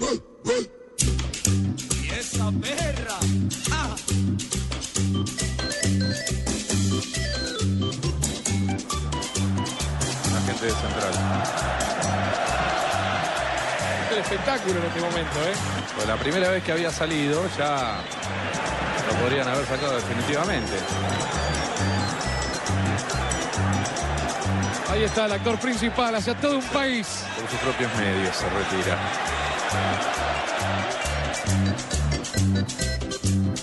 Y 0.00 0.04
esa 2.10 2.52
perra. 2.52 3.18
¡Ah! 3.72 3.96
La 10.32 10.40
gente 10.46 10.66
de 10.66 10.72
Central. 10.72 11.14
El 14.12 14.18
espectáculo 14.18 14.78
en 14.78 14.86
este 14.86 15.00
momento, 15.00 15.42
¿eh? 15.42 15.54
Pues 15.96 16.06
la 16.06 16.16
primera 16.16 16.50
vez 16.50 16.62
que 16.62 16.72
había 16.72 16.90
salido 16.92 17.42
ya 17.58 18.00
lo 19.08 19.14
podrían 19.20 19.48
haber 19.48 19.66
sacado 19.66 19.96
definitivamente. 19.96 20.78
Ahí 24.90 25.02
está 25.02 25.26
el 25.26 25.32
actor 25.32 25.58
principal 25.58 26.14
hacia 26.14 26.34
todo 26.34 26.56
un 26.58 26.64
país. 26.68 27.24
Por 27.36 27.50
sus 27.50 27.58
propios 27.60 27.94
medios 27.96 28.36
se 28.36 28.48
retira. 28.48 28.96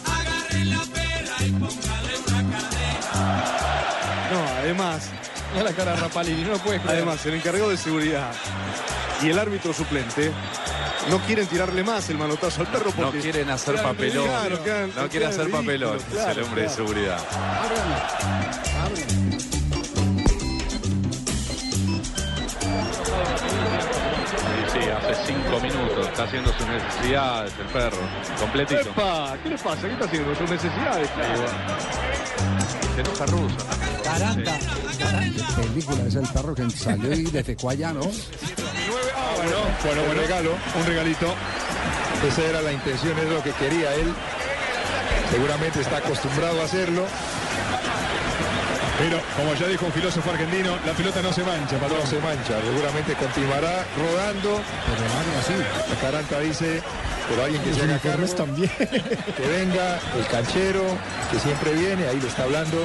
Agarre 0.06 0.66
la 0.66 0.80
perra 0.94 1.36
y 1.46 1.52
póngale 1.52 2.18
una 2.28 2.58
cadena. 2.58 3.44
No, 4.32 4.48
además, 4.60 5.10
Mira 5.54 5.64
la 5.70 5.74
cara 5.74 5.92
de 5.92 5.98
Rapalini, 6.02 6.44
no 6.44 6.50
lo 6.52 6.58
puedes 6.60 6.82
creer. 6.82 6.98
además, 6.98 7.26
el 7.26 7.34
encargado 7.36 7.70
de 7.70 7.78
seguridad 7.78 8.32
y 9.22 9.30
el 9.30 9.40
árbitro 9.40 9.72
suplente 9.74 10.32
no 11.10 11.20
quieren 11.20 11.48
tirarle 11.48 11.82
más 11.84 12.10
el 12.10 12.18
manotazo 12.18 12.60
al 12.62 12.68
perro 12.68 12.92
No 12.98 13.04
porque 13.06 13.20
quieren 13.20 13.50
hacer 13.50 13.82
papelón. 13.82 14.26
claro, 14.28 14.58
no 14.58 14.64
quiere 14.64 15.10
quedan 15.10 15.30
hacer 15.32 15.50
papelón. 15.50 15.98
es 15.98 16.04
claro, 16.04 16.32
el 16.32 16.44
hombre 16.44 16.62
de 16.64 16.70
seguridad. 16.70 17.20
Está 26.16 26.24
haciendo 26.24 26.54
sus 26.54 26.66
necesidades 26.68 27.54
el 27.60 27.66
perro. 27.66 27.98
Completito. 28.40 28.80
¡Epa! 28.80 29.38
¿Qué 29.44 29.50
le 29.50 29.58
pasa? 29.58 29.82
¿Qué 29.82 29.94
está 29.94 30.06
haciendo? 30.06 30.36
Sus 30.36 30.50
necesidades. 30.50 31.10
Se 32.96 33.02
enoja 33.02 33.26
ruso. 33.26 33.56
Caranta. 34.02 34.58
película 35.58 36.04
es 36.08 36.16
el 36.16 36.28
perro 36.30 36.56
que 36.56 36.70
salió 36.70 37.14
y 37.14 37.24
defecó 37.24 37.70
allá, 37.70 37.92
¿no? 37.92 38.00
Bueno, 38.00 38.14
bueno, 39.84 40.02
bueno. 40.04 40.22
regalo, 40.22 40.52
un 40.80 40.86
regalito. 40.86 41.36
Esa 42.26 42.44
era 42.46 42.62
la 42.62 42.72
intención, 42.72 43.20
es 43.20 43.30
lo 43.30 43.44
que 43.44 43.52
quería 43.52 43.94
él. 43.96 44.14
Seguramente 45.32 45.82
está 45.82 45.98
acostumbrado 45.98 46.62
a 46.62 46.64
hacerlo. 46.64 47.04
Pero, 48.98 49.20
como 49.36 49.54
ya 49.56 49.68
dijo 49.68 49.86
un 49.86 49.92
filósofo 49.92 50.32
argentino, 50.32 50.78
la 50.86 50.94
pelota 50.94 51.22
no 51.22 51.34
se 51.34 51.44
mancha, 51.44 51.78
patrón. 51.78 52.00
No 52.00 52.08
se 52.08 52.20
mancha, 52.20 52.62
seguramente 52.64 53.14
continuará 53.16 53.86
rodando. 53.98 54.62
Pero 54.88 55.40
así. 55.40 55.90
La 55.90 55.96
Caranta 56.00 56.40
dice, 56.40 56.82
pero 57.30 57.44
alguien 57.44 57.62
que 57.64 57.74
se 57.74 57.82
haga 57.84 58.00
cargo, 58.00 58.26
también. 58.28 58.72
que 58.78 59.48
venga, 59.48 60.00
el 60.18 60.28
canchero, 60.28 60.84
que 61.32 61.40
siempre 61.40 61.74
viene, 61.74 62.08
ahí 62.08 62.20
le 62.22 62.28
está 62.28 62.44
hablando, 62.44 62.78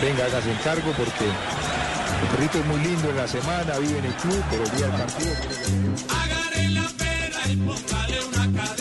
venga, 0.00 0.24
hágase 0.24 0.50
el 0.50 0.60
cargo 0.60 0.92
porque 0.96 1.26
el 1.26 2.28
perrito 2.34 2.58
es 2.58 2.66
muy 2.66 2.80
lindo 2.80 3.10
en 3.10 3.16
la 3.16 3.28
semana, 3.28 3.78
vive 3.78 3.98
en 3.98 4.04
el 4.06 4.14
club, 4.14 4.42
pero 4.50 4.64
el 4.64 4.70
día 4.70 4.86
del 4.86 4.96
partido... 4.96 5.32
Agarre 6.08 6.68
la 6.70 6.88
perra 6.96 7.48
y 7.48 7.56
póngale 7.56 8.24
una 8.24 8.62
cadena. 8.62 8.77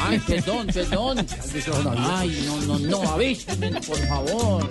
Ay, 0.00 0.18
perdón, 0.26 0.66
perdón. 0.66 1.26
Ay, 1.96 2.44
no, 2.46 2.60
no, 2.60 2.78
no, 2.78 3.10
avísenme, 3.10 3.80
por 3.80 3.98
favor. 4.06 4.68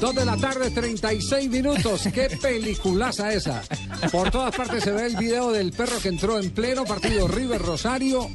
Dos 0.00 0.14
de 0.14 0.24
la 0.24 0.36
tarde, 0.36 0.70
36 0.70 1.50
minutos. 1.50 2.02
Qué 2.14 2.28
peliculaza 2.40 3.32
esa. 3.32 3.62
Por 4.12 4.30
todas 4.30 4.54
partes 4.54 4.84
se 4.84 4.92
ve 4.92 5.06
el 5.06 5.16
video 5.16 5.50
del 5.50 5.72
perro 5.72 5.98
que 6.00 6.08
entró 6.08 6.38
en 6.38 6.50
pleno 6.50 6.84
partido 6.84 7.26
River 7.26 7.60
Rosario. 7.60 8.28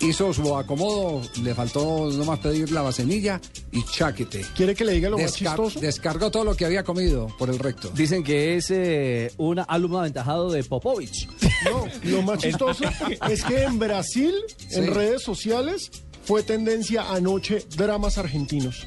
Hizo 0.00 0.32
su 0.32 0.56
acomodo, 0.56 1.22
le 1.42 1.54
faltó 1.54 2.10
nomás 2.10 2.38
pedir 2.40 2.70
la 2.70 2.82
vasenilla 2.82 3.40
y 3.72 3.82
chaquete. 3.84 4.44
¿Quiere 4.54 4.74
que 4.74 4.84
le 4.84 4.92
diga 4.92 5.08
lo 5.08 5.18
más 5.18 5.32
chistoso? 5.34 5.80
descargó 5.80 6.30
todo 6.30 6.44
lo 6.44 6.54
que 6.54 6.64
había 6.66 6.84
comido 6.84 7.28
por 7.38 7.48
el 7.48 7.58
recto. 7.58 7.90
Dicen 7.94 8.22
que 8.22 8.56
es 8.56 8.70
eh, 8.70 9.32
un 9.38 9.62
alumno 9.66 10.00
aventajado 10.00 10.50
de 10.50 10.64
Popovich. 10.64 11.28
No, 11.64 11.86
lo 12.04 12.22
más 12.22 12.38
chistoso 12.42 12.84
es 13.28 13.42
que 13.42 13.62
en 13.62 13.78
Brasil, 13.78 14.34
en 14.70 14.94
redes 14.94 15.22
sociales, 15.22 15.90
fue 16.24 16.42
tendencia 16.42 17.10
anoche 17.10 17.64
dramas 17.76 18.18
argentinos. 18.18 18.86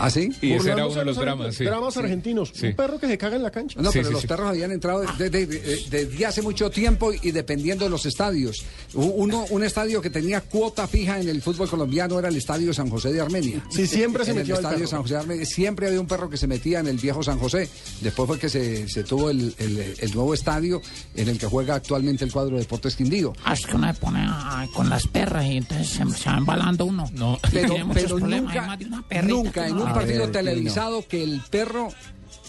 ¿Ah, 0.00 0.10
sí? 0.10 0.30
Y 0.40 0.52
ese 0.52 0.70
era 0.72 0.86
uno 0.86 0.94
de 0.94 1.04
los 1.04 1.16
dramas, 1.16 1.54
sí. 1.54 1.64
Dramas 1.64 1.96
argentinos. 1.96 2.52
Sí. 2.54 2.68
Un 2.68 2.76
perro 2.76 2.98
que 2.98 3.06
se 3.06 3.18
caga 3.18 3.36
en 3.36 3.42
la 3.42 3.50
cancha. 3.50 3.80
No, 3.80 3.90
Sí, 3.92 3.98
pero 3.98 4.08
sí, 4.08 4.12
los 4.14 4.22
sí. 4.22 4.28
perros 4.28 4.48
habían 4.48 4.72
entrado 4.72 5.00
desde, 5.00 5.30
desde- 5.46 5.88
desde 5.90 6.26
hace 6.26 6.42
mucho 6.42 6.70
tiempo 6.70 7.12
y 7.12 7.30
dependiendo 7.30 7.84
de 7.84 7.90
los 7.90 8.06
estadios. 8.06 8.64
Uno, 8.94 9.44
un 9.50 9.62
estadio 9.62 10.00
que 10.00 10.10
tenía 10.10 10.40
cuota 10.40 10.86
fija 10.86 11.20
en 11.20 11.28
el 11.28 11.42
fútbol 11.42 11.68
colombiano 11.68 12.18
era 12.18 12.28
el 12.28 12.36
Estadio 12.36 12.72
San 12.72 12.88
José 12.90 13.12
de 13.12 13.20
Armenia. 13.20 13.62
Sí, 13.70 13.86
siempre 13.86 14.24
se 14.24 14.30
en 14.32 14.38
metió 14.38 14.54
el 14.54 14.60
Estadio 14.60 14.78
perro. 14.78 14.88
San 14.90 15.02
José 15.02 15.14
de 15.14 15.20
Armenia. 15.20 15.46
Siempre 15.46 15.86
había 15.86 16.00
un 16.00 16.06
perro 16.06 16.28
que 16.30 16.36
se 16.36 16.46
metía 16.46 16.80
en 16.80 16.86
el 16.88 16.96
viejo 16.96 17.22
San 17.22 17.38
José. 17.38 17.68
Después 18.00 18.26
fue 18.26 18.38
que 18.38 18.48
se, 18.48 18.88
se 18.88 19.04
tuvo 19.04 19.30
el, 19.30 19.54
el- 19.58 19.94
el 19.98 20.14
nuevo 20.14 20.34
estadio 20.34 20.80
en 21.14 21.28
el 21.28 21.38
que 21.38 21.46
juega 21.46 21.74
actualmente 21.74 22.24
el 22.24 22.32
cuadro 22.32 22.56
de 22.56 22.62
Deportes 22.62 22.96
Quindío. 22.96 23.32
Ah, 23.44 23.52
es 23.54 23.66
que 23.66 23.76
uno 23.76 23.92
se 23.92 24.00
pone 24.00 24.26
con 24.74 24.88
las 24.88 25.06
perras 25.06 25.44
y 25.46 25.58
entonces 25.58 25.88
se, 25.88 26.04
se 26.10 26.30
va 26.30 26.38
embalando 26.38 26.84
uno. 26.86 27.08
No, 27.14 27.38
Pero, 27.52 27.74
pero 27.92 28.16
hay 28.16 28.22
nunca, 28.40 28.62
más 28.66 28.78
de 28.78 28.84
una 28.86 29.02
perrita 29.02 29.34
nunca 29.34 29.66
en 29.68 29.74
no- 29.76 29.84
un 29.90 29.94
partido 29.94 30.20
ver, 30.20 30.32
televisado 30.32 31.06
que 31.06 31.22
el 31.22 31.40
perro 31.50 31.88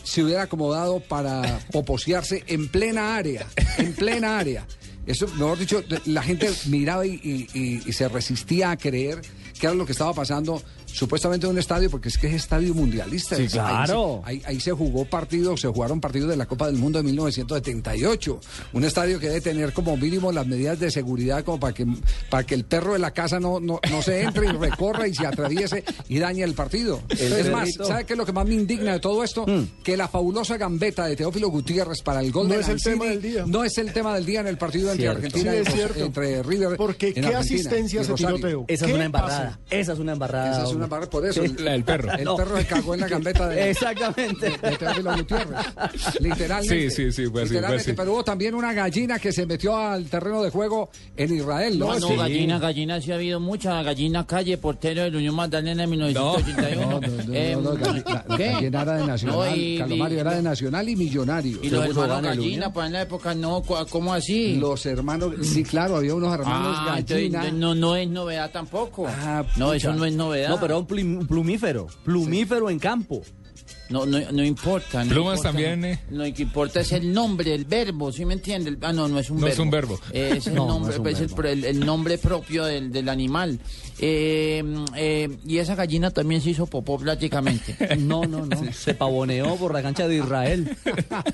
se 0.04 0.24
hubiera 0.24 0.44
acomodado 0.44 1.00
para 1.00 1.60
poposearse 1.72 2.44
en 2.48 2.68
plena 2.70 3.16
área, 3.16 3.46
en 3.78 3.94
plena 3.94 4.40
área. 4.40 4.66
Eso, 5.06 5.28
mejor 5.30 5.58
dicho, 5.58 5.84
la 6.06 6.22
gente 6.24 6.50
miraba 6.68 7.06
y, 7.06 7.14
y- 7.24 7.48
y- 7.60 7.82
y 7.86 7.94
se 7.94 8.08
resistía 8.08 8.72
a 8.72 8.78
creer 8.78 9.22
que 9.60 9.66
era 9.68 9.76
lo 9.76 9.86
que 9.86 9.92
estaba 9.92 10.14
pasando 10.14 10.62
supuestamente 10.94 11.46
en 11.48 11.54
un 11.54 11.60
estadio, 11.60 11.90
porque 11.90 12.10
es 12.10 12.18
que 12.18 12.28
es 12.28 12.34
estadio 12.34 12.74
mundialista. 12.74 13.36
Sí, 13.36 13.44
Es- 13.44 13.54
ahí 13.56 13.60
claro. 13.60 14.22
se- 14.26 14.30
Ahí, 14.32 14.42
ahí 14.46 14.60
se 14.60 14.72
jugó 14.72 15.06
partidos, 15.06 15.62
se 15.62 15.68
jugaron 15.68 16.00
partidos 16.02 16.30
de 16.30 16.38
la 16.38 16.46
Copa 16.46 16.68
del 16.68 16.76
Mundo 16.78 17.00
de 17.00 17.04
1978. 17.04 18.40
Un 18.74 18.84
estadio 18.84 19.20
que 19.20 19.28
debe 19.28 19.42
tener 19.42 19.74
como 19.74 19.96
mínimo 19.98 20.32
las 20.32 20.46
medidas 20.48 20.80
de 20.80 20.92
seguridad 20.92 21.44
como 21.44 21.60
para 21.60 21.74
que, 21.74 21.86
para 22.30 22.44
que 22.46 22.56
el 22.56 22.66
perro 22.66 22.94
de 22.94 23.00
la 23.00 23.12
casa 23.12 23.40
no, 23.40 23.60
no, 23.60 23.80
no 23.90 24.02
se 24.02 24.22
entre 24.22 24.48
y 24.48 24.52
recorra 24.52 25.08
y 25.08 25.14
se 25.16 25.26
atraviese 25.26 25.84
y 26.10 26.20
dañe 26.20 26.44
el 26.44 26.54
partido. 26.54 27.02
es 27.10 27.50
más. 27.52 27.70
¿sabe 27.74 28.06
qué 28.06 28.14
es 28.14 28.18
lo 28.18 28.26
que 28.26 28.32
más 28.34 28.46
me 28.46 28.54
indigna 28.56 28.94
de 28.94 29.00
todo 29.00 29.24
esto? 29.24 29.46
Que 29.84 29.96
la 29.98 30.08
fabulosa 30.08 30.58
gambeta 30.58 31.06
de 31.06 31.16
Teófilo 31.16 31.50
Gutiérrez 31.50 32.02
para 32.04 32.22
el 32.22 32.32
gol 32.32 32.48
No 32.48 32.56
de 32.56 32.62
es 32.62 32.70
el 32.70 32.82
tema 32.82 33.06
del 33.06 33.22
día. 33.22 33.44
No 33.48 33.64
es 33.64 33.78
el 33.78 33.94
tema 33.94 34.16
del 34.16 34.26
día 34.26 34.42
en 34.42 34.48
el 34.48 34.58
partido 34.58 34.92
entre 34.92 35.04
Cierto. 35.06 35.18
Argentina 35.26 35.52
Sí, 35.52 35.58
y 35.58 35.80
es 35.82 35.98
entre 35.98 36.44
River 36.44 36.78
Porque 36.78 37.08
en 37.10 37.14
qué 37.14 37.20
Argentina 37.22 37.40
asistencia 37.40 38.04
se 38.04 38.14
tiró 38.14 38.30
Rosario. 38.30 38.48
Teo. 38.48 38.66
Esa 38.68 38.86
es 38.86 38.90
¿Qué 38.92 38.96
una 38.96 39.06
embarrada. 39.06 39.60
pase? 39.70 39.80
Esa 39.82 39.94
es 39.94 40.00
una 40.00 40.12
embarrada. 40.14 40.62
Una 40.82 40.88
barra 40.88 41.10
por 41.10 41.26
eso. 41.26 41.44
Sí. 41.46 41.56
La 41.60 41.72
del 41.72 41.84
perro. 41.84 42.12
El 42.14 42.24
No. 42.24 42.36
perro 42.36 42.58
se 42.58 42.66
cagó 42.66 42.94
en 42.94 43.00
la 43.02 43.08
gambeta 43.08 43.48
de, 43.50 43.70
Exactamente. 43.72 44.50
de 44.50 44.78
Teófilo 44.78 45.16
Gutiérrez. 45.16 45.58
Literalmente. 46.20 46.90
Sí, 46.90 46.96
sí, 46.96 47.12
sí, 47.12 47.28
fue 47.28 47.42
así, 47.44 47.50
fue 47.50 47.56
Literalmente, 47.56 47.82
así. 47.92 47.94
pero 47.94 48.14
hubo 48.14 48.24
también 48.24 48.56
una 48.56 48.74
gallina 48.74 49.20
que 49.20 49.32
se 49.32 49.46
metió 49.46 49.76
al 49.78 50.06
terreno 50.06 50.42
de 50.44 50.50
juego 50.50 50.90
en 51.16 51.36
Israel. 51.36 51.78
¿no? 51.80 51.88
No, 51.88 52.00
no, 52.00 52.08
Sí. 52.08 52.16
gallina, 52.16 52.60
gallina 52.60 53.02
sí 53.02 53.12
ha 53.12 53.16
habido 53.16 53.40
mucha. 53.40 53.82
Gallina 53.84 54.26
Calle, 54.26 54.58
portero 54.58 55.04
del 55.04 55.16
Unión 55.16 55.36
Magdalena 55.36 55.84
en 55.84 55.90
1981. 55.90 56.82
No, 56.92 57.00
no, 57.00 57.24
no, 57.24 57.34
Eh, 57.34 57.58
no, 57.62 57.74
la, 57.74 57.94
la- 58.28 58.38
¿qué? 58.38 58.48
gallina 58.52 58.82
era 58.82 58.94
de 58.98 59.06
Nacional, 59.08 59.38
No, 59.38 59.56
y- 59.56 59.78
Calomario 59.78 60.18
y- 60.18 60.22
era 60.22 60.34
de 60.36 60.42
Nacional 60.42 60.90
y 60.90 60.96
Millonario. 60.96 61.60
Y 61.62 61.70
los 61.70 61.86
hermanos 61.86 62.22
Gallina, 62.22 62.72
pues 62.74 62.88
en 62.88 62.94
la 62.94 63.02
época 63.02 63.34
no, 63.36 63.62
¿cómo 63.90 64.14
así? 64.14 64.56
Los 64.58 64.86
hermanos, 64.86 65.34
sí, 65.44 65.64
claro, 65.64 65.98
había 65.98 66.14
unos 66.16 66.34
hermanos 66.34 66.78
Ah, 66.80 66.96
entonces, 67.00 67.54
no, 67.54 67.76
no 67.76 67.96
es 67.96 68.08
novedad 68.10 68.52
tampoco. 68.52 69.08
Ah, 69.08 69.44
no, 69.58 69.74
eso 69.74 69.94
no 69.94 70.06
es 70.06 70.14
novedad. 70.14 70.50
No, 70.50 70.60
pero 70.60 70.71
un 70.78 70.88
plum- 70.88 71.28
plumífero. 71.28 71.88
Plumífero 72.04 72.70
en 72.70 72.80
campo. 72.80 73.22
No, 73.90 74.06
no, 74.06 74.20
no 74.32 74.44
importa. 74.46 75.04
no 75.04 75.10
Plumas 75.12 75.40
importa, 75.40 75.50
también, 75.50 75.82
no. 75.82 75.88
eh. 75.88 76.00
Lo 76.12 76.24
que 76.34 76.44
importa 76.44 76.80
es 76.80 76.94
el 76.94 77.12
nombre, 77.12 77.54
el 77.54 77.66
verbo, 77.66 78.10
¿sí 78.14 78.24
me 78.24 78.34
entiende? 78.36 78.78
Ah, 78.82 78.94
no, 78.94 79.10
no 79.10 79.20
es 79.20 79.30
un 79.30 79.38
No 79.38 79.42
verbo. 79.48 79.54
es 79.54 79.60
un 79.60 79.70
verbo. 79.70 80.00
Eh, 80.14 80.34
es 80.38 80.48
el, 80.48 80.56
No, 80.56 80.66
no 80.66 80.74
nombre, 80.76 80.94
es 80.94 80.98
un 80.98 81.04
pues, 81.04 81.20
el, 81.20 81.28
verbo. 81.28 81.44
el- 81.44 81.66
el 81.66 81.80
nombre 81.86 82.18
propio 82.18 82.64
del, 82.64 82.90
del 82.92 83.10
animal. 83.10 83.60
Eh, 84.00 84.64
eh, 84.96 85.38
y 85.46 85.58
esa 85.58 85.76
gallina 85.76 86.10
también 86.12 86.42
se 86.42 86.52
hizo 86.52 86.68
popó 86.68 86.98
prácticamente. 86.98 87.76
No, 88.00 88.24
no, 88.24 88.46
no. 88.46 88.72
Se 88.74 88.94
pavoneó 88.94 89.56
por 89.58 89.74
la 89.74 89.82
cancha 89.82 90.08
de 90.08 90.18
Israel. 90.18 90.76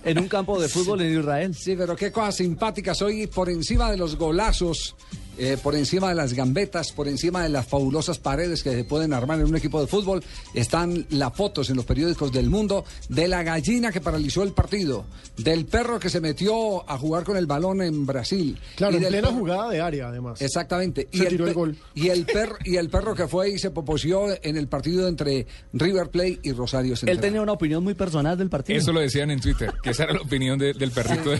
En 0.04 0.18
un 0.19 0.28
campo 0.28 0.60
de 0.60 0.68
fútbol 0.68 1.01
en 1.01 1.19
Israel. 1.19 1.54
Sí, 1.56 1.75
pero 1.78 1.95
qué 1.95 2.12
cosas 2.12 2.38
simpáticas 2.38 3.01
hoy 3.04 3.28
por 3.28 3.50
encima 3.51 3.92
de 3.92 3.98
los 3.98 4.16
golazos 4.18 4.95
eh, 5.38 5.57
por 5.62 5.75
encima 5.75 6.10
de 6.10 6.16
las 6.16 6.34
gambetas, 6.34 6.92
por 6.92 7.07
encima 7.07 7.44
de 7.44 7.50
las 7.50 7.68
fabulosas 7.68 8.19
paredes 8.19 8.63
que 8.63 8.72
se 8.72 8.84
pueden 8.84 9.13
armar 9.13 9.39
en 9.39 9.45
un 9.45 9.56
equipo 9.56 9.80
de 9.81 9.88
fútbol, 9.88 10.24
están 10.54 11.06
las 11.10 11.34
fotos 11.36 11.69
en 11.69 11.75
los 11.75 11.86
periódicos 11.86 12.31
del 12.31 12.50
mundo 12.50 12.86
de 13.10 13.28
la 13.28 13.44
gallina 13.44 13.92
que 13.92 14.01
paralizó 14.01 14.44
el 14.44 14.51
partido, 14.54 15.06
del 15.38 15.66
perro 15.66 16.00
que 16.00 16.10
se 16.10 16.22
metió 16.22 16.89
a 16.89 16.98
jugar 16.98 17.24
con 17.24 17.38
el 17.38 17.45
balón 17.45 17.81
en 17.81 18.06
Brasil. 18.06 18.57
Claro, 18.75 18.94
y 18.94 18.98
en 18.98 19.04
del 19.04 19.12
plena 19.12 19.28
perro- 19.30 19.39
jugada 19.39 19.69
de 19.69 19.81
área, 19.81 20.07
además. 20.10 20.42
Exactamente. 20.42 21.07
Se 21.12 21.24
y, 21.24 21.28
tiró 21.28 21.48
el, 21.48 21.54
gol. 21.54 21.78
y 21.95 22.10
el 22.10 22.25
perro 22.25 22.57
y 22.63 22.75
el 22.78 22.89
perro 22.89 23.13
que 23.16 23.28
fue 23.28 23.50
y 23.51 23.60
se 23.60 23.72
poposió 23.72 24.28
en 24.44 24.57
el 24.57 24.68
partido 24.68 25.07
entre 25.07 25.48
River 25.74 26.10
Plate 26.10 26.39
y 26.44 26.51
Rosario 26.51 26.95
Central. 26.95 27.16
Él 27.18 27.22
tenía 27.22 27.42
una 27.42 27.51
opinión 27.54 27.84
muy 27.84 27.94
personal 27.94 28.38
del 28.38 28.50
partido. 28.50 28.80
Eso 28.80 28.92
lo 28.92 29.00
decían 29.00 29.31
en 29.31 29.39
Twitter, 29.39 29.74
que 29.84 29.92
esa 29.92 30.04
era 30.06 30.13
la 30.13 30.22
opinión 30.22 30.57
de- 30.57 30.74
del 30.74 30.92
perrito. 30.92 31.31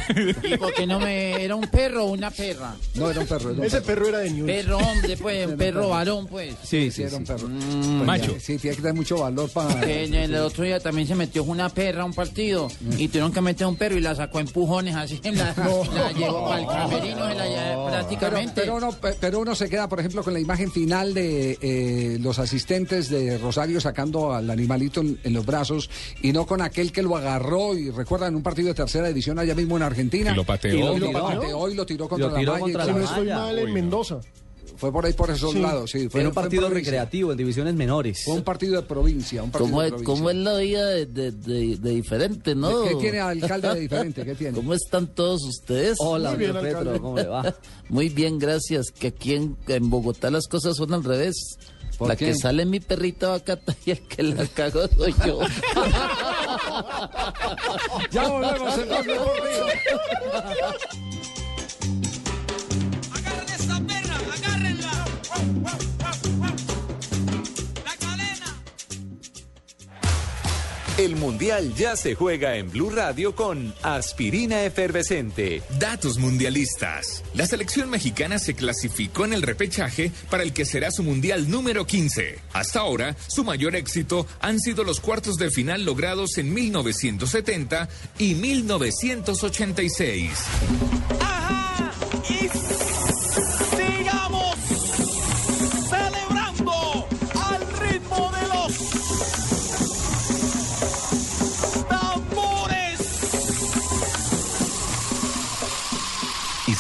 ¿Y 0.44 0.58
por 0.58 0.74
qué 0.74 0.86
no 0.86 1.00
me 1.00 1.44
era 1.44 1.56
un 1.56 1.68
perro 1.68 2.06
o 2.06 2.12
una 2.12 2.32
perra? 2.32 2.76
No, 2.96 3.10
era 3.10 3.20
un 3.22 3.28
perro. 3.28 3.50
era 3.52 3.60
un 3.60 3.66
Ese 3.66 3.78
perro. 3.82 3.87
Perro 3.88 4.08
era 4.10 4.20
de 4.20 4.30
News. 4.30 4.46
Perro 4.46 4.78
hombre, 4.78 5.18
pues, 5.18 5.48
un 5.48 5.58
perro 5.58 5.90
varón, 5.90 6.28
pues. 6.28 6.56
Sí, 6.64 6.78
Sí, 6.88 6.92
sí, 6.92 7.04
era 7.04 7.18
un 7.18 7.26
sí. 7.26 7.34
perro. 7.34 7.48
Mm, 7.50 8.06
Macho. 8.06 8.36
Sí, 8.40 8.58
tiene 8.58 8.76
que 8.76 8.82
tener 8.84 8.96
mucho 8.96 9.18
valor 9.18 9.50
para. 9.50 9.84
En 9.84 10.14
el 10.14 10.36
otro 10.36 10.64
día 10.64 10.80
también 10.80 11.08
se 11.08 11.16
metió 11.16 11.44
una 11.44 11.70
perra 11.70 12.04
a 12.04 12.06
un 12.06 12.14
partido 12.14 12.68
y 12.98 13.08
tuvieron 13.08 13.32
que 13.32 13.42
meter 13.42 13.66
a 13.66 13.68
un 13.70 13.76
perro 13.76 13.98
y 13.98 14.02
la 14.02 14.14
sacó 14.16 14.38
a 14.38 14.42
empujones 14.42 14.96
así, 14.96 15.20
la, 15.24 15.54
la 15.96 16.12
llevó 16.12 16.46
para 16.48 16.62
el 16.62 16.68
camerino, 16.68 17.28
se 17.28 17.36
la 17.36 17.46
llevó 17.48 17.86
Pero, 17.86 17.90
prácticamente. 17.90 18.62
pero 18.62 18.76
uno, 18.76 18.92
pe- 18.92 19.16
pero 19.20 19.40
uno 19.40 19.56
se 19.56 19.70
queda, 19.70 19.90
por 19.90 20.00
ejemplo, 20.00 20.24
con 20.24 20.34
la 20.34 20.40
imagen 20.40 20.72
final 20.72 21.14
de 21.14 21.58
eh, 21.62 22.18
los 22.22 22.38
asistentes 22.40 23.10
de 23.10 23.38
Rosario 23.38 23.80
sacando 23.82 24.34
al 24.34 24.50
animalito 24.50 25.02
en, 25.02 25.20
en 25.24 25.34
los 25.34 25.46
brazos 25.46 25.90
y 26.22 26.32
no 26.34 26.46
con 26.46 26.62
aquel 26.62 26.92
que 26.92 27.02
lo 27.02 27.16
agarró 27.18 27.76
y 27.78 27.90
recuerdan 27.90 28.36
un 28.36 28.44
partido 28.44 28.68
de 28.70 28.74
tercera 28.74 29.08
división 29.08 29.40
allá 29.40 29.56
mismo 29.56 29.78
en 29.78 29.84
Argentina. 29.84 30.32
Y 30.32 30.36
lo 30.36 30.44
pateó. 30.44 30.74
Y 30.76 30.80
lo, 30.80 30.96
Y 30.96 31.00
lo 31.00 31.08
tiró, 31.08 31.20
tiró. 31.28 31.40
pateó 31.42 31.70
y 31.70 31.76
lo 31.76 31.86
tiró 31.86 32.10
contra 32.10 32.28
Lo 32.28 32.34
la 32.34 32.40
malla 32.42 32.58
y 32.58 32.62
contra 32.62 32.84
todo. 32.86 32.98
la 32.98 33.04
estoy 33.06 33.20
malla. 33.28 33.38
mal, 33.40 33.60
en 33.60 33.66
Uy. 33.66 33.72
Mendoza. 33.82 34.20
Fue 34.76 34.92
por 34.92 35.04
ahí 35.08 35.14
por 35.14 35.32
esos 35.32 35.54
Sí. 35.54 35.60
lados, 35.60 35.90
sí. 35.90 36.08
Fue, 36.08 36.20
Era 36.22 36.30
un 36.30 36.34
fue 36.36 36.44
en 36.44 36.46
partido 36.50 36.70
recreativo 36.70 37.32
en 37.32 37.38
divisiones 37.40 37.74
menores. 37.74 38.22
Fue 38.24 38.36
un 38.36 38.44
partido 38.44 38.76
de 38.80 38.84
provincia. 38.88 39.42
Un 39.42 39.50
partido 39.50 39.70
¿Cómo 39.72 39.82
de 39.82 39.88
es, 39.88 39.92
provincia. 39.94 40.14
cómo 40.16 40.30
es 40.30 40.36
la 40.36 40.58
vida 40.58 40.86
de, 40.86 41.06
de- 41.08 41.32
de- 41.32 41.78
de 41.78 41.90
diferente, 41.90 42.54
no? 42.54 42.84
¿Qué 42.84 42.96
tiene 42.96 43.20
alcalde 43.20 43.70
de 43.74 43.80
diferente? 43.80 44.24
¿Qué 44.24 44.36
tiene? 44.36 44.54
¿Cómo 44.56 44.76
están 44.76 45.08
todos 45.08 45.44
ustedes? 45.46 45.98
Hola, 46.00 46.30
Muy 46.32 46.40
bien, 46.40 46.54
Petro. 46.62 47.02
¿cómo 47.02 47.16
le 47.16 47.26
va? 47.26 47.56
Muy 47.90 48.10
bien, 48.10 48.38
gracias. 48.38 48.92
Que 48.92 49.08
aquí 49.08 49.34
en, 49.34 49.58
en 49.68 49.90
Bogotá 49.90 50.30
las 50.30 50.48
cosas 50.48 50.76
son 50.78 50.94
al 50.94 51.04
revés. 51.04 51.58
¿Por 51.98 52.10
La 52.10 52.16
qué? 52.16 52.28
que 52.28 52.36
sale 52.36 52.64
mi 52.68 52.80
perrita 52.80 53.30
vacata 53.30 53.76
y 53.86 53.90
el 53.92 54.02
que 54.02 54.22
la 54.22 54.46
cago 54.46 54.88
soy 54.96 55.16
yo. 55.26 55.40
Ya 58.12 58.28
volvemos 58.28 58.78
en 58.78 58.90
El 70.98 71.16
Mundial 71.16 71.76
ya 71.76 71.96
se 71.96 72.16
juega 72.16 72.56
en 72.56 72.72
Blue 72.72 72.90
Radio 72.90 73.36
con 73.36 73.72
Aspirina 73.84 74.64
Efervescente. 74.64 75.62
Datos 75.78 76.18
mundialistas. 76.18 77.24
La 77.36 77.46
selección 77.46 77.92
mexicana 77.92 78.40
se 78.40 78.56
clasificó 78.56 79.24
en 79.24 79.34
el 79.34 79.44
repechaje 79.44 80.12
para 80.32 80.42
el 80.42 80.54
que 80.54 80.66
será 80.66 80.90
su 80.90 81.04
mundial 81.04 81.52
número 81.52 81.86
15. 81.86 82.40
Hasta 82.52 82.80
ahora, 82.80 83.16
su 83.28 83.44
mayor 83.44 83.76
éxito 83.76 84.26
han 84.42 84.60
sido 84.60 84.84
los 84.84 85.00
cuartos 85.00 85.36
de 85.36 85.52
final 85.52 85.86
logrados 85.86 86.40
en 86.40 86.52
1970 86.52 87.90
y 88.18 88.34
1986. 88.34 90.32
Ajá. 91.20 91.67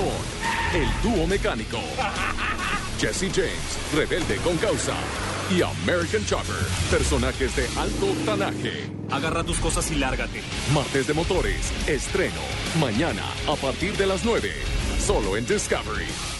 con 0.00 0.80
el 0.80 0.88
dúo 1.02 1.26
mecánico 1.26 1.78
Jesse 2.98 3.30
James, 3.34 3.78
rebelde 3.94 4.36
con 4.36 4.56
causa 4.58 4.94
y 5.50 5.62
American 5.62 6.24
Chopper, 6.26 6.54
personajes 6.90 7.56
de 7.56 7.66
alto 7.78 8.06
tanaje. 8.26 8.90
Agarra 9.10 9.42
tus 9.42 9.58
cosas 9.58 9.90
y 9.90 9.94
lárgate. 9.94 10.42
Martes 10.74 11.06
de 11.06 11.14
motores, 11.14 11.72
estreno 11.88 12.42
mañana 12.78 13.24
a 13.48 13.56
partir 13.56 13.96
de 13.96 14.06
las 14.06 14.24
9, 14.24 14.52
solo 15.04 15.36
en 15.36 15.46
Discovery. 15.46 16.39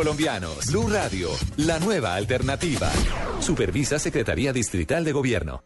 colombianos. 0.00 0.64
Blue 0.68 0.88
Radio, 0.88 1.28
la 1.58 1.78
nueva 1.78 2.14
alternativa. 2.14 2.90
Supervisa 3.38 3.98
Secretaría 3.98 4.50
Distrital 4.50 5.04
de 5.04 5.12
Gobierno. 5.12 5.62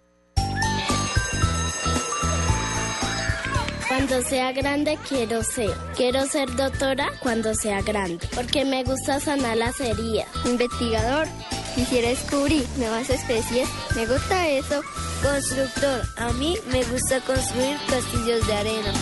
Cuando 3.86 4.20
sea 4.22 4.50
grande 4.50 4.98
quiero 5.08 5.44
ser. 5.44 5.70
Quiero 5.96 6.26
ser 6.26 6.52
doctora 6.56 7.12
cuando 7.20 7.54
sea 7.54 7.80
grande, 7.82 8.26
porque 8.34 8.64
me 8.64 8.82
gusta 8.82 9.20
sanar 9.20 9.56
las 9.56 9.78
heridas. 9.78 10.26
Investigador. 10.44 11.28
Quisiera 11.76 12.08
descubrir 12.08 12.66
nuevas 12.76 13.10
especies. 13.10 13.68
Me 13.94 14.04
gusta 14.04 14.48
eso. 14.48 14.82
Constructor. 15.22 16.02
A 16.16 16.32
mí 16.32 16.58
me 16.72 16.82
gusta 16.82 17.20
construir 17.20 17.76
castillos 17.88 18.44
de 18.48 18.52
arena. 18.52 18.92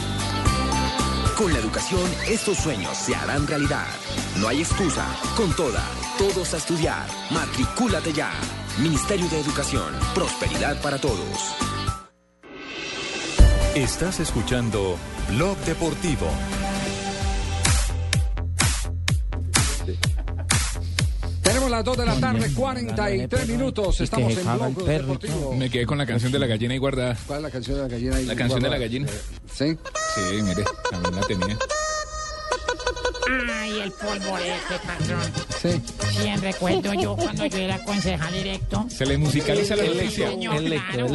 Con 1.37 1.53
la 1.53 1.59
educación, 1.59 2.11
estos 2.29 2.59
sueños 2.59 2.97
se 2.97 3.15
harán 3.15 3.47
realidad. 3.47 3.87
No 4.39 4.49
hay 4.49 4.61
excusa. 4.61 5.07
Con 5.37 5.55
toda, 5.57 5.83
todos 6.19 6.53
a 6.53 6.59
estudiar. 6.59 7.07
Matricúlate 7.31 8.13
ya. 8.13 8.31
Ministerio 8.79 9.29
de 9.29 9.41
Educación. 9.41 9.93
Prosperidad 10.15 10.81
para 10.83 10.99
todos. 10.99 11.55
Estás 13.75 14.21
escuchando 14.21 14.97
Blog 15.31 15.57
Deportivo. 15.65 16.29
Tenemos 21.43 21.71
las 21.71 21.85
2 21.85 21.97
de 21.97 22.07
la 22.07 22.21
tarde, 22.21 22.53
43 22.55 23.49
minutos. 23.49 24.01
Y 24.01 24.05
Estamos 24.05 24.37
en 24.37 24.45
Blog 24.45 24.83
y 24.83 24.85
Deportivo. 24.85 25.55
Me 25.55 25.71
quedé 25.71 25.87
con 25.87 25.99
la 25.99 26.07
canción 26.07 26.33
de 26.33 26.39
la 26.39 26.47
gallina 26.47 26.73
ahí 26.73 26.79
guardada. 26.79 27.17
¿Cuál 27.27 27.39
es 27.39 27.43
la 27.43 27.51
canción 27.51 27.77
de 27.77 27.83
la 27.83 27.89
gallina? 27.89 28.17
ahí 28.17 28.27
La 28.27 28.37
canción 28.37 28.63
de 28.63 28.71
la 28.71 28.79
gallina. 28.79 29.09
¿Sí? 29.53 29.77
Sí, 30.15 30.43
mire, 30.43 30.65
también 30.91 31.15
la 31.15 31.21
tenía. 31.23 31.59
Ay, 33.29 33.81
el 33.81 33.93
polvorete, 33.93 34.75
patrón. 34.87 35.33
Sí. 35.61 35.81
Sí, 36.11 36.37
recuerdo 36.41 36.93
yo 36.95 37.17
cuando 37.17 37.47
yo 37.47 37.59
era 37.59 37.79
concejal 37.85 38.33
directo. 38.35 38.87
Se 38.89 39.07
le 39.07 39.17
musicaliza 39.17 39.77
la 39.77 39.85
noticia. 39.85 40.29
Señor, 40.31 40.63
claro. 40.65 41.07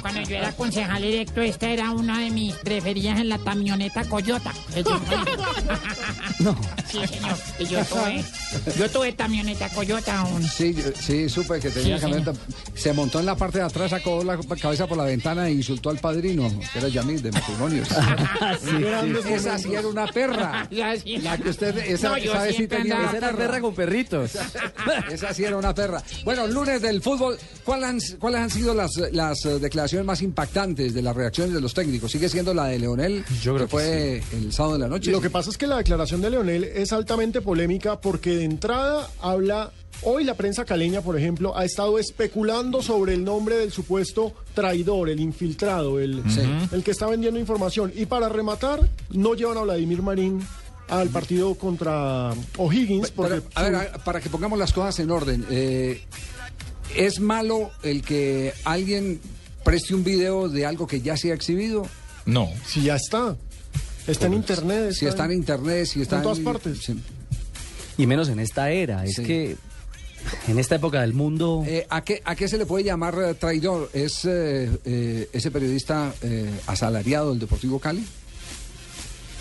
Cuando 0.00 0.22
yo 0.22 0.36
era 0.36 0.52
concejal 0.52 1.02
directo, 1.02 1.40
esta 1.42 1.68
era 1.68 1.90
una 1.90 2.20
de 2.20 2.30
mis 2.30 2.54
preferidas 2.56 3.20
en 3.20 3.28
la 3.28 3.38
camioneta 3.38 4.04
Coyota. 4.04 4.52
No. 6.38 6.54
Sí, 6.86 6.98
señor. 7.06 7.34
Y 7.58 7.64
yo 7.66 7.82
tuve, 7.86 8.24
yo 8.78 8.90
tuve 8.90 9.14
camioneta 9.14 9.68
Coyota 9.70 10.20
aún. 10.20 10.42
Sí, 10.46 10.74
yo- 10.74 10.92
sí, 11.00 11.28
supe 11.30 11.60
que 11.60 11.70
tenía 11.70 11.96
Sí, 11.96 12.02
camioneta. 12.02 12.32
Se 12.74 12.92
montó 12.92 13.20
en 13.20 13.26
la 13.26 13.34
parte 13.36 13.58
de 13.58 13.64
atrás, 13.64 13.90
sacó 13.90 14.22
la 14.22 14.36
cabeza 14.60 14.86
por 14.86 14.98
la 14.98 15.04
ventana 15.04 15.48
e 15.48 15.52
insultó 15.52 15.88
al 15.88 15.98
padrino, 15.98 16.52
que 16.72 16.78
era 16.78 16.88
Yamil 16.88 17.22
de 17.22 17.32
matrimonios. 17.32 17.88
Esa 19.30 19.58
sí 19.58 19.74
era 19.74 19.86
una 19.88 20.06
perra. 20.06 20.68
Sí. 21.02 21.18
Que 21.42 21.50
usted, 21.50 21.76
esa, 21.78 22.10
No, 22.10 22.18
yo 22.18 22.32
tenía 22.68 23.04
Esa 23.04 23.16
era 23.16 23.32
perra 23.32 23.60
con 23.60 23.74
perritos. 23.74 24.32
Esa 25.10 25.34
sí 25.34 25.44
era 25.44 25.56
una 25.56 25.74
perra. 25.74 26.02
Bueno, 26.24 26.46
lunes 26.46 26.80
del 26.82 27.02
fútbol. 27.02 27.36
¿Cuáles 27.64 27.88
han, 27.88 28.18
cuáles 28.18 28.40
han 28.40 28.50
sido 28.50 28.74
las, 28.74 28.90
las 29.12 29.44
eh, 29.44 29.58
declaraciones 29.58 30.06
más 30.06 30.22
impactantes 30.22 30.94
de 30.94 31.02
las 31.02 31.14
reacciones 31.14 31.54
de 31.54 31.60
los 31.60 31.74
técnicos? 31.74 32.10
¿Sigue 32.12 32.28
siendo 32.28 32.54
la 32.54 32.66
de 32.66 32.78
Leonel? 32.78 33.24
Yo 33.42 33.54
creo 33.54 33.66
que 33.66 33.70
fue 33.70 34.22
el 34.32 34.52
sábado 34.52 34.74
de 34.74 34.80
la 34.80 34.88
noche. 34.88 35.10
Lo 35.10 35.20
que 35.20 35.30
pasa 35.30 35.50
es 35.50 35.58
que 35.58 35.66
la 35.66 35.78
declaración 35.78 36.20
de 36.20 36.30
Leonel 36.30 36.64
es 36.64 36.92
altamente 36.92 37.40
polémica 37.40 38.00
porque 38.00 38.36
de 38.36 38.44
entrada 38.44 39.08
habla. 39.20 39.72
Hoy 40.02 40.24
la 40.24 40.34
prensa 40.34 40.66
caleña, 40.66 41.00
por 41.00 41.16
ejemplo, 41.18 41.56
ha 41.56 41.64
estado 41.64 41.98
especulando 41.98 42.82
sobre 42.82 43.14
el 43.14 43.24
nombre 43.24 43.56
del 43.56 43.72
supuesto 43.72 44.34
traidor, 44.52 45.08
el 45.08 45.20
infiltrado, 45.20 45.98
el, 46.00 46.22
el 46.70 46.84
que 46.84 46.90
está 46.90 47.06
vendiendo 47.06 47.40
información. 47.40 47.92
Y 47.94 48.04
para 48.04 48.28
rematar, 48.28 48.80
no 49.10 49.34
llevan 49.34 49.56
a 49.56 49.62
Vladimir 49.62 50.02
Marín 50.02 50.46
al 50.88 51.08
partido 51.08 51.54
contra 51.56 52.32
O'Higgins. 52.56 53.10
Porque 53.10 53.40
Pero, 53.40 53.46
a 53.54 53.62
ver, 53.62 53.90
para 54.04 54.20
que 54.20 54.28
pongamos 54.30 54.58
las 54.58 54.72
cosas 54.72 54.98
en 55.00 55.10
orden, 55.10 55.44
eh, 55.50 56.02
¿es 56.94 57.20
malo 57.20 57.70
el 57.82 58.02
que 58.02 58.52
alguien 58.64 59.20
preste 59.64 59.94
un 59.94 60.04
video 60.04 60.48
de 60.48 60.64
algo 60.66 60.86
que 60.86 61.00
ya 61.00 61.16
se 61.16 61.32
ha 61.32 61.34
exhibido? 61.34 61.86
No. 62.24 62.48
Si 62.66 62.82
ya 62.82 62.96
está. 62.96 63.36
Está 64.06 64.26
en 64.26 64.34
internet. 64.34 64.92
Si 64.92 65.06
está 65.06 65.24
en 65.24 65.32
internet, 65.32 65.86
si 65.86 66.02
está 66.02 66.16
en 66.16 66.22
todas 66.22 66.38
en- 66.38 66.44
partes. 66.44 66.78
sí. 66.78 66.98
Y 67.98 68.06
menos 68.06 68.28
en 68.28 68.38
esta 68.40 68.70
era. 68.70 69.04
Es 69.04 69.14
Sí. 69.16 69.22
que 69.24 69.56
en 70.48 70.58
esta 70.58 70.74
época 70.76 71.00
del 71.00 71.12
mundo. 71.14 71.64
Eh, 71.66 71.86
¿a, 71.88 72.02
qué, 72.02 72.20
¿A 72.24 72.36
qué 72.36 72.46
se 72.46 72.58
le 72.58 72.66
puede 72.66 72.84
llamar 72.84 73.16
eh, 73.24 73.34
traidor? 73.34 73.90
¿Es 73.94 74.24
eh, 74.24 74.70
eh, 74.84 75.28
ese 75.32 75.50
periodista 75.50 76.12
eh, 76.22 76.50
asalariado 76.66 77.30
del 77.30 77.38
Deportivo 77.40 77.78
Cali? 77.78 78.04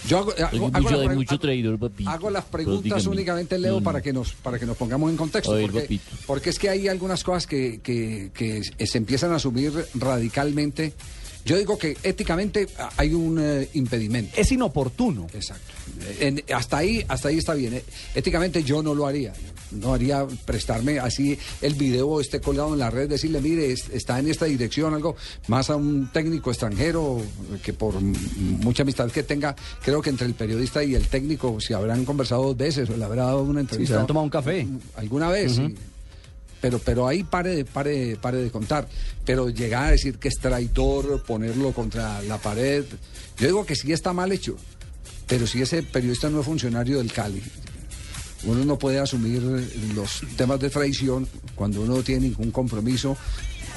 Yo 0.08 0.18
hago, 0.20 0.32
hago- 0.32 0.48
Hay 0.52 0.60
hago 0.60 0.70
mucho, 0.70 0.90
la 0.96 1.02
hay 1.02 1.08
pre- 1.08 1.16
mucho 1.16 1.40
traidor, 1.40 1.80
papito. 1.80 2.10
Hago 2.10 2.30
las 2.30 2.46
preguntas 2.46 3.06
únicamente, 3.08 3.58
Leo, 3.58 3.80
No, 3.80 3.84
para 3.84 4.02
que 4.02 4.14
nos 4.14 4.34
para 4.34 4.60
que 4.60 4.66
nos 4.66 4.78
pongamos 4.78 5.10
en 5.10 5.18
contexto. 5.18 5.52
Ver, 5.54 5.72
porque, 5.72 6.00
porque 6.28 6.50
es 6.52 6.60
que 6.60 6.70
hay 6.70 6.88
algunas 6.88 7.24
cosas 7.24 7.48
que, 7.48 7.80
que- 7.82 8.32
que 8.34 8.62
se 8.88 8.98
empiezan 8.98 9.32
a 9.32 9.36
asumir 9.36 9.72
radicalmente. 9.96 10.94
Yo 11.46 11.58
digo 11.58 11.78
que 11.78 11.96
éticamente 12.04 12.68
ah, 12.80 12.90
hay 12.98 13.14
un 13.14 13.38
eh, 13.40 13.70
impedimento. 13.74 14.34
Es 14.36 14.52
inoportuno. 14.52 15.28
Exacto. 15.34 15.74
En- 16.20 16.44
hasta 16.54 16.78
ahí 16.78 17.06
hasta 17.08 17.28
ahí 17.30 17.38
está 17.38 17.54
bien. 17.54 17.76
Eh, 17.76 17.84
Éticamente 18.16 18.64
yo 18.64 18.82
no 18.82 18.94
lo 18.96 19.06
haría. 19.06 19.32
No 19.72 19.94
haría 19.94 20.26
prestarme 20.46 21.00
así 21.00 21.38
el 21.62 21.74
video 21.76 22.20
esté 22.22 22.40
colgado 22.40 22.74
en 22.74 22.80
la 22.80 22.90
red, 22.90 23.10
decirle, 23.10 23.42
mire, 23.42 23.72
es- 23.72 23.90
está 23.90 24.18
en 24.20 24.28
esta 24.30 24.46
dirección, 24.46 24.94
algo 24.94 25.16
más 25.48 25.70
a 25.70 25.76
un 25.76 26.10
técnico 26.12 26.50
extranjero 26.50 27.22
que 27.64 27.74
por 27.74 27.96
mucha 28.02 28.84
amistad 28.84 29.12
que 29.12 29.24
tenga, 29.24 29.56
creo 29.84 30.02
que 30.02 30.10
entre 30.10 30.28
el 30.28 30.34
periodista 30.34 30.84
y 30.84 30.96
el 30.96 31.08
técnico, 31.08 31.60
si 31.60 31.74
habrán 31.74 32.06
conversado 32.06 32.44
dos 32.44 32.58
veces 32.58 32.90
o 32.90 32.98
le 32.98 33.04
habrá 33.06 33.26
dado 33.26 33.44
una 33.44 33.60
Sí, 33.60 33.66
entrevista. 33.66 33.92
se 33.92 33.94
habrán 33.96 34.08
tomado 34.08 34.24
un 34.24 34.30
café. 34.30 34.68
Alguna 34.96 35.30
vez, 35.30 35.54
sí. 35.56 35.76
Pero, 36.66 36.80
pero 36.80 37.08
ahí 37.08 37.24
pare 37.24 37.58
de, 37.58 37.64
pare, 37.64 38.18
pare 38.20 38.40
de 38.40 38.50
contar. 38.50 38.88
Pero 39.24 39.50
llegar 39.50 39.84
a 39.84 39.92
decir 39.92 40.18
que 40.18 40.30
es 40.30 40.40
traidor, 40.40 41.22
ponerlo 41.24 41.74
contra 41.74 42.24
la 42.24 42.40
pared. 42.40 42.84
Yo 43.38 43.46
digo 43.46 43.66
que 43.68 43.76
sí 43.76 43.94
está 43.94 44.14
mal 44.14 44.32
hecho. 44.32 44.58
Pero 45.28 45.46
si 45.46 45.62
ese 45.62 45.84
periodista 45.84 46.28
no 46.28 46.40
es 46.40 46.46
funcionario 46.48 46.98
del 46.98 47.14
Cali, 47.14 47.40
uno 48.46 48.66
no 48.66 48.80
puede 48.80 48.98
asumir 48.98 49.44
los 49.94 50.22
temas 50.38 50.60
de 50.60 50.72
traición 50.72 51.28
cuando 51.54 51.82
uno 51.82 51.98
no 51.98 52.02
tiene 52.02 52.30
ningún 52.30 52.50
compromiso, 52.50 53.16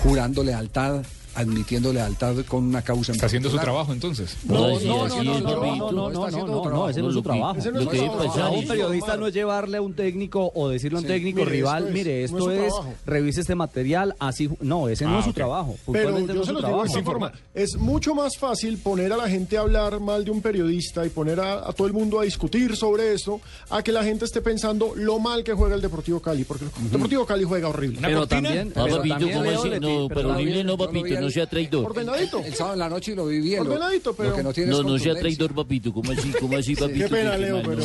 jurando 0.03 0.43
lealtad, 0.43 1.05
admitiendo 1.39 1.93
lealtad 1.93 2.35
con 2.47 2.65
una 2.65 2.83
causa. 2.83 3.13
Está 3.13 3.27
haciendo 3.27 3.51
su 3.51 3.59
trabajo 3.59 3.93
entonces. 3.93 4.37
No, 4.45 4.79
no, 4.81 5.09
no, 5.09 5.25
no, 5.25 5.41
no, 5.41 5.61
papito. 5.61 5.93
no, 5.93 6.11
no, 6.11 6.27
está 6.29 6.39
no, 6.47 6.89
ese 6.89 7.01
no 7.03 7.09
es 7.09 7.15
su 7.15 7.23
trabajo. 7.23 7.57
Lo 7.73 7.83
su 7.83 7.89
que 7.91 8.01
un 8.01 8.67
periodista 8.67 9.17
no 9.17 9.27
es 9.27 9.35
llevarle 9.35 9.77
a 9.79 9.83
un 9.83 9.95
técnico 9.95 10.51
o 10.55 10.69
decirle 10.69 10.99
a 10.99 11.01
un 11.03 11.07
técnico 11.07 11.45
rival, 11.45 11.91
mire, 11.93 12.25
esto 12.25 12.51
es 12.51 12.73
su 12.75 12.83
revise 13.07 13.41
este 13.41 13.55
material, 13.55 14.15
así, 14.19 14.49
no, 14.61 14.89
ese 14.89 15.05
no 15.05 15.17
Ah, 15.17 15.19
es 15.19 15.25
su 15.25 15.31
ok. 15.31 15.37
trabajo. 15.37 15.77
Pero 15.93 16.11
yo 16.19 16.19
es 16.19 16.27
se 16.27 16.45
su 16.47 16.53
los 16.53 16.65
digo 16.65 16.83
de 16.83 16.89
esta 16.89 17.03
forma. 17.03 17.33
Es 17.55 17.77
mucho 17.77 18.15
más 18.15 18.37
fácil 18.37 18.79
poner 18.79 19.13
a 19.13 19.17
la 19.17 19.29
gente 19.29 19.57
a 19.57 19.61
hablar 19.61 20.01
mal 20.01 20.25
de 20.25 20.31
un 20.31 20.41
periodista 20.41 21.05
y 21.07 21.09
poner 21.09 21.41
a, 21.41 21.73
todo 21.73 21.87
el 21.87 21.93
mundo 21.93 22.21
a 22.21 22.25
discutir 22.25 22.77
sobre 22.77 23.13
eso, 23.15 23.41
a 23.71 23.83
que 23.83 23.93
la 23.93 24.03
gente 24.05 24.25
esté 24.25 24.41
pensando 24.41 24.93
lo 24.97 25.19
mal 25.19 25.45
que 25.45 25.53
juega 25.53 25.75
el 25.75 25.81
Deportivo 25.81 26.21
Cali, 26.21 26.45
porque 26.45 26.65
el 26.65 26.91
Deportivo 26.91 27.25
Cali 27.27 27.45
juega 27.45 27.69
horrible. 27.69 28.01
Pero 28.03 28.27
también, 28.27 28.73
Ah, 28.75 28.83
pero 28.85 28.97
papito, 28.97 29.15
también 29.15 29.35
No, 29.35 29.41
horrible 30.31 30.65
no, 30.65 30.77
no 31.29 31.33
sea 31.33 31.47
traidor. 31.47 31.85
Ordenadito. 31.87 32.43
El 32.45 32.55
sábado 32.55 32.75
en 32.75 32.79
la 32.81 32.89
noche 32.89 33.13
y 33.13 33.15
lo 33.15 33.27
vi 33.27 33.41
bien. 33.41 33.61
Ordenadito, 33.61 34.15
pero- 34.15 34.31
Lo 34.31 34.37
que 34.37 34.43
no 34.43 34.53
tiene 34.53 34.71
No, 34.71 34.83
no 34.83 34.99
sea 34.99 35.15
traidor, 35.15 35.55
papito. 35.55 35.93
¿Cómo 35.93 36.13
así? 36.13 36.33
¿Cómo 36.41 36.57
así, 36.57 36.75
papito? 36.77 37.05
Qué 37.05 37.09
pena, 37.11 37.37
Leo, 37.37 37.63
pero- 37.63 37.77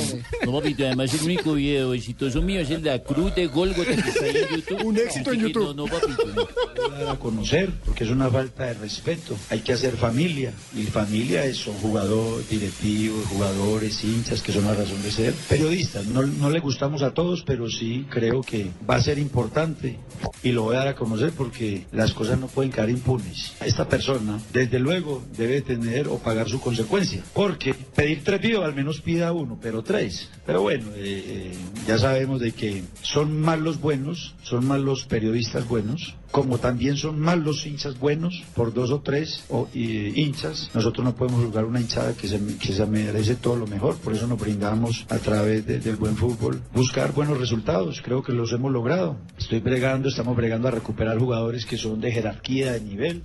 No, 0.46 0.52
No, 0.52 0.60
papito, 0.60 0.86
además 0.86 1.14
el 1.14 1.24
único 1.26 1.54
video 1.54 1.94
exitoso 1.94 2.42
mío 2.42 2.62
es 2.62 2.70
el 2.70 2.82
de 2.82 2.90
la 2.92 3.04
cruz 3.04 3.34
de 3.36 3.48
Golgota 3.48 3.96
que 3.96 4.10
está 4.10 4.26
ahí 4.26 4.38
en 4.50 4.56
YouTube. 4.56 4.84
Un 4.86 4.98
éxito 4.98 5.32
en 5.32 5.40
YouTube. 5.42 5.64
No, 5.64 5.74
no, 5.74 5.86
papito, 5.86 6.26
no. 6.28 6.90
dar 6.90 7.10
a 7.10 7.16
conocer, 7.20 7.72
porque 7.86 8.04
es 8.04 8.10
una 8.10 8.30
falta 8.30 8.66
de 8.68 8.74
respeto. 8.76 9.36
Hay 9.50 9.60
que 9.60 9.74
hacer 9.74 9.96
familia, 9.98 10.54
y 10.76 10.84
familia 10.84 11.46
es, 11.46 11.58
son 11.58 11.74
jugadores, 11.76 12.50
directivos, 12.50 13.26
jugadores, 13.28 14.04
hinchas, 14.04 14.42
que 14.42 14.52
son 14.52 14.66
la 14.66 14.74
razón 14.74 15.02
de 15.04 15.12
ser. 15.12 15.34
Periodistas, 15.50 16.06
no, 16.08 16.22
no 16.24 16.50
le 16.50 16.60
gustamos 16.60 17.02
a 17.02 17.14
todos, 17.14 17.44
pero 17.46 17.70
sí 17.70 18.06
creo 18.10 18.42
que 18.42 18.68
va 18.90 18.96
a 18.96 19.02
ser 19.02 19.18
importante 19.20 19.98
y 20.44 20.52
lo 20.52 20.64
voy 20.64 20.76
a 20.76 20.80
dar 20.80 20.88
a 20.90 20.96
conocer 20.96 21.32
porque 21.32 21.86
las 21.92 22.14
cosas 22.14 22.40
no 22.40 22.48
pueden 22.48 22.72
quedar 22.72 22.90
impunes. 22.90 23.23
Esta 23.66 23.88
persona, 23.88 24.40
desde 24.52 24.80
luego, 24.80 25.24
debe 25.38 25.62
tener 25.62 26.08
o 26.08 26.18
pagar 26.20 26.50
su 26.50 26.60
consecuencia, 26.60 27.24
porque 27.34 27.74
pedir 27.74 28.24
tres 28.24 28.42
videos 28.42 28.66
al 28.66 28.76
menos 28.76 29.02
pida 29.02 29.32
uno, 29.32 29.58
pero 29.62 29.84
tres. 29.84 30.30
Pero 30.46 30.62
bueno, 30.62 30.88
eh, 30.96 31.24
eh, 31.28 31.52
ya 31.88 31.98
sabemos 31.98 32.40
de 32.42 32.52
que 32.52 32.84
son 33.02 33.40
más 33.40 33.60
los 33.60 33.80
buenos, 33.80 34.36
son 34.44 34.68
más 34.68 34.80
los 34.80 35.06
periodistas 35.06 35.68
buenos, 35.68 36.16
como 36.34 36.58
también 36.58 36.98
son 36.98 37.20
más 37.20 37.38
los 37.38 37.64
hinchas 37.68 38.00
buenos, 38.00 38.42
por 38.56 38.74
dos 38.74 38.90
o 38.90 39.02
tres 39.02 39.44
o, 39.50 39.68
hinchas. 39.76 40.72
Nosotros 40.74 41.06
no 41.06 41.16
podemos 41.16 41.46
juzgar 41.46 41.64
una 41.64 41.80
hinchada 41.80 42.14
que 42.16 42.28
se, 42.28 42.40
que 42.58 42.74
se 42.74 42.86
merece 42.88 43.36
todo 43.36 43.56
lo 43.56 43.68
mejor, 43.68 43.98
por 43.98 44.14
eso 44.16 44.26
nos 44.26 44.40
brindamos 44.40 45.06
a 45.10 45.20
través 45.20 45.66
de- 45.68 45.80
del 45.80 45.96
buen 45.96 46.16
fútbol 46.18 46.60
buscar 46.74 47.14
buenos 47.14 47.38
resultados. 47.40 48.02
Creo 48.04 48.24
que 48.24 48.34
los 48.34 48.52
hemos 48.52 48.72
logrado. 48.72 49.16
Estoy 49.38 49.60
bregando, 49.60 50.10
estamos 50.10 50.36
bregando 50.36 50.68
a 50.68 50.72
recuperar 50.72 51.20
jugadores 51.20 51.66
que 51.68 51.78
son 51.78 52.02
de 52.02 52.12
jerarquía, 52.12 52.72
de 52.74 52.82
nivel. 52.82 53.24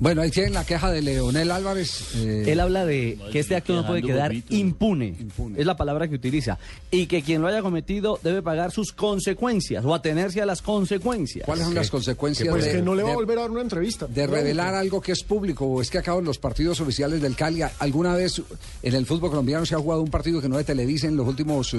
Bueno, 0.00 0.22
ahí 0.22 0.30
tienen 0.30 0.54
la 0.54 0.64
queja 0.64 0.90
de 0.90 1.00
Leonel 1.02 1.50
Álvarez. 1.52 2.14
eh, 2.16 2.44
Él 2.48 2.58
habla 2.60 2.84
de 2.84 3.16
que 3.30 3.38
este 3.38 3.54
acto 3.54 3.74
no 3.74 3.86
puede 3.86 4.02
quedar 4.02 4.32
impune. 4.50 5.14
Impune. 5.20 5.58
Es 5.60 5.64
la 5.66 5.76
palabra 5.76 6.08
que 6.08 6.16
utiliza. 6.16 6.58
Y 6.90 7.06
que 7.06 7.22
quien 7.22 7.40
lo 7.40 7.46
haya 7.48 7.62
cometido 7.62 8.18
debe 8.22 8.42
pagar 8.42 8.72
sus 8.72 8.92
consecuencias 8.92 9.84
o 9.84 9.94
atenerse 9.94 10.42
a 10.42 10.46
las 10.46 10.62
consecuencias. 10.62 11.46
¿Cuáles 11.46 11.64
son 11.66 11.74
las 11.76 11.90
consecuencias 11.90 12.48
Pues 12.48 12.64
de, 12.64 12.72
que 12.72 12.82
no 12.82 12.94
le 12.96 13.04
va 13.04 13.12
a 13.12 13.14
volver 13.14 13.38
a 13.38 13.42
dar 13.42 13.50
una 13.52 13.62
entrevista. 13.62 14.06
de 14.06 14.26
revelar 14.26 14.74
algo 14.74 15.00
que 15.00 15.12
es 15.12 15.22
público? 15.22 15.64
¿O 15.66 15.80
es 15.80 15.90
que 15.90 15.98
acaban 15.98 16.24
los 16.24 16.38
partidos 16.38 16.80
oficiales 16.80 17.22
del 17.22 17.36
Cali? 17.36 17.62
¿Alguna 17.78 18.14
vez 18.16 18.42
en 18.82 18.94
el 18.94 19.06
fútbol 19.06 19.30
colombiano 19.30 19.64
se 19.64 19.76
ha 19.76 19.78
jugado 19.78 20.02
un 20.02 20.10
partido 20.10 20.40
que 20.40 20.48
no 20.48 20.56
de 20.56 20.64
Televisa 20.64 21.06
en 21.06 21.16
los 21.16 21.26
últimos 21.28 21.72
eh, 21.72 21.78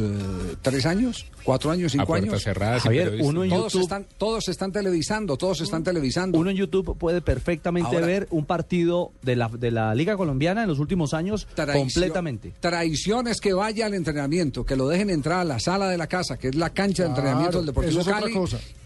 tres 0.62 0.86
años? 0.86 1.26
¿Cuatro 1.44 1.70
años? 1.70 1.92
¿Cinco 1.92 2.16
años? 2.16 2.42
cerradas. 2.42 2.82
sin 2.84 2.90
Javier, 2.92 3.18
uno 3.22 3.44
en 3.44 3.50
Todos 3.50 3.74
YouTube- 3.74 3.82
están, 3.84 4.06
todos 4.18 4.48
están 4.48 4.72
televisando, 4.72 5.36
todos 5.38 5.60
están 5.62 5.84
televisando. 5.84 6.40
Uno 6.40 6.50
en 6.50 6.56
YouTube 6.58 6.98
puede 6.98 7.22
perfectamente 7.22 7.90
Ahora- 7.90 8.06
ver 8.08 8.15
un 8.30 8.46
partido 8.46 9.12
de 9.22 9.36
la, 9.36 9.48
de 9.50 9.72
la 9.72 9.94
Liga 9.96 10.16
Colombiana 10.18 10.64
en 10.64 10.70
los 10.70 10.80
últimos 10.80 11.14
años 11.14 11.48
Traición- 11.56 11.80
completamente. 11.94 12.54
Traiciones 12.60 13.40
que 13.42 13.54
vaya 13.54 13.86
al 13.86 13.94
entrenamiento, 13.94 14.66
que 14.66 14.76
lo 14.76 14.88
dejen 14.88 15.10
entrar 15.10 15.40
a 15.40 15.44
la 15.44 15.60
sala 15.60 15.90
de 15.90 15.98
la 15.98 16.08
casa, 16.08 16.38
que 16.38 16.50
es 16.50 16.56
la 16.56 16.70
cancha 16.72 17.04
de 17.04 17.10
Claro, 17.10 17.22
entrenamiento 17.22 17.58
del 17.58 17.66
Deportivo 17.68 17.92
eso 17.92 18.02
es 18.02 18.08
otra 18.08 18.20
Cali. 18.22 18.34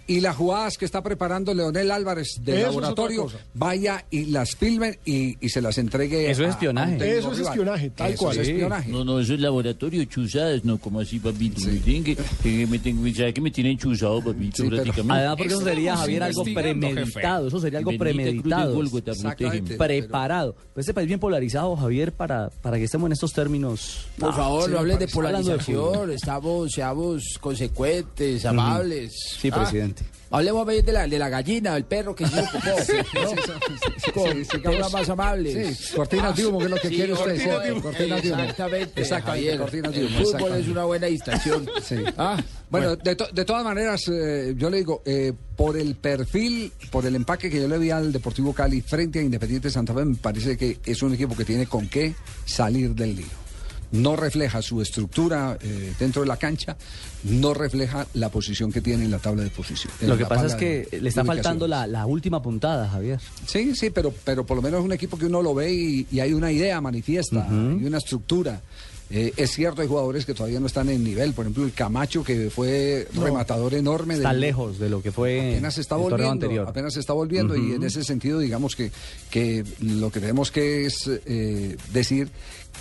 Y 0.10 0.20
las 0.22 0.36
jugadas 0.36 0.78
que 0.78 0.86
está 0.86 1.02
preparando 1.04 1.54
Leonel 1.54 1.92
Álvarez 1.92 2.40
del 2.42 2.64
laboratorio, 2.64 3.28
vaya 3.54 4.06
y 4.10 4.26
las 4.26 4.56
filmen 4.56 4.98
y, 5.06 5.38
y 5.40 5.50
se 5.50 5.62
las 5.62 5.78
entregue. 5.78 6.30
Eso 6.32 6.42
es 6.42 6.48
a 6.48 6.52
espionaje. 6.52 7.18
Eso 7.20 7.32
es 7.32 7.40
espionaje, 7.40 7.90
tal 7.92 8.12
Eso 8.12 8.24
cual. 8.26 8.38
es 8.40 8.46
Sí. 8.48 8.52
espionaje. 8.54 8.90
No, 8.92 9.06
no, 9.06 9.20
eso 9.20 9.34
es 9.36 9.40
laboratorio, 9.40 10.04
chuzadas, 10.06 10.66
no, 10.66 10.78
como 10.80 11.00
así, 11.00 11.20
papito. 11.20 11.62
Me 11.66 11.78
tienen 11.78 12.04
que, 12.04 12.16
que 12.42 12.68
me 12.68 12.80
tienen, 12.80 13.16
¿sabe 13.16 13.34
que 13.34 13.42
me 13.42 13.52
tienen 13.52 13.78
chuzado, 13.78 14.20
papito? 14.24 14.58
Sí, 14.58 14.64
pero- 14.64 14.84
prácticamente. 14.84 15.14
Además, 15.14 15.38
porque 15.38 15.54
eso 15.54 15.64
sería, 15.64 15.96
Javier, 15.98 16.24
algo 16.24 16.44
premeditado. 16.44 17.48
Eso 17.48 17.60
sería 17.60 17.80
algo 17.80 17.92
premeditado. 17.98 18.80
Preparado. 19.78 20.56
Pues 20.74 20.86
este 20.86 20.94
país 20.94 21.08
bien 21.08 21.20
polarizado, 21.20 21.76
Javier, 21.76 22.12
para, 22.14 22.50
para 22.50 22.78
que 22.78 22.86
estemos 22.86 23.08
en 23.08 23.12
estos 23.14 23.32
términos. 23.34 24.08
Por 24.18 24.30
Ah, 24.32 24.34
favor, 24.34 24.66
sí, 24.66 24.72
no 24.72 24.80
hables 24.80 25.00
de 25.00 25.08
polarización, 25.08 26.12
estamos, 26.12 26.72
seamos 26.72 27.38
consecuentes, 27.40 28.46
amables. 28.46 29.14
Sí, 29.40 29.50
Ah, 29.52 29.60
presidente. 29.62 29.99
Hablemos 30.32 30.68
de 30.68 30.84
la, 30.94 31.08
de 31.08 31.18
la 31.20 31.28
gallina, 31.30 31.74
del 31.74 31.86
perro 31.86 32.14
que 32.16 32.28
se 32.28 32.40
ocupó. 32.40 32.60
Sí, 32.86 32.94
¿no? 34.16 34.90
sí, 34.90 34.92
más 34.94 35.10
amables. 35.10 35.78
Sí, 35.78 35.96
cortinas 35.96 36.36
de 36.36 36.46
humo, 36.46 36.60
que 36.60 36.66
es 36.66 36.72
lo 36.72 36.78
que 36.78 36.90
quiere 36.90 37.14
usted, 37.14 37.36
cortinas. 37.44 37.82
Cortinas 37.84 38.22
de 38.24 38.32
humo. 38.32 38.42
Exactamente, 38.42 39.02
Exactamente, 39.02 39.58
cortinas 39.58 39.92
de 39.94 40.02
El 40.02 40.10
fútbol 40.10 40.56
es 40.56 40.68
una 40.68 40.84
buena 40.86 41.08
distracción. 41.08 41.68
Ah, 42.18 42.42
Bueno, 42.70 42.96
de, 42.96 43.16
to- 43.16 43.28
de 43.34 43.46
todas 43.46 43.64
maneras, 43.64 44.04
eh, 44.12 44.54
yo 44.56 44.70
le 44.70 44.78
digo, 44.78 45.02
eh, 45.06 45.34
por 45.56 45.78
el 45.78 45.96
perfil, 45.96 46.72
por 46.92 47.06
el 47.06 47.16
empaque 47.16 47.50
que 47.50 47.60
yo 47.62 47.68
le 47.68 47.78
vi 47.78 47.90
al 47.92 48.12
Deportivo 48.12 48.54
Cali 48.54 48.82
frente 48.82 49.20
a 49.20 49.22
Independiente 49.24 49.70
Santa 49.70 49.94
Fe, 49.94 50.06
me 50.06 50.16
parece 50.16 50.58
que 50.58 50.78
es 50.86 51.02
un 51.02 51.14
equipo 51.14 51.36
que 51.36 51.46
tiene 51.46 51.66
con 51.66 51.88
qué 51.88 52.14
salir 52.46 52.92
del 52.94 53.16
lío. 53.16 53.26
No 53.92 54.16
refleja 54.16 54.62
su 54.62 54.82
estructura 54.82 55.58
eh, 55.62 55.94
dentro 56.00 56.22
de 56.22 56.28
la 56.28 56.38
cancha, 56.38 56.78
no 57.24 57.54
refleja 57.54 58.06
la 58.14 58.30
posición 58.30 58.72
que 58.72 58.82
tiene 58.82 59.06
en 59.06 59.12
la 59.12 59.18
tabla 59.20 59.44
de 59.44 59.50
posición. 59.50 59.92
Lo 60.02 60.18
que 60.18 60.26
pasa 60.26 60.46
es 60.46 60.56
que 60.56 60.88
de- 60.92 61.02
le 61.02 61.10
está 61.10 61.26
faltando 61.26 61.68
la, 61.68 61.88
la 61.88 62.06
última 62.06 62.42
puntada, 62.42 62.88
Javier. 62.88 63.20
Sí, 63.48 63.76
sí, 63.76 63.90
pero, 63.90 64.14
pero 64.24 64.46
por 64.46 64.58
lo 64.58 64.62
menos 64.62 64.80
es 64.82 64.86
un 64.86 64.94
equipo 64.94 65.18
que 65.18 65.26
uno 65.26 65.42
lo 65.42 65.56
ve 65.56 65.74
y, 65.74 66.08
y 66.12 66.20
hay 66.20 66.34
una 66.34 66.52
idea 66.52 66.80
manifiesta, 66.82 67.48
hay 67.50 67.84
una 67.86 67.98
estructura. 67.98 68.62
Eh, 69.12 69.34
es 69.38 69.50
cierto, 69.50 69.82
hay 69.82 69.88
jugadores 69.88 70.24
que 70.24 70.36
todavía 70.36 70.60
no 70.60 70.68
están 70.68 70.88
en 70.88 71.04
nivel. 71.04 71.34
Por 71.34 71.44
ejemplo, 71.46 71.64
el 71.66 71.74
Camacho, 71.74 72.24
que 72.24 72.52
fue 72.52 73.08
No. 73.14 73.24
rematador 73.24 73.74
enorme. 73.74 74.14
Está 74.14 74.30
del- 74.34 74.42
lejos 74.42 74.78
de 74.78 74.88
lo 74.88 75.02
que 75.02 75.12
fue 75.12 75.54
apenas 75.54 75.80
está 75.80 75.96
el 75.96 76.02
volviendo, 76.02 76.32
anterior. 76.32 76.68
apenas 76.70 76.96
está 76.96 77.14
volviendo 77.14 77.56
y 77.58 77.72
en 77.74 77.82
ese 77.82 78.04
sentido 78.04 78.38
digamos 78.38 78.76
que, 78.76 78.92
que 79.32 79.64
lo 79.82 80.12
que 80.12 80.20
tenemos 80.20 80.52
que 80.52 80.86
es 80.86 81.10
eh, 81.26 81.76
decir 81.92 82.30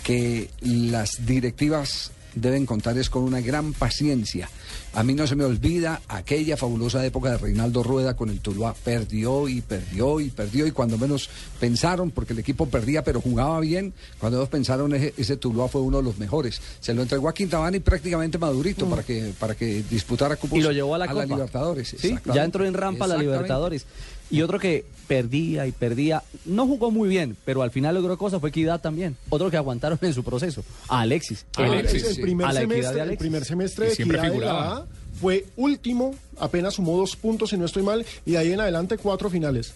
que 0.03 0.51
las 0.61 1.27
directivas 1.27 2.13
deben 2.41 2.67
contar 2.67 2.97
es 2.99 3.11
con 3.11 3.23
una 3.23 3.41
gran 3.41 3.73
paciencia. 3.73 4.49
A 4.95 5.03
mí 5.03 5.15
no 5.15 5.27
se 5.27 5.37
me 5.37 5.45
olvida 5.45 6.01
aquella 6.09 6.57
fabulosa 6.57 7.05
época 7.05 7.31
de 7.31 7.39
Reinaldo 7.39 7.83
Rueda 7.83 8.17
con 8.17 8.31
el 8.31 8.41
Tuluá. 8.41 8.75
Perdió 8.75 9.49
y 9.49 9.61
perdió 9.61 10.21
y 10.21 10.31
perdió 10.31 10.67
y 10.67 10.73
cuando 10.73 10.99
menos 10.99 11.29
pensaron, 11.61 12.11
porque 12.11 12.33
el 12.33 12.39
equipo 12.39 12.67
perdía 12.67 13.05
pero 13.05 13.21
jugaba 13.21 13.61
bien, 13.61 13.93
cuando 14.19 14.39
menos 14.39 14.49
pensaron 14.49 14.95
ese, 14.95 15.15
ese 15.17 15.37
Tuluá 15.37 15.69
fue 15.69 15.83
uno 15.83 15.99
de 15.99 16.05
los 16.05 16.19
mejores. 16.19 16.61
Se 16.81 16.95
lo 16.95 17.03
entregó 17.03 17.29
a 17.29 17.35
Quintabani 17.35 17.79
y 17.79 17.81
prácticamente 17.81 18.39
madurito 18.39 18.89
para 18.89 19.03
que 19.03 19.33
para 19.39 19.55
que 19.55 19.83
disputara 19.89 20.37
cupos 20.37 20.59
Y 20.59 20.63
lo 20.63 20.73
llevó 20.73 20.95
a 20.95 20.99
la 20.99 21.09
Copa. 21.09 21.27
Libertadores. 21.27 21.95
Sí, 21.99 22.17
ya 22.33 22.45
entró 22.45 22.65
en 22.65 22.75
rampa 22.75 23.05
a 23.05 23.09
la. 23.09 23.17
Libertadores. 23.19 23.87
Y 24.31 24.43
otro 24.43 24.59
que 24.59 24.85
perdía 25.09 25.67
y 25.67 25.73
perdía, 25.73 26.23
no 26.45 26.67
jugó 26.67 26.91
muy 26.93 27.09
bien, 27.09 27.37
pero 27.45 27.63
al 27.63 27.71
final 27.73 27.95
logró 27.97 28.17
cosas, 28.17 28.41
fue 28.41 28.51
Equidad 28.51 28.81
también. 28.81 29.17
Otro 29.31 29.51
que 29.51 29.57
aguantaron 29.57 29.99
en 30.03 30.15
su 30.15 30.23
proceso, 30.23 30.63
a 30.87 31.01
Alexis. 31.01 31.45
Alexis, 31.57 32.05
el, 32.05 32.21
primer 32.23 32.47
a 32.47 32.53
la 32.53 32.61
equidad 32.63 32.77
semestre, 32.93 33.05
de 33.07 33.13
el 33.13 33.19
primer 33.19 33.45
semestre 33.45 33.87
de 33.87 33.95
siempre 33.97 34.19
Equidad 34.19 34.35
en 34.35 34.41
la 34.41 34.47
figuraba. 34.47 34.77
A 34.77 34.87
fue 35.21 35.47
último, 35.57 36.15
apenas 36.39 36.75
sumó 36.75 36.97
dos 36.97 37.17
puntos 37.17 37.51
si 37.51 37.57
no 37.57 37.65
estoy 37.65 37.83
mal, 37.83 38.05
y 38.25 38.33
de 38.33 38.39
ahí 38.39 38.53
en 38.53 38.61
adelante 38.61 38.97
cuatro 38.99 39.29
finales. 39.29 39.73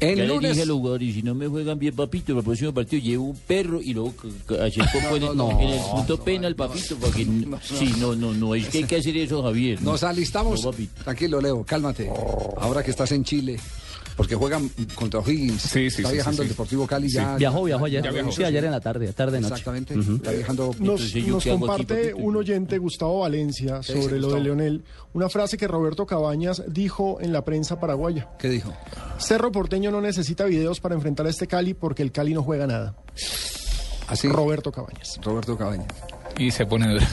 El 0.00 0.16
ya 0.16 0.22
le 0.24 0.28
lunes- 0.28 0.50
dije 0.50 0.62
a 0.62 0.66
los 0.66 0.76
jugadores, 0.78 1.14
si 1.14 1.22
no 1.22 1.34
me 1.34 1.46
juegan 1.46 1.78
bien, 1.78 1.94
papito, 1.94 2.26
para 2.34 2.38
el 2.40 2.44
próximo 2.44 2.74
partido 2.74 3.02
llevo 3.02 3.24
un 3.26 3.36
perro 3.36 3.80
y 3.80 3.94
luego 3.94 4.12
c- 4.48 4.60
hacer 4.60 4.84
poco 4.92 5.16
en, 5.16 5.22
el- 5.22 5.36
no, 5.36 5.60
en 5.60 5.68
el 5.70 5.80
punto 5.80 6.20
penal, 6.22 6.54
papito, 6.56 6.96
para 6.96 7.12
que... 7.14 7.24
sí, 7.62 7.94
no, 7.98 8.14
no, 8.16 8.34
no, 8.34 8.54
es 8.56 8.68
que 8.68 8.78
hay 8.78 8.84
que 8.84 8.96
hacer 8.96 9.16
eso, 9.16 9.42
Javier. 9.42 9.80
¿no? 9.82 9.92
Nos 9.92 10.02
alistamos. 10.02 10.64
No. 10.64 10.72
Tranquilo, 11.04 11.40
Leo, 11.40 11.64
cálmate. 11.64 12.10
Ahora 12.58 12.82
que 12.82 12.90
estás 12.90 13.12
en 13.12 13.22
Chile, 13.24 13.58
porque 14.16 14.34
juegan 14.34 14.70
contra 14.94 15.20
O'Higgins. 15.20 15.60
sí, 15.62 15.86
Está 15.86 16.08
sí, 16.08 16.14
viajando 16.14 16.36
sí, 16.38 16.42
el. 16.42 16.48
Deportivo 16.48 16.86
Cali 16.86 17.08
Sí. 17.08 17.16
ya. 17.16 17.36
Viajó, 17.36 17.64
viajó 17.64 17.84
ayer. 17.86 18.02
ya 18.04 18.10
viajó. 18.10 18.32
Sí, 18.32 18.44
ayer 18.44 18.64
en 18.64 18.70
la 18.70 18.80
tarde, 18.80 19.12
tarde 19.12 19.40
noche. 19.40 19.54
Exactamente. 19.54 19.94
Está 19.94 20.30
viajando. 20.32 20.70
Nos, 20.78 21.14
nos 21.16 21.44
comparte 21.44 22.14
un 22.14 22.36
oyente, 22.36 22.78
Gustavo 22.78 23.20
Valencia, 23.20 23.80
¿Qué 23.86 23.92
dice 23.94 24.04
sobre 24.08 24.20
lo 24.20 24.32
de? 24.34 24.40
Leonel, 24.40 24.84
una 25.12 25.28
frase 25.28 25.56
que 25.56 25.66
Roberto 25.68 26.06
Cabañas 26.06 26.62
dijo 26.68 27.18
en 27.20 27.32
la 27.32 27.44
prensa 27.44 27.80
paraguaya. 27.80 28.28
¿Qué 28.38 28.48
dijo? 28.48 28.72
Cerro 29.18 29.50
Porteño 29.52 29.90
no 29.90 30.00
necesita 30.00 30.44
videos 30.44 30.80
para 30.80 30.94
enfrentar 30.94 31.26
a 31.26 31.30
este 31.30 31.46
Cali 31.46 31.74
porque 31.74 32.02
el 32.02 32.12
Cali 32.12 32.34
no 32.34 32.42
juega 32.42 32.66
nada. 32.66 32.94
Así. 34.08 34.28
Roberto 34.28 34.70
Cabañas. 34.70 35.18
Roberto 35.22 35.56
Cabañas. 35.56 35.88
Y 36.38 36.50
se 36.50 36.66
pone 36.66 36.88
dura. 36.88 37.06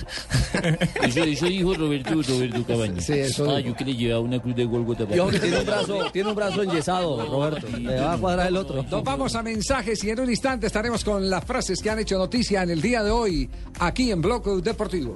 Eso, 1.04 1.24
eso 1.24 1.46
dijo 1.46 1.74
Roberto, 1.74 2.22
Roberto 2.22 2.66
Cabañas. 2.66 3.06
Sí, 3.06 3.14
eso 3.14 3.50
Ah, 3.50 3.58
dijo. 3.58 3.70
yo 3.70 3.76
que 3.76 3.86
le 3.86 3.96
llevaba 3.96 4.22
una 4.22 4.40
cruz 4.42 4.56
de 4.56 4.66
Golgota. 4.66 5.06
Y 5.16 5.20
ojo 5.20 5.30
que 5.32 5.40
tiene 5.40 5.60
un 5.60 5.66
brazo, 5.66 6.12
tiene 6.12 6.30
un 6.30 6.36
brazo 6.36 6.64
enyesado, 6.64 7.26
Roberto. 7.26 7.68
Le 7.78 8.00
va 8.00 8.14
a 8.14 8.18
cuadrar 8.18 8.48
el 8.48 8.58
otro. 8.58 8.84
Nos 8.90 9.04
vamos 9.04 9.36
a 9.36 9.44
mensajes 9.44 10.04
y 10.04 10.10
en 10.10 10.20
un 10.20 10.30
instante 10.30 10.68
estaremos 10.68 11.04
con 11.04 11.30
las 11.30 11.44
frases 11.46 11.80
que 11.82 11.90
han 11.90 12.00
hecho 12.00 12.18
noticia 12.18 12.64
en 12.64 12.72
el 12.72 12.82
día 12.82 13.04
de 13.04 13.12
hoy, 13.12 13.50
aquí 13.80 14.12
en 14.12 14.22
Bloque 14.22 14.50
Deportivo. 14.64 15.14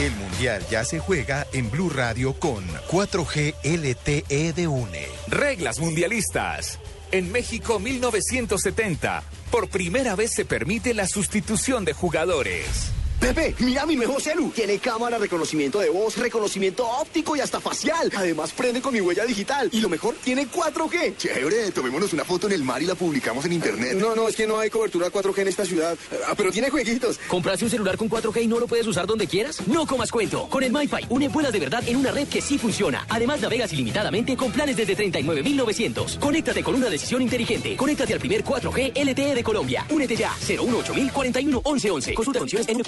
El 0.00 0.12
Mundial 0.16 0.62
ya 0.70 0.82
se 0.84 0.98
juega 0.98 1.46
en 1.52 1.70
Blue 1.70 1.90
Radio 1.90 2.32
con 2.34 2.64
4G 2.90 3.54
LTE 3.62 4.52
de 4.54 4.66
UNE. 4.66 5.06
Reglas 5.28 5.78
mundialistas. 5.78 6.78
En 7.12 7.32
México 7.32 7.80
1970, 7.80 9.24
por 9.50 9.68
primera 9.68 10.14
vez 10.14 10.32
se 10.32 10.44
permite 10.44 10.94
la 10.94 11.08
sustitución 11.08 11.84
de 11.84 11.92
jugadores. 11.92 12.92
Pepe, 13.20 13.54
mira 13.58 13.84
mi 13.84 13.96
nuevo 13.96 14.18
celu. 14.18 14.50
Tiene 14.50 14.78
cámara, 14.78 15.18
reconocimiento 15.18 15.78
de 15.78 15.90
voz, 15.90 16.16
reconocimiento 16.16 16.86
óptico 16.88 17.36
y 17.36 17.40
hasta 17.40 17.60
facial. 17.60 18.10
Además, 18.16 18.52
prende 18.52 18.80
con 18.80 18.94
mi 18.94 19.00
huella 19.02 19.26
digital. 19.26 19.68
Y 19.72 19.80
lo 19.80 19.90
mejor, 19.90 20.14
tiene 20.24 20.48
4G. 20.48 21.18
Chévere, 21.18 21.70
tomémonos 21.70 22.14
una 22.14 22.24
foto 22.24 22.46
en 22.46 22.54
el 22.54 22.64
mar 22.64 22.82
y 22.82 22.86
la 22.86 22.94
publicamos 22.94 23.44
en 23.44 23.52
internet. 23.52 23.92
No, 23.96 24.14
no, 24.14 24.26
es 24.26 24.36
que 24.36 24.46
no 24.46 24.58
hay 24.58 24.70
cobertura 24.70 25.10
4G 25.12 25.38
en 25.40 25.48
esta 25.48 25.66
ciudad. 25.66 25.98
Ah, 26.26 26.34
pero 26.34 26.50
tiene 26.50 26.70
jueguitos. 26.70 27.18
¿Compraste 27.28 27.66
un 27.66 27.70
celular 27.70 27.98
con 27.98 28.08
4G 28.08 28.42
y 28.42 28.46
no 28.46 28.58
lo 28.58 28.66
puedes 28.66 28.86
usar 28.86 29.06
donde 29.06 29.26
quieras? 29.26 29.66
No 29.66 29.86
comas 29.86 30.10
cuento. 30.10 30.48
Con 30.48 30.62
el 30.62 30.72
MyFi, 30.72 31.06
une 31.10 31.28
vuelas 31.28 31.52
de 31.52 31.60
verdad 31.60 31.84
en 31.86 31.96
una 31.96 32.12
red 32.12 32.26
que 32.26 32.40
sí 32.40 32.56
funciona. 32.56 33.04
Además, 33.10 33.42
navegas 33.42 33.70
ilimitadamente 33.74 34.34
con 34.34 34.50
planes 34.50 34.76
desde 34.76 34.96
39.900. 34.96 36.18
Conéctate 36.18 36.62
con 36.62 36.74
una 36.74 36.88
decisión 36.88 37.20
inteligente. 37.20 37.76
Conéctate 37.76 38.14
al 38.14 38.18
primer 38.18 38.42
4G 38.42 38.92
LTE 38.96 39.34
de 39.34 39.44
Colombia. 39.44 39.84
Únete 39.90 40.16
ya. 40.16 40.34
018 40.46 40.94
41 41.12 41.62
1111. 41.64 42.14
Consulta 42.14 42.38
condiciones 42.38 42.68
en 42.68 42.78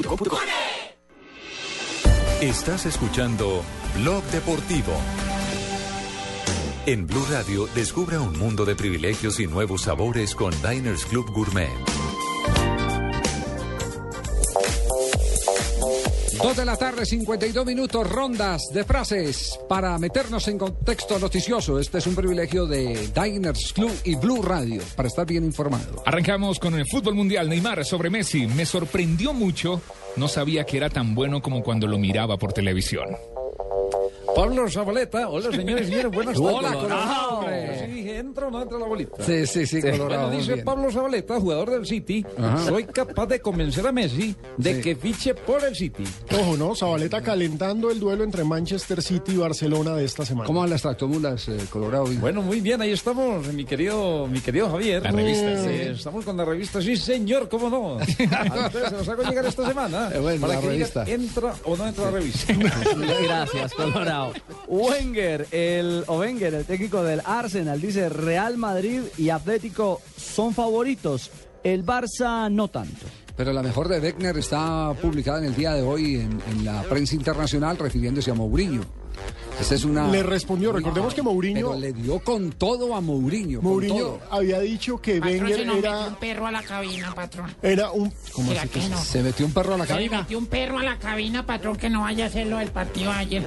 Estás 2.40 2.86
escuchando 2.86 3.62
Blog 3.94 4.22
Deportivo. 4.24 4.92
En 6.86 7.06
Blue 7.06 7.24
Radio, 7.30 7.66
descubra 7.74 8.20
un 8.20 8.38
mundo 8.38 8.64
de 8.64 8.74
privilegios 8.74 9.40
y 9.40 9.46
nuevos 9.46 9.82
sabores 9.82 10.34
con 10.34 10.52
Diners 10.62 11.04
Club 11.06 11.30
Gourmet. 11.32 11.70
Dos 16.38 16.56
de 16.56 16.64
la 16.64 16.76
tarde, 16.76 17.04
52 17.04 17.66
minutos, 17.66 18.10
rondas 18.10 18.62
de 18.72 18.84
frases 18.84 19.58
para 19.68 19.98
meternos 19.98 20.48
en 20.48 20.58
contexto 20.58 21.18
noticioso. 21.18 21.78
Este 21.78 21.98
es 21.98 22.06
un 22.06 22.14
privilegio 22.14 22.66
de 22.66 23.08
Diners 23.14 23.72
Club 23.72 23.92
y 24.04 24.14
Blue 24.16 24.42
Radio 24.42 24.82
para 24.96 25.08
estar 25.08 25.26
bien 25.26 25.44
informado. 25.44 26.02
Arrancamos 26.06 26.58
con 26.58 26.74
el 26.74 26.86
fútbol 26.86 27.14
mundial. 27.14 27.48
Neymar 27.48 27.84
sobre 27.84 28.10
Messi. 28.10 28.46
Me 28.46 28.64
sorprendió 28.64 29.32
mucho. 29.32 29.80
No 30.16 30.28
sabía 30.28 30.64
que 30.64 30.76
era 30.78 30.90
tan 30.90 31.14
bueno 31.14 31.42
como 31.42 31.62
cuando 31.62 31.86
lo 31.86 31.98
miraba 31.98 32.36
por 32.38 32.52
televisión. 32.52 33.08
Pablo 34.34 34.68
Zabaleta, 34.70 35.28
hola 35.28 35.50
señores 35.50 35.88
y 35.88 35.90
señores, 35.90 36.10
buenas 36.12 36.34
tardes. 36.40 36.54
Hola, 36.56 36.72
Colorado, 36.72 37.38
hombre. 37.38 37.78
Sí, 37.86 37.92
dije, 37.92 38.18
entra 38.18 38.46
o 38.46 38.50
no 38.50 38.62
entra 38.62 38.78
la 38.78 38.86
bolita. 38.86 39.22
Sí, 39.22 39.46
sí, 39.46 39.66
sí, 39.66 39.80
Colorado, 39.82 40.26
Bueno, 40.28 40.30
dice 40.30 40.54
bien. 40.54 40.64
Pablo 40.64 40.90
Zabaleta, 40.90 41.38
jugador 41.38 41.70
del 41.70 41.86
City, 41.86 42.24
Ajá. 42.38 42.64
soy 42.64 42.84
capaz 42.84 43.26
de 43.26 43.40
convencer 43.40 43.86
a 43.86 43.92
Messi 43.92 44.34
de 44.56 44.76
Sí. 44.76 44.80
que 44.80 44.96
fiche 44.96 45.34
por 45.34 45.62
el 45.64 45.76
City. 45.76 46.04
Ojo, 46.40 46.56
¿no? 46.56 46.74
Zabaleta 46.74 47.20
calentando 47.20 47.90
el 47.90 48.00
duelo 48.00 48.24
entre 48.24 48.42
Manchester 48.44 49.02
City 49.02 49.32
y 49.32 49.36
Barcelona 49.36 49.94
de 49.96 50.04
esta 50.06 50.24
semana. 50.24 50.46
¿Cómo 50.46 50.60
van 50.60 50.70
las 50.70 50.80
tractomulas, 50.82 51.48
eh, 51.48 51.58
Colorado? 51.68 52.06
Bueno, 52.20 52.40
muy 52.40 52.60
bien, 52.60 52.80
ahí 52.80 52.92
estamos, 52.92 53.46
mi 53.52 53.66
querido, 53.66 54.26
mi 54.28 54.40
querido 54.40 54.70
Javier. 54.70 55.02
La 55.02 55.10
revista, 55.10 55.62
Sí, 55.62 55.68
sí. 55.68 55.80
Estamos 55.90 56.24
con 56.24 56.36
la 56.38 56.44
revista, 56.46 56.80
sí 56.80 56.96
señor, 56.96 57.48
cómo 57.50 57.68
no. 57.68 57.98
Se 58.06 58.90
los 58.96 59.08
hago 59.08 59.22
llegar 59.24 59.44
esta 59.44 59.66
semana. 59.68 60.10
Eh, 60.14 60.18
bueno, 60.18 60.40
para 60.40 60.54
la 60.54 60.60
que 60.60 60.70
digan, 60.70 60.88
revista. 60.90 61.04
entra 61.06 61.54
o 61.64 61.76
no 61.76 61.86
entra 61.86 62.04
la 62.06 62.10
revista. 62.12 62.54
Gracias, 63.22 63.74
Colorado. 63.74 64.21
Wenger, 64.68 65.46
el, 65.50 66.04
o 66.06 66.18
Wenger, 66.18 66.54
el 66.54 66.64
técnico 66.64 67.02
del 67.02 67.22
Arsenal, 67.24 67.80
dice 67.80 68.08
Real 68.08 68.56
Madrid 68.56 69.02
y 69.18 69.30
Atlético 69.30 70.00
son 70.16 70.54
favoritos. 70.54 71.30
El 71.62 71.84
Barça 71.84 72.50
no 72.50 72.68
tanto. 72.68 73.06
Pero 73.36 73.52
la 73.52 73.62
mejor 73.62 73.88
de 73.88 74.00
Beckner 74.00 74.36
está 74.36 74.92
publicada 75.00 75.38
en 75.38 75.44
el 75.44 75.54
día 75.54 75.72
de 75.72 75.82
hoy 75.82 76.16
en, 76.16 76.40
en 76.50 76.64
la 76.64 76.82
prensa 76.82 77.14
internacional 77.14 77.78
refiriéndose 77.78 78.30
a 78.30 78.34
Mourinho. 78.34 78.82
Esa 79.60 79.74
es 79.76 79.84
una... 79.84 80.08
Le 80.08 80.22
respondió, 80.22 80.72
recordemos 80.72 81.14
que 81.14 81.22
Mourinho... 81.22 81.68
Pero 81.70 81.80
le 81.80 81.92
dio 81.92 82.18
con 82.20 82.50
todo 82.52 82.94
a 82.96 83.00
Mourinho. 83.00 83.60
con 83.60 83.70
Mourinho 83.70 83.94
todo. 83.96 84.20
había 84.30 84.58
dicho 84.60 85.00
que 85.00 85.20
Patrón, 85.20 85.38
Wenger 85.40 85.56
se 85.56 85.64
nos 85.64 85.76
metió 85.76 85.90
era, 85.90 86.06
un 86.08 86.14
perro 86.16 86.46
a 86.46 86.50
la 86.50 86.62
cabina, 86.62 87.14
patrón. 87.14 87.54
era 87.62 87.90
un... 87.92 88.12
¿Cómo 88.32 88.48
¿Será 88.48 88.62
así 88.62 88.70
que 88.70 88.88
no? 88.88 88.98
Se 88.98 89.22
metió 89.22 89.46
un 89.46 89.52
perro 89.52 89.74
a 89.74 89.78
la 89.78 89.86
Se 89.86 89.92
cabina. 89.94 90.18
metió 90.20 90.38
un 90.38 90.46
perro 90.46 90.78
a 90.78 90.82
la 90.82 90.98
cabina, 90.98 91.46
patrón, 91.46 91.76
que 91.76 91.90
no 91.90 92.00
vaya 92.02 92.24
a 92.24 92.28
hacer 92.28 92.46
lo 92.48 92.58
del 92.58 92.70
partido 92.70 93.12
ayer. 93.12 93.46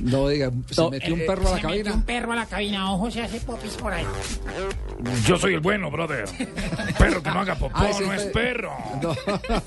No 0.00 0.28
diga, 0.28 0.50
se 0.70 0.88
metió 0.90 1.14
un 1.14 1.20
perro 1.26 1.48
a 1.48 1.50
la 1.50 1.56
Se 1.56 1.62
cabina. 1.62 1.76
metió 1.84 1.94
un 1.94 2.02
perro 2.04 2.32
a 2.32 2.36
la 2.36 2.46
cabina. 2.46 2.92
Ojo, 2.92 3.10
se 3.10 3.22
hace 3.22 3.40
popis 3.40 3.72
por 3.74 3.92
ahí. 3.92 4.06
Yo 5.26 5.36
soy 5.36 5.54
el 5.54 5.60
bueno, 5.60 5.90
brother. 5.90 6.24
Perro 6.98 7.22
que 7.22 7.30
no 7.30 7.40
haga 7.40 7.54
popó, 7.56 7.74
Ah, 7.76 7.90
ese 7.90 8.06
no 8.06 8.12
es 8.14 8.22
pe- 8.24 8.30
perro. 8.30 8.72
No. 9.02 9.14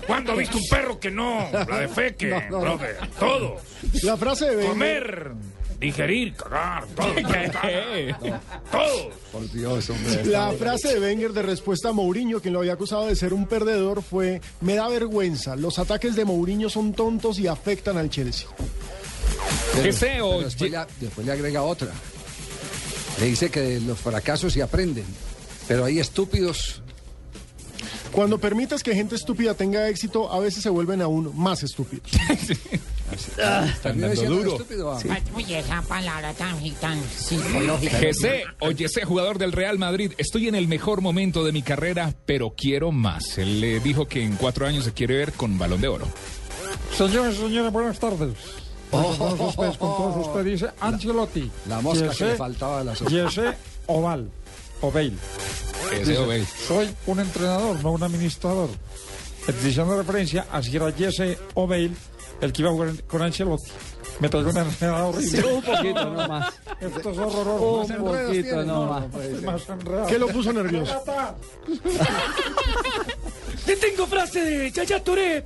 ¿Cuándo 0.08 0.32
ha 0.32 0.36
visto 0.36 0.58
un 0.58 0.64
perro 0.70 1.00
que 1.00 1.10
no? 1.12 1.48
La 1.52 1.80
de 1.80 1.88
feque, 1.88 2.28
No, 2.28 2.40
no, 2.50 2.66
no. 2.66 2.78
brother. 2.78 2.98
Todo. 3.20 3.58
La 4.04 4.16
frase 4.18 4.46
de 4.46 4.56
Wenger... 4.58 4.70
Comer, 4.70 5.32
digerir, 5.84 6.34
cagar, 6.36 6.86
todo. 6.96 7.14
Todo. 8.72 9.10
Por 9.32 9.52
Dios, 9.52 9.90
hombre. 9.90 10.26
La 10.26 10.52
frase 10.52 10.94
de 10.94 11.00
Wenger 11.00 11.34
de 11.34 11.42
respuesta 11.42 11.90
a 11.90 11.92
Mourinho, 11.94 12.40
quien 12.42 12.54
lo 12.54 12.60
había 12.60 12.74
acusado 12.74 13.08
de 13.08 13.16
ser 13.16 13.34
un 13.34 13.46
perdedor, 13.48 14.02
fue: 14.04 14.42
Me 14.62 14.76
da 14.76 14.88
vergüenza. 14.88 15.56
Los 15.56 15.80
ataques 15.80 16.16
de 16.16 16.26
Mourinho 16.26 16.70
son 16.70 16.94
tontos 16.94 17.40
y 17.40 17.48
afectan 17.48 17.98
al 17.98 18.10
Chelsea. 18.10 18.48
Pero- 19.74 19.84
Deseo, 19.84 20.30
pero 20.32 20.46
después, 20.46 20.72
le, 20.72 20.80
después 21.00 21.26
le 21.28 21.34
agrega 21.34 21.64
otra. 21.64 21.90
Le 23.20 23.26
dice 23.26 23.50
que 23.50 23.60
de 23.62 23.80
los 23.82 24.00
fracasos 24.00 24.54
se 24.54 24.62
aprenden. 24.62 25.06
Pero 25.68 25.86
hay 25.86 26.00
estúpidos. 26.00 26.83
Cuando 28.14 28.38
permitas 28.38 28.84
que 28.84 28.94
gente 28.94 29.16
estúpida 29.16 29.56
tenga 29.56 29.90
éxito, 29.90 30.32
a 30.32 30.40
veces 30.40 30.62
se 30.62 30.70
vuelven 30.70 31.02
aún 31.02 31.32
más 31.36 31.64
estúpidos. 31.64 32.10
Terminó 33.82 34.10
diciendo 34.10 34.56
estúpido. 34.56 34.92
ah. 34.92 35.00
Uy, 35.36 35.54
esa 35.54 35.82
palabra 35.82 36.34
tan, 36.34 36.58
tan 36.76 37.02
psicológica. 37.04 37.98
Jesse, 37.98 38.44
oye, 38.60 38.86
ese 38.86 39.04
jugador 39.04 39.38
del 39.40 39.52
Real 39.52 39.80
Madrid, 39.80 40.14
estoy 40.18 40.48
en 40.48 40.56
el 40.56 40.68
mejor 40.68 41.02
momento 41.02 41.44
de 41.44 41.52
mi 41.52 41.64
carrera, 41.64 42.14
pero 42.26 42.54
quiero 42.56 42.92
más. 42.92 43.38
Él 43.38 43.60
le 43.60 43.80
dijo 43.80 44.08
que 44.08 44.24
en 44.24 44.36
cuatro 44.36 44.68
años 44.68 44.86
se 44.86 44.94
quiere 44.94 45.18
ver 45.18 45.34
con 45.34 45.58
balón 45.58 45.82
de 45.82 45.88
oro. 45.88 46.08
Señores, 46.96 47.36
señores, 47.38 47.72
buenas 47.72 48.00
tardes. 48.00 48.34
Con 48.92 49.18
todos 49.18 49.40
ustedes, 49.40 49.78
con 49.78 49.98
todos 49.98 50.28
ustedes, 50.28 50.46
dice 50.46 50.74
Ancelotti. 50.80 51.50
La 51.68 51.82
mosca 51.82 52.10
que 52.10 52.26
le 52.26 52.36
faltaba 52.36 52.82
a 52.82 52.84
la 52.84 52.96
sopa. 52.96 53.10
Jesse 53.10 53.56
Oval. 53.88 54.30
Oveil. 54.84 55.18
Soy 56.68 56.90
un 57.08 57.20
entrenador, 57.20 57.82
no 57.84 57.92
un 57.92 58.04
administrador. 58.04 58.70
Diciendo 59.64 59.98
referencia 59.98 60.46
a 60.52 60.62
si 60.64 60.76
era 60.76 60.92
Jesse 60.92 61.38
Oveil 61.56 61.96
el 62.42 62.52
que 62.52 62.62
iba 62.62 62.70
a 62.70 62.74
jugar 62.74 63.04
con 63.04 63.22
Ancelotti. 63.22 63.72
Me 64.20 64.30
traigo 64.30 64.50
una 64.52 64.62
enredada 64.62 65.06
horrible. 65.06 65.42
Sí, 65.42 65.48
un 65.48 65.62
poquito 65.62 66.06
nomás. 66.06 66.54
Esto 66.80 67.10
es 67.12 67.18
horroroso. 67.18 67.94
Un 67.94 68.06
poquito 68.06 68.64
nomás. 68.64 69.06
Más 69.44 69.70
enredados. 69.70 70.08
¿Qué 70.10 70.20
lo 70.20 70.28
puso 70.28 70.54
nervioso? 70.54 71.04
Te 73.66 73.76
tengo 73.78 74.06
frase 74.08 74.44
de 74.44 74.72
Yaya 74.72 75.02
Touré, 75.04 75.44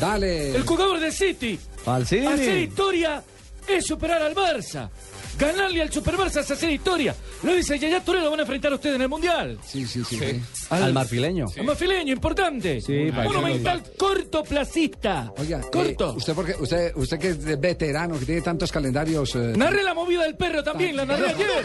Dale. 0.00 0.56
el 0.56 0.62
jugador 0.62 0.98
de 1.00 1.12
City. 1.12 1.58
Falsini. 1.84 2.26
Hacer 2.26 2.58
historia 2.58 3.22
es 3.68 3.86
superar 3.86 4.22
al 4.22 4.34
Barça. 4.34 4.88
Ganarle 5.38 5.82
al 5.82 5.90
Super 5.92 6.14
Barça 6.16 6.40
es 6.40 6.50
hacer 6.50 6.70
historia. 6.70 7.14
Lo 7.42 7.54
dice 7.54 7.78
Yaya 7.78 8.00
Touré, 8.04 8.20
lo 8.20 8.30
van 8.30 8.40
a 8.40 8.42
enfrentar 8.42 8.72
ustedes 8.72 8.96
en 8.96 9.02
el 9.02 9.08
Mundial. 9.08 9.58
Sí, 9.66 9.86
sí, 9.86 10.02
sí. 10.04 10.18
sí. 10.18 10.40
Al 10.70 10.92
marfileño. 10.92 11.46
Un 11.58 11.66
mafileño, 11.66 12.12
importante. 12.12 12.80
Sí, 12.80 13.10
Monumental 13.12 13.82
cortoplacista. 13.98 15.32
Oiga, 15.38 15.60
Corto. 15.60 16.12
eh, 16.12 16.16
usted, 16.16 16.34
porque, 16.34 16.54
usted, 16.58 16.92
usted 16.96 17.18
que 17.18 17.28
es 17.30 17.60
veterano, 17.60 18.18
que 18.18 18.26
tiene 18.26 18.40
tantos 18.42 18.70
calendarios. 18.70 19.34
eh, 19.36 19.52
Narré 19.56 19.82
la 19.82 19.94
movida 19.94 20.22
del 20.24 20.36
perro 20.36 20.62
también, 20.62 20.96
la 20.96 21.04
narré 21.04 21.28
ayer. 21.28 21.64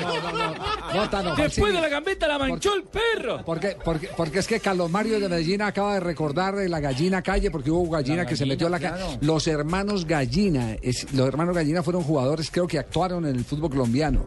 no, 0.94 1.10
Tano, 1.10 1.36
Después 1.36 1.74
de 1.74 1.82
la 1.82 1.90
gambeta 1.90 2.28
la 2.28 2.38
manchó 2.38 2.74
el 2.76 2.84
perro. 2.84 3.44
Porque, 3.46 3.76
porque, 3.84 4.10
porque 4.16 4.40
es 4.40 4.48
que 4.48 4.60
Carlos 4.60 4.90
Mario 4.90 5.20
de 5.20 5.30
Medellín 5.30 5.62
acaba 5.62 5.96
de 5.96 6.00
recordar 6.00 6.56
de 6.56 6.70
la 6.70 6.80
gallina 6.80 7.22
calle, 7.22 7.52
porque 7.52 7.72
hubo 7.72 7.90
gallina, 7.92 8.26
que 8.26 8.36
se 8.36 8.46
metió 8.46 8.68
a 8.68 8.70
la 8.70 8.80
calle. 8.80 9.18
Los 9.22 9.48
hermanos 9.48 10.06
Gallina, 10.06 10.76
es- 10.82 11.12
los 11.14 11.28
hermanos 11.28 11.56
Gallina 11.56 11.84
fueron 11.84 12.04
jugadores, 12.04 12.50
creo 12.52 12.68
que 12.68 12.80
actuaron 12.80 13.26
en 13.26 13.36
el 13.36 13.44
fútbol 13.46 13.57
colombiano, 13.62 14.26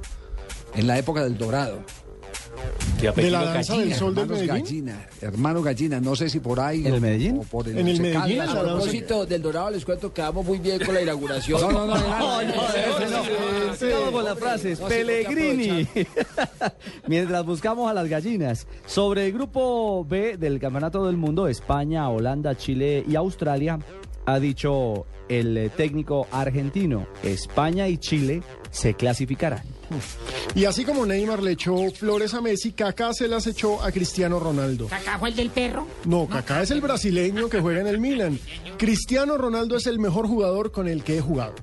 en 0.75 0.87
la 0.87 0.99
época 0.99 1.23
del 1.25 1.39
Dorado. 1.39 1.81
De 3.01 3.31
la 3.31 3.45
danza 3.45 3.79
del 3.79 3.95
sol 3.95 4.15
del 4.15 4.25
hermanos 4.25 4.47
Medellín. 4.47 4.65
Gallina, 4.65 5.09
hermano 5.23 5.63
Gallina, 5.63 6.01
no 6.01 6.15
sé 6.15 6.29
si 6.29 6.41
por 6.41 6.61
ahí. 6.61 6.87
¿En 6.87 6.95
el 6.95 7.01
Medellín? 7.01 7.39
o 7.39 7.43
por 7.45 7.67
el 7.67 7.79
En 7.79 7.89
el 7.89 7.97
Once 7.99 8.03
Medellín, 8.03 8.41
así. 8.41 8.59
propósito 8.59 9.27
del 9.27 9.41
Dorado, 9.41 9.71
les 9.71 9.85
cuento 9.85 10.13
que 10.13 10.21
vamos 10.21 10.45
muy 10.45 10.59
bien 10.59 10.85
con 10.85 10.95
la 10.95 11.01
inauguración. 11.01 11.61
No, 11.61 11.71
no, 11.73 11.87
no, 11.87 11.97
no, 11.97 12.43
no, 12.43 14.13
con 14.13 14.25
las 14.25 14.39
frases. 14.39 14.79
Pellegrini. 14.81 15.87
Mientras 17.07 17.47
buscamos 17.47 17.91
a 17.91 17.95
las 17.95 18.09
gallinas. 18.09 18.67
Sobre 18.85 19.27
el 19.27 19.33
grupo 19.33 20.05
B 20.05 20.37
del 20.37 20.61
Campeonato 20.61 21.07
del 21.07 21.17
Mundo, 21.17 21.49
España, 21.49 22.09
Holanda, 22.11 22.55
Chile 22.57 23.03
y 23.09 23.17
Australia, 23.17 23.79
ha 24.27 24.39
dicho 24.39 25.07
el 25.29 25.57
eh, 25.57 25.71
técnico 25.71 26.27
argentino, 26.31 27.07
España 27.23 27.89
y 27.89 27.97
Chile 27.97 28.43
se 28.71 28.95
clasificarán. 28.95 29.63
Y 30.55 30.65
así 30.65 30.85
como 30.85 31.05
Neymar 31.05 31.43
le 31.43 31.53
echó 31.53 31.77
flores 31.91 32.35
a 32.35 32.41
Messi, 32.41 32.73
Kaká 32.73 33.13
se 33.13 33.29
las 33.29 33.47
echó 33.47 33.83
a 33.83 33.91
Cristiano 33.91 34.39
Ronaldo. 34.39 34.89
¿Acá 34.91 35.19
fue 35.19 35.31
el 35.31 35.37
del 35.37 35.51
perro? 35.51 35.87
No, 36.05 36.29
Kaká 36.29 36.63
es 36.63 36.71
el 36.71 36.81
brasileño 36.81 37.49
que 37.49 37.61
juega 37.61 37.81
en 37.81 37.87
el 37.89 37.99
Milan. 37.99 38.39
Cristiano 38.79 39.37
Ronaldo 39.37 39.77
es 39.77 39.87
el 39.87 39.99
mejor 39.99 40.27
jugador 40.27 40.71
con 40.71 40.89
el 40.89 41.03
que 41.03 41.19
he 41.19 41.21
jugado. 41.21 41.55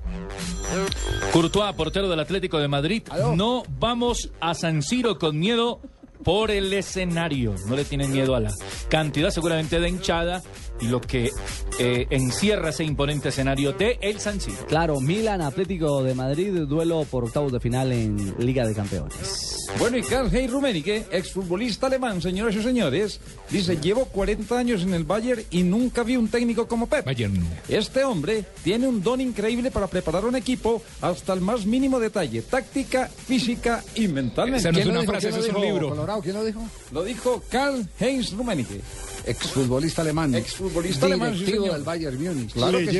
Courtois, 1.32 1.74
portero 1.74 2.08
del 2.08 2.20
Atlético 2.20 2.58
de 2.58 2.68
Madrid. 2.68 3.02
No 3.34 3.62
vamos 3.78 4.30
a 4.40 4.54
San 4.54 4.82
Siro 4.82 5.18
con 5.18 5.38
miedo 5.38 5.80
por 6.24 6.50
el 6.50 6.72
escenario. 6.72 7.54
No 7.66 7.76
le 7.76 7.84
tienen 7.84 8.12
miedo 8.12 8.34
a 8.34 8.40
la 8.40 8.52
cantidad 8.88 9.30
seguramente 9.30 9.80
de 9.80 9.88
hinchada 9.88 10.42
lo 10.82 11.00
que 11.00 11.30
eh, 11.78 12.06
encierra 12.10 12.70
ese 12.70 12.84
imponente 12.84 13.28
escenario 13.30 13.72
de 13.72 13.98
el 14.00 14.20
San 14.20 14.40
Siro. 14.40 14.66
Claro, 14.66 15.00
Milan 15.00 15.40
Atlético 15.42 16.02
de 16.02 16.14
Madrid, 16.14 16.52
duelo 16.66 17.04
por 17.10 17.24
octavos 17.24 17.52
de 17.52 17.60
final 17.60 17.92
en 17.92 18.34
Liga 18.38 18.66
de 18.66 18.74
Campeones. 18.74 19.66
Bueno, 19.78 19.98
y 19.98 20.02
Karl-Heinz 20.02 20.50
Rummenigge, 20.50 21.06
exfutbolista 21.10 21.86
alemán, 21.88 22.22
señoras 22.22 22.54
y 22.56 22.62
señores, 22.62 23.20
dice, 23.50 23.76
llevo 23.76 24.06
40 24.06 24.58
años 24.58 24.82
en 24.82 24.94
el 24.94 25.04
Bayern 25.04 25.42
y 25.50 25.62
nunca 25.62 26.02
vi 26.02 26.16
un 26.16 26.28
técnico 26.28 26.66
como 26.66 26.86
Pep. 26.88 27.04
Bayern. 27.04 27.38
Este 27.68 28.02
hombre 28.04 28.44
tiene 28.64 28.88
un 28.88 29.02
don 29.02 29.20
increíble 29.20 29.70
para 29.70 29.86
preparar 29.86 30.24
un 30.24 30.36
equipo 30.36 30.82
hasta 31.02 31.34
el 31.34 31.40
más 31.42 31.66
mínimo 31.66 32.00
detalle, 32.00 32.42
táctica, 32.42 33.08
física 33.08 33.82
y 33.94 34.08
mentalmente. 34.08 34.60
Esa 34.60 34.72
no 34.72 34.78
es 34.78 34.84
¿Quién 34.84 34.88
lo 34.88 34.92
una 34.92 35.00
dijo? 35.02 35.12
frase, 35.12 35.28
¿Quién 35.28 35.38
ese 35.40 35.40
lo 35.40 35.46
es 35.52 35.54
un 35.56 35.62
dijo? 35.62 35.74
libro. 35.74 35.88
Colorado, 35.90 36.20
¿quién 36.22 36.34
lo 36.36 36.44
dijo? 36.44 36.62
Lo 36.92 37.04
dijo 37.04 37.42
Karl-Heinz 37.50 38.32
Rummenigge. 38.32 38.80
Exfutbolista 39.26 40.00
alemán. 40.02 40.34
Exfutbolista 40.68 41.06
alemán, 41.06 41.32
sí, 41.32 41.44
Directivo 41.44 41.72
del 41.72 41.82
Bayern 41.82 42.22
Múnich. 42.22 42.52
Claro 42.52 42.78
que 42.78 42.90
sí. 42.90 42.98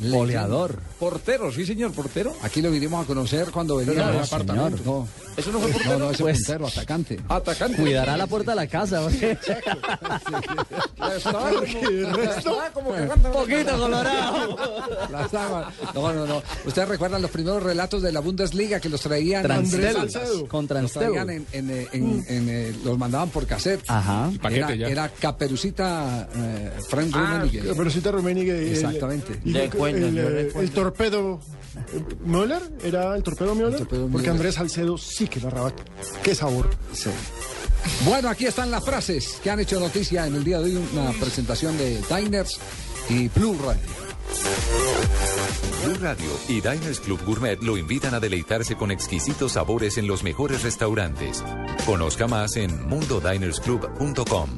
Goleador. 0.00 0.78
Portero, 0.98 1.52
sí, 1.52 1.64
señor, 1.66 1.92
portero. 1.92 2.34
Aquí 2.42 2.60
lo 2.62 2.70
vinimos 2.70 3.04
a 3.04 3.06
conocer 3.06 3.50
cuando 3.50 3.76
venía 3.76 3.94
no, 3.94 4.04
al 4.04 4.14
no, 4.16 4.22
apartamento. 4.22 4.82
No, 4.84 5.08
Eso 5.36 5.52
no 5.52 5.60
fue 5.60 5.70
portero. 5.72 5.98
no, 5.98 6.10
ese 6.10 6.22
Pues- 6.22 6.38
puntero, 6.38 6.66
atacante. 6.66 7.20
Atacante. 7.28 7.76
Cuidará 7.80 8.16
la 8.16 8.26
puerta 8.26 8.52
de 8.52 8.56
la 8.56 8.66
casa. 8.66 9.00
porque- 9.02 9.38
el 10.98 12.04
como, 12.04 12.16
resto- 12.16 12.38
estaba 12.38 12.70
como 12.70 12.90
cagando. 12.90 13.32
Poquito 13.32 13.78
colorado. 13.78 14.56
La 15.10 15.24
estaba- 15.24 15.72
No, 15.94 16.12
no, 16.12 16.26
no. 16.26 16.42
Ustedes 16.66 16.88
recuerdan 16.88 17.22
los 17.22 17.30
primeros 17.30 17.62
relatos 17.62 18.02
de 18.02 18.12
la 18.12 18.20
Bundesliga 18.20 18.80
que 18.80 18.88
los 18.88 19.00
traían 19.00 19.50
Andrés 19.50 19.92
Transtel. 19.94 20.10
Salcedo. 20.12 20.48
Con 20.48 20.60
los 20.62 20.68
Transtel. 20.68 21.02
traían 21.12 21.30
en, 21.30 21.46
en, 21.52 21.70
en- 21.70 22.24
en, 22.28 22.48
eh, 22.48 22.74
los 22.84 22.98
mandaban 22.98 23.30
por 23.30 23.46
cassette. 23.46 23.84
Ajá. 23.88 24.30
paquete 24.40 24.60
era, 24.60 24.74
ya. 24.74 24.88
era 24.88 25.08
Caperucita 25.08 26.28
eh, 26.34 26.72
Frank 26.88 27.10
Ah, 27.14 27.40
Rummenigge. 27.42 27.90
sí 27.90 28.00
te 28.00 28.10
Rummenigge, 28.10 28.50
el- 28.66 28.72
Exactamente. 28.72 29.38
y 29.44 29.52
El, 29.86 30.18
eh, 30.18 30.52
el 30.54 30.70
torpedo 30.70 31.40
Müller, 32.24 32.62
¿era 32.82 33.16
el 33.16 33.22
torpedo 33.22 33.54
Müller? 33.54 33.78
torpedo 33.78 34.02
Porque 34.02 34.28
Müller. 34.28 34.30
Andrés 34.30 34.54
Salcedo 34.54 34.96
sí 34.98 35.26
que 35.26 35.40
narraba. 35.40 35.72
Qué 36.22 36.34
sabor. 36.34 36.70
Sí. 36.92 37.10
Bueno, 38.04 38.28
aquí 38.28 38.46
están 38.46 38.70
las 38.70 38.84
frases 38.84 39.38
que 39.42 39.50
han 39.50 39.60
hecho 39.60 39.78
noticia 39.78 40.26
en 40.26 40.34
el 40.36 40.44
día 40.44 40.58
de 40.58 40.76
hoy. 40.76 40.88
Una 40.92 41.12
presentación 41.12 41.76
de 41.76 42.00
Diners 42.08 42.58
y 43.08 43.28
Blue 43.28 43.56
Radio. 43.64 44.04
Blue 45.84 45.98
Radio 46.00 46.30
y 46.48 46.54
Diners 46.54 47.00
Club 47.00 47.20
Gourmet 47.24 47.62
lo 47.62 47.76
invitan 47.76 48.14
a 48.14 48.20
deleitarse 48.20 48.74
con 48.74 48.90
exquisitos 48.90 49.52
sabores 49.52 49.98
en 49.98 50.06
los 50.06 50.22
mejores 50.22 50.62
restaurantes. 50.62 51.44
Conozca 51.86 52.26
más 52.26 52.56
en 52.56 52.86
mundodinersclub.com. 52.88 54.48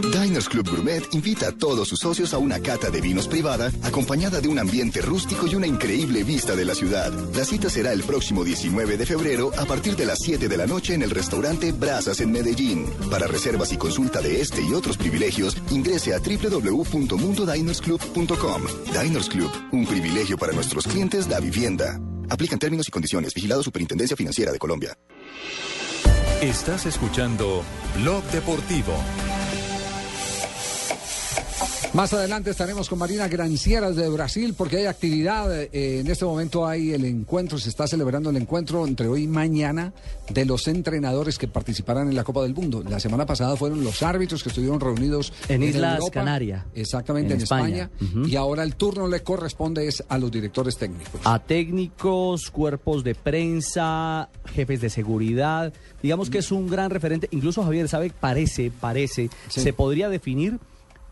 Diners 0.00 0.48
Club 0.48 0.68
Gourmet 0.68 1.02
invita 1.12 1.48
a 1.48 1.52
todos 1.52 1.88
sus 1.88 2.00
socios 2.00 2.34
a 2.34 2.38
una 2.38 2.60
cata 2.60 2.90
de 2.90 3.00
vinos 3.00 3.28
privada, 3.28 3.70
acompañada 3.82 4.40
de 4.40 4.48
un 4.48 4.58
ambiente 4.58 5.00
rústico 5.00 5.46
y 5.46 5.54
una 5.54 5.66
increíble 5.66 6.24
vista 6.24 6.56
de 6.56 6.64
la 6.64 6.74
ciudad. 6.74 7.12
La 7.34 7.44
cita 7.44 7.68
será 7.70 7.92
el 7.92 8.02
próximo 8.02 8.44
19 8.44 8.96
de 8.96 9.06
febrero 9.06 9.52
a 9.56 9.64
partir 9.64 9.94
de 9.96 10.06
las 10.06 10.18
7 10.20 10.48
de 10.48 10.56
la 10.56 10.66
noche 10.66 10.94
en 10.94 11.02
el 11.02 11.10
restaurante 11.10 11.72
Brazas 11.72 12.20
en 12.20 12.32
Medellín. 12.32 12.86
Para 13.10 13.26
reservas 13.26 13.72
y 13.72 13.76
consulta 13.76 14.20
de 14.20 14.40
este 14.40 14.62
y 14.62 14.72
otros 14.74 14.96
privilegios, 14.96 15.56
ingrese 15.70 16.14
a 16.14 16.18
www.mundodinersclub.com. 16.18 18.62
Diners 19.02 19.28
Club, 19.28 19.50
un 19.72 19.86
privilegio 19.86 20.36
para 20.36 20.52
nuestros 20.52 20.86
clientes 20.86 21.28
da 21.28 21.40
vivienda. 21.40 21.98
Aplican 22.28 22.58
términos 22.58 22.88
y 22.88 22.90
condiciones. 22.90 23.32
Vigilado 23.34 23.62
Superintendencia 23.62 24.16
Financiera 24.16 24.50
de 24.52 24.58
Colombia. 24.58 24.98
Estás 26.42 26.84
escuchando 26.84 27.62
Blog 27.96 28.22
Deportivo. 28.24 28.92
Más 31.94 32.12
adelante 32.12 32.50
estaremos 32.50 32.88
con 32.90 32.98
Marina 32.98 33.26
Grancieras 33.28 33.96
de 33.96 34.08
Brasil 34.10 34.54
porque 34.56 34.76
hay 34.78 34.86
actividad. 34.86 35.50
eh, 35.62 35.70
en 36.00 36.06
este 36.10 36.24
momento 36.26 36.66
hay 36.66 36.92
el 36.92 37.04
encuentro, 37.06 37.58
se 37.58 37.70
está 37.70 37.86
celebrando 37.86 38.28
el 38.30 38.36
encuentro 38.36 38.86
entre 38.86 39.08
hoy 39.08 39.22
y 39.22 39.26
mañana 39.26 39.94
de 40.28 40.44
los 40.44 40.68
entrenadores 40.68 41.38
que 41.38 41.48
participarán 41.48 42.08
en 42.08 42.16
la 42.16 42.24
Copa 42.24 42.42
del 42.42 42.54
Mundo. 42.54 42.82
La 42.86 43.00
semana 43.00 43.24
pasada 43.24 43.56
fueron 43.56 43.82
los 43.82 44.02
árbitros 44.02 44.42
que 44.42 44.50
estuvieron 44.50 44.78
reunidos 44.80 45.32
En 45.48 45.62
Islas 45.62 46.00
Canarias. 46.10 46.64
Exactamente, 46.74 47.32
En 47.32 47.38
en, 47.40 47.44
España. 47.44 47.90
Y 48.26 48.36
ahora 48.36 48.62
el 48.62 48.74
turno 48.76 49.08
le 49.08 49.22
corresponde 49.22 49.86
es 49.88 50.04
a 50.08 50.18
los 50.18 50.30
directores 50.30 50.76
técnicos. 50.76 51.20
A 51.24 51.38
técnicos, 51.38 52.50
cuerpos 52.50 53.04
de 53.04 53.14
prensa, 53.14 54.28
jefes 54.54 54.80
de 54.82 54.90
seguridad. 54.90 55.72
Digamos 56.02 56.28
que 56.28 56.38
es 56.38 56.52
un 56.52 56.68
gran 56.68 56.90
referente. 56.90 57.28
Incluso 57.30 57.62
Javier, 57.62 57.88
¿sabe? 57.88 58.10
Parece, 58.10 58.70
parece, 58.70 59.30
Sí. 59.48 59.60
se 59.62 59.72
podría 59.72 60.08
definir 60.10 60.58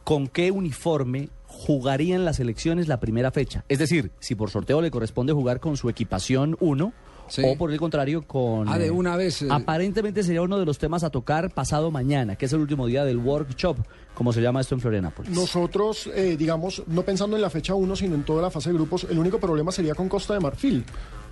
con 0.05 0.29
qué 0.29 0.51
uniforme 0.51 1.31
jugarían 1.47 2.25
las 2.25 2.41
elecciones 2.41 2.89
la 2.89 3.01
primera 3.01 3.31
fecha. 3.31 3.65
Es 3.69 3.79
decir, 3.79 4.11
si 4.21 4.35
por 4.35 4.51
sorteo 4.51 4.81
le 4.83 4.91
corresponde 4.91 5.33
jugar 5.33 5.61
con 5.61 5.77
su 5.77 5.89
equipación 5.89 6.57
1 6.61 6.93
Sí. 7.27 7.43
o 7.43 7.57
por 7.57 7.71
el 7.73 7.79
contrario 7.79 8.21
con... 8.27 8.69
Ah, 8.69 8.79
de 8.79 8.89
eh, 8.89 8.91
una 8.91 9.17
vez, 9.17 9.41
eh. 9.41 9.49
Aparentemente 9.51 10.23
sería 10.23 10.43
uno 10.43 10.59
de 10.59 10.67
los 10.67 10.77
temas 10.77 11.05
a 11.05 11.11
tocar 11.11 11.51
pasado 11.55 11.91
mañana, 11.91 12.37
que 12.37 12.45
es 12.45 12.53
el 12.53 12.61
último 12.61 12.87
día 12.87 13.03
del 13.07 13.17
workshop, 13.17 13.79
como 14.15 14.31
se 14.33 14.43
llama 14.43 14.61
esto 14.61 14.75
en 14.75 14.83
Florianópolis. 14.83 15.33
Nosotros, 15.35 16.11
eh, 16.15 16.37
digamos, 16.37 16.83
no 16.87 17.03
pensando 17.03 17.35
en 17.37 17.41
la 17.41 17.49
fecha 17.49 17.75
1, 17.75 17.97
sino 17.97 18.15
en 18.15 18.25
toda 18.25 18.43
la 18.43 18.51
fase 18.51 18.69
de 18.69 18.75
grupos, 18.75 19.07
el 19.09 19.19
único 19.19 19.39
problema 19.41 19.73
sería 19.73 19.95
con 19.95 20.07
Costa 20.09 20.35
de 20.35 20.41
Marfil. 20.41 20.85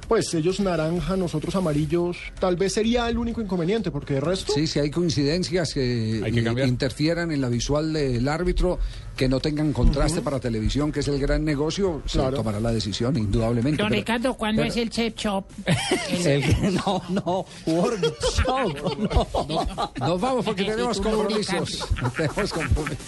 Pues 0.09 0.35
ellos 0.35 0.61
naranja, 0.61 1.17
nosotros 1.17 1.55
amarillos, 1.57 2.19
tal 2.39 2.57
vez 2.57 2.75
sería 2.75 3.09
el 3.09 3.17
único 3.17 3.41
inconveniente, 3.41 3.91
porque 3.91 4.15
de 4.15 4.21
resto... 4.21 4.53
Sí, 4.53 4.67
si 4.67 4.79
hay 4.79 4.91
coincidencias 4.91 5.73
que, 5.73 6.21
Hay 6.23 6.33
que 6.33 6.41
i- 6.41 6.45
cambiar. 6.45 6.69
interfieran 6.69 7.33
en 7.33 7.41
la 7.41 7.49
visual 7.49 7.93
del 7.95 8.29
árbitro, 8.29 8.79
que 9.17 9.27
no 9.29 9.41
tengan 9.41 9.73
contraste 9.73 10.21
para 10.21 10.39
televisión, 10.39 10.93
que 10.93 11.01
es 11.01 11.09
el 11.09 11.19
gran 11.19 11.45
negocio, 11.47 12.03
se 12.05 12.19
tomará 12.19 12.61
la 12.61 12.73
decisión, 12.73 13.17
indudablemente. 13.17 13.79
Don 13.83 13.89
pero- 13.89 14.01
Ricardo, 14.01 14.35
¿cuándo 14.35 14.61
pero- 14.63 14.71
es 14.73 14.77
el 14.77 14.91
chef 14.91 15.15
shop? 15.17 15.45
El- 16.25 16.75
no, 16.87 17.03
no, 17.09 17.47
workshop, 17.67 18.99
no. 19.99 20.07
Nos 20.07 20.21
vamos 20.21 20.45
porque 20.45 20.65
tenemos 20.65 21.01
compromisos. 21.01 21.89
tenemos 22.17 22.53
compromisos. 22.53 22.99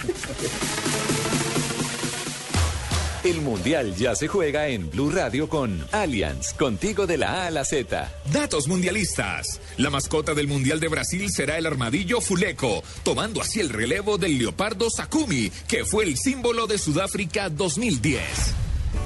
El 3.25 3.41
Mundial 3.41 3.97
ya 3.97 4.15
se 4.15 4.29
juega 4.29 4.69
en 4.69 4.91
Blue 4.91 5.11
Radio 5.11 5.49
con 5.49 5.83
Allianz, 5.93 6.53
contigo 6.53 7.07
de 7.07 7.17
la 7.17 7.45
A 7.45 7.47
a 7.47 7.51
la 7.51 7.65
Z. 7.65 8.13
Datos 8.31 8.69
mundialistas. 8.69 9.63
La 9.79 9.89
mascota 9.89 10.35
del 10.35 10.47
Mundial 10.47 10.79
de 10.79 10.89
Brasil 10.89 11.31
será 11.31 11.57
el 11.57 11.65
armadillo 11.65 12.21
Fuleco, 12.21 12.83
tomando 13.03 13.41
así 13.41 13.61
el 13.61 13.71
relevo 13.71 14.19
del 14.19 14.37
leopardo 14.37 14.91
Sakumi, 14.91 15.51
que 15.67 15.87
fue 15.87 16.05
el 16.05 16.19
símbolo 16.19 16.67
de 16.67 16.77
Sudáfrica 16.77 17.49
2010. 17.49 18.21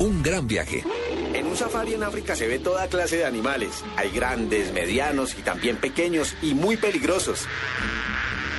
Un 0.01 0.21
gran 0.21 0.49
viaje. 0.49 0.83
En 1.33 1.47
un 1.47 1.57
safari 1.57 1.95
en 1.95 2.03
África 2.03 2.35
se 2.35 2.49
ve 2.49 2.59
toda 2.59 2.89
clase 2.89 3.19
de 3.19 3.25
animales. 3.25 3.85
Hay 3.97 4.11
grandes, 4.11 4.73
medianos 4.73 5.37
y 5.39 5.43
también 5.43 5.77
pequeños 5.77 6.35
y 6.43 6.55
muy 6.55 6.77
peligrosos. 6.77 7.47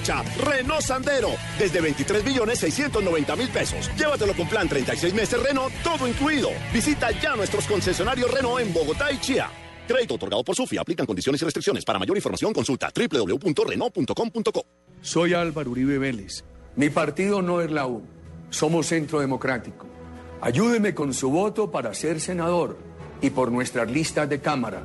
Aprovecha 0.00 0.22
Renault 0.44 0.82
Sandero 0.82 1.30
desde 1.58 1.80
23 1.80 2.24
millones 2.24 2.58
690 2.58 3.36
mil 3.36 3.48
pesos. 3.48 3.90
Llévatelo 3.96 4.34
con 4.34 4.48
plan 4.48 4.68
36 4.68 5.14
meses 5.14 5.42
Renault, 5.42 5.72
todo 5.82 6.06
incluido. 6.08 6.50
Visita 6.72 7.10
ya 7.20 7.36
nuestros 7.36 7.66
concesionarios 7.66 8.30
Renault 8.30 8.60
en 8.60 8.72
Bogotá 8.72 9.12
y 9.12 9.18
Chía. 9.18 9.48
Crédito 9.86 10.14
otorgado 10.14 10.44
por 10.44 10.54
Sufi. 10.54 10.78
Aplican 10.78 11.06
condiciones 11.06 11.42
y 11.42 11.44
restricciones. 11.44 11.84
Para 11.84 11.98
mayor 11.98 12.16
información 12.16 12.52
consulta 12.52 12.90
www.renault.com.co. 12.94 14.66
Soy 15.02 15.34
Álvaro 15.34 15.70
Uribe 15.70 15.98
Vélez. 15.98 16.44
Mi 16.76 16.90
partido 16.90 17.42
no 17.42 17.60
es 17.60 17.70
la 17.70 17.86
U. 17.86 18.02
Somos 18.50 18.86
Centro 18.86 19.20
Democrático. 19.20 19.86
Ayúdeme 20.40 20.94
con 20.94 21.12
su 21.12 21.30
voto 21.30 21.70
para 21.70 21.92
ser 21.94 22.20
senador 22.20 22.78
y 23.20 23.30
por 23.30 23.52
nuestras 23.52 23.90
listas 23.90 24.28
de 24.28 24.40
Cámara. 24.40 24.82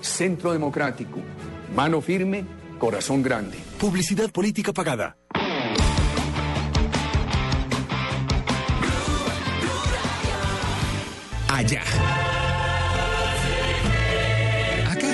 Centro 0.00 0.52
Democrático. 0.52 1.20
Mano 1.74 2.00
firme, 2.00 2.44
corazón 2.80 3.22
grande. 3.22 3.58
Publicidad 3.78 4.30
política 4.32 4.72
pagada. 4.72 5.16
Allá. 11.46 11.82
Acá. 14.90 15.10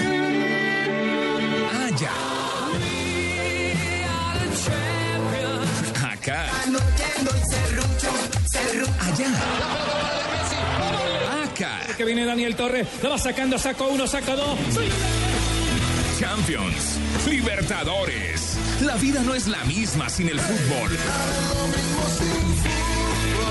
Allá. 1.86 2.12
Acá. 6.12 6.46
Allá. 9.06 9.30
Acá. 11.44 11.94
Que 11.96 12.04
viene 12.04 12.24
Daniel 12.24 12.54
Torres, 12.54 12.86
la 13.02 13.08
va 13.08 13.18
sacando, 13.18 13.58
sacó 13.58 13.88
uno, 13.88 14.06
saca 14.06 14.36
dos. 14.36 14.56
Champions, 16.18 16.98
Libertadores. 17.28 18.56
La 18.80 18.96
vida 18.96 19.22
no 19.22 19.34
es 19.34 19.46
la 19.46 19.62
misma 19.64 20.08
sin 20.08 20.28
el 20.30 20.40
fútbol. 20.40 20.90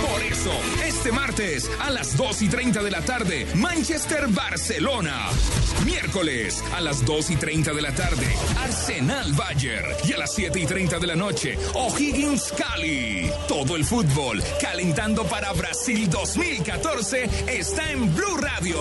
Por 0.10 0.23
eso, 0.23 0.51
este 0.84 1.12
martes 1.12 1.69
a 1.80 1.91
las 1.91 2.17
2 2.17 2.41
y 2.41 2.49
30 2.49 2.82
de 2.82 2.89
la 2.89 3.01
tarde, 3.01 3.45
Manchester-Barcelona. 3.54 5.30
Miércoles 5.86 6.63
a 6.75 6.82
las 6.82 7.06
2 7.06 7.32
y 7.32 7.36
30 7.36 7.73
de 7.73 7.82
la 7.84 7.93
tarde, 7.93 8.36
Arsenal-Bayern. 8.63 9.91
Y 10.08 10.13
a 10.13 10.17
las 10.17 10.34
7 10.34 10.60
y 10.60 10.65
30 10.65 10.97
de 10.97 11.08
la 11.08 11.15
noche, 11.15 11.60
O'Higgins-Cali. 11.75 13.32
Todo 13.47 13.75
el 13.75 13.86
fútbol 13.86 14.43
calentando 14.60 15.23
para 15.25 15.54
Brasil 15.54 16.10
2014 16.10 17.30
está 17.47 17.91
en 17.91 18.13
Blue 18.15 18.38
Radio. 18.38 18.78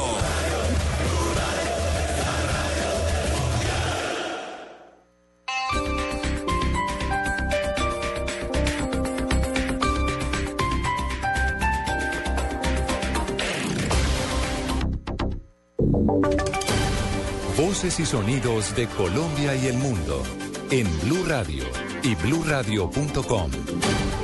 Voces 17.74 17.98
y 17.98 18.06
sonidos 18.06 18.76
de 18.76 18.86
Colombia 18.86 19.56
y 19.56 19.66
el 19.66 19.74
mundo 19.74 20.22
en 20.70 20.86
Blue 21.00 21.24
Radio 21.26 21.64
y 22.04 22.14
bluradio.com, 22.14 23.50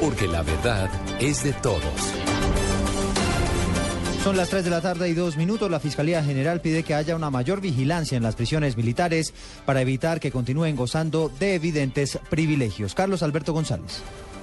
porque 0.00 0.28
la 0.28 0.42
verdad 0.42 0.88
es 1.20 1.42
de 1.42 1.52
todos. 1.54 1.82
Son 4.22 4.36
las 4.36 4.50
3 4.50 4.62
de 4.62 4.70
la 4.70 4.80
tarde 4.80 5.08
y 5.08 5.14
dos 5.14 5.36
minutos. 5.36 5.68
La 5.68 5.80
Fiscalía 5.80 6.22
General 6.22 6.60
pide 6.60 6.84
que 6.84 6.94
haya 6.94 7.16
una 7.16 7.30
mayor 7.30 7.60
vigilancia 7.60 8.16
en 8.16 8.22
las 8.22 8.36
prisiones 8.36 8.76
militares 8.76 9.34
para 9.66 9.80
evitar 9.80 10.20
que 10.20 10.30
continúen 10.30 10.76
gozando 10.76 11.28
de 11.28 11.56
evidentes 11.56 12.20
privilegios. 12.30 12.94
Carlos 12.94 13.24
Alberto 13.24 13.52
González. 13.52 14.00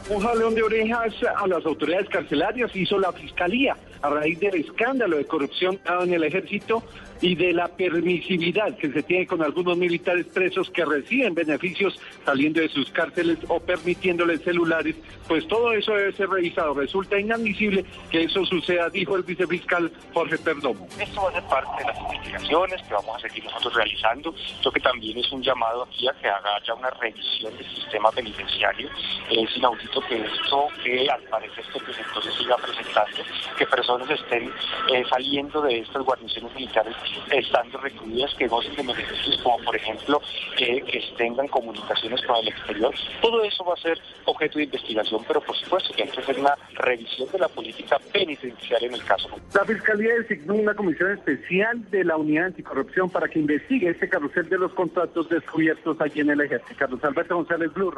Un 0.09 0.21
jalón 0.21 0.53
de 0.53 0.63
orejas 0.63 1.13
a 1.37 1.47
las 1.47 1.65
autoridades 1.65 2.09
carcelarias 2.09 2.75
hizo 2.75 2.99
la 2.99 3.13
Fiscalía 3.13 3.77
a 4.01 4.09
raíz 4.09 4.39
del 4.39 4.55
escándalo 4.55 5.17
de 5.17 5.25
corrupción 5.25 5.79
dado 5.85 6.03
en 6.03 6.13
el 6.13 6.23
ejército 6.23 6.83
y 7.21 7.36
de 7.36 7.53
la 7.53 7.67
permisividad 7.67 8.75
que 8.77 8.91
se 8.91 9.03
tiene 9.03 9.27
con 9.27 9.41
algunos 9.41 9.77
militares 9.77 10.25
presos 10.27 10.69
que 10.69 10.86
reciben 10.86 11.34
beneficios 11.34 11.99
saliendo 12.25 12.62
de 12.62 12.69
sus 12.69 12.89
cárceles 12.91 13.38
o 13.47 13.60
permitiéndoles 13.60 14.41
celulares, 14.41 14.95
pues 15.27 15.47
todo 15.47 15.71
eso 15.73 15.93
debe 15.93 16.13
ser 16.13 16.30
revisado. 16.30 16.73
Resulta 16.73 17.19
inadmisible 17.19 17.86
que 18.12 18.23
eso 18.23 18.45
suceda, 18.45 18.89
dijo 18.89 19.15
el 19.15 19.23
vicefiscal 19.23 19.91
Jorge 20.13 20.38
Perdomo. 20.38 20.88
Esto 20.99 21.21
va 21.21 21.30
a 21.30 21.34
ser 21.34 21.43
parte 21.43 21.84
de 21.84 21.89
las 21.89 21.99
investigaciones 21.99 22.82
que 22.84 22.93
vamos 22.93 23.15
a 23.15 23.27
seguir 23.27 23.43
nosotros 23.45 23.73
realizando. 23.73 24.34
Creo 24.62 24.71
que 24.71 24.80
también 24.80 25.17
es 25.17 25.32
un 25.32 25.41
llamado 25.41 25.84
aquí 25.84 26.08
a 26.08 26.13
que 26.13 26.27
haga 26.27 26.62
ya 26.65 26.73
una 26.73 26.89
revisión 26.89 27.56
del 27.58 27.67
sistema 27.69 28.12
penitenciario. 28.12 28.89
Es 29.30 29.58
inaudito 29.58 30.01
que 30.01 30.17
esto, 30.17 30.67
que 30.84 31.10
al 31.10 31.21
parecer 31.23 31.63
este 31.65 31.80
presentó, 31.80 32.21
se 32.21 32.32
siga 32.32 32.56
presentando, 32.58 33.23
que 33.58 33.65
personas 33.65 34.10
estén 34.10 34.51
eh, 34.93 35.03
saliendo 35.10 35.62
de 35.62 35.80
estas 35.80 36.03
guarniciones 36.03 36.53
militares 36.53 36.95
estando 37.31 37.77
recluidas, 37.79 38.33
que 38.35 38.47
gocen 38.47 38.75
de 38.75 38.83
beneficios 38.83 39.39
como 39.43 39.57
por 39.63 39.75
ejemplo 39.75 40.21
que, 40.57 40.81
que 40.81 41.01
tengan 41.17 41.47
comunicaciones 41.47 42.21
con 42.25 42.37
el 42.37 42.49
exterior. 42.49 42.93
Todo 43.21 43.43
eso 43.43 43.63
va 43.65 43.73
a 43.73 43.77
ser 43.77 43.99
objeto 44.25 44.59
de 44.59 44.65
investigación, 44.65 45.23
pero 45.27 45.41
por 45.41 45.55
supuesto 45.55 45.93
que 45.93 46.03
hay 46.03 46.09
que 46.09 46.21
hacer 46.21 46.39
una 46.39 46.55
revisión 46.73 47.29
de 47.31 47.39
la 47.39 47.47
política 47.47 47.99
penitenciaria 48.11 48.87
en 48.87 48.93
el 48.93 49.03
caso. 49.03 49.29
La 49.53 49.65
Fiscalía 49.65 50.15
designó 50.15 50.55
una 50.55 50.73
comisión 50.73 51.11
especial 51.11 51.89
de 51.89 52.03
la 52.03 52.17
Unidad 52.17 52.47
Anticorrupción 52.47 53.09
para 53.09 53.27
que 53.27 53.39
investigue 53.39 53.89
este 53.89 54.09
carrusel 54.09 54.49
de 54.49 54.57
los 54.57 54.73
contratos 54.73 55.29
descubiertos 55.29 55.99
allí 56.01 56.21
en 56.21 56.31
el 56.31 56.41
ejército. 56.41 56.75
Carlos 56.77 57.03
Alberto 57.03 57.35
González 57.35 57.73
Blue. 57.73 57.91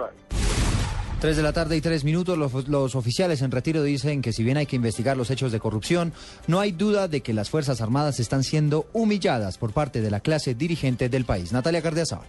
Tres 1.20 1.36
de 1.36 1.44
la 1.44 1.52
tarde 1.52 1.76
y 1.76 1.82
tres 1.82 2.06
minutos, 2.06 2.38
los, 2.38 2.70
los, 2.70 2.96
oficiales 2.96 3.42
en 3.42 3.52
retiro 3.52 3.84
dicen 3.84 4.22
que 4.22 4.32
si 4.32 4.42
bien 4.42 4.56
hay 4.56 4.66
que 4.66 4.78
investigar 4.78 5.18
los 5.18 5.30
hechos 5.30 5.52
de 5.52 5.60
corrupción, 5.60 6.14
no 6.48 6.62
hay 6.62 6.72
duda 6.72 7.10
de 7.10 7.20
que 7.20 7.34
las 7.34 7.50
Fuerzas 7.50 7.82
Armadas 7.82 8.22
están 8.22 8.46
siendo 8.46 8.88
humilladas 8.94 9.58
por 9.58 9.74
parte 9.74 10.00
de 10.00 10.12
la 10.12 10.22
clase 10.22 10.56
dirigente 10.56 11.10
del 11.10 11.26
país. 11.26 11.52
Natalia 11.52 11.82
Cardiazaba. 11.82 12.24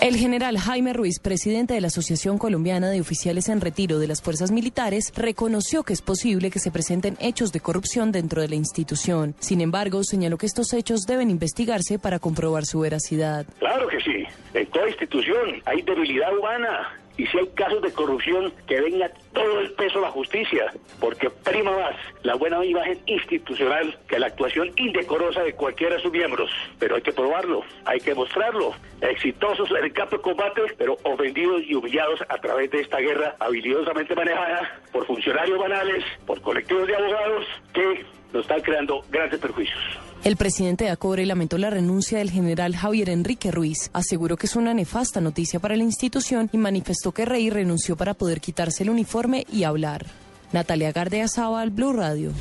El 0.00 0.16
general 0.16 0.58
Jaime 0.58 0.92
Ruiz, 0.92 1.18
presidente 1.18 1.72
de 1.72 1.80
la 1.80 1.86
Asociación 1.86 2.36
Colombiana 2.36 2.90
de 2.90 3.00
Oficiales 3.00 3.48
en 3.48 3.62
Retiro 3.62 3.98
de 3.98 4.08
las 4.08 4.20
Fuerzas 4.20 4.50
Militares, 4.50 5.12
reconoció 5.16 5.82
que 5.82 5.94
es 5.94 6.02
posible 6.02 6.50
que 6.50 6.58
se 6.58 6.70
presenten 6.70 7.16
hechos 7.20 7.52
de 7.52 7.60
corrupción 7.60 8.12
dentro 8.12 8.42
de 8.42 8.48
la 8.48 8.54
institución. 8.54 9.34
Sin 9.40 9.62
embargo, 9.62 10.04
señaló 10.04 10.36
que 10.36 10.46
estos 10.46 10.74
hechos 10.74 11.06
deben 11.06 11.30
investigarse 11.30 11.98
para 11.98 12.18
comprobar 12.18 12.66
su 12.66 12.80
veracidad. 12.80 13.46
Claro 13.58 13.88
que 13.88 14.00
sí. 14.00 14.24
En 14.52 14.66
toda 14.66 14.88
institución 14.88 15.62
hay 15.64 15.80
debilidad 15.82 16.36
humana 16.36 17.00
y 17.20 17.26
si 17.26 17.36
hay 17.36 17.46
casos 17.48 17.82
de 17.82 17.92
corrupción, 17.92 18.50
que 18.66 18.80
venga 18.80 19.10
todo 19.34 19.60
el 19.60 19.70
peso 19.72 19.98
a 19.98 20.02
la 20.02 20.10
justicia, 20.10 20.72
porque 20.98 21.28
prima 21.28 21.70
más 21.70 21.94
la 22.22 22.34
buena 22.34 22.64
imagen 22.64 22.98
institucional 23.04 23.94
que 24.08 24.18
la 24.18 24.28
actuación 24.28 24.72
indecorosa 24.76 25.42
de 25.42 25.52
cualquiera 25.52 25.96
de 25.96 26.02
sus 26.02 26.10
miembros. 26.10 26.50
Pero 26.78 26.96
hay 26.96 27.02
que 27.02 27.12
probarlo, 27.12 27.62
hay 27.84 28.00
que 28.00 28.14
mostrarlo. 28.14 28.72
Exitosos 29.02 29.70
en 29.70 29.84
el 29.84 29.92
campo 29.92 30.16
de 30.16 30.22
combate, 30.22 30.62
pero 30.78 30.96
ofendidos 31.02 31.60
y 31.66 31.74
humillados 31.74 32.22
a 32.26 32.38
través 32.38 32.70
de 32.70 32.80
esta 32.80 32.96
guerra 33.00 33.36
habilidosamente 33.38 34.14
manejada 34.14 34.80
por 34.90 35.04
funcionarios 35.04 35.58
banales, 35.58 36.02
por 36.24 36.40
colectivos 36.40 36.86
de 36.86 36.96
abogados 36.96 37.44
que 37.74 38.02
nos 38.32 38.42
están 38.42 38.60
creando 38.60 39.04
grandes 39.10 39.40
perjuicios. 39.40 39.78
El 40.22 40.36
presidente 40.36 40.84
de 40.84 40.90
ACOBRE 40.90 41.24
lamentó 41.24 41.56
la 41.56 41.70
renuncia 41.70 42.18
del 42.18 42.30
general 42.30 42.76
Javier 42.76 43.08
Enrique 43.08 43.50
Ruiz. 43.50 43.90
Aseguró 43.92 44.36
que 44.36 44.46
es 44.46 44.54
una 44.54 44.74
nefasta 44.74 45.20
noticia 45.20 45.60
para 45.60 45.76
la 45.76 45.84
institución 45.84 46.50
y 46.52 46.58
manifestó 46.58 47.12
que 47.12 47.24
Rey 47.24 47.48
renunció 47.48 47.96
para 47.96 48.14
poder 48.14 48.40
quitarse 48.40 48.82
el 48.82 48.90
uniforme 48.90 49.46
y 49.50 49.64
hablar. 49.64 50.06
Natalia 50.52 50.92
Gardea 50.92 51.26
al 51.36 51.70
Blue 51.70 51.92
Radio. 51.92 52.32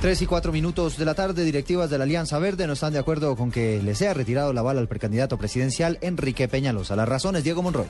Tres 0.00 0.22
y 0.22 0.26
cuatro 0.26 0.50
minutos 0.50 0.96
de 0.96 1.04
la 1.04 1.14
tarde, 1.14 1.44
directivas 1.44 1.90
de 1.90 1.98
la 1.98 2.04
Alianza 2.04 2.38
Verde 2.38 2.66
no 2.66 2.72
están 2.72 2.92
de 2.92 2.98
acuerdo 2.98 3.36
con 3.36 3.50
que 3.50 3.82
le 3.82 3.94
sea 3.94 4.14
retirado 4.14 4.52
la 4.52 4.62
bala 4.62 4.80
al 4.80 4.88
precandidato 4.88 5.36
presidencial 5.36 5.98
Enrique 6.00 6.48
Peñalosa. 6.48 6.96
Las 6.96 7.08
razones, 7.08 7.44
Diego 7.44 7.62
Monroy. 7.62 7.86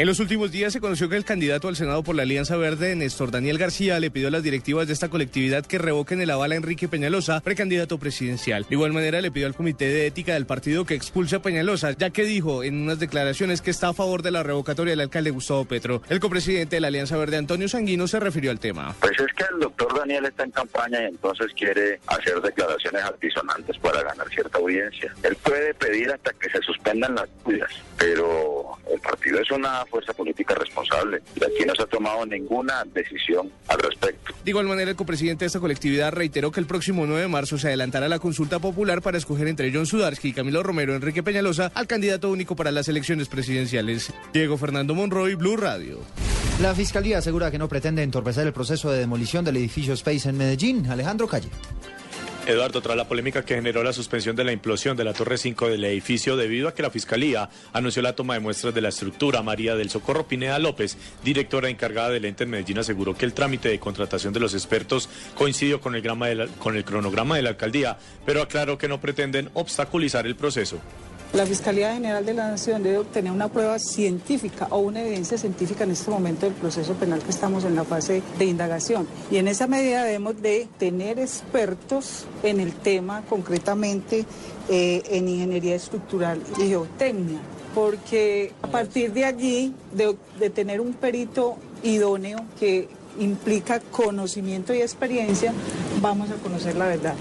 En 0.00 0.06
los 0.06 0.18
últimos 0.18 0.50
días 0.50 0.72
se 0.72 0.80
conoció 0.80 1.10
que 1.10 1.16
el 1.16 1.26
candidato 1.26 1.68
al 1.68 1.76
Senado 1.76 2.02
por 2.02 2.16
la 2.16 2.22
Alianza 2.22 2.56
Verde, 2.56 2.96
Néstor 2.96 3.30
Daniel 3.30 3.58
García, 3.58 4.00
le 4.00 4.10
pidió 4.10 4.28
a 4.28 4.30
las 4.30 4.42
directivas 4.42 4.86
de 4.86 4.94
esta 4.94 5.10
colectividad 5.10 5.66
que 5.66 5.76
revoquen 5.76 6.22
el 6.22 6.30
aval 6.30 6.52
a 6.52 6.54
Enrique 6.54 6.88
Peñalosa, 6.88 7.42
precandidato 7.42 7.98
presidencial. 7.98 8.64
De 8.66 8.76
igual 8.76 8.94
manera, 8.94 9.20
le 9.20 9.30
pidió 9.30 9.46
al 9.46 9.54
Comité 9.54 9.88
de 9.88 10.06
Ética 10.06 10.32
del 10.32 10.46
partido 10.46 10.86
que 10.86 10.94
expulse 10.94 11.36
a 11.36 11.42
Peñalosa, 11.42 11.90
ya 11.92 12.08
que 12.08 12.24
dijo 12.24 12.64
en 12.64 12.80
unas 12.80 12.98
declaraciones 12.98 13.60
que 13.60 13.70
está 13.70 13.88
a 13.88 13.92
favor 13.92 14.22
de 14.22 14.30
la 14.30 14.42
revocatoria 14.42 14.92
del 14.92 15.02
alcalde 15.02 15.32
Gustavo 15.32 15.66
Petro. 15.66 16.00
El 16.08 16.18
copresidente 16.18 16.76
de 16.76 16.80
la 16.80 16.88
Alianza 16.88 17.18
Verde, 17.18 17.36
Antonio 17.36 17.68
Sanguino, 17.68 18.08
se 18.08 18.20
refirió 18.20 18.52
al 18.52 18.58
tema. 18.58 18.94
Pues 19.00 19.20
es 19.20 19.30
que 19.36 19.44
el 19.52 19.60
doctor 19.60 19.98
Daniel 19.98 20.24
está 20.24 20.44
en 20.44 20.52
campaña 20.52 21.02
y 21.02 21.08
entonces 21.08 21.52
quiere 21.54 22.00
hacer 22.06 22.40
declaraciones 22.40 23.02
altisonantes 23.02 23.76
para 23.76 24.02
ganar 24.02 24.26
cierta 24.30 24.56
audiencia. 24.56 25.14
Él 25.24 25.36
puede 25.44 25.74
pedir 25.74 26.10
hasta 26.10 26.32
que 26.32 26.48
se 26.48 26.62
suspendan 26.62 27.16
las 27.16 27.28
cuidas, 27.42 27.70
pero 27.98 28.78
el 28.90 29.00
partido 29.00 29.38
es 29.40 29.50
una 29.50 29.84
fuerza 29.90 30.12
política 30.12 30.54
responsable 30.54 31.22
y 31.34 31.44
aquí 31.44 31.64
no 31.66 31.74
se 31.74 31.82
ha 31.82 31.86
tomado 31.86 32.24
ninguna 32.24 32.84
decisión 32.94 33.50
al 33.68 33.78
respecto. 33.80 34.32
De 34.44 34.50
igual 34.50 34.66
manera, 34.66 34.90
el 34.90 34.96
copresidente 34.96 35.44
de 35.44 35.48
esta 35.48 35.60
colectividad 35.60 36.12
reiteró 36.12 36.50
que 36.50 36.60
el 36.60 36.66
próximo 36.66 37.06
9 37.06 37.22
de 37.22 37.28
marzo 37.28 37.58
se 37.58 37.68
adelantará 37.68 38.08
la 38.08 38.18
consulta 38.18 38.58
popular 38.58 39.02
para 39.02 39.18
escoger 39.18 39.48
entre 39.48 39.72
John 39.72 39.86
Sudarsky 39.86 40.28
y 40.28 40.32
Camilo 40.32 40.62
Romero 40.62 40.94
Enrique 40.94 41.22
Peñalosa 41.22 41.70
al 41.74 41.86
candidato 41.86 42.30
único 42.30 42.56
para 42.56 42.70
las 42.70 42.88
elecciones 42.88 43.28
presidenciales. 43.28 44.12
Diego 44.32 44.56
Fernando 44.56 44.94
Monroy, 44.94 45.34
Blue 45.34 45.56
Radio. 45.56 46.00
La 46.60 46.74
Fiscalía 46.74 47.18
asegura 47.18 47.50
que 47.50 47.58
no 47.58 47.68
pretende 47.68 48.02
entorpecer 48.02 48.46
el 48.46 48.52
proceso 48.52 48.90
de 48.90 48.98
demolición 48.98 49.44
del 49.44 49.56
edificio 49.56 49.94
Space 49.94 50.28
en 50.28 50.36
Medellín. 50.36 50.86
Alejandro 50.90 51.26
Calle. 51.26 51.48
Eduardo, 52.50 52.82
tras 52.82 52.96
la 52.96 53.08
polémica 53.08 53.44
que 53.44 53.54
generó 53.54 53.82
la 53.82 53.92
suspensión 53.92 54.34
de 54.36 54.44
la 54.44 54.52
implosión 54.52 54.96
de 54.96 55.04
la 55.04 55.12
Torre 55.12 55.38
5 55.38 55.68
del 55.68 55.84
edificio 55.84 56.36
debido 56.36 56.68
a 56.68 56.74
que 56.74 56.82
la 56.82 56.90
Fiscalía 56.90 57.48
anunció 57.72 58.02
la 58.02 58.14
toma 58.14 58.34
de 58.34 58.40
muestras 58.40 58.74
de 58.74 58.80
la 58.80 58.88
estructura, 58.88 59.42
María 59.42 59.76
del 59.76 59.90
Socorro 59.90 60.26
Pineda 60.26 60.58
López, 60.58 60.96
directora 61.24 61.68
encargada 61.68 62.10
del 62.10 62.24
ente 62.24 62.44
en 62.44 62.50
Medellín, 62.50 62.78
aseguró 62.78 63.14
que 63.14 63.24
el 63.24 63.34
trámite 63.34 63.68
de 63.68 63.78
contratación 63.78 64.32
de 64.32 64.40
los 64.40 64.54
expertos 64.54 65.08
coincidió 65.34 65.80
con 65.80 65.94
el, 65.94 66.48
con 66.58 66.76
el 66.76 66.84
cronograma 66.84 67.36
de 67.36 67.42
la 67.42 67.50
alcaldía, 67.50 67.98
pero 68.26 68.42
aclaró 68.42 68.78
que 68.78 68.88
no 68.88 69.00
pretenden 69.00 69.50
obstaculizar 69.54 70.26
el 70.26 70.36
proceso. 70.36 70.80
La 71.32 71.46
Fiscalía 71.46 71.94
General 71.94 72.26
de 72.26 72.34
la 72.34 72.48
Nación 72.48 72.82
debe 72.82 72.98
obtener 72.98 73.30
una 73.30 73.46
prueba 73.46 73.78
científica 73.78 74.66
o 74.70 74.78
una 74.78 75.00
evidencia 75.00 75.38
científica 75.38 75.84
en 75.84 75.92
este 75.92 76.10
momento 76.10 76.46
del 76.46 76.56
proceso 76.56 76.94
penal 76.94 77.22
que 77.22 77.30
estamos 77.30 77.62
en 77.62 77.76
la 77.76 77.84
fase 77.84 78.20
de 78.36 78.44
indagación. 78.46 79.06
Y 79.30 79.36
en 79.36 79.46
esa 79.46 79.68
medida 79.68 80.02
debemos 80.02 80.42
de 80.42 80.66
tener 80.76 81.20
expertos 81.20 82.24
en 82.42 82.58
el 82.58 82.72
tema, 82.72 83.22
concretamente 83.28 84.24
eh, 84.68 85.02
en 85.08 85.28
ingeniería 85.28 85.76
estructural 85.76 86.42
y 86.58 86.66
geotecnia, 86.66 87.38
porque 87.76 88.52
a 88.62 88.66
partir 88.66 89.12
de 89.12 89.24
allí, 89.24 89.72
de, 89.94 90.16
de 90.40 90.50
tener 90.50 90.80
un 90.80 90.94
perito 90.94 91.58
idóneo 91.84 92.40
que 92.58 92.88
implica 93.20 93.78
conocimiento 93.78 94.74
y 94.74 94.82
experiencia, 94.82 95.52
vamos 96.00 96.28
a 96.30 96.34
conocer 96.34 96.74
la 96.74 96.86
verdad. 96.86 97.14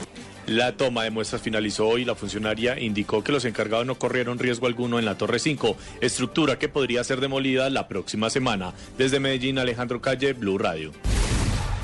La 0.49 0.75
toma 0.75 1.03
de 1.03 1.11
muestras 1.11 1.43
finalizó 1.43 1.87
hoy. 1.87 2.05
La 2.05 2.15
funcionaria 2.15 2.79
indicó 2.79 3.23
que 3.23 3.31
los 3.31 3.45
encargados 3.45 3.85
no 3.85 3.99
corrieron 3.99 4.39
riesgo 4.39 4.65
alguno 4.65 4.97
en 4.97 5.05
la 5.05 5.15
Torre 5.15 5.37
5, 5.37 5.77
estructura 6.01 6.57
que 6.57 6.67
podría 6.67 7.03
ser 7.03 7.21
demolida 7.21 7.69
la 7.69 7.87
próxima 7.87 8.31
semana. 8.31 8.73
Desde 8.97 9.19
Medellín, 9.19 9.59
Alejandro 9.59 10.01
Calle, 10.01 10.33
Blue 10.33 10.57
Radio. 10.57 10.91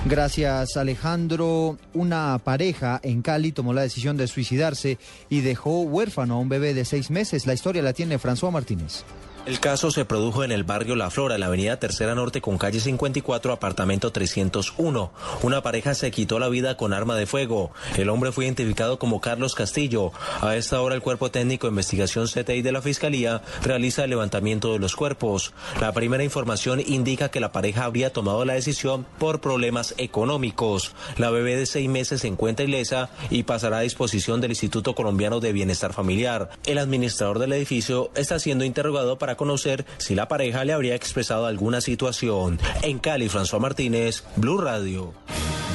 Gracias 0.05 0.77
Alejandro. 0.77 1.77
Una 1.93 2.39
pareja 2.43 2.99
en 3.03 3.21
Cali 3.21 3.51
tomó 3.51 3.71
la 3.71 3.83
decisión 3.83 4.17
de 4.17 4.25
suicidarse 4.25 4.97
y 5.29 5.41
dejó 5.41 5.81
huérfano 5.81 6.33
a 6.33 6.39
un 6.39 6.49
bebé 6.49 6.73
de 6.73 6.85
seis 6.85 7.11
meses. 7.11 7.45
La 7.45 7.53
historia 7.53 7.83
la 7.83 7.93
tiene 7.93 8.17
François 8.17 8.51
Martínez. 8.51 9.03
El 9.45 9.59
caso 9.59 9.91
se 9.91 10.05
produjo 10.05 10.43
en 10.43 10.51
el 10.51 10.63
barrio 10.63 10.95
La 10.95 11.11
Flora, 11.11 11.35
en 11.35 11.41
la 11.41 11.45
avenida 11.45 11.77
Tercera 11.77 12.15
Norte 12.15 12.41
con 12.41 12.57
calle 12.57 12.79
54, 12.79 13.53
apartamento 13.53 14.11
301. 14.11 15.11
Una 15.43 15.61
pareja 15.61 15.93
se 15.93 16.09
quitó 16.09 16.39
la 16.39 16.49
vida 16.49 16.77
con 16.77 16.93
arma 16.93 17.15
de 17.15 17.27
fuego. 17.27 17.69
El 17.95 18.09
hombre 18.09 18.31
fue 18.31 18.45
identificado 18.45 18.97
como 18.97 19.21
Carlos 19.21 19.53
Castillo. 19.53 20.11
A 20.41 20.55
esta 20.55 20.81
hora 20.81 20.95
el 20.95 21.03
Cuerpo 21.03 21.29
Técnico 21.29 21.67
de 21.67 21.73
Investigación 21.73 22.25
CTI 22.25 22.63
de 22.63 22.71
la 22.71 22.81
Fiscalía 22.81 23.43
realiza 23.61 24.05
el 24.05 24.09
levantamiento 24.09 24.73
de 24.73 24.79
los 24.79 24.95
cuerpos. 24.95 25.53
La 25.79 25.91
primera 25.91 26.23
información 26.23 26.81
indica 26.83 27.29
que 27.29 27.39
la 27.39 27.51
pareja 27.51 27.85
habría 27.85 28.11
tomado 28.11 28.45
la 28.45 28.53
decisión 28.53 29.05
por 29.19 29.41
problemas 29.41 29.93
económicos. 29.99 30.93
La 31.17 31.29
bebé 31.29 31.55
de 31.55 31.67
seis 31.67 31.87
meses 31.87 32.21
se 32.21 32.27
encuentra 32.27 32.65
ilesa 32.65 33.11
y 33.29 33.43
pasará 33.43 33.77
a 33.77 33.81
disposición 33.81 34.41
del 34.41 34.53
Instituto 34.53 34.95
Colombiano 34.95 35.39
de 35.39 35.53
Bienestar 35.53 35.93
Familiar. 35.93 36.49
El 36.65 36.79
administrador 36.79 37.37
del 37.37 37.53
edificio 37.53 38.09
está 38.15 38.39
siendo 38.39 38.65
interrogado 38.65 39.19
para 39.19 39.34
conocer 39.35 39.85
si 39.97 40.15
la 40.15 40.27
pareja 40.27 40.63
le 40.65 40.73
habría 40.73 40.95
expresado 40.95 41.45
alguna 41.45 41.81
situación. 41.81 42.59
En 42.81 42.99
Cali, 42.99 43.29
François 43.29 43.59
Martínez, 43.59 44.23
Blue 44.35 44.57
Radio. 44.57 45.13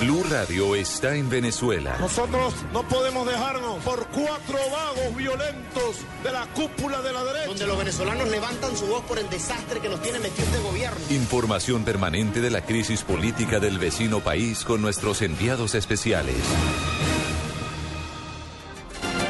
Blue 0.01 0.25
Radio 0.31 0.75
está 0.75 1.15
en 1.15 1.29
Venezuela. 1.29 1.95
Nosotros 2.01 2.55
no 2.73 2.89
podemos 2.89 3.27
dejarnos 3.27 3.85
por 3.85 4.07
cuatro 4.07 4.59
vagos 4.73 5.15
violentos 5.15 5.97
de 6.25 6.33
la 6.33 6.47
cúpula 6.55 7.03
de 7.03 7.13
la 7.13 7.23
derecha. 7.23 7.47
Donde 7.49 7.67
los 7.67 7.77
venezolanos 7.77 8.31
levantan 8.31 8.75
su 8.79 8.87
voz 8.87 9.05
por 9.05 9.19
el 9.19 9.29
desastre 9.29 9.79
que 9.79 9.91
nos 9.91 10.01
tiene 10.01 10.21
metido 10.21 10.47
este 10.47 10.59
gobierno. 10.61 10.99
Información 11.11 11.85
permanente 11.85 12.41
de 12.41 12.49
la 12.49 12.63
crisis 12.63 13.03
política 13.03 13.61
del 13.61 13.79
vecino 13.79 14.21
país 14.21 14.65
con 14.65 14.81
nuestros 14.81 15.21
enviados 15.21 15.75
especiales. 15.75 16.37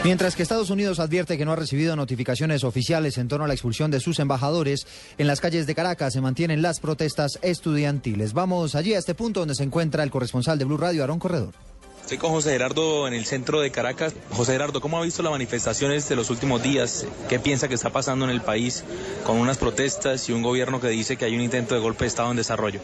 Mientras 0.03 0.35
que 0.35 0.43
Estados 0.43 0.71
Unidos 0.71 0.99
advierte 0.99 1.37
que 1.37 1.45
no 1.45 1.53
ha 1.53 1.57
recibido 1.57 1.95
notificaciones 1.95 2.65
oficiales 2.65 3.19
en 3.19 3.29
torno 3.29 3.45
a 3.45 3.49
la 3.49 3.53
expulsión 3.53 3.91
de 3.91 4.01
sus 4.01 4.19
embajadores, 4.19 4.87
en 5.19 5.27
las 5.27 5.43
calles 5.43 5.67
de 5.67 5.75
Caracas 5.75 6.15
se 6.15 6.23
mantienen 6.23 6.63
las 6.63 6.81
protestas 6.81 7.39
estudiantiles. 7.43 8.33
Vamos 8.33 8.75
allí 8.75 8.95
a 8.95 8.99
este 8.99 9.15
punto 9.15 9.41
donde 9.41 9.55
se 9.55 9.65
encuentra 9.65 10.03
el 10.03 10.11
corresponsal 10.11 10.59
de 10.59 10.65
Blue 10.65 10.79
Radio, 10.79 11.03
Aarón 11.03 11.19
Corredor. 11.19 11.70
Estoy 12.11 12.19
con 12.19 12.33
José 12.33 12.51
Gerardo 12.51 13.07
en 13.07 13.15
el 13.15 13.25
centro 13.25 13.61
de 13.61 13.71
Caracas. 13.71 14.15
José 14.33 14.51
Gerardo, 14.51 14.81
¿cómo 14.81 14.99
ha 14.99 15.03
visto 15.05 15.23
las 15.23 15.31
manifestaciones 15.31 16.09
de 16.09 16.17
los 16.17 16.29
últimos 16.29 16.61
días? 16.61 17.07
¿Qué 17.29 17.39
piensa 17.39 17.69
que 17.69 17.75
está 17.75 17.91
pasando 17.91 18.25
en 18.25 18.33
el 18.33 18.41
país 18.41 18.83
con 19.23 19.37
unas 19.37 19.59
protestas 19.59 20.29
y 20.29 20.33
un 20.33 20.43
gobierno 20.43 20.81
que 20.81 20.89
dice 20.89 21.17
que 21.17 21.27
hay 21.27 21.37
un 21.37 21.41
intento 21.41 21.77
de 21.77 21.81
golpe 21.81 22.03
de 22.03 22.09
Estado 22.09 22.33
en 22.33 22.37
desarrollo? 22.37 22.81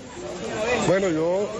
Bueno, 0.86 1.08
yo 1.08 1.50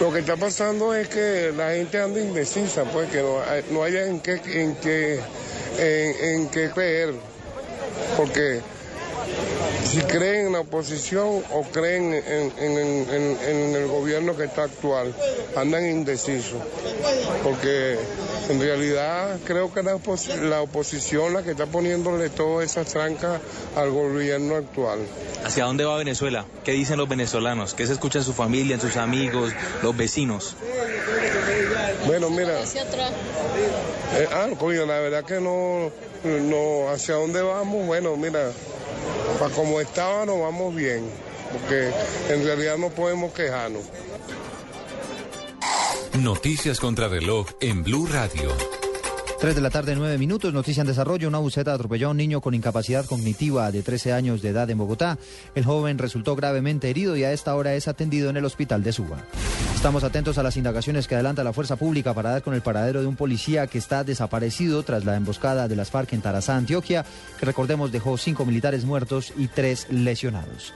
lo 0.00 0.12
que 0.12 0.18
está 0.18 0.36
pasando 0.36 0.92
es 0.92 1.06
que 1.06 1.52
la 1.56 1.70
gente 1.74 2.00
anda 2.00 2.20
indecisa, 2.20 2.82
pues 2.82 3.08
que 3.08 3.22
no, 3.22 3.38
no 3.70 3.84
haya 3.84 4.06
en 4.06 4.18
qué, 4.18 4.40
en 4.46 4.74
qué, 4.74 5.20
en, 5.78 6.40
en 6.40 6.48
qué 6.48 6.70
creer, 6.70 7.14
porque 8.16 8.62
si 9.84 10.00
creen 10.02 10.46
en 10.46 10.52
la 10.52 10.60
oposición 10.60 11.42
o 11.52 11.62
creen 11.72 12.14
en, 12.14 12.52
en- 12.58 12.78
en- 13.10 13.38
en 13.42 13.74
el 13.76 13.86
gobierno 13.88 14.36
que 14.36 14.44
está 14.44 14.64
actual, 14.64 15.14
andan 15.56 15.86
indecisos, 15.88 16.60
porque 17.42 17.98
en 18.48 18.60
realidad 18.60 19.38
creo 19.44 19.72
que 19.72 19.82
la, 19.82 19.94
opos- 19.96 20.34
la 20.36 20.62
oposición 20.62 21.32
la 21.34 21.42
que 21.42 21.52
está 21.52 21.66
poniéndole 21.66 22.28
todas 22.30 22.70
esas 22.70 22.86
trancas 22.88 23.40
al 23.76 23.90
gobierno 23.90 24.56
actual. 24.56 25.00
¿Hacia 25.44 25.64
dónde 25.64 25.84
va 25.84 25.96
Venezuela? 25.96 26.44
¿Qué 26.64 26.72
dicen 26.72 26.98
los 26.98 27.08
venezolanos? 27.08 27.74
¿Qué 27.74 27.86
se 27.86 27.94
escucha 27.94 28.18
en 28.18 28.24
su 28.24 28.32
familia, 28.34 28.74
en 28.74 28.80
sus 28.80 28.96
amigos, 28.96 29.52
los 29.82 29.96
vecinos? 29.96 30.54
Bueno, 32.06 32.30
mira. 32.30 32.60
Eh, 34.16 34.28
ah, 34.32 34.48
coño, 34.58 34.84
la 34.86 34.98
verdad 35.00 35.24
que 35.24 35.40
no, 35.40 35.90
no, 36.24 36.88
hacia 36.90 37.14
dónde 37.14 37.42
vamos, 37.42 37.86
bueno, 37.86 38.16
mira, 38.16 38.52
para 39.38 39.54
como 39.54 39.80
estaba 39.80 40.26
nos 40.26 40.40
vamos 40.40 40.74
bien, 40.74 41.04
porque 41.52 41.90
en 42.28 42.44
realidad 42.44 42.76
no 42.78 42.90
podemos 42.90 43.32
quejarnos. 43.32 43.84
Noticias 46.18 46.80
contra 46.80 47.08
reloj 47.08 47.46
en 47.60 47.82
Blue 47.82 48.06
Radio. 48.06 48.79
3 49.40 49.54
de 49.54 49.62
la 49.62 49.70
tarde, 49.70 49.96
9 49.96 50.18
minutos. 50.18 50.52
Noticia 50.52 50.82
en 50.82 50.86
desarrollo. 50.86 51.26
Una 51.26 51.38
buceta 51.38 51.72
atropelló 51.72 52.08
a 52.08 52.10
un 52.10 52.18
niño 52.18 52.42
con 52.42 52.54
incapacidad 52.54 53.06
cognitiva 53.06 53.72
de 53.72 53.82
13 53.82 54.12
años 54.12 54.42
de 54.42 54.50
edad 54.50 54.68
en 54.68 54.76
Bogotá. 54.76 55.16
El 55.54 55.64
joven 55.64 55.96
resultó 55.96 56.36
gravemente 56.36 56.90
herido 56.90 57.16
y 57.16 57.24
a 57.24 57.32
esta 57.32 57.54
hora 57.54 57.74
es 57.74 57.88
atendido 57.88 58.28
en 58.28 58.36
el 58.36 58.44
hospital 58.44 58.82
de 58.82 58.92
Suba. 58.92 59.24
Estamos 59.80 60.04
atentos 60.04 60.36
a 60.36 60.42
las 60.42 60.58
indagaciones 60.58 61.08
que 61.08 61.14
adelanta 61.14 61.42
la 61.42 61.54
fuerza 61.54 61.76
pública 61.76 62.12
para 62.12 62.32
dar 62.32 62.42
con 62.42 62.52
el 62.52 62.60
paradero 62.60 63.00
de 63.00 63.06
un 63.06 63.16
policía 63.16 63.66
que 63.66 63.78
está 63.78 64.04
desaparecido 64.04 64.82
tras 64.82 65.06
la 65.06 65.16
emboscada 65.16 65.68
de 65.68 65.74
las 65.74 65.90
FARC 65.90 66.12
en 66.12 66.20
Tarazá, 66.20 66.54
Antioquia, 66.54 67.06
que 67.38 67.46
recordemos 67.46 67.90
dejó 67.90 68.18
cinco 68.18 68.44
militares 68.44 68.84
muertos 68.84 69.32
y 69.38 69.46
tres 69.46 69.86
lesionados. 69.88 70.74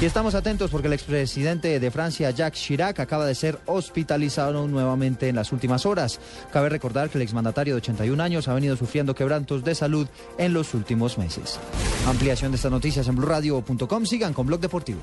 Y 0.00 0.04
estamos 0.04 0.36
atentos 0.36 0.70
porque 0.70 0.86
el 0.86 0.92
expresidente 0.92 1.80
de 1.80 1.90
Francia, 1.90 2.30
Jacques 2.30 2.62
Chirac, 2.62 3.00
acaba 3.00 3.26
de 3.26 3.34
ser 3.34 3.58
hospitalizado 3.66 4.68
nuevamente 4.68 5.28
en 5.28 5.34
las 5.34 5.50
últimas 5.50 5.84
horas. 5.84 6.20
Cabe 6.52 6.68
recordar 6.68 7.10
que 7.10 7.18
el 7.18 7.22
exmandatario 7.22 7.74
de 7.74 7.80
81 8.04 8.22
años 8.22 8.48
ha 8.48 8.54
venido 8.54 8.76
sufriendo 8.76 9.14
quebrantos 9.14 9.64
de 9.64 9.74
salud 9.74 10.06
en 10.38 10.52
los 10.52 10.74
últimos 10.74 11.18
meses. 11.18 11.58
Ampliación 12.06 12.52
de 12.52 12.56
estas 12.56 12.70
noticias 12.70 13.08
en 13.08 13.16
blurradio.com. 13.16 14.06
Sigan 14.06 14.34
con 14.34 14.46
Blog 14.46 14.60
Deportivo. 14.60 15.00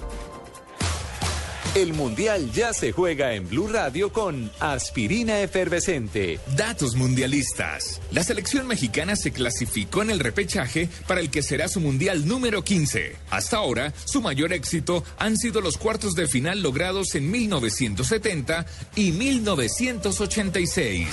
El 1.73 1.93
Mundial 1.93 2.51
ya 2.51 2.73
se 2.73 2.91
juega 2.91 3.33
en 3.33 3.47
Blue 3.47 3.69
Radio 3.69 4.11
con 4.11 4.51
aspirina 4.59 5.39
efervescente. 5.39 6.37
Datos 6.57 6.97
mundialistas. 6.97 8.01
La 8.11 8.25
selección 8.25 8.67
mexicana 8.67 9.15
se 9.15 9.31
clasificó 9.31 10.01
en 10.01 10.09
el 10.09 10.19
repechaje 10.19 10.89
para 11.07 11.21
el 11.21 11.29
que 11.29 11.41
será 11.41 11.69
su 11.69 11.79
mundial 11.79 12.27
número 12.27 12.61
15. 12.65 13.15
Hasta 13.29 13.55
ahora, 13.55 13.93
su 14.03 14.21
mayor 14.21 14.51
éxito 14.51 15.05
han 15.17 15.37
sido 15.37 15.61
los 15.61 15.77
cuartos 15.77 16.13
de 16.13 16.27
final 16.27 16.61
logrados 16.61 17.15
en 17.15 17.31
1970 17.31 18.65
y 18.97 19.13
1986. 19.13 21.07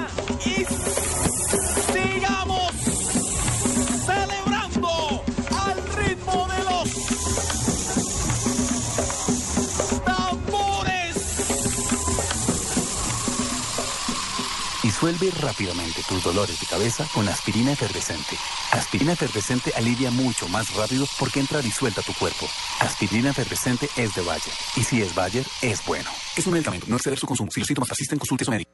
Disuelve 15.21 15.41
rápidamente 15.41 16.03
tus 16.09 16.23
dolores 16.23 16.59
de 16.61 16.67
cabeza 16.67 17.07
con 17.13 17.29
aspirina 17.29 17.73
efervescente. 17.73 18.37
Aspirina 18.73 19.13
efervescente 19.13 19.73
alivia 19.77 20.11
mucho 20.11 20.49
más 20.49 20.75
rápido 20.75 21.07
porque 21.19 21.41
entra 21.41 21.61
disuelta 21.61 22.01
a 22.01 22.05
tu 22.05 22.15
cuerpo. 22.15 22.47
Aspirina 22.81 23.31
efervescente 23.31 23.89
es 23.97 24.15
de 24.15 24.23
Bayer. 24.23 24.55
Y 24.77 24.85
si 24.85 25.03
es 25.03 25.15
Bayer, 25.15 25.45
es 25.63 25.85
bueno. 25.85 26.09
Es 26.37 26.47
un 26.47 26.55
medicamento. 26.55 26.87
No 26.89 26.97
exceder 26.97 27.19
su 27.19 27.27
consumo. 27.27 27.51
Si 27.51 27.61
los 27.61 27.67
síntomas 27.67 27.89
persisten, 27.89 28.19
consulte 28.19 28.45
a 28.45 28.47
su 28.47 28.51
médico. 28.51 28.71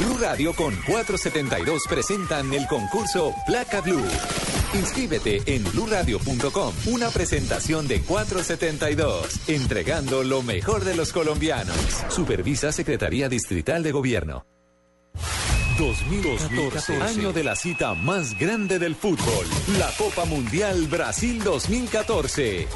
Blue 0.00 0.18
Radio 0.18 0.54
con 0.54 0.74
472 0.74 1.82
presentan 1.88 2.52
el 2.52 2.66
concurso 2.66 3.32
Placa 3.46 3.80
Blue. 3.80 4.04
Inscríbete 4.74 5.42
en 5.46 5.62
bluradio.com. 5.64 6.74
Una 6.86 7.10
presentación 7.10 7.86
de 7.86 8.00
472, 8.02 9.48
entregando 9.48 10.24
lo 10.24 10.42
mejor 10.42 10.84
de 10.84 10.96
los 10.96 11.12
colombianos. 11.12 11.76
Supervisa 12.08 12.72
Secretaría 12.72 13.28
Distrital 13.28 13.82
de 13.82 13.92
Gobierno. 13.92 14.55
2014, 15.78 17.02
año 17.02 17.32
de 17.32 17.44
la 17.44 17.54
cita 17.54 17.94
más 17.94 18.38
grande 18.38 18.78
del 18.78 18.94
fútbol, 18.94 19.46
la 19.78 19.90
Copa 19.98 20.24
Mundial 20.24 20.86
Brasil 20.86 21.42
2014. 21.42 22.66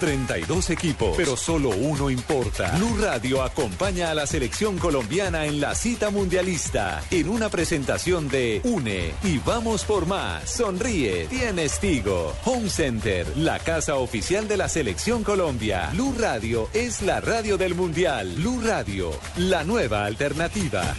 32 0.00 0.70
equipos, 0.70 1.14
pero 1.16 1.36
solo 1.36 1.68
uno 1.68 2.08
importa. 2.08 2.74
Blue 2.78 2.96
Radio 2.98 3.42
acompaña 3.42 4.10
a 4.10 4.14
la 4.14 4.26
selección 4.26 4.78
colombiana 4.78 5.44
en 5.44 5.60
la 5.60 5.74
cita 5.74 6.08
mundialista 6.10 7.02
en 7.10 7.28
una 7.28 7.50
presentación 7.50 8.28
de 8.28 8.62
Une 8.64 9.12
y 9.22 9.38
vamos 9.38 9.84
por 9.84 10.06
más. 10.06 10.48
Sonríe, 10.48 11.26
tienes 11.26 11.78
Tigo. 11.80 12.32
Home 12.46 12.70
Center, 12.70 13.26
la 13.36 13.58
casa 13.58 13.96
oficial 13.96 14.48
de 14.48 14.56
la 14.56 14.68
selección 14.70 15.22
Colombia. 15.22 15.90
Blue 15.92 16.14
Radio 16.18 16.70
es 16.72 17.02
la 17.02 17.20
radio 17.20 17.58
del 17.58 17.74
mundial. 17.74 18.32
Blue 18.36 18.60
Radio, 18.64 19.10
la 19.36 19.64
nueva 19.64 20.06
alternativa. 20.06 20.94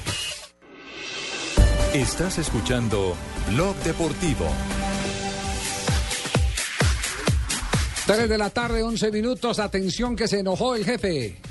Estás 1.94 2.38
escuchando 2.38 3.18
Blog 3.50 3.76
Deportivo. 3.84 4.46
3 8.08 8.30
de 8.30 8.38
la 8.38 8.50
tarde, 8.50 8.82
11 8.82 9.12
minutos. 9.12 9.60
Atención 9.60 10.16
que 10.16 10.30
se 10.30 10.40
enojó 10.40 10.76
el 10.76 10.86
jefe. 10.86 11.42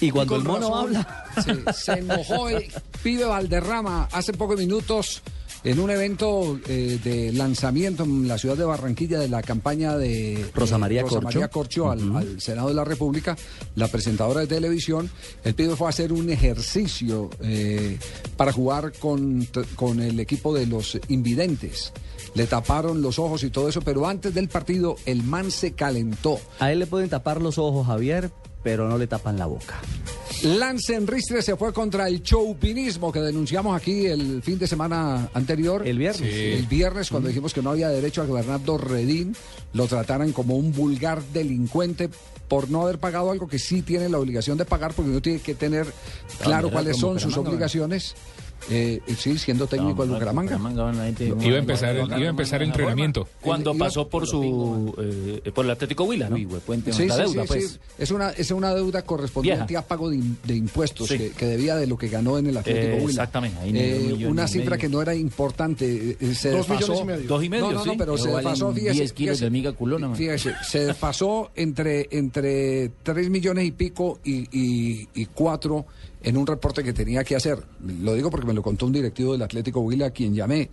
Y 0.00 0.10
cuando 0.10 0.34
el 0.34 0.42
mono 0.42 0.70
razón, 0.70 0.96
habla. 0.96 1.24
sí, 1.44 1.52
se 1.72 1.92
enojó 1.92 2.48
el 2.48 2.66
pibe 3.00 3.24
Valderrama 3.24 4.08
hace 4.10 4.32
pocos 4.32 4.58
minutos 4.58 5.22
en 5.62 5.78
un 5.78 5.90
evento 5.90 6.58
eh, 6.68 6.98
de 7.02 7.32
lanzamiento 7.32 8.04
en 8.04 8.26
la 8.26 8.38
ciudad 8.38 8.56
de 8.56 8.64
Barranquilla 8.64 9.18
de 9.18 9.28
la 9.28 9.42
campaña 9.42 9.96
de 9.96 10.50
Rosa 10.54 10.76
eh, 10.76 10.78
María 10.78 11.48
Corcho. 11.48 11.90
Al, 11.90 12.16
al 12.16 12.40
Senado 12.40 12.68
de 12.68 12.74
la 12.74 12.84
República, 12.84 13.36
la 13.74 13.88
presentadora 13.88 14.40
de 14.40 14.46
televisión. 14.46 15.10
El 15.44 15.54
pibe 15.54 15.76
fue 15.76 15.86
a 15.86 15.90
hacer 15.90 16.12
un 16.12 16.30
ejercicio 16.30 17.30
eh, 17.42 17.98
para 18.36 18.52
jugar 18.52 18.92
con, 18.98 19.46
con 19.76 20.00
el 20.00 20.18
equipo 20.20 20.54
de 20.54 20.66
los 20.66 20.98
invidentes. 21.08 21.92
Le 22.34 22.46
taparon 22.46 23.02
los 23.02 23.18
ojos 23.18 23.42
y 23.42 23.50
todo 23.50 23.68
eso, 23.68 23.82
pero 23.82 24.06
antes 24.06 24.32
del 24.34 24.48
partido 24.48 24.96
el 25.04 25.22
man 25.22 25.50
se 25.50 25.72
calentó. 25.72 26.38
A 26.58 26.72
él 26.72 26.78
le 26.78 26.86
pueden 26.86 27.08
tapar 27.08 27.42
los 27.42 27.58
ojos, 27.58 27.86
Javier, 27.86 28.30
pero 28.62 28.88
no 28.88 28.98
le 28.98 29.06
tapan 29.06 29.38
la 29.38 29.46
boca. 29.46 29.80
Lance 30.42 30.94
Enristre 30.94 31.42
se 31.42 31.56
fue 31.56 31.72
contra 31.72 32.08
el 32.08 32.22
chauvinismo 32.22 33.12
que 33.12 33.20
denunciamos 33.20 33.76
aquí 33.76 34.06
el 34.06 34.42
fin 34.42 34.58
de 34.58 34.66
semana 34.66 35.28
anterior. 35.34 35.86
El 35.86 35.98
viernes. 35.98 36.32
Sí. 36.32 36.52
El 36.52 36.66
viernes, 36.66 37.10
cuando 37.10 37.28
dijimos 37.28 37.52
que 37.52 37.60
no 37.60 37.70
había 37.70 37.88
derecho 37.90 38.22
a 38.22 38.26
que 38.26 38.32
Bernardo 38.32 38.78
Redín 38.78 39.36
lo 39.74 39.86
trataran 39.86 40.32
como 40.32 40.56
un 40.56 40.72
vulgar 40.72 41.22
delincuente 41.32 42.08
por 42.48 42.70
no 42.70 42.82
haber 42.82 42.98
pagado 42.98 43.30
algo 43.30 43.46
que 43.46 43.58
sí 43.58 43.82
tiene 43.82 44.08
la 44.08 44.18
obligación 44.18 44.58
de 44.58 44.64
pagar, 44.64 44.92
porque 44.94 45.10
uno 45.10 45.20
tiene 45.22 45.38
que 45.40 45.54
tener 45.54 45.86
claro 46.42 46.70
cuáles 46.70 46.96
son 46.96 47.20
sus 47.20 47.36
obligaciones. 47.36 48.14
Eh, 48.68 49.00
sí, 49.16 49.38
siendo 49.38 49.66
técnico 49.66 50.02
del 50.02 50.12
Bucaramanga. 50.12 50.58
Iba 50.58 51.56
a 51.56 51.58
empezar, 51.58 51.96
iba 51.96 52.16
a 52.16 52.28
empezar 52.28 52.62
entrenamiento. 52.62 53.26
Cuando 53.40 53.74
pasó 53.76 54.08
por 54.08 54.26
su 54.26 54.94
eh, 55.44 55.50
por 55.52 55.64
el 55.64 55.70
Atlético 55.70 56.04
Huila, 56.04 56.28
¿no? 56.28 56.36
Sí, 56.36 56.46
la 57.06 57.14
sí, 57.16 57.22
deuda, 57.22 57.42
sí, 57.42 57.48
pues. 57.48 57.68
sí. 57.72 57.78
Es 57.98 58.10
una, 58.10 58.30
es 58.30 58.50
una 58.50 58.74
deuda 58.74 59.02
correspondiente 59.02 59.64
Vieja. 59.66 59.80
a 59.80 59.86
pago 59.86 60.10
de, 60.10 60.16
im- 60.18 60.36
de 60.44 60.54
impuestos 60.56 61.08
Sí. 61.08 61.18
que, 61.18 61.30
que 61.30 61.46
debía 61.46 61.76
de 61.76 61.86
lo 61.86 61.96
que 61.96 62.08
ganó 62.08 62.38
en 62.38 62.46
el 62.48 62.56
Atlético 62.56 62.86
Eh, 62.86 62.94
Huila. 62.98 63.08
exactamente, 63.10 63.58
ahí 63.60 63.72
Eh, 63.74 64.26
una 64.26 64.46
cifra 64.46 64.76
que 64.78 64.88
no 64.88 65.00
era 65.02 65.14
importante. 65.14 66.16
eh, 66.20 66.34
se 66.34 66.50
Dos 66.50 66.66
desfasó. 66.68 66.92
millones 66.92 67.00
y 67.00 67.04
medio. 67.06 67.28
Dos 67.28 67.44
y 67.44 67.48
medio, 67.48 67.64
No, 67.64 67.72
no, 67.72 67.78
no, 67.78 67.84
sí. 67.84 67.90
pero 67.98 68.12
Pero 68.14 68.18
se 68.18 68.30
desfasó, 68.30 68.72
fíjese. 68.72 68.92
10 68.94 69.12
kilos 69.12 69.30
fíjese, 69.38 69.44
de 69.44 69.50
miga 69.50 69.72
culona, 69.72 70.08
man. 70.08 70.16
Fíjese, 70.16 70.54
se 70.68 70.86
desfasó 70.86 71.50
entre, 71.54 72.08
entre 72.10 72.90
3 73.02 73.30
millones 73.30 73.64
y 73.66 73.70
pico 73.72 74.20
y, 74.24 74.46
y, 74.56 75.08
y 75.14 75.26
4 75.26 75.86
en 76.22 76.36
un 76.36 76.46
reporte 76.46 76.82
que 76.84 76.92
tenía 76.92 77.24
que 77.24 77.36
hacer. 77.36 77.62
Lo 78.02 78.14
digo 78.14 78.30
porque 78.30 78.46
me 78.46 78.52
lo 78.52 78.62
contó 78.62 78.86
un 78.86 78.92
directivo 78.92 79.32
del 79.32 79.42
Atlético 79.42 79.80
Huila 79.80 80.06
a 80.06 80.10
quien 80.10 80.34
llamé. 80.34 80.70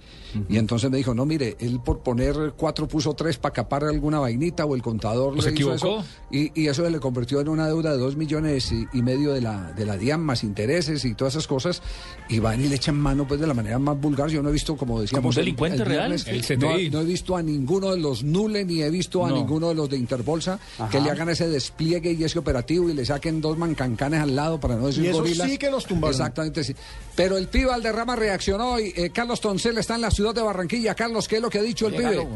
Y 0.50 0.58
entonces 0.58 0.90
me 0.92 0.98
dijo, 0.98 1.14
no, 1.14 1.26
mire, 1.26 1.56
él 1.60 1.80
por 1.84 2.00
poner 2.00 2.54
4 2.58 2.88
puso 2.88 3.14
3 3.14 3.38
para 3.38 3.54
capar 3.54 3.86
alguna 3.86 4.20
vainita 4.20 4.66
o 4.66 4.76
el 4.76 4.82
contador 4.82 5.38
¿O 5.38 5.42
se 5.42 5.52
le 5.52 5.60
hizo 5.60 5.74
equivocó? 5.74 6.00
eso. 6.02 6.08
Y, 6.32 6.52
y 6.62 6.68
eso 6.68 6.84
se 6.84 6.92
le 6.92 7.00
convirtió 7.00 7.40
en 7.42 7.48
una 7.50 7.68
deuda 7.68 7.92
de 7.92 7.98
2 7.98 8.16
millones 8.18 8.72
y, 8.72 8.86
y 8.94 9.02
medio 9.02 9.32
de 9.34 9.42
la, 9.42 9.72
de 9.72 9.86
la 9.86 9.98
DIAN, 9.98 10.22
más 10.22 10.44
intereses 10.44 11.06
y 11.06 11.14
todas 11.16 11.34
esas 11.36 11.48
cosas. 11.48 11.82
Y 12.30 12.40
van 12.40 12.64
y 12.64 12.68
le 12.68 12.76
echan 12.76 13.00
mano 13.00 13.28
pues 13.28 13.40
de 13.40 13.48
la 13.48 13.54
manera 13.54 13.80
más 13.80 14.00
vulgar. 14.00 14.30
Yo 14.30 14.44
no 14.44 14.50
he 14.50 14.54
visto, 14.54 14.76
como 14.76 15.00
decíamos... 15.02 15.22
¿Como 15.22 15.30
un 15.30 15.34
el- 15.34 15.36
delincuente 15.46 15.78
el 15.78 15.86
real? 15.86 16.12
viernes, 16.12 16.28
El 16.50 16.60
no, 16.60 16.68
no 16.92 17.02
he 17.02 17.06
visto 17.06 17.36
a 17.38 17.42
ninguno 17.42 17.92
de 17.92 18.00
los 18.02 18.24
Nule 18.24 18.66
ni 18.66 18.82
he 18.82 18.90
visto 18.90 19.26
a 19.26 19.30
No. 19.30 19.36
ninguno 19.38 19.70
de 19.70 19.76
los 19.76 19.90
de 19.90 19.98
Interbolsa 19.98 20.60
Ajá. 20.78 20.90
que 20.90 21.00
le 21.00 21.10
hagan 21.10 21.30
ese 21.30 21.48
despliegue 21.48 22.12
y 22.12 22.24
ese 22.24 22.38
operativo 22.38 22.90
y 22.90 22.94
le 22.94 23.06
saquen 23.06 23.40
dos 23.42 23.58
mancancanes 23.58 24.20
al 24.22 24.36
lado 24.36 24.60
para 24.60 24.76
no 24.76 24.88
decir 24.88 25.06
Sí 25.46 25.58
que 25.58 25.70
nos 25.70 25.86
tumbaron. 25.86 26.14
Exactamente, 26.14 26.64
sí. 26.64 26.76
Pero 27.16 27.38
el 27.38 27.48
pibe 27.48 27.68
Valderrama 27.68 28.16
reaccionó 28.16 28.80
y 28.80 28.94
eh, 28.96 29.12
Carlos 29.14 29.42
Toncel 29.42 29.78
está 29.78 29.96
en 29.96 30.02
la 30.02 30.12
ciudad 30.12 30.34
de 30.34 30.42
Barranquilla. 30.42 30.96
Carlos, 30.96 31.28
¿qué 31.28 31.38
es 31.38 31.42
lo 31.42 31.50
que 31.50 31.60
ha 31.60 31.64
dicho 31.64 31.88
el 31.88 31.96
pibe? 31.96 32.28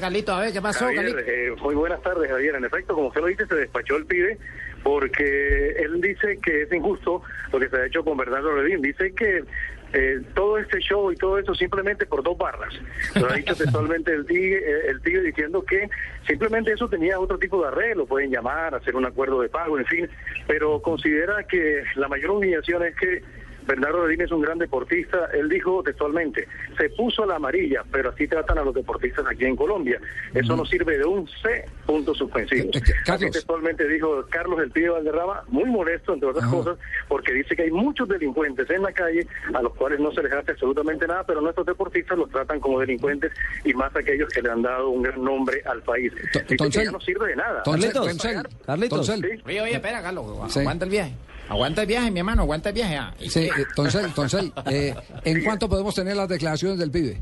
Carlito, 0.00 0.32
a 0.32 0.40
ver, 0.40 0.52
¿qué 0.52 0.60
pasó, 0.60 0.86
Javier, 0.86 1.24
eh, 1.26 1.54
muy 1.62 1.74
buenas 1.74 2.02
tardes, 2.02 2.30
Javier. 2.30 2.56
En 2.56 2.64
efecto, 2.64 2.94
como 2.94 3.08
usted 3.08 3.20
lo 3.20 3.26
dice, 3.28 3.46
se 3.46 3.54
despachó 3.54 3.96
el 3.96 4.06
pibe 4.06 4.38
porque 4.82 5.68
él 5.78 6.00
dice 6.00 6.38
que 6.42 6.62
es 6.62 6.72
injusto 6.72 7.22
lo 7.52 7.60
que 7.60 7.68
se 7.68 7.76
ha 7.76 7.86
hecho 7.86 8.04
con 8.04 8.16
Bernardo 8.16 8.52
Redín. 8.52 8.82
Dice 8.82 9.12
que 9.14 9.44
eh, 9.92 10.22
todo 10.34 10.58
este 10.58 10.78
show 10.80 11.12
y 11.12 11.16
todo 11.16 11.38
eso 11.38 11.54
simplemente 11.54 12.06
por 12.06 12.22
dos 12.22 12.36
barras. 12.38 12.72
Lo 13.14 13.30
ha 13.30 13.34
dicho 13.34 13.54
textualmente 13.56 14.12
el 14.12 14.26
tigre, 14.26 14.58
eh, 14.58 14.90
el 14.90 15.02
tigre 15.02 15.22
diciendo 15.22 15.64
que 15.64 15.88
simplemente 16.26 16.72
eso 16.72 16.88
tenía 16.88 17.18
otro 17.20 17.38
tipo 17.38 17.60
de 17.62 17.68
arreglo, 17.68 18.06
pueden 18.06 18.30
llamar, 18.30 18.74
hacer 18.74 18.96
un 18.96 19.04
acuerdo 19.04 19.40
de 19.40 19.48
pago, 19.48 19.78
en 19.78 19.86
fin, 19.86 20.08
pero 20.46 20.80
considera 20.80 21.44
que 21.44 21.82
la 21.96 22.08
mayor 22.08 22.30
humillación 22.30 22.84
es 22.84 22.96
que 22.96 23.22
Bernardo 23.66 24.06
Redín 24.06 24.22
es 24.22 24.30
un 24.30 24.42
gran 24.42 24.58
deportista. 24.58 25.28
Él 25.32 25.48
dijo 25.48 25.82
textualmente, 25.82 26.46
se 26.76 26.90
puso 26.90 27.24
la 27.26 27.36
amarilla, 27.36 27.82
pero 27.90 28.10
así 28.10 28.26
tratan 28.26 28.58
a 28.58 28.64
los 28.64 28.74
deportistas 28.74 29.24
aquí 29.30 29.44
en 29.44 29.56
Colombia. 29.56 30.00
Eso 30.34 30.56
no 30.56 30.64
sirve 30.64 30.98
de 30.98 31.04
un 31.04 31.28
C, 31.28 31.64
punto 31.86 32.14
suspensivo. 32.14 32.70
Así 33.08 33.30
textualmente 33.30 33.86
dijo 33.88 34.24
Carlos 34.30 34.60
el 34.60 34.70
Pibe 34.70 34.90
Valderrama, 34.90 35.44
muy 35.48 35.68
molesto, 35.70 36.14
entre 36.14 36.28
otras 36.28 36.48
cosas, 36.48 36.78
porque 37.08 37.32
dice 37.32 37.56
que 37.56 37.62
hay 37.62 37.70
muchos 37.70 38.08
delincuentes 38.08 38.68
en 38.70 38.82
la 38.82 38.92
calle 38.92 39.26
a 39.54 39.62
los 39.62 39.74
cuales 39.74 40.00
no 40.00 40.12
se 40.12 40.22
les 40.22 40.32
hace 40.32 40.52
absolutamente 40.52 41.06
nada, 41.06 41.24
pero 41.26 41.40
nuestros 41.40 41.66
deportistas 41.66 42.18
los 42.18 42.30
tratan 42.30 42.60
como 42.60 42.80
delincuentes 42.80 43.32
y 43.64 43.74
más 43.74 43.94
aquellos 43.94 44.28
que 44.28 44.42
le 44.42 44.50
han 44.50 44.62
dado 44.62 44.90
un 44.90 45.02
gran 45.02 45.22
nombre 45.22 45.62
al 45.66 45.82
país. 45.82 46.12
Dice 46.14 46.56
que 46.56 46.70
ya 46.70 46.90
no 46.90 47.00
sirve 47.00 47.28
de 47.28 47.36
nada. 47.36 47.62
Carlitos, 47.64 48.18
Carlitos. 48.66 49.06
Sí. 49.06 49.22
Oye, 49.44 49.60
oye, 49.60 49.74
espera, 49.74 50.02
Carlos. 50.02 50.56
Aguanta 50.56 50.84
el 50.84 50.90
viaje. 50.90 51.12
Aguanta 51.52 51.82
el 51.82 51.86
viaje, 51.86 52.10
mi 52.10 52.20
hermano, 52.20 52.42
aguanta 52.42 52.70
el 52.70 52.74
viaje. 52.74 52.96
ah. 52.96 53.12
Sí, 53.28 53.40
eh, 53.40 53.50
Toncel, 53.76 54.10
Toncel, 54.14 54.50
eh, 54.70 54.94
¿en 55.22 55.44
cuánto 55.44 55.68
podemos 55.68 55.94
tener 55.94 56.16
las 56.16 56.26
declaraciones 56.26 56.78
del 56.78 56.90
pibe? 56.90 57.20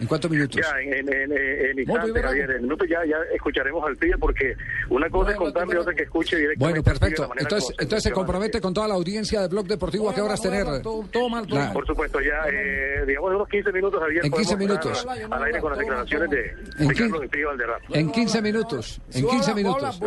¿En 0.00 0.06
cuántos 0.06 0.30
minutos? 0.30 0.60
Ya, 0.60 0.80
en, 0.80 0.92
en, 0.94 1.12
en, 1.12 1.32
en 1.32 1.78
instante, 1.78 2.22
Javier, 2.22 2.50
en 2.52 2.62
minutos 2.62 2.88
ya, 2.88 2.98
ya 3.06 3.16
escucharemos 3.34 3.86
al 3.86 3.96
pibe 3.96 4.16
porque 4.18 4.56
una 4.88 5.08
cosa 5.10 5.32
es 5.32 5.36
contarle 5.36 5.74
y 5.74 5.78
otra 5.78 5.94
que 5.94 6.02
escuche 6.04 6.36
directamente. 6.36 6.58
Bueno, 6.58 6.76
al 6.76 6.82
pibe 6.82 7.10
de 7.10 7.16
perfecto. 7.16 7.32
Entonces, 7.38 7.74
entonces 7.78 8.02
se 8.04 8.10
compromete 8.12 8.60
con 8.60 8.72
toda 8.74 8.88
la 8.88 8.94
audiencia 8.94 9.42
de 9.42 9.48
Blog 9.48 9.66
Deportivo. 9.66 10.08
¿A 10.10 10.14
qué 10.14 10.20
horas 10.22 10.40
tener? 10.40 10.66
La- 10.66 11.72
Por 11.72 11.86
supuesto, 11.86 12.20
ya, 12.20 12.48
eh, 12.50 13.04
digamos, 13.06 13.30
en 13.30 13.36
unos 13.36 13.48
15 13.48 13.72
minutos, 13.72 14.00
Javier. 14.00 14.24
En 14.24 14.32
15 14.32 14.56
podemos 14.56 14.58
minutos. 14.84 14.98
estar 14.98 15.32
Al 15.32 15.42
aire 15.44 15.60
con 15.60 15.70
las 15.70 15.78
declaraciones 15.78 16.30
de, 16.30 16.54
En 16.78 16.88
de 16.88 16.94
Carlos 16.94 17.22
el 17.22 17.28
Pibe 17.28 17.44
Valderrama. 17.44 17.84
En 17.90 18.10
15 18.12 18.42
minutos. 18.42 19.00
En 19.12 19.26
15 19.28 19.54
minutos. 19.54 20.00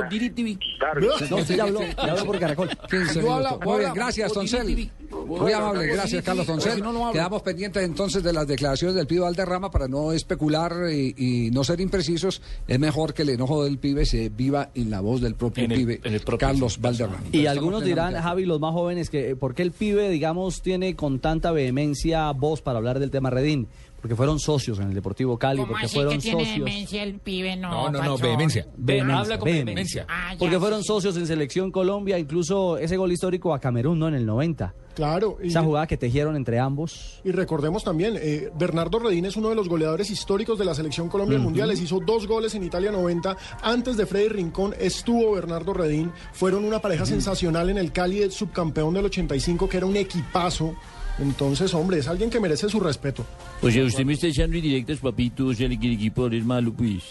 Claro. 0.79 1.01
No, 1.29 1.37
usted 1.37 1.55
ya 1.55 1.63
habló, 1.63 1.81
ya 1.81 2.11
habló 2.11 2.25
por 2.25 2.39
Caracol. 2.39 2.69
15 2.89 3.21
Yo 3.21 3.33
hablo- 3.33 3.49
minutos. 3.49 3.65
Muy 3.65 3.79
bien, 3.79 3.93
gracias, 3.93 4.33
Toncel. 4.33 4.91
Muy 5.25 5.51
amable, 5.53 5.87
gracias, 5.87 6.23
Carlos 6.23 6.45
Toncel. 6.47 6.83
Quedamos 7.11 7.41
pendientes 7.43 7.83
entonces 7.83 8.23
de 8.23 8.33
las 8.33 8.47
declaraciones 8.47 8.95
del 8.95 9.07
pibe 9.07 9.21
Valderrama 9.21 9.69
para 9.69 9.82
no 9.87 10.11
especular 10.11 10.73
y, 10.91 11.13
y 11.17 11.51
no 11.51 11.63
ser 11.63 11.79
imprecisos. 11.81 12.41
Es 12.67 12.79
mejor 12.79 13.13
que 13.13 13.21
el 13.23 13.29
enojo 13.29 13.63
del 13.63 13.77
pibe 13.77 14.05
se 14.05 14.29
viva 14.29 14.69
en 14.75 14.89
la 14.89 15.01
voz 15.01 15.21
del 15.21 15.35
propio 15.35 15.63
En 15.65 15.71
el- 15.71 15.77
pibe, 15.79 16.01
en 16.03 16.13
el 16.13 16.19
propio 16.21 16.47
Carlos 16.47 16.79
Valderrama. 16.79 17.23
Y 17.31 17.45
algunos 17.45 17.83
dirán, 17.83 18.13
Javi, 18.15 18.45
los 18.45 18.59
más 18.59 18.73
jóvenes, 18.73 19.09
que 19.09 19.31
eh, 19.31 19.35
¿por 19.35 19.55
qué 19.55 19.61
el 19.63 19.71
pibe, 19.71 20.09
digamos, 20.09 20.61
tiene 20.61 20.95
con 20.95 21.19
tanta 21.19 21.51
vehemencia 21.51 22.31
voz 22.31 22.61
para 22.61 22.77
hablar 22.77 22.99
del 22.99 23.11
tema 23.11 23.29
Redín? 23.29 23.67
Porque 24.03 24.17
fueron 24.17 24.37
socios 24.37 24.79
en 24.79 24.89
el 24.89 24.93
Deportivo 24.93 25.39
Cali, 25.39 25.59
¿Cómo 25.61 25.69
porque 25.71 25.85
así 25.85 25.95
fueron 25.95 26.13
que 26.15 26.19
tiene 26.19 26.43
socios. 26.43 26.65
demencia 26.65 27.03
el 27.03 27.19
pibe? 27.19 27.55
No, 27.55 27.71
No, 27.71 27.89
no, 27.89 28.03
no, 28.03 28.17
vehemencia. 28.17 28.67
Vehemencia, 28.75 29.17
Habla 29.21 29.39
con 29.39 29.45
vehemencia. 29.49 30.05
Ah, 30.09 30.33
ya, 30.33 30.39
Porque 30.39 30.59
fueron 30.59 30.81
sí. 30.81 30.87
socios 30.87 31.15
en 31.15 31.25
Selección 31.25 31.71
Colombia, 31.71 32.19
incluso 32.19 32.77
ese 32.77 32.97
gol 32.97 33.13
histórico 33.13 33.53
a 33.53 33.59
Camerún, 33.59 33.97
¿no? 33.99 34.09
En 34.09 34.15
el 34.15 34.25
90. 34.25 34.73
Claro. 34.93 35.37
Y, 35.41 35.47
Esa 35.47 35.63
jugada 35.63 35.87
que 35.87 35.95
tejieron 35.95 36.35
entre 36.35 36.59
ambos. 36.59 37.21
y 37.23 37.31
recordemos 37.31 37.85
también, 37.85 38.15
eh, 38.19 38.49
Bernardo 38.59 38.99
Redín 38.99 39.23
es 39.25 39.37
uno 39.37 39.47
de 39.47 39.55
los 39.55 39.69
goleadores 39.69 40.11
históricos 40.11 40.59
de 40.59 40.65
la 40.65 40.75
selección 40.75 41.07
Colombia 41.07 41.35
en 41.35 41.41
Ujú. 41.41 41.51
mundiales. 41.51 41.79
Hizo 41.81 42.01
dos 42.05 42.27
goles 42.27 42.53
en 42.55 42.63
Italia 42.65 42.91
90. 42.91 43.37
Antes 43.61 43.95
de 43.95 44.05
Freddy 44.05 44.27
Rincón 44.27 44.75
estuvo 44.77 45.31
Bernardo 45.31 45.73
Redín. 45.73 46.11
Fueron 46.33 46.65
una 46.65 46.79
pareja 46.79 47.05
sensacional 47.05 47.69
en 47.69 47.77
el 47.77 47.93
Cali, 47.93 48.21
el 48.21 48.33
subcampeón 48.33 48.93
del 48.95 49.05
85, 49.05 49.69
que 49.69 49.77
era 49.77 49.85
un 49.85 49.95
equipazo. 49.95 50.75
Entonces, 51.19 51.73
hombre, 51.73 51.99
es 51.99 52.07
alguien 52.07 52.29
que 52.29 52.39
merece 52.39 52.67
su 52.69 52.79
respeto. 52.79 53.25
O 53.61 53.69
sea, 53.69 53.83
usted 53.83 54.03
me 54.05 54.13
está 54.13 54.27
echando 54.27 54.57
indirectas, 54.57 54.97
papito, 54.99 55.47
o 55.47 55.53
sea, 55.53 55.67
el 55.67 55.73
equipo 55.73 56.27
es 56.27 56.43
malo, 56.43 56.73
pues. 56.73 57.03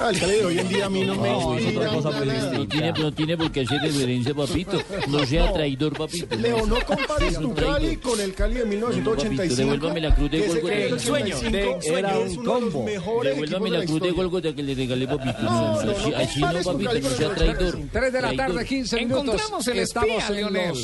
Ah, 0.00 0.10
el 0.10 0.20
Cali 0.20 0.32
de 0.34 0.44
hoy 0.44 0.58
en 0.60 0.68
día 0.68 0.86
a 0.86 0.88
mí 0.88 1.02
no 1.04 1.16
me 1.16 1.28
No, 1.28 1.54
es 1.56 1.62
inspira 1.64 1.88
otra 1.90 1.96
cosa, 1.96 2.10
nada. 2.10 2.24
pues, 2.24 2.52
no 2.52 2.68
tiene, 2.68 2.92
no 2.92 3.12
tiene 3.12 3.36
por 3.36 3.50
qué 3.50 3.60
hacer 3.62 3.80
referencia, 3.82 4.32
papito. 4.32 4.78
No 5.08 5.26
sea 5.26 5.52
traidor, 5.52 5.98
papito. 5.98 6.36
Leo, 6.36 6.66
no 6.66 6.76
compares 6.86 7.36
tu. 7.40 7.52
Cali 7.52 7.96
con 7.96 8.20
el 8.20 8.32
Cali 8.32 8.54
de 8.54 8.60
No, 8.60 8.66
1985. 8.90 9.36
papito, 9.36 9.56
devuélvame 9.56 10.00
la 10.00 10.14
cruz 10.14 10.30
de 10.30 10.38
del 10.38 10.92
El 10.92 11.00
sueño, 11.00 11.36
85 11.36 11.98
era 11.98 12.16
un 12.16 12.44
combo. 12.44 12.84
Devuélvame 13.24 13.70
la 13.70 13.84
cruz 13.86 14.00
de. 14.02 14.10
Gólgota 14.12 14.54
que 14.54 14.62
le 14.62 14.74
regalé, 14.76 15.08
papito. 15.08 15.42
No, 15.42 15.82
No, 15.82 15.84
no, 15.84 16.16
así, 16.16 16.40
no 16.42 16.52
papito, 16.62 16.92
no 17.00 17.10
sea 17.10 17.34
traidor. 17.34 17.78
3 17.92 18.12
de 18.12 18.20
la 18.20 18.28
tarde, 18.28 18.36
Traidor. 18.36 18.64
15 18.66 18.96
minutos. 18.98 19.24
Encontramos 19.24 19.66
el 19.66 19.78
espía, 19.80 20.30
Leonel. 20.30 20.74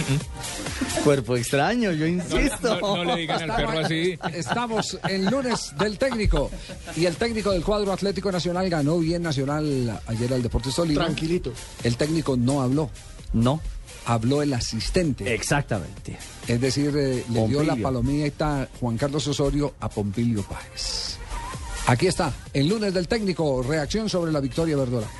Cuerpo 1.04 1.36
extraño, 1.36 1.92
yo 1.92 2.06
insisto. 2.06 2.80
No, 2.80 2.96
no 2.96 3.04
le 3.04 3.20
digan 3.22 3.50
al 3.50 3.56
perro 3.56 3.78
así. 3.80 4.18
Estamos 4.34 4.98
en 5.08 5.26
lunes 5.30 5.72
del 5.78 5.98
técnico 5.98 6.50
y 6.96 7.06
el 7.06 7.16
técnico 7.16 7.52
del 7.52 7.62
cuadro 7.62 7.92
Atlético 7.92 8.30
Nacional 8.32 8.68
ganó 8.68 8.98
bien 8.98 9.22
Nacional 9.22 10.00
ayer 10.06 10.32
al 10.32 10.42
Deportes 10.42 10.74
Tolima. 10.74 11.04
Tranquilito. 11.04 11.52
El 11.82 11.96
técnico 11.96 12.36
no 12.36 12.60
habló, 12.62 12.90
No, 13.32 13.60
habló 14.06 14.42
el 14.42 14.52
asistente. 14.54 15.32
exactamente. 15.34 16.18
Es 16.46 16.60
decir, 16.60 16.94
eh, 16.96 17.24
le 17.30 17.48
dio 17.48 17.62
la 17.62 17.76
palomita 17.76 18.68
Juan 18.80 18.96
Carlos 18.96 19.26
Osorio 19.28 19.74
a 19.80 19.88
Pompilio 19.88 20.42
Páez. 20.42 21.16
Aquí 21.88 22.08
está, 22.08 22.32
el 22.52 22.68
lunes 22.68 22.92
del 22.92 23.06
técnico, 23.06 23.62
reacción 23.62 24.08
sobre 24.08 24.32
la 24.32 24.40
victoria 24.40 24.76
verdolaga. 24.76 25.12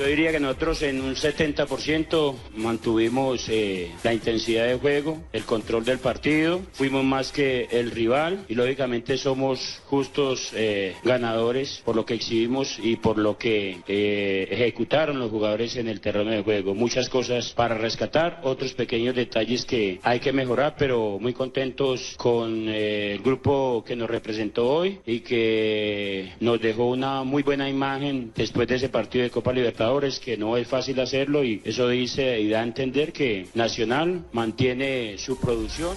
Yo 0.00 0.06
diría 0.06 0.32
que 0.32 0.40
nosotros 0.40 0.80
en 0.80 1.02
un 1.02 1.14
70% 1.14 2.34
mantuvimos 2.56 3.46
eh, 3.50 3.90
la 4.02 4.14
intensidad 4.14 4.66
de 4.66 4.76
juego, 4.76 5.18
el 5.30 5.44
control 5.44 5.84
del 5.84 5.98
partido, 5.98 6.62
fuimos 6.72 7.04
más 7.04 7.32
que 7.32 7.68
el 7.70 7.90
rival 7.90 8.46
y 8.48 8.54
lógicamente 8.54 9.18
somos 9.18 9.82
justos 9.84 10.52
eh, 10.54 10.96
ganadores 11.04 11.82
por 11.84 11.96
lo 11.96 12.06
que 12.06 12.14
exhibimos 12.14 12.78
y 12.82 12.96
por 12.96 13.18
lo 13.18 13.36
que 13.36 13.80
eh, 13.86 14.48
ejecutaron 14.50 15.18
los 15.18 15.30
jugadores 15.30 15.76
en 15.76 15.86
el 15.86 16.00
terreno 16.00 16.30
de 16.30 16.42
juego. 16.42 16.74
Muchas 16.74 17.10
cosas 17.10 17.52
para 17.52 17.76
rescatar, 17.76 18.40
otros 18.42 18.72
pequeños 18.72 19.14
detalles 19.14 19.66
que 19.66 20.00
hay 20.02 20.18
que 20.18 20.32
mejorar, 20.32 20.76
pero 20.78 21.18
muy 21.18 21.34
contentos 21.34 22.14
con 22.16 22.70
el 22.70 23.18
grupo 23.18 23.84
que 23.86 23.96
nos 23.96 24.08
representó 24.08 24.66
hoy 24.66 24.98
y 25.04 25.20
que 25.20 26.32
nos 26.40 26.58
dejó 26.58 26.86
una 26.86 27.22
muy 27.22 27.42
buena 27.42 27.68
imagen 27.68 28.32
después 28.34 28.66
de 28.66 28.76
ese 28.76 28.88
partido 28.88 29.24
de 29.24 29.30
Copa 29.30 29.52
Libertadores 29.52 29.89
Libertadores, 29.90 30.20
que 30.20 30.36
no 30.36 30.56
es 30.56 30.68
fácil 30.68 31.00
hacerlo 31.00 31.42
y 31.42 31.60
eso 31.64 31.88
dice 31.88 32.40
y 32.40 32.48
da 32.48 32.60
a 32.60 32.62
entender 32.62 33.12
que 33.12 33.48
Nacional 33.54 34.24
mantiene 34.32 35.16
su 35.18 35.36
producción. 35.38 35.96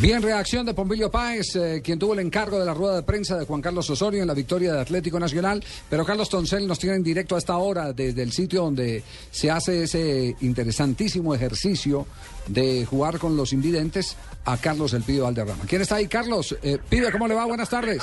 Bien, 0.00 0.20
reacción 0.22 0.66
de 0.66 0.74
Pompilio 0.74 1.10
Páez, 1.10 1.54
eh, 1.56 1.80
quien 1.82 1.98
tuvo 1.98 2.14
el 2.14 2.20
encargo 2.20 2.58
de 2.58 2.66
la 2.66 2.74
rueda 2.74 2.96
de 2.96 3.02
prensa 3.02 3.38
de 3.38 3.46
Juan 3.46 3.62
Carlos 3.62 3.88
Osorio 3.88 4.20
en 4.20 4.28
la 4.28 4.34
victoria 4.34 4.72
de 4.72 4.80
Atlético 4.80 5.20
Nacional. 5.20 5.62
Pero 5.88 6.04
Carlos 6.04 6.28
Toncel 6.28 6.66
nos 6.66 6.78
tiene 6.78 6.96
en 6.96 7.02
directo 7.02 7.36
a 7.36 7.38
esta 7.38 7.56
hora 7.56 7.92
desde 7.92 8.22
el 8.22 8.32
sitio 8.32 8.62
donde 8.62 9.02
se 9.30 9.50
hace 9.50 9.84
ese 9.84 10.34
interesantísimo 10.40 11.34
ejercicio 11.34 12.06
de 12.48 12.84
jugar 12.86 13.18
con 13.18 13.36
los 13.36 13.52
invidentes 13.52 14.16
a 14.44 14.56
Carlos 14.56 14.92
El 14.94 15.02
Pibe 15.02 15.20
Valderrama. 15.20 15.64
¿Quién 15.66 15.82
está 15.82 15.96
ahí, 15.96 16.08
Carlos? 16.08 16.56
Eh, 16.62 16.78
Pibe, 16.88 17.12
¿cómo 17.12 17.28
le 17.28 17.34
va? 17.34 17.44
Buenas 17.44 17.68
tardes. 17.68 18.02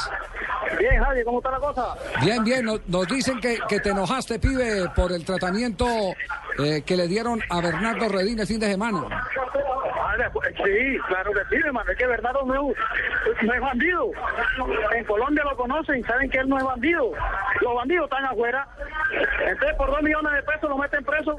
Bien, 0.79 1.01
Javi, 1.03 1.23
¿cómo 1.23 1.39
está 1.39 1.51
la 1.51 1.59
cosa? 1.59 1.95
Bien, 2.23 2.43
bien. 2.43 2.65
Nos, 2.65 2.81
nos 2.87 3.07
dicen 3.07 3.39
que, 3.39 3.59
que 3.67 3.79
te 3.79 3.89
enojaste, 3.89 4.39
Pibe, 4.39 4.89
por 4.95 5.11
el 5.11 5.23
tratamiento 5.23 5.87
eh, 6.59 6.83
que 6.85 6.97
le 6.97 7.07
dieron 7.07 7.41
a 7.49 7.61
Bernardo 7.61 8.09
Redín 8.09 8.39
el 8.39 8.47
fin 8.47 8.59
de 8.59 8.67
semana. 8.71 9.03
Sí, 10.65 10.97
claro 11.07 11.31
que 11.31 11.41
sí, 11.49 11.61
hermano. 11.63 11.91
Es 11.91 11.97
que 11.97 12.07
Bernardo 12.07 12.43
no 12.45 12.71
es, 12.71 12.77
no 13.43 13.53
es 13.53 13.61
bandido. 13.61 14.11
En 14.95 15.05
Colombia 15.05 15.43
lo 15.43 15.55
conocen, 15.55 16.03
saben 16.05 16.29
que 16.29 16.39
él 16.39 16.49
no 16.49 16.57
es 16.57 16.63
bandido. 16.63 17.11
Los 17.61 17.75
bandidos 17.75 18.05
están 18.05 18.25
afuera. 18.25 18.67
Entonces, 19.45 19.75
por 19.77 19.91
dos 19.91 20.01
millones 20.01 20.33
de 20.33 20.43
pesos 20.43 20.69
lo 20.69 20.77
meten 20.77 21.03
preso. 21.05 21.37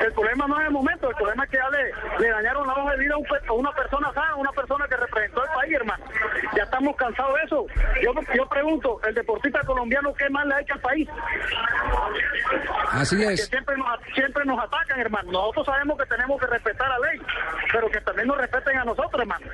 El 0.00 0.12
problema 0.12 0.46
no 0.48 0.60
es 0.60 0.66
el 0.66 0.72
momento, 0.72 1.08
el 1.08 1.16
problema 1.16 1.44
es 1.44 1.50
que 1.50 1.56
ya 1.56 1.70
le, 1.70 1.92
le 2.18 2.30
dañaron 2.30 2.66
la 2.66 2.74
hoja 2.74 2.90
de 2.92 2.98
vida 2.98 3.14
a, 3.14 3.18
un 3.18 3.26
a 3.48 3.52
una 3.52 3.72
persona 3.72 4.12
sana, 4.12 4.30
a 4.30 4.36
una 4.36 4.52
persona 4.52 4.86
que 4.88 4.96
representó 4.96 5.44
el 5.44 5.50
país, 5.54 5.74
hermano. 5.74 6.04
Ya 6.56 6.62
estamos 6.64 6.96
cansados 6.96 7.34
de 7.36 7.42
eso. 7.44 7.66
Yo, 8.02 8.12
yo 8.34 8.48
pregunto, 8.48 9.00
¿el 9.06 9.14
deportista 9.14 9.60
colombiano 9.64 10.12
qué 10.14 10.28
más 10.30 10.46
le 10.46 10.54
ha 10.54 10.60
hecho 10.60 10.74
al 10.74 10.80
país? 10.80 11.08
Así 12.92 13.16
Que 13.16 13.32
es. 13.34 13.46
siempre 13.46 13.76
nos, 13.76 13.86
siempre 14.14 14.44
nos 14.44 14.58
atacan, 14.58 15.00
hermano. 15.00 15.30
Nosotros 15.30 15.66
sabemos 15.66 15.98
que 15.98 16.06
tenemos 16.06 16.40
que 16.40 16.46
respetar 16.46 16.88
la 16.88 16.98
ley, 17.10 17.20
pero 17.72 17.88
que 17.90 18.00
también 18.00 18.28
nos 18.28 18.38
respeten 18.40 18.78
a 18.78 18.84
nosotros, 18.84 19.20
hermano. 19.20 19.46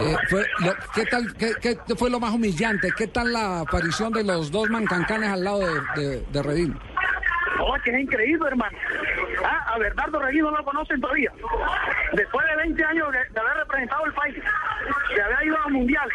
Eh, 0.00 0.16
fue 0.28 0.46
lo- 0.60 0.74
¿qué, 0.94 1.04
tal, 1.06 1.34
qué, 1.36 1.52
qué 1.60 1.76
fue 1.96 2.10
lo 2.10 2.20
más 2.20 2.32
humillante? 2.32 2.90
¿Qué 2.96 3.06
tal 3.08 3.32
la 3.32 3.60
aparición 3.60 4.12
de 4.12 4.24
los 4.24 4.50
dos 4.50 4.68
mancancanes 4.70 5.30
al 5.30 5.44
lado 5.44 5.60
de, 5.60 6.00
de, 6.00 6.20
de 6.26 6.42
Redín? 6.42 6.78
Es 7.76 7.82
que 7.84 7.90
es 7.90 8.00
increíble, 8.00 8.48
hermano. 8.48 8.76
Ah, 9.44 9.74
a 9.74 9.78
Bernardo 9.78 10.20
Regui 10.20 10.40
no 10.40 10.50
lo 10.50 10.64
conocen 10.64 11.00
todavía. 11.00 11.32
Después 12.12 12.46
de 12.46 12.56
20 12.56 12.84
años 12.84 13.10
de, 13.12 13.18
de 13.32 13.40
haber 13.40 13.54
representado 13.56 14.04
el 14.06 14.12
país, 14.12 14.36
de 15.14 15.22
haber 15.22 15.46
ido 15.46 15.56
a 15.56 15.60
los 15.62 15.70
mundiales. 15.72 16.14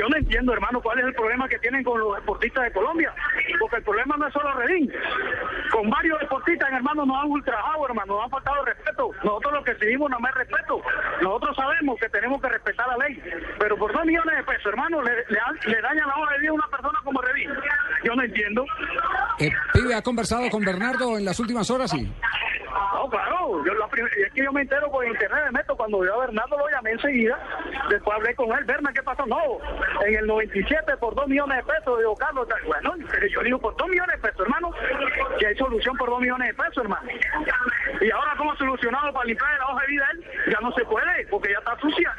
Yo 0.00 0.08
no 0.08 0.16
entiendo, 0.16 0.52
hermano, 0.52 0.80
cuál 0.80 0.98
es 1.00 1.06
el 1.06 1.14
problema 1.14 1.48
que 1.48 1.58
tienen 1.58 1.82
con 1.84 1.98
los 2.00 2.14
deportistas 2.16 2.64
de 2.64 2.72
Colombia. 2.72 3.12
Porque 3.62 3.76
el 3.76 3.84
problema 3.84 4.16
no 4.16 4.26
es 4.26 4.32
solo 4.32 4.52
Redín. 4.54 4.92
Con 5.70 5.88
varios 5.88 6.18
deportistas, 6.18 6.68
hermano, 6.72 7.06
nos 7.06 7.16
han 7.16 7.30
ultrajado, 7.30 7.86
hermano, 7.86 8.14
nos 8.14 8.24
han 8.24 8.30
faltado 8.30 8.64
respeto. 8.64 9.10
Nosotros 9.22 9.52
lo 9.52 9.62
que 9.62 9.70
exigimos 9.70 10.10
no 10.10 10.18
más 10.18 10.34
respeto. 10.34 10.82
Nosotros 11.20 11.54
sabemos 11.54 11.96
que 12.00 12.08
tenemos 12.08 12.42
que 12.42 12.48
respetar 12.48 12.88
la 12.88 13.06
ley. 13.06 13.22
Pero 13.60 13.76
por 13.76 13.92
dos 13.92 14.04
millones 14.04 14.36
de 14.36 14.42
pesos, 14.42 14.66
hermano, 14.66 15.00
le, 15.02 15.12
le, 15.14 15.80
dañan 15.80 16.08
la 16.08 16.16
hoja 16.16 16.32
de 16.32 16.40
vida 16.40 16.50
a 16.50 16.54
una 16.54 16.66
persona 16.66 16.98
como 17.04 17.22
Redín. 17.22 17.50
Yo 18.02 18.16
no 18.16 18.24
entiendo. 18.24 18.64
Eh, 19.38 19.52
Pibe, 19.72 19.94
¿ha 19.94 20.02
conversado 20.02 20.50
con 20.50 20.64
Bernardo 20.64 21.16
en 21.16 21.24
las 21.24 21.38
últimas 21.38 21.70
horas? 21.70 21.92
Sí. 21.92 22.12
No, 22.94 23.08
claro, 23.08 23.64
yo 23.64 23.74
la 23.74 23.86
es 23.86 24.32
que 24.32 24.44
yo 24.44 24.52
me 24.52 24.62
entero 24.62 24.90
por 24.90 25.06
internet, 25.06 25.44
me 25.46 25.58
meto, 25.58 25.76
cuando 25.76 26.04
yo 26.04 26.14
a 26.14 26.26
Bernardo 26.26 26.56
lo 26.56 26.68
llamé 26.68 26.92
enseguida, 26.92 27.38
después 27.90 28.16
hablé 28.16 28.34
con 28.34 28.50
él, 28.52 28.64
Berna, 28.64 28.92
¿qué 28.92 29.02
pasó? 29.02 29.26
No, 29.26 29.58
en 30.06 30.14
el 30.14 30.26
97 30.26 30.96
por 30.98 31.14
dos 31.14 31.26
millones 31.28 31.58
de 31.58 31.64
pesos, 31.64 31.98
digo, 31.98 32.14
Carlos, 32.16 32.48
bueno, 32.66 32.94
pero 33.10 33.26
yo 33.26 33.40
digo, 33.42 33.58
por 33.58 33.76
dos 33.76 33.88
millones 33.88 34.20
de 34.20 34.28
pesos, 34.28 34.46
hermano, 34.46 34.70
que 35.38 35.46
hay 35.46 35.56
solución 35.56 35.96
por 35.96 36.08
dos 36.10 36.20
millones 36.20 36.48
de 36.48 36.54
pesos, 36.62 36.78
hermano. 36.78 37.08
Y 38.00 38.10
ahora, 38.10 38.34
¿cómo 38.36 38.56
solucionado 38.56 39.12
para 39.12 39.26
limpiar 39.26 39.58
la 39.58 39.66
hoja 39.66 39.82
de 39.82 39.86
vida 39.88 40.08
él? 40.12 40.24
Ya 40.52 40.60
no 40.60 40.72
se 40.72 40.84
puede, 40.84 41.26
porque 41.28 41.52
ya 41.52 41.58
está 41.58 41.78
sucia. 41.78 42.16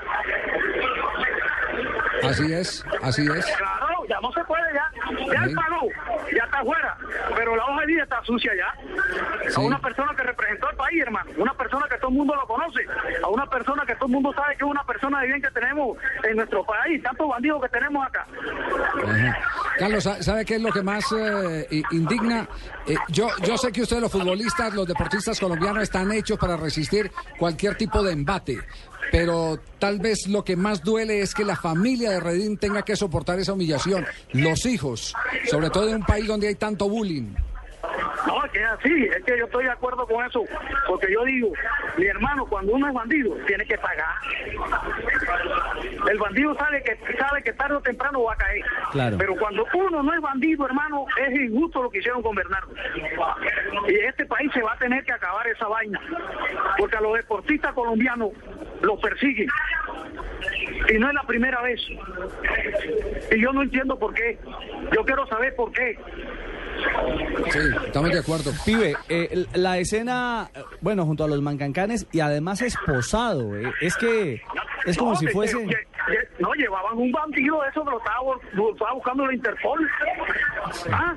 Así 2.23 2.53
es, 2.53 2.85
así 3.01 3.21
es. 3.23 3.45
Claro, 3.57 3.87
ya 4.07 4.17
no 4.21 4.31
se 4.31 4.43
puede, 4.45 4.63
ya. 4.73 4.91
Ya 5.33 5.43
él 5.43 5.53
pagó, 5.53 5.87
ya 6.35 6.43
está 6.45 6.59
afuera. 6.59 6.97
Pero 7.35 7.55
la 7.55 7.65
hoja 7.65 7.81
de 7.81 7.87
vida 7.87 8.03
está 8.03 8.23
sucia 8.23 8.51
ya. 8.55 9.53
A 9.55 9.59
una 9.59 9.79
persona 9.79 10.13
que 10.15 10.23
representó 10.23 10.69
al 10.69 10.75
país, 10.77 11.01
hermano. 11.01 11.31
Una 11.37 11.53
persona 11.53 11.85
que 11.89 11.97
todo 11.97 12.09
el 12.09 12.15
mundo 12.17 12.33
lo 12.35 12.47
conoce. 12.47 12.79
A 13.23 13.27
una 13.27 13.45
persona 13.49 13.83
que 13.85 13.95
todo 13.95 14.05
el 14.05 14.11
mundo 14.13 14.33
sabe 14.33 14.55
que 14.55 14.63
es 14.63 14.69
una 14.71 14.83
persona 14.85 15.19
de 15.21 15.27
bien 15.27 15.41
que 15.41 15.51
tenemos 15.51 15.97
en 16.23 16.37
nuestro 16.37 16.65
país. 16.65 17.03
Tantos 17.03 17.27
bandidos 17.27 17.61
que 17.61 17.69
tenemos 17.69 18.07
acá. 18.07 18.25
Ajá. 19.05 19.37
Carlos, 19.79 20.03
¿sa- 20.03 20.21
¿sabe 20.23 20.45
qué 20.45 20.55
es 20.55 20.61
lo 20.61 20.71
que 20.71 20.81
más 20.81 21.03
eh, 21.17 21.67
indigna? 21.91 22.47
Eh, 22.87 22.95
yo, 23.09 23.27
yo 23.45 23.57
sé 23.57 23.71
que 23.71 23.81
ustedes 23.81 24.01
los 24.01 24.11
futbolistas, 24.11 24.73
los 24.73 24.87
deportistas 24.87 25.39
colombianos 25.39 25.83
están 25.83 26.11
hechos 26.11 26.37
para 26.39 26.55
resistir 26.55 27.11
cualquier 27.37 27.75
tipo 27.75 28.01
de 28.03 28.13
embate, 28.13 28.59
pero 29.13 29.59
tal 29.77 29.99
vez 29.99 30.27
lo 30.27 30.43
que 30.43 30.55
más 30.55 30.83
duele 30.83 31.21
es 31.21 31.35
que 31.35 31.45
la 31.45 31.55
familia 31.55 32.09
de 32.09 32.19
Redín 32.19 32.57
tenga 32.57 32.81
que 32.81 32.95
soportar 32.95 33.37
esa 33.37 33.53
humillación. 33.53 34.03
Los 34.31 34.65
hijos, 34.65 35.13
sobre 35.51 35.69
todo 35.69 35.87
en 35.87 35.97
un 35.97 36.03
país 36.03 36.25
donde 36.25 36.47
hay 36.47 36.55
tanto 36.55 36.89
bullying. 36.89 37.35
No, 38.27 38.45
es 38.45 38.51
que 38.51 38.59
es 38.59 38.69
así, 38.69 39.03
es 39.05 39.23
que 39.25 39.37
yo 39.37 39.45
estoy 39.45 39.65
de 39.65 39.71
acuerdo 39.71 40.07
con 40.07 40.25
eso, 40.25 40.43
porque 40.87 41.11
yo 41.11 41.23
digo, 41.25 41.51
mi 41.97 42.05
hermano, 42.05 42.45
cuando 42.45 42.73
uno 42.73 42.87
es 42.87 42.93
bandido, 42.93 43.35
tiene 43.45 43.65
que 43.65 43.77
pagar. 43.77 44.15
El 46.09 46.17
bandido 46.17 46.55
sabe 46.55 46.81
que 46.83 46.97
sabe 47.17 47.43
que 47.43 47.53
tarde 47.53 47.75
o 47.75 47.81
temprano 47.81 48.23
va 48.23 48.33
a 48.33 48.37
caer. 48.37 48.63
Claro. 48.91 49.17
Pero 49.17 49.35
cuando 49.35 49.65
uno 49.73 50.03
no 50.03 50.13
es 50.13 50.21
bandido, 50.21 50.65
hermano, 50.65 51.05
es 51.17 51.33
injusto 51.33 51.83
lo 51.83 51.89
que 51.89 51.99
hicieron 51.99 52.21
con 52.21 52.35
Bernardo. 52.35 52.73
Y 53.87 53.95
este 53.95 54.25
país 54.25 54.51
se 54.53 54.61
va 54.61 54.73
a 54.73 54.77
tener 54.77 55.03
que 55.03 55.11
acabar 55.11 55.45
esa 55.47 55.67
vaina, 55.67 55.99
porque 56.77 56.95
a 56.95 57.01
los 57.01 57.15
deportistas 57.15 57.73
colombianos 57.73 58.31
los 58.81 58.99
persiguen. 58.99 59.49
Y 60.89 60.97
no 60.97 61.07
es 61.07 61.13
la 61.13 61.23
primera 61.23 61.61
vez. 61.61 61.81
Y 63.31 63.41
yo 63.41 63.51
no 63.53 63.61
entiendo 63.61 63.97
por 63.97 64.13
qué. 64.13 64.37
Yo 64.91 65.03
quiero 65.05 65.27
saber 65.27 65.55
por 65.55 65.71
qué. 65.71 65.97
Sí, 67.51 67.59
estamos 67.85 68.11
de 68.11 68.19
acuerdo. 68.19 68.51
Pibe, 68.65 68.95
eh, 69.09 69.45
la 69.53 69.77
escena, 69.77 70.49
bueno, 70.81 71.05
junto 71.05 71.23
a 71.23 71.27
los 71.27 71.41
mancancanes 71.41 72.07
y 72.11 72.19
además 72.19 72.61
esposado, 72.61 73.55
eh, 73.55 73.71
es 73.81 73.95
que 73.97 74.41
es 74.85 74.97
como 74.97 75.15
si 75.15 75.27
fuese... 75.27 75.67
no, 76.39 76.53
llevaban 76.53 76.97
un 76.97 77.11
bandido 77.11 77.61
de 77.61 77.69
eso 77.69 77.83
que 77.83 77.91
lo 77.91 77.97
estaba, 77.97 78.71
estaba 78.71 78.93
buscando 78.93 79.25
la 79.27 79.33
Interpol. 79.33 79.89
¿Ah? 80.91 81.15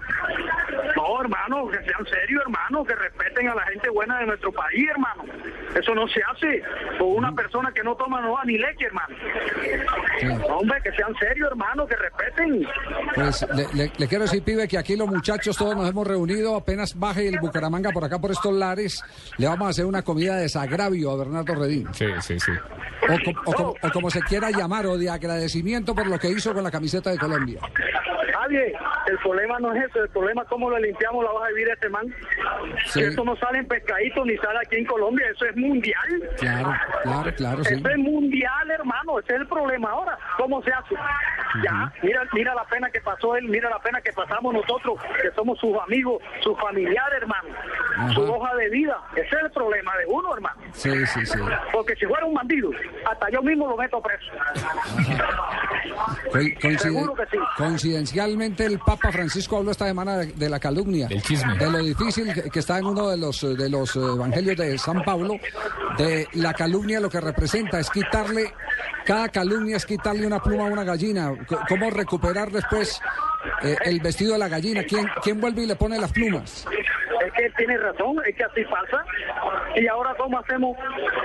No, 0.97 1.21
hermano, 1.21 1.69
que 1.69 1.79
sean 1.79 2.05
serios, 2.07 2.43
hermano, 2.43 2.85
que 2.85 2.95
respeten 2.95 3.49
a 3.49 3.55
la 3.55 3.63
gente 3.67 3.89
buena 3.91 4.19
de 4.21 4.27
nuestro 4.27 4.53
país, 4.53 4.89
hermano. 4.91 5.25
Eso 5.75 5.95
no 5.95 6.07
se 6.09 6.21
hace 6.23 6.63
con 6.99 7.09
una 7.17 7.33
persona 7.33 7.71
que 7.73 7.83
no 7.83 7.95
toma 7.97 8.21
no 8.21 8.33
va 8.33 8.45
ni 8.45 8.57
leche, 8.59 8.87
hermano. 8.87 9.15
Hombre, 10.49 10.79
que 10.83 10.93
sean 10.93 11.15
serios, 11.19 11.51
hermano, 11.51 11.87
que 11.87 11.97
respeten. 11.97 12.67
Pues 13.15 13.47
le, 13.55 13.67
le- 13.75 13.93
le 13.97 14.09
quiero 14.09 14.25
decir, 14.25 14.43
pibe, 14.43 14.67
que 14.69 14.79
aquí 14.79 14.97
los 14.97 15.09
muchachos 15.09 15.57
todos 15.57 15.77
nos 15.77 15.89
hemos 15.89 16.07
reunido. 16.07 16.57
Apenas 16.57 16.99
baje 16.99 17.29
el 17.29 17.39
Bucaramanga 17.39 17.91
por 17.91 18.05
acá, 18.05 18.19
por 18.19 18.31
estos 18.31 18.53
lares, 18.53 19.03
le 19.39 19.47
vamos 19.47 19.67
a 19.67 19.71
hacer 19.71 19.85
una 19.87 20.03
comida 20.03 20.37
de 20.37 20.43
desagravio 20.43 21.11
a 21.11 21.17
Bernardo 21.17 21.55
Redín. 21.55 21.89
Sí, 21.93 22.07
sí, 22.21 22.39
sí. 22.41 22.53
O 23.45 23.91
como 23.93 24.11
se 24.11 24.21
quiera 24.23 24.51
llamar, 24.51 24.76
de 24.83 25.09
agradecimiento 25.09 25.95
por 25.95 26.07
lo 26.07 26.19
que 26.19 26.29
hizo 26.29 26.53
con 26.53 26.63
la 26.63 26.71
camiseta 26.71 27.11
de 27.11 27.17
Colombia. 27.17 27.61
Nadie, 28.49 28.73
el 29.09 29.19
problema 29.19 29.59
no 29.59 29.73
es 29.75 29.85
eso, 29.89 30.03
el 30.03 30.09
problema 30.11 30.43
es 30.43 30.49
cómo 30.49 30.71
le 30.71 30.81
limpiamos 30.81 31.25
la 31.25 31.31
hoja 31.33 31.49
de 31.49 31.55
vida 31.55 31.71
a 31.71 31.75
este 31.75 31.89
man. 31.89 32.15
Sí. 32.87 33.03
Eso 33.03 33.25
no 33.25 33.37
sale 33.37 33.59
en 33.59 33.67
pescadito 33.69 34.25
ni 34.25 34.37
sale 34.39 34.59
aquí 34.65 34.77
en 34.77 34.85
Colombia, 34.87 35.27
eso 35.35 35.45
es 35.47 35.57
mundial. 35.57 36.31
Claro, 36.39 36.75
claro, 37.03 37.35
claro, 37.37 37.65
sí. 37.65 37.75
Eso 37.75 37.89
es 37.89 37.99
mundial, 37.99 38.71
hermano, 38.71 39.19
ese 39.19 39.35
es 39.35 39.41
el 39.41 39.49
problema 39.49 39.91
ahora. 39.91 40.17
¿Cómo 40.37 40.63
se 40.63 40.73
hace? 40.73 40.95
Ya, 41.65 41.93
mira, 42.03 42.23
mira 42.33 42.55
la 42.55 42.65
pena 42.65 42.91
que 42.91 43.01
pasó 43.01 43.35
él, 43.37 43.49
mira 43.49 43.69
la 43.71 43.79
pena 43.81 44.01
que 44.01 44.13
pasamos 44.13 44.53
nosotros, 44.53 45.01
que 45.23 45.31
somos 45.33 45.59
sus 45.59 45.77
amigos, 45.81 46.23
sus 46.43 46.59
familiares, 46.61 47.19
hermano. 47.23 47.49
Ajá. 47.97 48.11
Su 48.11 48.23
hoja 48.25 48.55
de 48.57 48.69
vida, 48.71 48.97
ese 49.17 49.27
es 49.27 49.43
el 49.43 49.51
problema 49.51 49.97
de 49.97 50.05
uno, 50.07 50.35
hermano. 50.35 50.61
Sí, 50.73 50.91
sí, 51.07 51.25
sí. 51.27 51.39
Porque 51.73 51.97
si 51.97 52.07
fuera 52.07 52.27
un 52.27 52.35
bandido, 52.35 52.71
hasta 53.11 53.31
yo 53.31 53.43
mismo 53.43 53.67
lo 53.69 53.77
meto 53.77 54.01
preso. 54.03 54.31
Co- 56.31 56.39
coincide- 56.61 56.79
Seguro 56.79 57.15
que 57.15 57.27
sí. 57.31 57.39
El 58.41 58.79
Papa 58.79 59.11
Francisco 59.11 59.57
habló 59.57 59.71
esta 59.71 59.87
semana 59.87 60.19
de, 60.19 60.27
de 60.27 60.49
la 60.49 60.61
calumnia, 60.61 61.09
de 61.59 61.71
lo 61.71 61.79
difícil 61.79 62.33
que, 62.33 62.43
que 62.51 62.59
está 62.59 62.79
en 62.79 62.87
uno 62.87 63.09
de 63.09 63.17
los, 63.17 63.41
de 63.41 63.69
los 63.69 63.97
eh, 63.97 64.01
evangelios 64.01 64.57
de 64.57 64.79
San 64.79 65.03
Pablo, 65.05 65.35
de 65.99 66.29
la 66.35 66.53
calumnia, 66.53 67.01
lo 67.01 67.09
que 67.09 67.21
representa 67.21 67.81
es 67.81 67.89
quitarle, 67.91 68.53
cada 69.05 69.29
calumnia 69.29 69.77
es 69.77 69.87
quitarle 69.87 70.27
una 70.27 70.43
pluma 70.43 70.65
a 70.65 70.71
una 70.71 70.85
gallina. 70.85 71.33
C- 71.49 71.57
¿Cómo 71.69 71.91
recuperar 71.91 72.51
después 72.51 73.01
eh, 73.63 73.77
el 73.85 74.01
vestido 74.01 74.35
de 74.35 74.39
la 74.39 74.49
gallina? 74.49 74.83
¿Quién, 74.85 75.07
¿Quién 75.23 75.41
vuelve 75.41 75.63
y 75.63 75.67
le 75.67 75.77
pone 75.77 75.99
las 75.99 76.13
plumas? 76.13 76.65
Es 77.27 77.33
que 77.33 77.45
él 77.47 77.55
tiene 77.57 77.77
razón, 77.77 78.17
es 78.25 78.37
que 78.37 78.45
así 78.45 78.65
pasa. 78.65 79.05
Y 79.75 79.87
ahora, 79.89 80.15
¿cómo 80.17 80.39
hacemos 80.39 80.77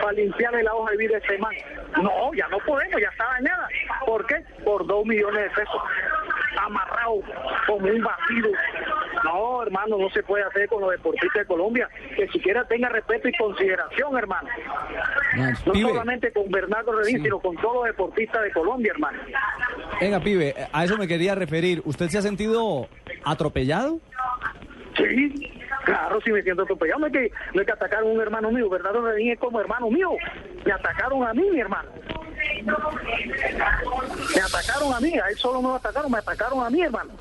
para 0.01 0.13
limpiarle 0.13 0.63
la 0.63 0.73
hoja 0.73 0.91
de 0.91 0.97
vida 0.97 1.15
a 1.15 1.19
este 1.19 1.37
man? 1.37 1.53
No, 2.01 2.33
ya 2.33 2.47
no 2.47 2.57
podemos, 2.59 2.99
ya 2.99 3.09
está 3.09 3.25
dañada. 3.25 3.67
¿Por 4.05 4.25
qué? 4.25 4.43
Por 4.63 4.87
dos 4.87 5.05
millones 5.05 5.43
de 5.43 5.49
pesos. 5.49 5.81
Amarrado 6.59 7.21
como 7.67 7.87
un 7.87 8.03
bandido. 8.03 8.51
No, 9.23 9.61
hermano, 9.63 9.97
no 9.97 10.09
se 10.09 10.23
puede 10.23 10.43
hacer 10.43 10.67
con 10.67 10.81
los 10.81 10.91
deportistas 10.91 11.41
de 11.41 11.45
Colombia. 11.45 11.87
Que 12.15 12.27
siquiera 12.29 12.65
tenga 12.65 12.89
respeto 12.89 13.27
y 13.27 13.33
consideración, 13.33 14.17
hermano. 14.17 14.49
No 15.65 15.73
pibe. 15.73 15.89
solamente 15.89 16.31
con 16.33 16.49
Bernardo 16.49 16.93
Redín, 16.93 17.21
sino 17.21 17.39
con 17.39 17.55
todos 17.57 17.75
los 17.75 17.85
deportistas 17.85 18.43
de 18.43 18.51
Colombia, 18.51 18.91
hermano. 18.93 19.19
Venga, 19.99 20.19
pibe, 20.19 20.55
a 20.71 20.83
eso 20.83 20.97
me 20.97 21.07
quería 21.07 21.35
referir. 21.35 21.81
¿Usted 21.85 22.07
se 22.07 22.17
ha 22.17 22.21
sentido 22.21 22.87
atropellado? 23.23 23.99
Sí, 24.97 25.60
claro, 25.83 26.19
sí 26.21 26.31
me 26.31 26.41
siento 26.41 26.63
atropellado. 26.63 26.99
No 26.99 27.07
es 27.07 27.13
que, 27.13 27.31
no 27.53 27.61
es 27.61 27.67
que 27.67 27.73
atacaron 27.73 28.09
a 28.09 28.13
un 28.13 28.21
hermano 28.21 28.51
mío, 28.51 28.69
Bernardo 28.69 29.01
Redín 29.01 29.31
es 29.31 29.39
como 29.39 29.59
hermano 29.59 29.89
mío. 29.89 30.11
Me 30.65 30.71
atacaron 30.71 31.27
a 31.27 31.33
mí, 31.33 31.49
mi 31.51 31.59
hermano. 31.59 31.89
Me 34.35 34.41
atacaron 34.41 34.93
a 34.93 34.99
mí, 34.99 35.13
a 35.17 35.27
él 35.29 35.37
solo 35.37 35.61
no 35.61 35.69
lo 35.69 35.75
atacaron, 35.75 36.11
me 36.11 36.17
atacaron 36.17 36.63
a 36.63 36.69
mí, 36.69 36.81
hermano. 36.81 37.13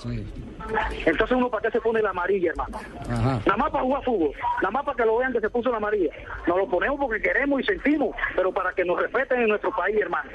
Entonces 1.07 1.37
uno 1.37 1.49
para 1.51 1.63
qué 1.63 1.71
se 1.71 1.81
pone 1.81 2.03
la 2.03 2.11
amarilla, 2.11 2.51
hermano. 2.51 2.79
Ajá. 3.11 3.41
Nada 3.47 3.57
más 3.57 3.71
para 3.71 3.85
jugar 3.85 4.05
fútbol, 4.05 4.33
nada 4.63 4.71
más 4.71 4.85
para 4.85 4.97
que 4.97 5.05
lo 5.05 5.17
vean 5.19 5.33
que 5.33 5.41
se 5.41 5.51
puso 5.51 5.71
la 5.71 5.77
amarilla. 5.79 6.11
Nos 6.47 6.57
lo 6.59 6.69
ponemos 6.69 6.99
porque 7.01 7.21
queremos 7.23 7.61
y 7.61 7.65
sentimos, 7.65 8.15
pero 8.37 8.53
para 8.53 8.73
que 8.73 8.85
nos 8.85 9.01
respeten 9.01 9.43
en 9.43 9.49
nuestro 9.49 9.71
país, 9.75 9.97
hermano. 10.01 10.31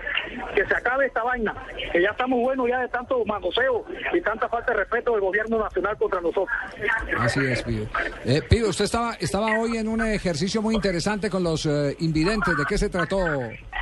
Que 0.55 0.65
se 0.65 0.75
acabe 0.75 1.05
esta 1.07 1.23
vaina, 1.23 1.53
que 1.91 2.01
ya 2.01 2.09
estamos 2.09 2.39
buenos 2.41 2.67
ya 2.67 2.79
de 2.79 2.87
tanto 2.89 3.23
magoseo 3.25 3.85
y 4.13 4.21
tanta 4.21 4.47
falta 4.49 4.71
de 4.73 4.79
respeto 4.79 5.11
del 5.11 5.21
gobierno 5.21 5.59
nacional 5.59 5.97
contra 5.97 6.21
nosotros. 6.21 6.47
Así 7.19 7.39
es, 7.45 7.63
Pibe. 7.63 7.87
Eh, 8.25 8.41
Pibe, 8.49 8.67
usted 8.69 8.85
estaba, 8.85 9.13
estaba 9.15 9.59
hoy 9.59 9.77
en 9.77 9.87
un 9.87 10.01
ejercicio 10.01 10.61
muy 10.61 10.75
interesante 10.75 11.29
con 11.29 11.43
los 11.43 11.65
eh, 11.65 11.95
invidentes. 11.99 12.55
¿De 12.57 12.63
qué 12.67 12.77
se 12.77 12.89
trató, 12.89 13.17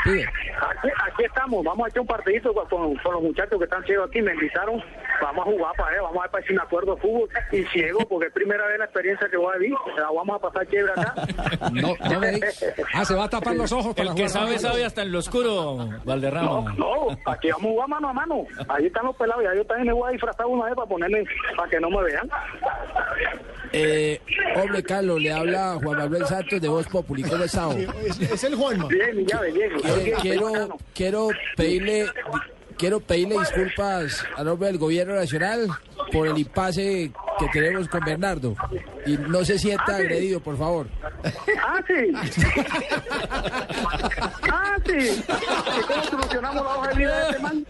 Pibe? 0.03 0.25
Aquí, 0.25 0.89
aquí 1.11 1.23
estamos, 1.25 1.63
vamos 1.63 1.85
a 1.85 1.89
echar 1.89 2.01
un 2.01 2.07
partidito 2.07 2.53
con, 2.53 2.95
con- 2.95 3.13
los 3.13 3.21
muchachos 3.23 3.57
que 3.57 3.65
están 3.65 3.83
ciegos 3.85 4.09
aquí, 4.09 4.21
me 4.21 4.33
invitaron, 4.33 4.81
vamos 5.21 5.47
a 5.47 5.51
jugar 5.51 5.71
para 5.77 5.91
ver, 5.91 6.01
vamos 6.01 6.25
a 6.25 6.29
para 6.33 6.45
si 6.47 6.53
me 6.53 6.61
acuerdo 6.61 6.97
fútbol 6.97 7.29
y 7.51 7.63
ciego, 7.65 7.99
porque 8.09 8.27
es 8.27 8.33
primera 8.33 8.65
vez 8.65 8.79
la 8.79 8.85
experiencia 8.85 9.29
que 9.29 9.37
voy 9.37 9.53
a 9.55 9.59
vivir, 9.59 9.75
la 9.95 10.09
vamos 10.11 10.35
a 10.35 10.39
pasar 10.39 10.67
chévere 10.67 10.91
acá. 10.91 11.13
No, 11.71 11.95
no 12.09 12.19
me. 12.19 12.39
Ah, 12.93 13.05
se 13.05 13.15
va 13.15 13.25
a 13.25 13.29
tapar 13.29 13.55
los 13.55 13.71
ojos 13.71 13.95
para 13.95 14.09
El 14.09 14.15
que 14.15 14.27
sabe, 14.27 14.57
sabe 14.59 14.83
hasta 14.83 15.03
en 15.03 15.11
lo 15.11 15.19
oscuro, 15.19 15.89
Valderrama. 16.03 16.73
No, 16.77 17.07
aquí 17.25 17.51
vamos 17.51 17.65
a 17.65 17.73
jugar 17.73 17.89
mano 17.89 18.09
a 18.09 18.13
mano, 18.13 18.45
ahí 18.67 18.87
están 18.87 19.05
los 19.05 19.15
pelados, 19.15 19.43
ya 19.43 19.55
yo 19.55 19.65
también 19.65 19.87
me 19.87 19.93
voy 19.93 20.09
a 20.09 20.11
disfrazar 20.11 20.45
una 20.47 20.65
vez 20.65 20.75
para 20.75 20.87
ponerme, 20.87 21.23
para 21.55 21.69
que 21.69 21.79
no 21.79 21.89
me 21.89 22.03
vean. 22.03 22.29
Eh, 23.71 24.19
hombre, 24.55 24.83
Carlos, 24.83 25.21
le 25.21 25.31
habla 25.31 25.77
Juan 25.81 25.97
Manuel 25.97 26.25
Santos 26.25 26.59
de 26.59 26.67
Voz 26.67 26.87
Populi. 26.87 27.23
¿Cómo 27.23 27.43
está? 27.43 27.69
Es, 28.05 28.19
es 28.19 28.43
el 28.43 28.55
Juanma. 28.55 28.87
Bien, 28.87 29.15
mi 29.15 29.25
llave, 29.25 29.51
bien. 29.51 29.71
Eh, 29.83 30.13
quiero, 30.21 30.77
quiero 30.93 31.29
pedirle 31.55 32.07
quiero 32.77 32.99
pedirle 32.99 33.39
disculpas 33.39 34.25
a 34.35 34.43
nombre 34.43 34.67
del 34.67 34.77
gobierno 34.77 35.15
nacional 35.15 35.67
por 36.11 36.27
el 36.27 36.37
impasse 36.37 37.11
que 37.39 37.47
tenemos 37.51 37.87
con 37.87 38.01
Bernardo. 38.05 38.55
Y 39.05 39.17
no 39.17 39.43
se 39.43 39.57
sienta 39.59 39.83
Ah, 39.87 39.97
sí. 39.97 40.01
agredido, 40.03 40.39
por 40.39 40.57
favor. 40.57 40.87
Ah, 41.61 41.81
sí. 41.87 42.13
ah, 44.51 44.75
sí. 44.85 45.23
¿Y 45.23 45.81
cómo 45.87 46.03
solucionamos 46.03 46.63
la 46.63 46.75
hoja 46.77 46.87
de 46.89 46.95
vida 46.95 47.17
de 47.19 47.29
este 47.29 47.39
man? 47.41 47.65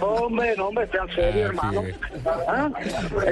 Hombre, 0.00 0.54
no, 0.56 0.68
hombre, 0.68 0.88
sean 0.92 1.08
serios, 1.14 1.48
hermano. 1.50 1.82
Ah, 2.48 2.68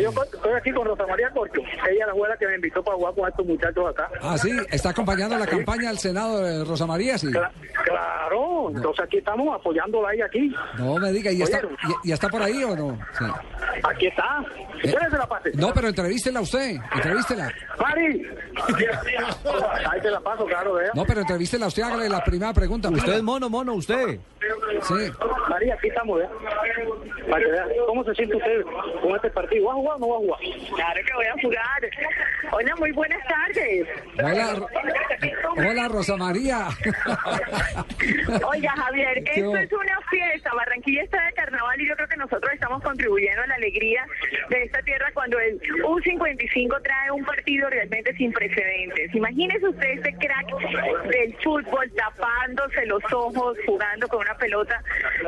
Yo 0.00 0.12
co- 0.12 0.24
estoy 0.24 0.52
aquí 0.56 0.72
con 0.72 0.86
Rosa 0.86 1.06
María 1.06 1.30
Corcho. 1.30 1.61
Ella 1.61 2.00
es 2.00 2.06
la 2.06 2.12
abuela 2.12 2.36
que 2.36 2.46
me 2.46 2.54
invitó 2.56 2.82
para 2.82 2.96
jugar 2.96 3.14
con 3.14 3.28
estos 3.28 3.46
muchachos 3.46 3.84
acá. 3.90 4.09
Ah, 4.22 4.38
sí, 4.38 4.50
está 4.70 4.90
acompañando 4.90 5.38
la 5.38 5.46
campaña 5.46 5.90
al 5.90 5.98
Senado 5.98 6.40
de 6.40 6.64
Rosa 6.64 6.86
María, 6.86 7.18
sí. 7.18 7.28
Claro, 7.84 8.70
entonces 8.74 9.04
aquí 9.04 9.18
estamos 9.18 9.54
apoyándola 9.54 10.09
ahí 10.11 10.20
aquí. 10.20 10.54
No 10.78 10.96
me 10.96 11.12
diga, 11.12 11.30
¿y 11.32 11.42
está, 11.42 11.61
y, 12.04 12.09
y 12.09 12.12
está 12.12 12.28
por 12.28 12.42
ahí 12.42 12.62
o 12.64 12.74
no? 12.76 12.97
Sí. 13.18 13.24
Aquí 13.84 14.07
está. 14.07 14.44
Si 14.80 14.88
quieres 14.88 15.11
se 15.11 15.18
la 15.18 15.26
pase. 15.26 15.51
No, 15.55 15.72
pero 15.72 15.88
entrevístela 15.88 16.40
usted, 16.40 16.76
entrevístela. 16.94 17.53
Mari. 17.80 18.26
Ahí 19.90 20.01
te 20.01 20.11
la 20.11 20.20
paso, 20.20 20.44
claro, 20.46 20.74
vea. 20.74 20.90
No, 20.94 21.05
pero 21.05 21.20
entrevístela 21.20 21.66
usted, 21.66 21.82
hágale 21.82 22.09
la 22.09 22.22
primera 22.24 22.53
pregunta. 22.53 22.88
Usted 22.88 23.14
es 23.14 23.22
mono, 23.22 23.49
mono, 23.49 23.74
usted. 23.74 24.18
Sí. 24.82 25.12
María, 25.49 25.74
aquí 25.74 25.88
estamos, 25.88 26.20
¿eh? 26.20 26.28
Para 27.31 27.45
que 27.45 27.51
vea 27.51 27.66
cómo 27.87 28.05
se 28.05 28.14
siente 28.14 28.37
usted 28.37 28.62
con 29.03 29.16
este 29.16 29.31
partido. 29.31 29.66
¿Va 29.66 29.72
a 29.72 29.74
jugar 29.74 29.97
o 29.97 29.99
no 29.99 30.09
va 30.09 30.16
a 30.16 30.18
jugar? 30.18 30.41
Claro 30.74 31.01
que 31.07 31.14
voy 31.14 31.26
a 31.26 31.43
jugar. 31.43 31.91
Hola, 32.53 32.76
muy 32.76 32.93
buenas 32.93 33.20
tardes. 33.26 33.89
Hola, 34.18 34.66
hola 35.57 35.89
Rosa 35.89 36.16
María. 36.16 36.68
Oiga, 38.47 38.70
Javier, 38.76 39.24
¿Qué 39.24 39.41
esto 39.41 39.57
es 39.57 39.72
una 39.72 40.01
fiesta. 40.11 40.51
Barranquilla 40.55 41.03
está 41.03 41.24
de 41.24 41.33
carnaval 41.33 41.81
y 41.81 41.89
yo 41.89 41.97
creo 41.97 42.09
que 42.09 42.16
nosotros 42.16 42.53
estamos 42.53 42.83
contribuyendo 42.83 43.43
a 43.43 43.47
la 43.47 43.55
alegría 43.55 44.07
de 44.49 44.64
esta 44.64 44.81
tierra 44.83 45.11
cuando 45.12 45.39
el 45.39 45.61
U55 45.61 46.83
trae 46.83 47.11
un 47.11 47.24
partido 47.24 47.68
realmente 47.68 48.14
sin 48.16 48.33
precedentes. 48.33 49.14
Imagínese 49.14 49.68
usted 49.68 49.89
este 49.91 50.14
crack 50.14 50.49
del 51.09 51.35
fútbol 51.43 51.91
tapándose 51.93 52.87
los 52.87 53.03
ojos, 53.12 53.57
jugando 53.66 54.09
con 54.09 54.20
una 54.20 54.37
pelota 54.37 54.83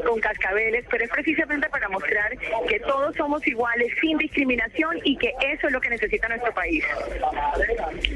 con 0.06 0.20
cascabeles, 0.20 0.84
pero 0.90 1.04
es 1.04 1.10
precisamente 1.10 1.68
para 1.68 1.88
mostrar 1.90 2.36
que 2.68 2.80
todos 2.80 3.14
somos 3.16 3.46
iguales, 3.46 3.88
sin 4.00 4.16
discriminación 4.18 4.98
y 5.04 5.16
que 5.16 5.32
eso 5.52 5.66
es 5.66 5.72
lo 5.72 5.80
que 5.80 5.90
necesita 5.90 6.28
nuestro 6.28 6.52
país. 6.54 6.84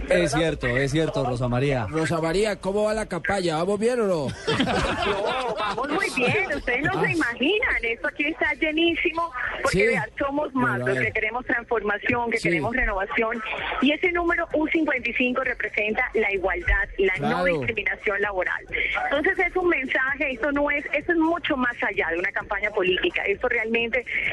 Es 0.08 0.32
cierto, 0.32 0.66
es 0.68 0.90
cierto, 0.92 1.24
Rosa 1.24 1.48
María. 1.48 1.86
Rosa 1.90 2.20
María, 2.20 2.56
¿cómo 2.56 2.84
va 2.84 2.94
la 2.94 3.06
campaña? 3.06 3.56
¿Vamos 3.56 3.78
bien 3.78 4.00
o 4.00 4.06
no? 4.06 4.26
No, 5.04 5.54
vamos 5.58 5.88
muy 5.90 6.06
bien, 6.16 6.46
ustedes 6.54 6.82
no 6.82 7.04
se 7.04 7.12
imaginan, 7.12 7.76
esto 7.82 8.08
aquí 8.08 8.24
está 8.26 8.52
llenísimo, 8.54 9.30
porque 9.62 9.78
Sí. 9.78 9.86
vean, 9.86 10.08
somos 10.18 10.54
más 10.54 10.78
los 10.80 10.98
que 10.98 11.12
queremos 11.12 11.44
transformación, 11.46 12.30
que 12.30 12.38
Sí. 12.38 12.48
queremos 12.48 12.74
renovación, 12.74 13.42
y 13.82 13.92
ese 13.92 14.12
número 14.12 14.46
U55 14.52 15.42
representa 15.42 16.10
la 16.14 16.32
igualdad, 16.32 16.88
la 16.98 17.14
no 17.16 17.28
Claro. 17.42 17.44
discriminación 17.44 18.20
laboral. 18.20 18.64
Entonces 19.04 19.38
es 19.46 19.56
un 19.56 19.68
mensaje, 19.68 20.32
esto 20.32 20.52
no 20.52 20.70
es, 20.70 20.84
esto 20.92 21.12
es 21.12 21.18
mucho 21.18 21.56
más 21.56 21.74
allá 21.82 22.08
de 22.10 22.18
una 22.18 22.32
campaña 22.32 22.70
política, 22.70 23.22
esto 23.24 23.48
realmente 23.48 23.63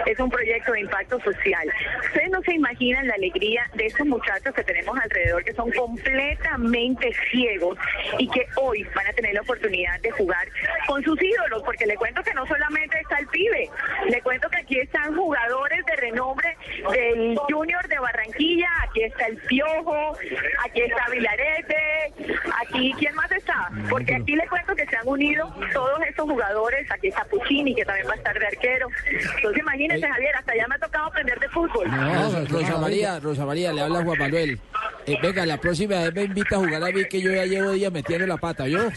es 0.06 0.20
un 0.20 0.30
proyecto 0.30 0.72
de 0.74 0.82
impacto 0.82 1.20
social. 1.22 1.68
Ustedes 2.06 2.30
no 2.30 2.42
se 2.42 2.54
imaginan 2.54 3.08
la 3.08 3.16
alegría 3.16 3.70
de 3.76 3.86
estos 3.86 4.06
muchachos 4.06 4.54
que 4.54 4.64
tenemos 4.64 4.98
alrededor, 5.00 5.44
que 5.44 5.54
son 5.54 5.72
completamente 5.72 7.12
ciegos 7.32 7.78
y 8.20 8.28
que 8.30 8.46
hoy 8.56 8.84
van 8.96 9.08
a 9.08 9.14
tener 9.14 9.34
la 9.34 9.42
oportunidad 9.42 10.00
de 10.02 10.12
jugar 10.12 10.48
con 10.88 11.04
sus 11.04 11.22
ídolos, 11.22 11.64
porque 11.64 11.86
le 11.86 11.96
cuento 11.96 12.24
que 12.24 12.34
no 12.34 12.46
solamente 12.46 13.00
está 13.00 13.18
el 13.20 13.28
pibe, 13.28 13.70
le 14.10 14.22
cuento 14.22 14.50
que 14.50 14.58
aquí 14.58 14.80
están 14.80 15.16
jugadores 15.16 15.86
de 15.86 15.96
renombre 15.96 16.58
del 16.92 17.38
Junior 17.50 17.88
de 17.88 18.00
Barranquilla, 18.00 18.70
aquí 18.84 19.04
está 19.04 19.28
el 19.28 19.38
Piojo, 19.38 20.18
aquí 20.66 20.82
está 20.82 21.10
Vilarete, 21.10 22.14
aquí, 22.62 22.94
¿quién 22.98 23.16
más 23.16 23.32
está? 23.32 23.70
Porque 23.90 24.16
aquí 24.16 24.36
le 24.36 24.48
cuento 24.48 24.76
que 24.76 24.86
se 24.86 24.96
han 24.96 25.08
unido 25.08 25.54
todos 25.74 26.00
estos 26.08 26.30
jugadores, 26.30 26.90
aquí 26.92 27.08
está 27.08 27.24
Puccini, 27.26 27.76
que 27.76 27.86
también 27.86 28.08
va 28.08 28.14
a 28.14 28.18
estar 28.18 28.38
de 28.38 28.48
arquero. 28.48 28.88
Entonces 29.36 29.62
imagínense, 29.62 30.08
Javier, 30.08 30.36
hasta 30.36 30.56
ya 30.56 30.68
me 30.68 30.76
ha 30.76 30.80
tocado 30.80 31.06
aprender 31.06 31.40
de 31.40 31.50
fútbol. 31.50 31.90
No, 31.90 32.46
Rosa 32.46 32.78
María, 32.78 33.20
Rosa 33.20 33.46
María, 33.46 33.74
le 33.74 33.82
habla 33.82 34.04
Juan 34.04 34.20
Manuel. 34.20 34.60
Eh, 35.06 35.18
venga, 35.22 35.46
la 35.46 35.58
próxima 35.58 35.96
vez 35.96 36.14
me 36.14 36.24
invita 36.24 36.56
a 36.56 36.60
jugar 36.60 36.84
a 36.84 36.92
mí 36.92 37.06
que 37.06 37.22
yo 37.22 37.32
ya 37.32 37.46
llevo 37.46 37.72
días 37.72 37.92
metiendo 37.92 38.28
la 38.28 38.38
pata, 38.38 38.68
¿yo? 38.68 38.80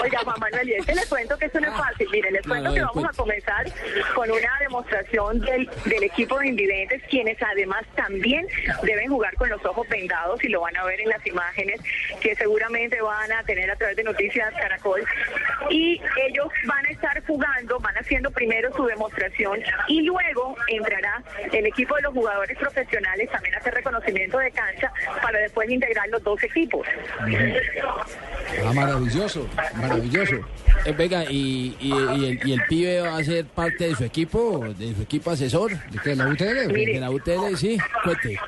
Oiga, 0.00 0.20
Juan 0.24 0.36
Manuel, 0.40 0.68
y 0.68 0.74
este 0.74 0.94
le 0.94 1.06
cuento 1.06 1.36
que 1.38 1.46
eso 1.46 1.60
no 1.60 1.68
es 1.68 1.76
fácil. 1.76 2.08
Mire, 2.10 2.30
les 2.30 2.46
cuento 2.46 2.68
no, 2.68 2.74
que 2.74 2.80
vamos 2.82 3.04
a 3.04 3.16
comenzar 3.16 3.66
con 4.14 4.30
una 4.30 4.58
demostración 4.60 5.40
del, 5.40 5.68
del 5.84 6.02
equipo 6.02 6.38
de 6.38 6.48
invidentes, 6.48 7.02
quienes 7.08 7.36
además 7.42 7.82
también 7.94 8.46
deben 8.82 9.08
jugar 9.08 9.34
con 9.36 9.48
los 9.48 9.64
ojos 9.64 9.88
vendados 9.88 10.42
y 10.44 10.48
lo 10.48 10.60
van 10.60 10.76
a 10.76 10.84
ver 10.84 11.00
en 11.00 11.08
las 11.08 11.26
imágenes 11.26 11.80
que 12.20 12.34
seguramente 12.34 13.00
van 13.00 13.32
a 13.32 13.42
tener 13.44 13.70
a 13.70 13.76
través 13.76 13.96
de 13.96 14.04
Noticias 14.04 14.52
Caracol. 14.54 15.02
Y 15.70 16.00
ellos 16.28 16.48
van 16.66 16.86
a 16.86 16.90
estar 16.90 17.24
jugando, 17.26 17.78
van 17.80 17.96
haciendo 17.96 18.30
primero 18.30 18.74
su 18.74 18.84
demostración 18.84 19.60
y 19.88 20.02
luego 20.02 20.56
entrará 20.68 21.22
el 21.52 21.66
equipo 21.66 21.96
de 21.96 22.02
los 22.02 22.12
jugadores 22.12 22.56
profesionales 22.58 23.30
también 23.30 23.54
a 23.54 23.58
hacer 23.58 23.74
reconocimiento 23.74 24.38
de 24.38 24.50
cancha 24.50 24.92
para 25.20 25.38
después 25.38 25.68
integrar 25.70 26.08
los 26.08 26.22
dos 26.22 26.42
equipos. 26.42 26.86
Ah, 28.64 28.72
maravilloso, 28.74 29.48
maravilloso. 29.82 30.36
Eh, 30.84 30.94
venga, 30.96 31.24
y, 31.30 31.76
y, 31.80 31.88
y 31.88 32.24
el, 32.26 32.40
y 32.48 32.52
el 32.52 32.62
pibe 32.68 33.00
va 33.02 33.18
a 33.18 33.24
ser 33.24 33.44
parte 33.44 33.88
de 33.88 33.94
su 33.94 34.04
equipo, 34.04 34.64
de 34.78 34.94
su 34.94 35.02
equipo 35.02 35.30
asesor. 35.30 35.72
¿De 35.90 35.98
qué, 36.02 36.16
la 36.16 36.28
UTL? 36.28 36.72
De 36.72 36.98
la 37.00 37.10
UTL, 37.10 37.56
sí, 37.56 37.78
cuente. 38.04 38.38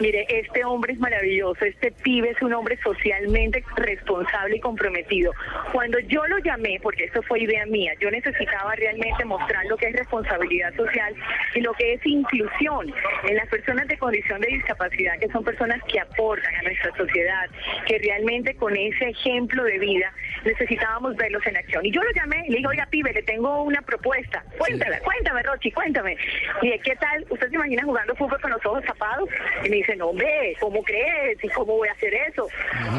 Mire, 0.00 0.24
este 0.30 0.64
hombre 0.64 0.94
es 0.94 0.98
maravilloso, 0.98 1.62
este 1.62 1.92
pibe 1.92 2.30
es 2.30 2.40
un 2.40 2.54
hombre 2.54 2.78
socialmente 2.82 3.62
responsable 3.76 4.56
y 4.56 4.60
comprometido. 4.60 5.32
Cuando 5.72 5.98
yo 6.00 6.26
lo 6.26 6.38
llamé, 6.38 6.80
porque 6.82 7.04
esto 7.04 7.22
fue 7.22 7.40
idea 7.40 7.66
mía, 7.66 7.92
yo 8.00 8.10
necesitaba 8.10 8.74
realmente 8.76 9.24
mostrar 9.26 9.66
lo 9.66 9.76
que 9.76 9.88
es 9.88 9.92
responsabilidad 9.92 10.74
social 10.74 11.14
y 11.54 11.60
lo 11.60 11.74
que 11.74 11.94
es 11.94 12.06
inclusión 12.06 12.90
en 13.28 13.36
las 13.36 13.46
personas 13.48 13.86
de 13.88 13.98
condición 13.98 14.40
de 14.40 14.48
discapacidad, 14.48 15.18
que 15.18 15.28
son 15.28 15.44
personas 15.44 15.82
que 15.84 16.00
aportan 16.00 16.54
a 16.54 16.62
nuestra 16.62 16.96
sociedad, 16.96 17.50
que 17.86 17.98
realmente 17.98 18.54
con 18.54 18.74
ese 18.74 19.10
ejemplo 19.10 19.64
de 19.64 19.78
vida 19.78 20.12
necesitábamos 20.46 21.14
verlos 21.16 21.46
en 21.46 21.58
acción. 21.58 21.84
Y 21.84 21.92
yo 21.92 22.02
lo 22.02 22.10
llamé 22.12 22.42
y 22.46 22.50
le 22.52 22.56
dije, 22.56 22.68
oiga, 22.68 22.86
pibe, 22.86 23.12
le 23.12 23.22
tengo 23.22 23.64
una 23.64 23.82
propuesta. 23.82 24.42
Cuéntame, 24.56 24.98
cuéntame, 25.00 25.42
Rochi, 25.42 25.70
cuéntame. 25.70 26.16
Y 26.62 26.66
dije, 26.66 26.80
¿qué 26.84 26.96
tal? 26.96 27.26
¿Usted 27.28 27.50
se 27.50 27.54
imagina 27.54 27.82
jugando 27.82 28.14
fútbol 28.14 28.40
con 28.40 28.50
los 28.50 28.64
ojos 28.64 28.82
tapados? 28.84 29.28
Y 29.64 29.68
me 29.68 29.76
dice, 29.76 29.89
no, 29.96 30.08
hombre, 30.08 30.56
¿cómo 30.60 30.82
crees? 30.82 31.42
¿Y 31.42 31.48
cómo 31.48 31.76
voy 31.76 31.88
a 31.88 31.92
hacer 31.92 32.12
eso? 32.14 32.48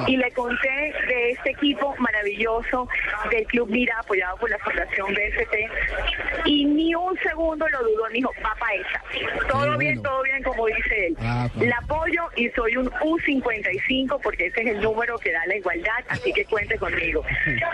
Y 0.08 0.18
le 0.18 0.32
conté 0.32 0.94
de 1.08 1.32
este 1.32 1.52
equipo 1.52 1.96
maravilloso 1.98 2.88
del 3.30 3.46
Club 3.48 3.70
Mira, 3.70 3.98
apoyado 4.00 4.38
por 4.38 4.50
la 4.50 4.60
Fundación 4.60 5.14
BST. 5.14 6.46
Y 6.46 6.66
ni 6.66 6.96
un 6.96 7.18
segundo 7.20 7.68
lo 7.70 7.84
dudó, 7.84 8.08
me 8.08 8.16
dijo, 8.16 8.32
va 8.44 8.56
pa' 8.56 8.74
esa. 8.74 9.48
Todo 9.48 9.78
bien, 9.78 10.02
todo 10.02 10.22
bien, 10.24 10.44
como 10.44 10.68
dice 10.68 11.08
él. 11.08 11.18
Ah, 11.22 11.48
pues. 11.54 11.70
La 11.70 11.78
apoyo 11.78 12.24
y 12.36 12.50
soy 12.50 12.78
un 12.78 12.90
U55 12.90 14.20
porque 14.22 14.48
ese 14.48 14.62
es 14.62 14.68
el 14.68 14.82
número 14.82 15.18
que 15.20 15.32
da 15.32 15.46
la 15.46 15.56
igualdad, 15.56 16.04
así 16.10 16.34
que 16.34 16.46
cuente 16.46 16.78
conmigo. 16.78 17.24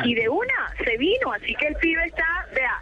Y 0.04 0.16
de 0.16 0.30
una, 0.30 0.74
se 0.84 0.98
vino, 0.98 1.32
así 1.34 1.56
que 1.56 1.68
el 1.68 1.76
pibe 1.76 2.06
está, 2.06 2.48
vea, 2.54 2.80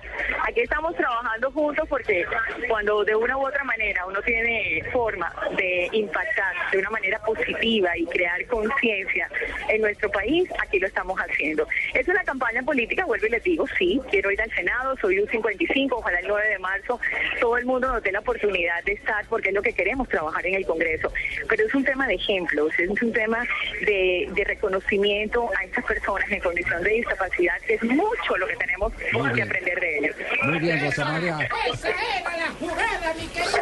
aquí 0.47 0.61
estamos 0.61 0.95
trabajando 0.95 1.51
juntos 1.51 1.88
porque 1.89 2.25
cuando 2.67 3.03
de 3.03 3.15
una 3.15 3.38
u 3.38 3.47
otra 3.47 3.63
manera 3.63 4.05
uno 4.05 4.21
tiene 4.21 4.83
forma 4.91 5.33
de 5.57 5.89
impactar 5.91 6.24
de 6.71 6.78
una 6.80 6.89
manera 6.89 7.19
positiva 7.19 7.97
y 7.97 8.05
crear 8.07 8.45
conciencia 8.47 9.30
en 9.69 9.82
nuestro 9.82 10.09
país, 10.11 10.49
aquí 10.59 10.80
lo 10.80 10.88
estamos 10.88 11.17
haciendo. 11.19 11.67
Es 11.93 12.07
una 12.07 12.23
campaña 12.23 12.61
política, 12.63 13.05
vuelvo 13.05 13.28
y 13.28 13.30
les 13.30 13.43
digo, 13.43 13.65
sí, 13.78 14.01
quiero 14.09 14.32
ir 14.32 14.41
al 14.41 14.51
Senado, 14.51 14.95
soy 15.01 15.19
un 15.19 15.28
55, 15.30 15.95
ojalá 15.95 16.19
el 16.19 16.28
9 16.28 16.49
de 16.49 16.59
marzo 16.59 16.99
todo 17.39 17.57
el 17.57 17.65
mundo 17.65 17.88
nos 17.91 18.03
dé 18.03 18.11
la 18.11 18.19
oportunidad 18.19 18.84
de 18.84 18.93
estar 18.93 19.26
porque 19.28 19.49
es 19.49 19.55
lo 19.55 19.61
que 19.61 19.73
queremos 19.73 20.07
trabajar 20.09 20.45
en 20.45 20.55
el 20.55 20.65
Congreso. 20.65 21.11
Pero 21.47 21.65
es 21.65 21.73
un 21.73 21.84
tema 21.84 22.07
de 22.07 22.15
ejemplos, 22.15 22.71
es 22.78 22.89
un 23.01 23.13
tema 23.13 23.45
de, 23.86 24.28
de 24.34 24.43
reconocimiento 24.43 25.49
a 25.59 25.63
estas 25.63 25.86
personas 25.86 26.30
en 26.32 26.39
condición 26.39 26.84
de 26.84 26.89
discapacidad, 26.91 27.59
que 27.61 27.76
es 27.76 27.84
mucho 27.84 28.38
lo 28.38 28.47
que 28.47 28.55
tenemos 28.55 28.93
Muy 29.13 29.28
que 29.30 29.36
bien. 29.36 29.47
aprender 29.47 29.80
de 29.80 29.97
ellos. 29.99 30.15
Muy 30.43 30.59
bien, 30.59 30.82
Rosa 30.86 31.05
María. 31.05 31.38
¡Esa 31.71 31.89
era 31.89 32.38
la 32.38 32.47
jugada, 32.59 33.13
mi 33.13 33.28
querida 33.28 33.61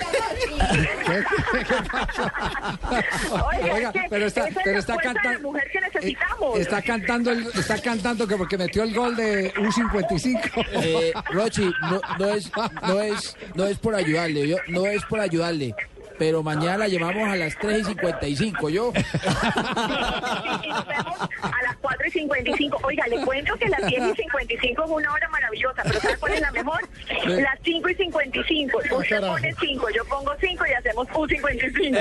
Oiga, 3.32 3.74
Oiga, 3.74 3.88
es 3.89 3.94
que 3.94 4.08
pero 4.10 4.26
está, 4.26 4.41
esa 4.41 4.50
es 4.50 4.56
pero 4.64 4.74
la 4.74 4.80
está 4.80 4.94
fuerza 4.94 5.10
de 5.10 5.16
cantando. 5.16 5.48
mujer 5.52 5.72
que 5.72 5.82
necesitamos. 5.82 6.60
Está 6.60 6.82
cantando, 6.82 7.32
el- 7.32 7.48
está 7.48 7.82
cantando 7.82 8.28
que 8.28 8.38
porque 8.38 8.58
metió 8.58 8.84
el 8.84 8.94
gol 8.94 9.16
de 9.16 9.54
un 9.60 9.72
55. 9.72 10.39
Eh, 10.74 11.14
Rochi, 11.32 11.72
no, 11.89 12.02
no 12.20 12.30
es, 12.34 12.52
no 12.82 13.00
es, 13.02 13.38
no 13.56 13.66
es 13.66 13.78
por 13.78 13.96
ayudarle, 13.96 14.48
yo, 14.48 14.58
no 14.68 14.86
es 14.86 15.04
por 15.06 15.20
ayudarle. 15.20 15.76
Pero 16.18 16.43
mañana 16.43 16.78
la 16.80 16.88
llevamos 16.88 17.28
a 17.30 17.36
las 17.36 17.57
3 17.57 17.80
y 17.82 17.84
55, 17.86 18.70
yo. 18.70 18.93
a 21.41 21.61
las 21.64 21.76
4 21.82 22.07
y 22.07 22.11
55. 22.11 22.80
Oiga, 22.84 23.07
le 23.07 23.22
cuento 23.26 23.55
que 23.57 23.68
las 23.70 23.86
10 23.86 24.03
y 24.11 24.16
55 24.16 24.84
es 24.84 24.89
una 24.91 25.11
hora 25.14 25.28
maravillosa, 25.30 25.82
pero 25.84 25.99
¿sabe 25.99 26.18
cuál 26.18 26.34
es 26.34 26.41
la 26.41 26.51
mejor? 26.51 26.80
Las 27.26 27.59
5 27.64 27.89
y 27.89 27.95
55. 27.95 28.78
Usted 28.97 29.22
pone 29.22 29.55
5, 29.59 29.88
yo 29.95 30.05
pongo 30.05 30.32
5 30.39 30.66
y 30.68 30.74
hacemos 30.74 31.07
un 31.16 31.30
55. 31.30 31.97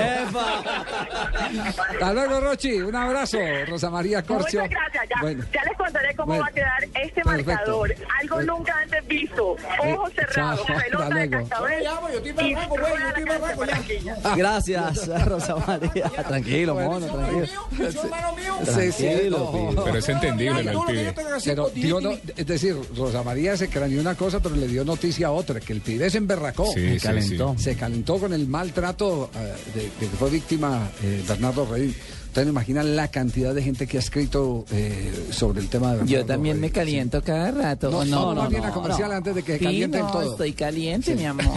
Hasta 1.87 2.13
luego, 2.13 2.39
Rochi. 2.41 2.81
Un 2.81 2.95
abrazo, 2.95 3.37
Rosa 3.67 3.89
María 3.89 4.21
Corcio. 4.23 4.61
Muchas 4.61 4.77
gracias. 4.79 5.09
Ya, 5.09 5.21
Bueno. 5.21 5.43
ya 5.53 5.63
les 5.63 5.77
contaré 5.77 6.15
cómo 6.15 6.27
Bueno. 6.27 6.43
va 6.43 6.49
a 6.49 6.51
quedar 6.53 6.83
este 6.83 7.21
Perfecto. 7.21 7.51
marcador. 7.51 7.95
Algo 8.21 8.35
Bueno. 8.35 8.57
nunca 8.57 8.77
antes 8.81 9.07
visto. 9.07 9.55
Ojos 9.79 10.11
Eh, 10.11 10.15
cerrados, 10.15 10.65
pelota 10.65 11.15
de 11.15 11.29
cascabel. 11.29 11.83
y 12.23 12.31
rueda 12.55 12.99
la 12.99 13.13
cancha 13.13 13.55
por 13.55 13.73
aquí. 13.73 14.02
Gracias, 14.35 15.07
Rosa 15.25 15.55
María. 15.55 16.09
Tranquilo, 16.27 16.75
mono, 16.75 17.05
tranquilo. 17.07 17.47
Sí, 18.65 18.91
sí. 18.91 19.07
Pero 19.83 19.97
es 19.97 20.09
entendible. 20.09 20.61
El 20.61 20.77
pibe. 20.87 21.13
Pero 21.43 21.69
dio 21.69 22.01
no- 22.01 22.11
es 22.35 22.45
decir, 22.47 22.75
Rosa 22.95 23.23
María 23.23 23.57
se 23.57 23.69
craneó 23.69 24.01
una 24.01 24.15
cosa, 24.15 24.39
pero 24.39 24.55
le 24.55 24.67
dio 24.67 24.83
noticia 24.85 25.27
a 25.27 25.31
otra, 25.31 25.59
que 25.59 25.73
el 25.73 25.81
pibe 25.81 26.09
se 26.09 26.17
emberracó. 26.17 26.65
Sí, 26.67 26.81
Se 26.81 26.99
sí, 26.99 27.05
calentó. 27.07 27.55
Se 27.57 27.75
calentó 27.75 28.17
con 28.19 28.33
el 28.33 28.47
maltrato 28.47 29.29
eh, 29.35 29.53
de, 29.75 29.81
de 29.83 29.89
que 29.99 30.17
fue 30.17 30.29
víctima 30.29 30.89
eh, 31.03 31.23
Bernardo 31.27 31.65
Redín. 31.69 31.95
Ustedes 32.33 32.47
no 32.47 32.53
imaginan 32.53 32.95
la 32.95 33.09
cantidad 33.09 33.53
de 33.53 33.61
gente 33.61 33.85
que 33.85 33.97
ha 33.97 33.99
escrito 33.99 34.65
eh, 34.71 35.27
sobre 35.29 35.61
el 35.61 35.69
tema 35.69 35.91
de 35.91 35.97
Bernardo 35.97 36.19
Yo 36.19 36.25
también 36.25 36.59
me 36.59 36.71
caliento 36.71 37.21
cada 37.21 37.51
rato. 37.51 37.91
No, 37.91 37.99
¿o 37.99 38.05
no, 38.05 38.33
no, 38.33 38.49
viene 38.49 38.65
a 38.65 38.71
comercial 38.71 39.11
antes 39.11 39.35
de 39.35 39.43
que 39.43 39.87
no, 39.87 40.11
todo. 40.11 40.31
Estoy 40.31 40.53
caliente, 40.53 41.13
mi 41.13 41.25
amor. 41.25 41.45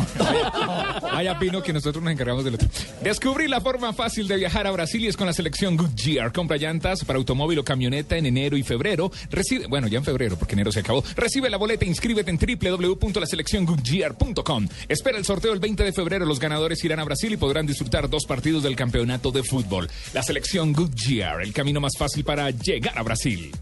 Vaya 1.01 1.39
Pino 1.39 1.63
que 1.63 1.73
nosotros 1.73 2.05
nos 2.05 2.13
encargamos 2.13 2.45
del 2.45 2.57
otro. 2.57 2.69
Descubrí 3.03 3.49
la 3.49 3.63
forma 3.63 3.95
fácil 3.95 4.29
de 4.29 4.37
viajar 4.37 4.67
a 4.67 4.71
Brasil 4.71 5.03
y 5.03 5.07
es 5.07 5.17
con 5.17 5.27
la 5.27 5.33
selección 5.33 5.79
Goodyear. 5.79 6.31
Compra 6.31 6.59
llantas 6.59 7.07
para 7.07 7.19
automóvil 7.19 7.61
o 7.61 7.65
camioneta 7.65 8.19
en 8.19 8.27
enero 8.27 8.59
y 8.59 8.63
febrero. 8.63 9.11
Recibe, 9.31 9.69
bueno, 9.69 9.89
ya 9.89 9.97
en 9.97 10.05
febrero, 10.05 10.37
porque 10.37 10.53
enero 10.53 10.73
se 10.73 10.81
acabó. 10.81 11.03
Recibe 11.17 11.49
la 11.49 11.57
boleta, 11.57 11.87
inscríbete 11.87 12.31
en 12.31 12.39
www.laselecciongoodyear.com. 12.39 14.69
Espera 14.91 15.17
el 15.17 15.25
sorteo 15.25 15.55
el 15.55 15.61
20 15.61 15.85
de 15.85 15.93
febrero. 15.95 16.27
Los 16.27 16.39
ganadores 16.39 16.85
irán 16.85 17.01
a 17.01 17.05
Brasil 17.05 17.33
y 17.33 17.39
podrán 17.39 17.65
disfrutar 17.65 18.11
dos 18.11 18.27
partidos 18.27 18.63
del 18.63 18.77
campeonato 18.77 19.31
de 19.31 19.43
fútbol. 19.43 19.89
La 20.13 20.23
selección 20.23 20.66
Goodyear, 20.73 21.43
el 21.43 21.53
camino 21.53 21.81
más 21.81 21.97
fácil 21.99 22.25
para 22.25 22.51
llegar 22.51 22.99
a 22.99 23.03
Brasil. 23.03 23.53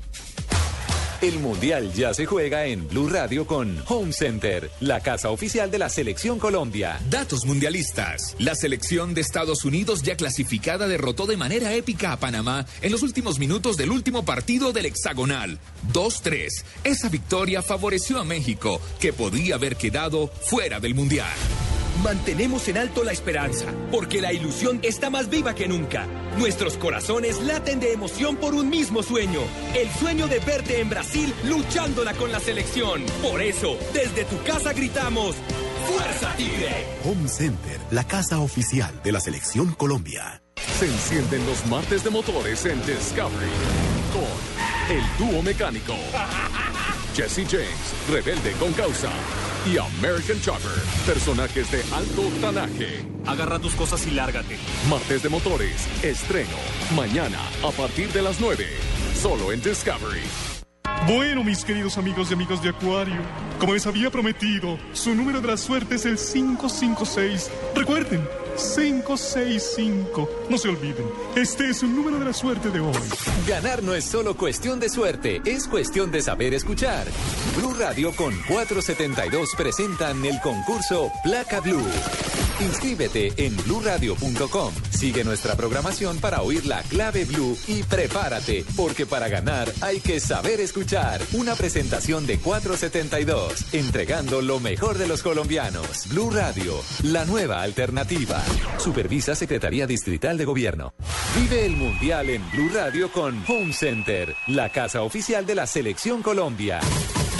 El 1.24 1.38
Mundial 1.38 1.90
ya 1.94 2.12
se 2.12 2.26
juega 2.26 2.66
en 2.66 2.86
Blue 2.86 3.08
Radio 3.08 3.46
con 3.46 3.82
Home 3.88 4.12
Center, 4.12 4.70
la 4.80 5.00
casa 5.00 5.30
oficial 5.30 5.70
de 5.70 5.78
la 5.78 5.88
Selección 5.88 6.38
Colombia. 6.38 7.00
Datos 7.08 7.46
mundialistas. 7.46 8.36
La 8.38 8.54
selección 8.54 9.14
de 9.14 9.22
Estados 9.22 9.64
Unidos 9.64 10.02
ya 10.02 10.16
clasificada 10.16 10.86
derrotó 10.86 11.24
de 11.24 11.38
manera 11.38 11.72
épica 11.72 12.12
a 12.12 12.18
Panamá 12.18 12.66
en 12.82 12.92
los 12.92 13.02
últimos 13.02 13.38
minutos 13.38 13.78
del 13.78 13.90
último 13.90 14.26
partido 14.26 14.72
del 14.72 14.84
hexagonal. 14.84 15.58
2-3. 15.94 16.48
Esa 16.84 17.08
victoria 17.08 17.62
favoreció 17.62 18.18
a 18.18 18.24
México, 18.24 18.78
que 19.00 19.14
podía 19.14 19.54
haber 19.54 19.76
quedado 19.76 20.28
fuera 20.28 20.78
del 20.78 20.94
Mundial. 20.94 21.32
Mantenemos 22.02 22.68
en 22.68 22.78
alto 22.78 23.04
la 23.04 23.12
esperanza, 23.12 23.66
porque 23.90 24.20
la 24.20 24.32
ilusión 24.32 24.80
está 24.82 25.10
más 25.10 25.30
viva 25.30 25.54
que 25.54 25.68
nunca. 25.68 26.06
Nuestros 26.38 26.76
corazones 26.76 27.40
laten 27.42 27.80
de 27.80 27.92
emoción 27.92 28.36
por 28.36 28.54
un 28.54 28.68
mismo 28.68 29.02
sueño, 29.02 29.40
el 29.74 29.88
sueño 29.90 30.26
de 30.26 30.40
verte 30.40 30.80
en 30.80 30.90
Brasil 30.90 31.32
luchándola 31.44 32.12
con 32.14 32.32
la 32.32 32.40
selección. 32.40 33.02
Por 33.22 33.40
eso, 33.40 33.76
desde 33.92 34.24
tu 34.24 34.42
casa 34.42 34.72
gritamos, 34.72 35.36
¡Fuerza 35.86 36.34
Tigre! 36.36 36.86
Home 37.04 37.28
Center, 37.28 37.78
la 37.90 38.04
casa 38.04 38.40
oficial 38.40 39.00
de 39.02 39.12
la 39.12 39.20
Selección 39.20 39.72
Colombia. 39.74 40.42
Se 40.78 40.86
encienden 40.86 41.46
los 41.46 41.64
martes 41.66 42.02
de 42.02 42.10
motores 42.10 42.64
en 42.64 42.84
Discovery 42.84 43.50
con 44.12 44.96
el 44.96 45.02
dúo 45.18 45.42
mecánico. 45.42 45.94
Jesse 47.14 47.46
James, 47.48 47.94
rebelde 48.10 48.52
con 48.58 48.72
causa. 48.72 49.10
Y 49.66 49.78
American 49.78 50.38
Chopper, 50.42 50.82
personajes 51.06 51.70
de 51.70 51.82
alto 51.94 52.22
tanaje. 52.40 53.06
Agarra 53.26 53.58
tus 53.58 53.74
cosas 53.74 54.06
y 54.06 54.10
lárgate. 54.10 54.58
Martes 54.90 55.22
de 55.22 55.30
motores, 55.30 55.88
estreno. 56.04 56.58
Mañana 56.94 57.38
a 57.62 57.70
partir 57.70 58.12
de 58.12 58.20
las 58.20 58.40
9. 58.40 58.66
Solo 59.14 59.52
en 59.52 59.62
Discovery. 59.62 60.53
Bueno, 61.06 61.44
mis 61.44 61.64
queridos 61.64 61.98
amigos 61.98 62.30
y 62.30 62.34
amigas 62.34 62.62
de 62.62 62.70
Acuario, 62.70 63.20
como 63.58 63.74
les 63.74 63.86
había 63.86 64.10
prometido, 64.10 64.78
su 64.94 65.14
número 65.14 65.42
de 65.42 65.48
la 65.48 65.56
suerte 65.58 65.96
es 65.96 66.06
el 66.06 66.16
556. 66.16 67.50
Recuerden, 67.74 68.26
565. 68.56 70.30
No 70.48 70.56
se 70.56 70.68
olviden, 70.68 71.04
este 71.36 71.68
es 71.68 71.82
el 71.82 71.94
número 71.94 72.18
de 72.18 72.24
la 72.24 72.32
suerte 72.32 72.70
de 72.70 72.80
hoy. 72.80 72.96
Ganar 73.46 73.82
no 73.82 73.94
es 73.94 74.04
solo 74.04 74.34
cuestión 74.34 74.80
de 74.80 74.88
suerte, 74.88 75.42
es 75.44 75.68
cuestión 75.68 76.10
de 76.10 76.22
saber 76.22 76.54
escuchar. 76.54 77.06
Blue 77.56 77.74
Radio 77.74 78.10
con 78.16 78.32
472 78.48 79.50
presentan 79.56 80.24
el 80.24 80.40
concurso 80.40 81.12
Placa 81.22 81.60
Blue. 81.60 81.84
Inscríbete 82.60 83.32
en 83.36 83.56
bluradio.com. 83.56 84.72
Sigue 84.90 85.24
nuestra 85.24 85.56
programación 85.56 86.18
para 86.18 86.42
oír 86.42 86.66
la 86.66 86.82
clave 86.82 87.24
Blue 87.24 87.56
y 87.66 87.82
prepárate, 87.82 88.64
porque 88.76 89.06
para 89.06 89.28
ganar 89.28 89.72
hay 89.80 90.00
que 90.00 90.20
saber 90.20 90.60
escuchar. 90.60 91.20
Una 91.32 91.54
presentación 91.54 92.26
de 92.26 92.38
472, 92.38 93.74
entregando 93.74 94.40
lo 94.40 94.60
mejor 94.60 94.98
de 94.98 95.08
los 95.08 95.22
colombianos. 95.22 96.08
Blue 96.08 96.30
Radio, 96.30 96.74
la 97.02 97.24
nueva 97.24 97.62
alternativa. 97.62 98.42
Supervisa 98.78 99.34
Secretaría 99.34 99.86
Distrital 99.86 100.38
de 100.38 100.44
Gobierno. 100.44 100.94
Vive 101.34 101.66
el 101.66 101.76
Mundial 101.76 102.30
en 102.30 102.48
Blue 102.52 102.70
Radio 102.72 103.10
con 103.10 103.42
Home 103.48 103.72
Center, 103.72 104.34
la 104.46 104.70
casa 104.70 105.02
oficial 105.02 105.44
de 105.46 105.54
la 105.54 105.66
Selección 105.66 106.22
Colombia. 106.22 106.80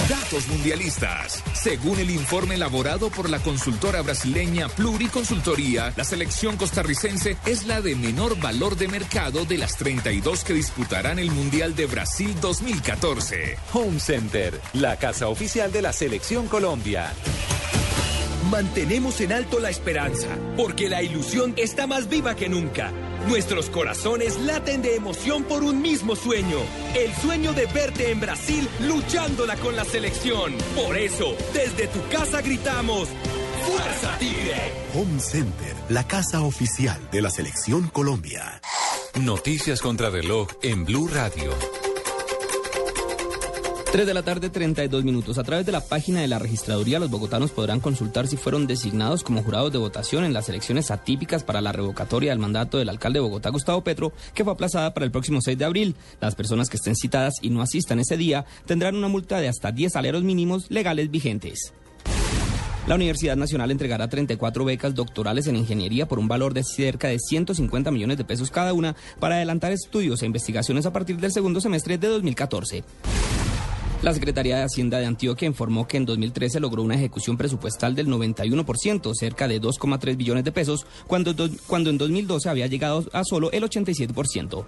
Datos 0.09 0.47
mundialistas. 0.49 1.43
Según 1.53 1.97
el 1.99 2.11
informe 2.11 2.55
elaborado 2.55 3.09
por 3.09 3.27
la 3.27 3.39
consultora 3.39 4.03
brasileña 4.03 4.69
Pluriconsultoría, 4.69 5.93
la 5.97 6.03
selección 6.03 6.57
costarricense 6.57 7.37
es 7.47 7.65
la 7.65 7.81
de 7.81 7.95
menor 7.95 8.39
valor 8.39 8.75
de 8.77 8.87
mercado 8.87 9.45
de 9.45 9.57
las 9.57 9.77
32 9.77 10.43
que 10.43 10.53
disputarán 10.53 11.17
el 11.17 11.31
Mundial 11.31 11.75
de 11.75 11.87
Brasil 11.87 12.35
2014. 12.39 13.57
Home 13.73 13.99
Center, 13.99 14.61
la 14.73 14.97
casa 14.97 15.27
oficial 15.27 15.71
de 15.71 15.81
la 15.81 15.91
Selección 15.91 16.47
Colombia. 16.47 17.11
Mantenemos 18.51 19.19
en 19.21 19.33
alto 19.33 19.59
la 19.59 19.71
esperanza, 19.71 20.27
porque 20.55 20.87
la 20.87 21.01
ilusión 21.01 21.55
está 21.57 21.87
más 21.87 22.09
viva 22.09 22.35
que 22.35 22.47
nunca. 22.47 22.93
Nuestros 23.27 23.69
corazones 23.69 24.39
laten 24.39 24.81
de 24.81 24.95
emoción 24.95 25.43
por 25.43 25.63
un 25.63 25.81
mismo 25.81 26.15
sueño, 26.15 26.59
el 26.95 27.13
sueño 27.15 27.53
de 27.53 27.65
verte 27.65 28.11
en 28.11 28.19
Brasil 28.19 28.69
luchándola 28.81 29.55
con 29.57 29.75
la 29.75 29.83
selección. 29.83 30.53
Por 30.75 30.95
eso, 30.95 31.35
desde 31.53 31.87
tu 31.87 31.99
casa 32.09 32.41
gritamos, 32.41 33.09
¡Fuerza 33.65 34.17
Tigre! 34.19 34.71
Home 34.93 35.19
Center, 35.19 35.75
la 35.89 36.07
casa 36.07 36.41
oficial 36.41 36.99
de 37.11 37.21
la 37.21 37.31
Selección 37.31 37.87
Colombia. 37.87 38.61
Noticias 39.19 39.81
contra 39.81 40.09
reloj 40.11 40.49
en 40.61 40.85
Blue 40.85 41.07
Radio. 41.07 41.51
3 43.91 44.05
de 44.05 44.13
la 44.13 44.23
tarde, 44.23 44.49
32 44.49 45.03
minutos. 45.03 45.37
A 45.37 45.43
través 45.43 45.65
de 45.65 45.71
la 45.71 45.79
página 45.79 46.19
de 46.19 46.27
la 46.27 46.39
registraduría, 46.39 46.99
los 46.99 47.09
bogotanos 47.09 47.51
podrán 47.51 47.79
consultar 47.79 48.27
si 48.27 48.35
fueron 48.35 48.67
designados 48.67 49.23
como 49.23 49.43
jurados 49.43 49.71
de 49.71 49.77
votación 49.77 50.25
en 50.25 50.33
las 50.33 50.49
elecciones 50.49 50.91
atípicas 50.91 51.43
para 51.43 51.61
la 51.61 51.71
revocatoria 51.71 52.31
del 52.31 52.39
mandato 52.39 52.77
del 52.77 52.89
alcalde 52.89 53.19
de 53.19 53.23
Bogotá, 53.23 53.49
Gustavo 53.49 53.83
Petro, 53.83 54.11
que 54.33 54.43
fue 54.43 54.53
aplazada 54.53 54.93
para 54.93 55.05
el 55.05 55.11
próximo 55.11 55.39
6 55.41 55.57
de 55.57 55.65
abril. 55.65 55.95
Las 56.19 56.35
personas 56.35 56.69
que 56.69 56.77
estén 56.77 56.95
citadas 56.95 57.35
y 57.41 57.49
no 57.49 57.61
asistan 57.61 57.99
ese 57.99 58.17
día 58.17 58.45
tendrán 58.65 58.95
una 58.95 59.07
multa 59.07 59.39
de 59.39 59.47
hasta 59.47 59.71
10 59.71 59.93
salarios 59.93 60.23
mínimos 60.23 60.69
legales 60.69 61.09
vigentes. 61.09 61.73
La 62.87 62.95
Universidad 62.95 63.35
Nacional 63.35 63.71
entregará 63.71 64.07
34 64.07 64.63
becas 64.63 64.93
doctorales 64.93 65.47
en 65.47 65.55
ingeniería 65.55 66.07
por 66.07 66.19
un 66.19 66.27
valor 66.27 66.53
de 66.53 66.63
cerca 66.63 67.07
de 67.07 67.17
150 67.17 67.89
millones 67.89 68.17
de 68.17 68.25
pesos 68.25 68.51
cada 68.51 68.73
una 68.73 68.95
para 69.19 69.35
adelantar 69.35 69.71
estudios 69.71 70.21
e 70.21 70.27
investigaciones 70.27 70.85
a 70.85 70.93
partir 70.93 71.17
del 71.17 71.31
segundo 71.31 71.61
semestre 71.61 71.97
de 71.97 72.07
2014. 72.09 72.83
La 74.05 74.13
Secretaría 74.13 74.57
de 74.57 74.65
Hacienda 74.65 74.99
de 74.99 75.07
Antioquia 75.07 75.47
informó 75.47 75.87
que 75.87 75.97
en 75.97 76.05
2013 76.05 76.59
logró 76.59 76.83
una 76.83 76.93
ejecución 76.93 77.37
presupuestal 77.37 77.95
del 77.95 78.05
91%, 78.05 79.11
cerca 79.15 79.47
de 79.47 79.59
2,3 79.59 80.15
billones 80.15 80.43
de 80.43 80.51
pesos, 80.51 80.85
cuando, 81.07 81.33
cuando 81.65 81.89
en 81.89 81.97
2012 81.97 82.47
había 82.47 82.67
llegado 82.67 83.03
a 83.13 83.23
solo 83.23 83.51
el 83.51 83.63
87%. 83.63 84.63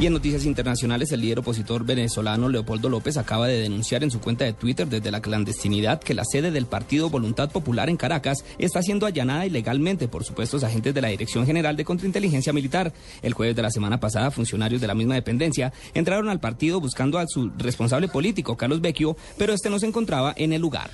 Y 0.00 0.06
en 0.06 0.14
noticias 0.14 0.46
internacionales, 0.46 1.12
el 1.12 1.20
líder 1.20 1.40
opositor 1.40 1.84
venezolano 1.84 2.48
Leopoldo 2.48 2.88
López 2.88 3.16
acaba 3.18 3.46
de 3.46 3.60
denunciar 3.60 4.02
en 4.02 4.10
su 4.10 4.20
cuenta 4.20 4.44
de 4.44 4.52
Twitter 4.52 4.88
desde 4.88 5.10
la 5.10 5.20
clandestinidad 5.20 6.00
que 6.00 6.14
la 6.14 6.24
sede 6.24 6.50
del 6.50 6.66
partido 6.66 7.10
Voluntad 7.10 7.50
Popular 7.50 7.88
en 7.88 7.96
Caracas 7.96 8.44
está 8.58 8.82
siendo 8.82 9.06
allanada 9.06 9.46
ilegalmente 9.46 10.08
por 10.08 10.24
supuestos 10.24 10.64
agentes 10.64 10.94
de 10.94 11.02
la 11.02 11.08
Dirección 11.08 11.46
General 11.46 11.76
de 11.76 11.84
Contrainteligencia 11.84 12.52
Militar. 12.52 12.92
El 13.20 13.34
jueves 13.34 13.54
de 13.54 13.62
la 13.62 13.70
semana 13.70 14.00
pasada, 14.00 14.30
funcionarios 14.30 14.80
de 14.80 14.86
la 14.86 14.94
misma 14.94 15.14
dependencia 15.14 15.72
entraron 15.94 16.28
al 16.28 16.40
partido 16.40 16.80
buscando 16.80 17.18
a 17.18 17.26
su 17.26 17.50
responsable 17.58 18.08
político, 18.08 18.56
Carlos 18.56 18.80
Vecchio, 18.80 19.16
pero 19.36 19.52
este 19.52 19.70
no 19.70 19.78
se 19.78 19.86
encontraba 19.86 20.32
en 20.36 20.52
el 20.52 20.62
lugar. 20.62 20.90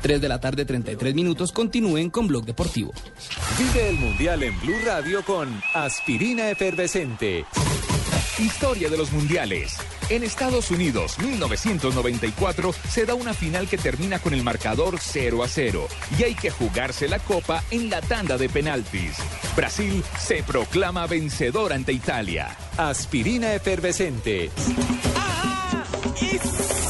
3 0.00 0.20
de 0.20 0.28
la 0.28 0.40
tarde, 0.40 0.64
33 0.64 1.14
minutos. 1.14 1.52
Continúen 1.52 2.10
con 2.10 2.26
Blog 2.26 2.44
Deportivo. 2.44 2.92
Vive 3.58 3.90
el 3.90 3.98
Mundial 3.98 4.42
en 4.42 4.58
Blue 4.60 4.78
Radio 4.84 5.24
con 5.24 5.60
Aspirina 5.74 6.50
Efervescente. 6.50 7.44
Historia 8.38 8.88
de 8.88 8.96
los 8.96 9.12
Mundiales. 9.12 9.76
En 10.08 10.24
Estados 10.24 10.70
Unidos, 10.70 11.18
1994, 11.18 12.72
se 12.88 13.04
da 13.04 13.14
una 13.14 13.34
final 13.34 13.68
que 13.68 13.76
termina 13.76 14.18
con 14.18 14.32
el 14.32 14.42
marcador 14.42 14.96
0 14.98 15.44
a 15.44 15.48
0 15.48 15.86
y 16.18 16.22
hay 16.24 16.34
que 16.34 16.50
jugarse 16.50 17.06
la 17.06 17.18
copa 17.18 17.62
en 17.70 17.90
la 17.90 18.00
tanda 18.00 18.38
de 18.38 18.48
penaltis. 18.48 19.18
Brasil 19.54 20.02
se 20.18 20.42
proclama 20.42 21.06
vencedor 21.06 21.72
ante 21.72 21.92
Italia. 21.92 22.56
Aspirina 22.78 23.54
Efervescente. 23.54 24.50
Sigamos 26.16 26.89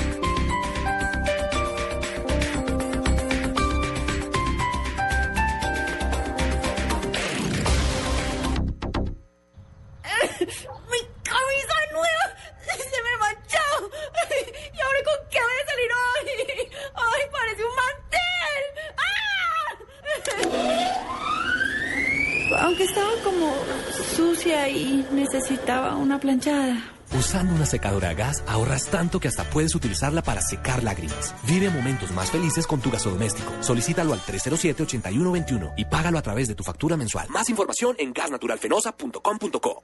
Aunque 22.59 22.83
estaba 22.83 23.11
como 23.23 23.53
sucia 24.15 24.67
y 24.69 25.05
necesitaba 25.11 25.95
una 25.95 26.19
planchada. 26.19 26.77
Usando 27.17 27.53
una 27.53 27.65
secadora 27.65 28.09
a 28.09 28.13
gas 28.13 28.43
ahorras 28.47 28.85
tanto 28.85 29.19
que 29.19 29.27
hasta 29.27 29.43
puedes 29.43 29.75
utilizarla 29.75 30.21
para 30.21 30.41
secar 30.41 30.83
lágrimas. 30.83 31.35
Vive 31.45 31.69
momentos 31.69 32.11
más 32.11 32.31
felices 32.31 32.65
con 32.65 32.79
tu 32.79 32.89
gasodoméstico. 32.89 33.51
Solicítalo 33.61 34.13
al 34.13 34.21
307-8121 34.21 35.73
y 35.77 35.85
págalo 35.85 36.17
a 36.17 36.21
través 36.21 36.47
de 36.47 36.55
tu 36.55 36.63
factura 36.63 36.97
mensual. 36.97 37.27
Más 37.29 37.49
información 37.49 37.95
en 37.99 38.13
gasnaturalfenosa.com.co. 38.13 39.83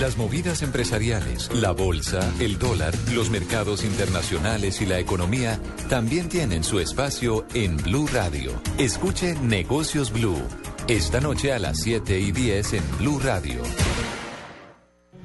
Las 0.00 0.16
movidas 0.16 0.62
empresariales, 0.62 1.54
la 1.54 1.70
bolsa, 1.70 2.32
el 2.40 2.58
dólar, 2.58 2.92
los 3.12 3.30
mercados 3.30 3.84
internacionales 3.84 4.80
y 4.80 4.86
la 4.86 4.98
economía 4.98 5.60
también 5.88 6.28
tienen 6.28 6.64
su 6.64 6.80
espacio 6.80 7.46
en 7.54 7.76
Blue 7.76 8.08
Radio. 8.12 8.60
Escuche 8.76 9.36
Negocios 9.36 10.12
Blue. 10.12 10.42
Esta 10.88 11.20
noche 11.20 11.52
a 11.52 11.60
las 11.60 11.78
7 11.78 12.18
y 12.18 12.32
10 12.32 12.72
en 12.72 12.98
Blue 12.98 13.20
Radio. 13.20 13.62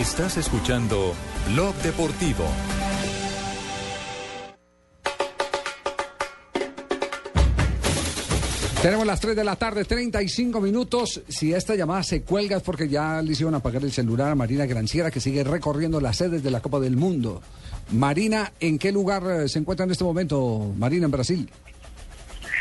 Estás 0.00 0.38
escuchando 0.38 1.12
Blog 1.52 1.74
Deportivo. 1.82 2.46
Tenemos 8.80 9.06
las 9.06 9.20
3 9.20 9.36
de 9.36 9.44
la 9.44 9.56
tarde, 9.56 9.84
35 9.84 10.58
minutos. 10.62 11.20
Si 11.28 11.52
esta 11.52 11.74
llamada 11.74 12.02
se 12.02 12.22
cuelga 12.22 12.56
es 12.56 12.62
porque 12.62 12.88
ya 12.88 13.20
le 13.20 13.32
hicieron 13.32 13.54
apagar 13.54 13.82
el 13.84 13.92
celular 13.92 14.30
a 14.30 14.34
Marina 14.34 14.64
Granciera, 14.64 15.10
que 15.10 15.20
sigue 15.20 15.44
recorriendo 15.44 16.00
las 16.00 16.16
sedes 16.16 16.42
de 16.42 16.50
la 16.50 16.60
Copa 16.60 16.80
del 16.80 16.96
Mundo. 16.96 17.42
Marina, 17.92 18.54
¿en 18.58 18.78
qué 18.78 18.92
lugar 18.92 19.22
eh, 19.30 19.48
se 19.50 19.58
encuentra 19.58 19.84
en 19.84 19.90
este 19.90 20.04
momento, 20.04 20.72
Marina, 20.78 21.04
en 21.04 21.10
Brasil? 21.10 21.50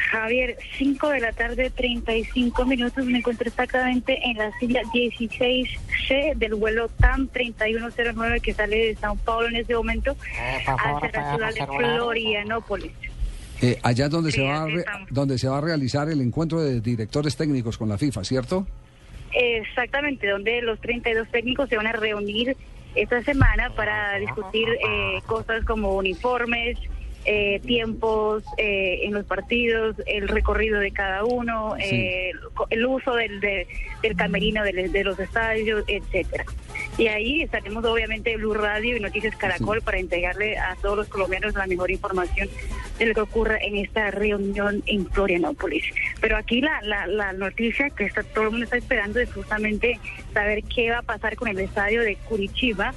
Javier, 0.09 0.57
5 0.77 1.09
de 1.09 1.19
la 1.19 1.31
tarde, 1.33 1.69
35 1.69 2.65
minutos. 2.65 3.05
Me 3.05 3.19
encuentro 3.19 3.47
exactamente 3.47 4.19
en 4.27 4.37
la 4.37 4.51
silla 4.59 4.81
16C 4.93 6.35
del 6.35 6.55
vuelo 6.55 6.87
TAM 6.99 7.27
3109 7.27 8.39
que 8.39 8.53
sale 8.53 8.77
de 8.77 8.95
Sao 8.95 9.15
Paulo 9.17 9.47
en 9.49 9.57
este 9.57 9.75
momento 9.75 10.15
hacia 10.65 11.11
la 11.11 11.31
ciudad 11.35 11.53
de 11.53 11.77
Florianópolis. 11.77 12.91
Eh, 13.61 13.77
allá 13.83 14.05
es 14.05 14.11
donde 14.11 14.31
se, 14.31 14.41
va 14.41 14.65
re- 14.65 14.85
donde 15.09 15.37
se 15.37 15.47
va 15.47 15.57
a 15.57 15.61
realizar 15.61 16.09
el 16.09 16.21
encuentro 16.21 16.61
de 16.61 16.79
directores 16.81 17.35
técnicos 17.35 17.77
con 17.77 17.89
la 17.89 17.97
FIFA, 17.97 18.23
¿cierto? 18.23 18.65
Exactamente, 19.33 20.27
donde 20.27 20.61
los 20.61 20.79
32 20.81 21.27
técnicos 21.29 21.69
se 21.69 21.75
van 21.77 21.85
a 21.87 21.91
reunir 21.91 22.55
esta 22.95 23.21
semana 23.21 23.69
para 23.75 24.17
discutir 24.17 24.67
eh, 24.69 25.19
cosas 25.27 25.63
como 25.65 25.95
uniformes, 25.95 26.77
eh, 27.31 27.59
tiempos 27.63 28.43
eh, 28.57 29.01
en 29.03 29.13
los 29.13 29.23
partidos, 29.23 29.95
el 30.07 30.27
recorrido 30.27 30.79
de 30.79 30.89
cada 30.91 31.23
uno, 31.25 31.75
eh, 31.77 32.31
el 32.71 32.85
uso 32.87 33.13
del, 33.13 33.39
de- 33.39 33.67
del 34.01 34.15
camerino 34.15 34.63
del- 34.63 34.91
de, 34.91 35.03
los 35.03 35.19
estadios, 35.19 35.83
etcétera. 35.87 36.43
Y 36.97 37.05
ahí 37.07 37.43
estaremos 37.43 37.85
obviamente 37.85 38.35
Blue 38.37 38.55
Radio 38.55 38.97
y 38.97 38.99
Noticias 38.99 39.35
Caracol 39.35 39.81
para 39.83 39.99
entregarle 39.99 40.57
a 40.57 40.75
todos 40.81 40.97
los 40.97 41.07
colombianos 41.07 41.53
la 41.53 41.67
mejor 41.67 41.91
información 41.91 42.49
de 42.97 43.05
lo 43.05 43.13
que 43.13 43.21
ocurra 43.21 43.57
en 43.61 43.77
esta 43.77 44.09
reunión 44.09 44.81
en 44.87 45.05
Florianópolis. 45.11 45.83
Pero 46.19 46.35
aquí 46.35 46.61
la, 46.61 46.81
la, 46.81 47.05
la 47.05 47.31
noticia 47.33 47.91
que 47.91 48.05
está, 48.05 48.23
todo 48.23 48.45
el 48.45 48.49
mundo 48.51 48.63
está 48.63 48.77
esperando 48.77 49.19
es 49.19 49.31
justamente 49.31 49.99
saber 50.33 50.63
qué 50.63 50.89
va 50.89 50.97
a 50.99 51.03
pasar 51.03 51.35
con 51.35 51.47
el 51.47 51.59
estadio 51.59 52.01
de 52.01 52.15
Curitiba, 52.15 52.93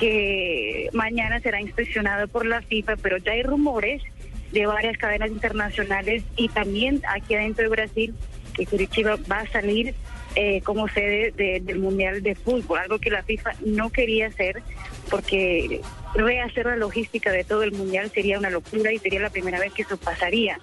que 0.00 0.88
mañana 0.94 1.38
será 1.40 1.60
inspeccionado 1.60 2.26
por 2.26 2.46
la 2.46 2.62
FIFA, 2.62 2.96
pero 2.96 3.18
ya 3.18 3.32
hay 3.32 3.42
rumores 3.42 4.02
de 4.50 4.66
varias 4.66 4.96
cadenas 4.96 5.30
internacionales 5.30 6.24
y 6.36 6.48
también 6.48 7.02
aquí 7.08 7.34
adentro 7.34 7.62
de 7.64 7.68
Brasil 7.68 8.14
que 8.54 8.66
Curitiba 8.66 9.16
va 9.30 9.40
a 9.40 9.46
salir 9.48 9.94
eh, 10.36 10.60
como 10.62 10.88
sede 10.88 11.32
de- 11.36 11.60
del 11.60 11.78
Mundial 11.80 12.22
de 12.22 12.34
Fútbol, 12.34 12.78
algo 12.78 12.98
que 12.98 13.10
la 13.10 13.22
FIFA 13.22 13.52
no 13.64 13.90
quería 13.90 14.28
hacer 14.28 14.62
porque 15.10 15.80
rehacer 16.14 16.66
la 16.66 16.76
logística 16.76 17.30
de 17.30 17.44
todo 17.44 17.62
el 17.62 17.72
Mundial 17.72 18.10
sería 18.12 18.38
una 18.38 18.48
locura 18.50 18.92
y 18.92 18.98
sería 18.98 19.20
la 19.20 19.30
primera 19.30 19.58
vez 19.60 19.72
que 19.72 19.82
eso 19.82 19.96
pasaría. 19.96 20.58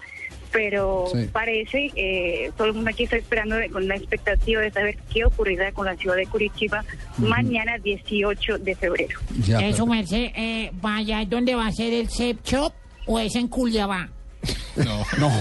Pero 0.52 1.06
Sí. 1.14 1.30
parece, 1.32 1.92
eh, 1.96 2.52
todo 2.58 2.68
el 2.68 2.74
mundo 2.74 2.90
aquí 2.90 3.04
está 3.04 3.18
esperando 3.18 3.56
de- 3.56 3.70
con 3.70 3.88
la 3.88 3.96
expectativa 3.96 4.62
de 4.62 4.72
saber 4.72 4.98
qué 5.14 5.26
ocurrirá 5.26 5.72
con 5.72 5.86
la 5.86 5.96
ciudad 5.96 6.16
de 6.16 6.26
Curitiba 6.28 6.84
mañana 7.18 7.78
18 7.78 8.58
de 8.58 8.76
febrero. 8.76 9.20
Eso, 9.62 9.86
merced, 9.86 10.32
eh, 10.36 10.72
vaya, 10.82 11.24
¿dónde 11.26 11.56
va 11.56 11.68
a 11.68 11.72
ser 11.72 11.94
el 11.94 12.10
Sep 12.10 12.44
Shop 12.46 12.74
o 13.06 13.20
es 13.20 13.36
en 13.36 13.48
Culiabá? 13.48 14.10
No, 14.78 15.04
no, 15.18 15.32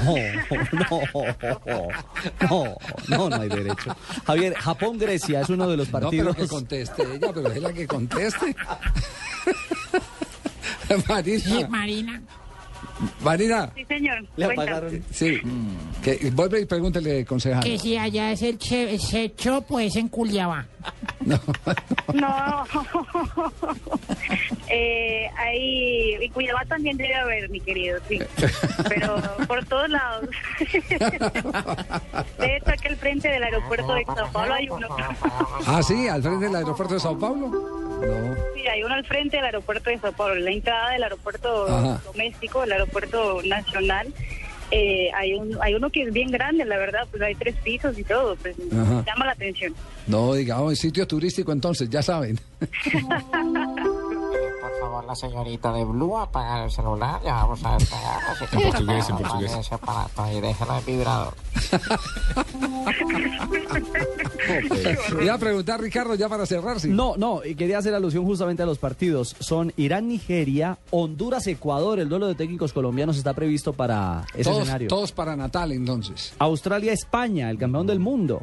no, 2.49 2.77
no, 3.09 3.29
no 3.29 3.37
hay 3.37 3.49
derecho. 3.51 3.95
Javier, 4.27 4.55
Japón-Grecia 4.55 5.43
es 5.43 5.51
uno 5.51 5.69
de 5.69 5.77
los 5.77 5.89
No, 5.89 5.93
pero 5.93 6.05
partidos. 6.11 6.37
que 6.37 6.49
conteste 6.49 7.03
ella, 7.03 7.31
pero 7.35 7.53
es 7.53 7.61
la 7.63 7.71
que 7.73 7.87
conteste. 7.87 8.57
Marina. 11.09 11.41
Sí, 11.41 11.65
Marina. 11.69 12.23
Marina. 13.23 13.71
Sí, 13.75 13.85
señor. 13.85 14.25
Le 14.37 14.45
apagaron. 14.47 15.03
Sí. 15.11 15.39
Que, 16.03 16.31
vuelve 16.33 16.61
y 16.61 16.67
pregúntele, 16.67 17.25
concejal. 17.25 17.63
Que 17.63 17.79
si 17.79 17.97
allá 17.97 18.33
es 18.33 18.43
el 18.43 18.59
Che- 18.59 18.99
Sep 18.99 19.39
Shop 19.39 19.65
o 19.71 19.81
es 19.81 19.97
en 19.97 20.09
Culiabá. 20.09 20.67
No. 22.15 22.65
eh, 24.69 25.29
ahí, 25.37 26.17
y 26.23 26.29
Cuyabá 26.31 26.65
también 26.67 26.97
debe 26.97 27.15
haber, 27.15 27.49
mi 27.51 27.61
querido, 27.61 27.99
sí. 28.09 28.19
Pero 28.89 29.21
por 29.47 29.65
todos 29.67 29.89
lados. 29.91 30.29
de 32.39 32.57
hecho, 32.57 32.71
aquí 32.71 32.89
al 32.89 32.97
frente 32.97 33.29
del 33.29 33.43
aeropuerto 33.43 33.95
de 33.95 34.05
Sao 34.05 34.31
Paulo 34.33 34.55
hay 34.55 34.69
uno. 34.69 34.87
Ah, 35.67 35.83
sí, 35.83 36.07
al 36.09 36.23
frente 36.23 36.47
del 36.47 36.57
aeropuerto 36.57 36.95
de 36.95 37.01
Sao 37.01 37.19
Paulo. 37.19 37.86
No. 38.01 38.37
Sí, 38.55 38.67
hay 38.67 38.83
uno 38.83 38.95
al 38.95 39.05
frente 39.07 39.37
del 39.37 39.47
aeropuerto 39.47 39.91
de 39.91 39.99
Sao 39.99 40.13
Paulo. 40.13 40.35
La 40.37 40.51
entrada 40.51 40.91
del 40.91 41.03
aeropuerto 41.05 41.67
Ajá. 41.69 42.01
doméstico, 42.05 42.65
el 42.65 42.73
aeropuerto 42.73 43.41
nacional. 43.45 44.13
eh, 44.73 45.11
hay, 45.15 45.35
un, 45.35 45.57
hay 45.63 45.75
uno 45.75 45.91
que 45.91 46.03
es 46.03 46.13
bien 46.13 46.29
grande, 46.31 46.65
la 46.65 46.77
verdad, 46.77 47.07
pues 47.11 47.23
hay 47.23 47.35
tres 47.37 47.55
pisos 47.63 47.97
y 47.99 48.03
todo, 48.05 48.35
pues 48.37 48.57
Ajá. 48.73 49.05
llama 49.07 49.27
la 49.27 49.33
atención. 49.33 49.73
No, 50.09 50.35
digamos, 50.35 50.73
en 50.73 50.77
sitio 50.77 51.07
turístico 51.07 51.53
entonces, 51.53 51.89
ya 51.89 52.03
saben. 52.03 52.39
Por 54.81 54.91
favor, 54.91 55.05
la 55.07 55.15
señorita 55.15 55.73
de 55.73 55.85
Blue 55.85 56.19
apagar 56.19 56.65
el 56.65 56.71
celular. 56.71 57.21
Ya 57.25 57.35
vamos 57.35 57.65
a 57.65 57.75
despegar. 57.77 58.21
Así 58.31 58.45
que 58.47 58.57
En 58.57 58.63
por 58.63 58.71
portugués, 58.73 59.09
en 59.11 59.17
portugués. 59.17 59.55
ese 59.55 59.75
aparato 59.75 60.27
y 60.33 60.41
déjalo 60.41 60.79
en 60.79 60.85
vibrador. 60.87 61.35
Iba 65.23 65.35
a 65.35 65.39
preguntar, 65.39 65.81
Ricardo, 65.81 66.15
ya 66.15 66.29
para 66.29 66.47
cerrar, 66.47 66.81
sí. 66.81 66.89
No, 66.89 67.17
no, 67.17 67.45
y 67.45 67.55
quería 67.55 67.79
hacer 67.79 67.95
alusión 67.95 68.25
justamente 68.25 68.63
a 68.63 68.67
los 68.67 68.79
partidos. 68.79 69.35
Son 69.41 69.73
Irán-Nigeria, 69.77 70.79
Honduras-Ecuador. 70.91 71.99
El 71.99 72.09
duelo 72.09 72.27
de 72.29 72.35
técnicos 72.35 72.73
colombianos 72.73 73.17
está 73.17 73.35
previsto 73.35 73.73
para 73.73 74.25
ese 74.35 74.45
todos, 74.45 74.63
escenario. 74.63 74.89
todos 74.89 75.13
para 75.13 75.37
Natal, 75.37 75.73
entonces. 75.73 76.35
Australia-España, 76.39 77.51
el 77.51 77.59
campeón 77.59 77.87
del 77.87 78.01
mundo. 78.01 78.43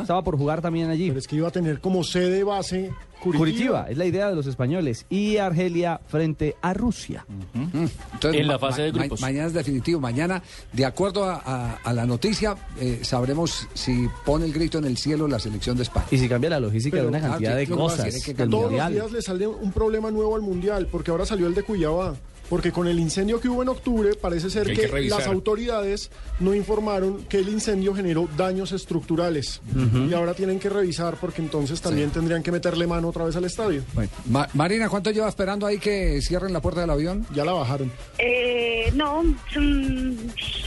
Estaba 0.00 0.22
por 0.22 0.36
jugar 0.38 0.60
también 0.62 0.90
allí. 0.90 1.08
Pero 1.08 1.18
es 1.18 1.26
que 1.28 1.36
iba 1.36 1.48
a 1.48 1.52
tener 1.52 1.80
como 1.80 2.02
sede 2.04 2.44
base 2.44 2.92
Curitiba. 3.22 3.86
es 3.88 3.96
la 3.96 4.04
idea 4.04 4.28
de 4.28 4.34
los 4.34 4.46
españoles. 4.46 5.06
Y 5.08 5.36
Argelia 5.36 6.00
frente 6.08 6.56
a 6.60 6.74
Rusia. 6.74 7.24
Entonces, 7.54 8.40
En 8.40 8.46
la 8.48 8.58
fase 8.58 8.82
de 8.82 8.92
ma- 8.92 8.98
grupos. 9.00 9.20
mañana 9.20 9.46
es 9.46 9.52
definitivo. 9.52 10.00
Mañana, 10.00 10.42
de 10.72 10.84
acuerdo 10.84 11.24
a, 11.24 11.40
a- 11.44 11.74
a 11.84 11.92
la 11.92 12.06
noticia, 12.06 12.56
eh, 12.80 13.00
sabremos 13.02 13.68
si 13.74 14.08
pone 14.24 14.44
el 14.46 14.52
grito 14.52 14.78
en 14.78 14.84
el 14.84 14.96
cielo 14.96 15.28
la 15.28 15.38
selección 15.38 15.76
de 15.76 15.84
España. 15.84 16.06
Y 16.10 16.18
si 16.18 16.28
cambia 16.28 16.50
la 16.50 16.60
logística 16.60 16.94
Pero, 16.96 17.04
de 17.04 17.08
una 17.10 17.18
claro, 17.18 17.32
cantidad 17.34 17.56
de 17.56 17.66
cosas. 17.68 18.22
que 18.24 18.34
Todos 18.34 18.62
mundial. 18.64 18.92
los 18.94 19.02
días 19.02 19.12
le 19.12 19.22
sale 19.22 19.46
un 19.46 19.72
problema 19.72 20.10
nuevo 20.10 20.34
al 20.36 20.42
Mundial, 20.42 20.88
porque 20.90 21.10
ahora 21.10 21.24
salió 21.26 21.46
el 21.46 21.54
de 21.54 21.62
Cuyabá. 21.62 22.14
Porque 22.52 22.70
con 22.70 22.86
el 22.86 23.00
incendio 23.00 23.40
que 23.40 23.48
hubo 23.48 23.62
en 23.62 23.70
octubre, 23.70 24.10
parece 24.14 24.50
ser 24.50 24.66
Que 24.66 24.86
que, 24.86 25.00
las 25.08 25.26
autoridades 25.26 26.10
no 26.38 26.54
informaron 26.54 27.24
que 27.24 27.38
el 27.38 27.48
incendio 27.48 27.94
generó 27.94 28.28
daños 28.36 28.72
estructurales. 28.72 29.62
Ujú. 29.74 30.10
Y 30.10 30.12
ahora 30.12 30.34
tienen 30.34 30.58
que 30.60 30.68
revisar, 30.68 31.16
porque 31.18 31.40
entonces 31.40 31.80
también 31.80 32.10
tendrían 32.10 32.42
que 32.42 32.52
meterle 32.52 32.86
mano 32.86 33.08
otra 33.08 33.24
vez 33.24 33.36
al 33.36 33.46
estadio. 33.46 33.82
Bueno, 33.94 34.10
Ma- 34.28 34.50
Marina, 34.52 34.90
¿cuánto 34.90 35.10
lleva 35.10 35.30
esperando 35.30 35.66
ahí 35.66 35.78
que 35.78 36.20
cierren 36.20 36.52
la 36.52 36.60
puerta 36.60 36.82
del 36.82 36.90
avión? 36.90 37.26
Ya 37.34 37.42
la 37.42 37.52
bajaron. 37.52 37.90
Eh, 38.18 38.92
no, 38.96 39.24
son 39.50 40.18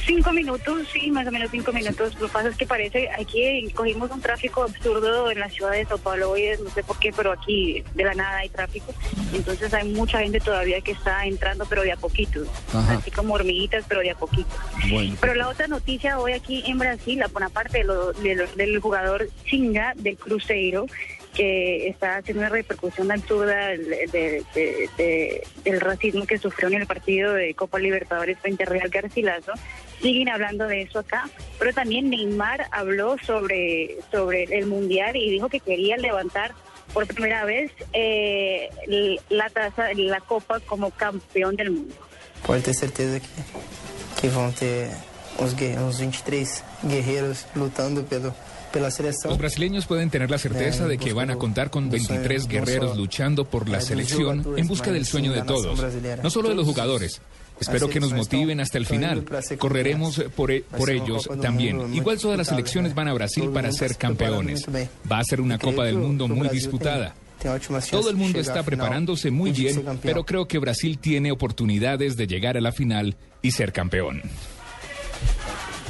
cinco 0.07 0.33
minutos, 0.33 0.87
sí, 0.91 1.11
más 1.11 1.27
o 1.27 1.31
menos 1.31 1.51
cinco 1.51 1.71
minutos. 1.71 2.15
Lo 2.19 2.25
que 2.25 2.33
pasa 2.33 2.49
es 2.49 2.57
que 2.57 2.65
parece, 2.65 3.09
aquí 3.11 3.71
cogimos 3.75 4.09
un 4.09 4.21
tráfico 4.21 4.63
absurdo 4.63 5.29
en 5.29 5.39
la 5.39 5.51
ciudad 5.51 5.73
de 5.73 5.85
Sao 5.85 5.99
Paulo 5.99 6.31
hoy, 6.31 6.45
no 6.63 6.69
sé 6.71 6.81
por 6.83 6.97
qué, 6.97 7.11
pero 7.15 7.31
aquí 7.31 7.83
de 7.93 8.03
la 8.03 8.15
nada 8.15 8.37
hay 8.37 8.49
tráfico. 8.49 8.91
Entonces 9.33 9.71
hay 9.71 9.93
mucha 9.93 10.17
gente 10.19 10.39
todavía 10.39 10.81
que 10.81 10.93
está 10.93 11.27
entrando, 11.27 11.65
pero 11.75 11.83
de 11.83 11.91
a 11.91 11.97
poquito. 11.97 12.41
Ajá. 12.73 12.93
Así 12.93 13.11
como 13.11 13.33
hormiguitas, 13.33 13.83
pero 13.89 13.99
de 13.99 14.11
a 14.11 14.15
poquito. 14.15 14.47
Bueno. 14.89 15.17
Pero 15.19 15.35
la 15.35 15.49
otra 15.49 15.67
noticia 15.67 16.17
hoy 16.19 16.31
aquí 16.31 16.63
en 16.67 16.79
Brasil, 16.79 17.19
la 17.19 17.27
buena 17.27 17.49
parte 17.49 17.79
de 17.79 17.83
lo- 17.83 18.13
de 18.13 18.33
lo- 18.35 18.47
del 18.55 18.79
jugador 18.79 19.27
Chinga 19.43 19.93
del 19.97 20.15
Cruzeiro, 20.15 20.85
que 21.35 21.89
está 21.89 22.15
haciendo 22.15 22.43
una 22.43 22.49
repercusión 22.49 23.11
absurda 23.11 23.67
de- 23.67 24.41
de- 24.55 25.43
del 25.65 25.81
racismo 25.81 26.25
que 26.25 26.37
sufrió 26.37 26.69
en 26.69 26.75
el 26.75 26.87
partido 26.87 27.33
de 27.33 27.53
Copa 27.55 27.77
Libertadores 27.77 28.39
frente 28.39 28.63
a 28.63 28.67
Real 28.67 28.87
Garcilaso. 28.87 29.51
Siguen 30.01 30.29
hablando 30.29 30.65
de 30.65 30.83
eso 30.83 30.99
acá, 30.99 31.27
pero 31.59 31.73
también 31.73 32.09
Neymar 32.09 32.67
habló 32.71 33.17
sobre, 33.25 33.97
sobre 34.11 34.43
el 34.45 34.65
Mundial 34.67 35.17
y 35.17 35.29
dijo 35.29 35.49
que 35.49 35.59
quería 35.59 35.97
levantar 35.97 36.53
por 36.95 37.05
primera 37.07 37.43
vez 37.43 37.73
eh, 37.91 38.69
la 39.29 39.49
taza, 39.49 39.89
la 39.95 40.21
Copa 40.21 40.61
como 40.61 40.91
campeón 40.91 41.57
del 41.57 41.71
mundo. 41.71 41.93
Pode 42.47 42.61
ter 42.61 42.73
certeza 42.73 43.19
que, 43.19 44.21
que 44.21 44.29
vão 44.29 44.49
ter 44.53 44.89
uns, 45.37 45.53
uns 45.53 45.99
23 45.99 46.63
guerreiros 46.85 47.45
lutando 47.53 48.01
pelo, 48.05 48.33
Los 49.29 49.37
brasileños 49.37 49.85
pueden 49.85 50.09
tener 50.09 50.29
la 50.29 50.37
certeza 50.37 50.87
de 50.87 50.97
que 50.97 51.13
van 51.13 51.29
a 51.31 51.35
contar 51.35 51.69
con 51.69 51.89
23 51.89 52.47
guerreros 52.47 52.97
luchando 52.97 53.45
por 53.45 53.69
la 53.69 53.81
selección 53.81 54.45
en 54.57 54.67
busca 54.67 54.91
del 54.91 55.05
sueño 55.05 55.31
de 55.31 55.41
todos, 55.43 55.79
no 56.23 56.29
solo 56.29 56.49
de 56.49 56.55
los 56.55 56.65
jugadores. 56.65 57.21
Espero 57.59 57.87
que 57.89 58.01
nos 58.01 58.11
motiven 58.11 58.59
hasta 58.59 58.77
el 58.77 58.85
final. 58.85 59.23
Correremos 59.57 60.21
por, 60.35 60.51
e- 60.51 60.61
por 60.77 60.89
ellos 60.89 61.29
también. 61.41 61.93
Igual 61.93 62.19
todas 62.19 62.37
las 62.37 62.47
selecciones 62.47 62.93
van 62.93 63.07
a 63.07 63.13
Brasil 63.13 63.49
para 63.53 63.71
ser 63.71 63.95
campeones. 63.95 64.65
Va 65.09 65.19
a 65.19 65.23
ser 65.23 65.39
una 65.39 65.57
Copa 65.57 65.85
del 65.85 65.97
Mundo 65.97 66.27
muy 66.27 66.49
disputada. 66.49 67.15
Todo 67.91 68.09
el 68.09 68.15
mundo 68.17 68.39
está 68.39 68.63
preparándose 68.63 69.29
muy 69.31 69.51
bien, 69.51 69.85
pero 70.01 70.25
creo 70.25 70.47
que 70.47 70.57
Brasil 70.59 70.97
tiene 70.97 71.31
oportunidades 71.31 72.17
de 72.17 72.27
llegar 72.27 72.57
a 72.57 72.61
la 72.61 72.71
final 72.71 73.15
y 73.41 73.51
ser 73.51 73.71
campeón. 73.71 74.21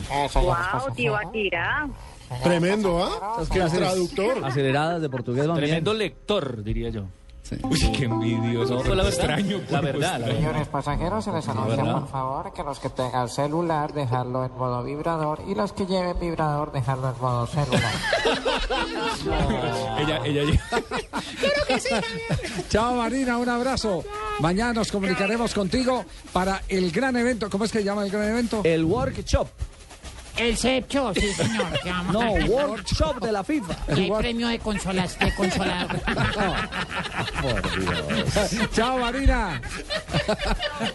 Wow, 0.10 0.96
tío 0.96 1.16
Akira. 1.16 1.88
Tremendo, 2.44 3.04
¿ah? 3.04 3.44
Clases 3.50 3.80
traductor. 3.80 4.44
Aceleradas 4.44 5.02
de 5.02 5.10
portugués 5.10 5.46
bien. 5.46 5.56
Tremendo 5.56 5.94
lector, 5.94 6.64
diría 6.64 6.90
yo. 6.90 7.06
Uy, 7.62 7.80
qué 7.92 8.06
envidioso. 8.06 8.84
No, 8.84 8.96
la 8.96 9.04
verdad. 9.04 9.08
extraño. 9.08 9.62
La 9.70 9.80
qué 9.80 9.86
verdad, 9.86 10.02
la 10.02 10.18
extraño. 10.18 10.36
Señores 10.36 10.68
pasajeros, 10.68 11.24
se 11.24 11.32
les 11.32 11.48
anuncia 11.48 11.76
verdad. 11.76 12.00
por 12.00 12.10
favor 12.10 12.54
que 12.54 12.64
los 12.64 12.80
que 12.80 12.90
tengan 12.90 13.30
celular, 13.30 13.94
dejarlo 13.94 14.46
en 14.46 14.52
modo 14.58 14.84
vibrador 14.84 15.42
y 15.48 15.54
los 15.54 15.72
que 15.72 15.86
lleven 15.86 16.20
vibrador, 16.20 16.72
dejarlo 16.72 17.12
en 17.12 17.22
modo 17.22 17.46
celular. 17.46 17.94
Ella, 20.00 20.22
ella, 20.26 20.44
Chao 22.70 22.96
Marina, 22.96 23.38
un 23.38 23.50
abrazo. 23.50 24.04
Mañana 24.40 24.74
nos 24.74 24.92
comunicaremos 24.92 25.54
contigo 25.54 26.04
para 26.34 26.62
el 26.68 26.92
gran 26.92 27.16
evento. 27.16 27.50
¿Cómo 27.50 27.66
es 27.66 27.72
que 27.72 27.80
se 27.80 27.86
llama 27.86 28.04
el 28.04 28.12
gran 28.12 28.30
evento? 28.30 28.62
El 28.64 28.86
workshop. 28.86 29.48
El 30.38 30.58
Sepcho, 30.58 31.14
sí, 31.14 31.32
señor. 31.34 31.80
que 31.82 31.90
vamos 31.90 32.14
No, 32.14 32.22
a- 32.22 32.32
Workshop 32.46 33.22
de 33.24 33.32
la 33.32 33.44
FIFA. 33.44 33.78
Y 33.96 34.00
hay 34.02 34.12
premio 34.12 34.48
de 34.50 34.60
consolas, 34.60 35.18
de 35.20 35.34
consolador. 35.34 36.00
Chao, 38.74 39.00
Marina. 39.00 39.62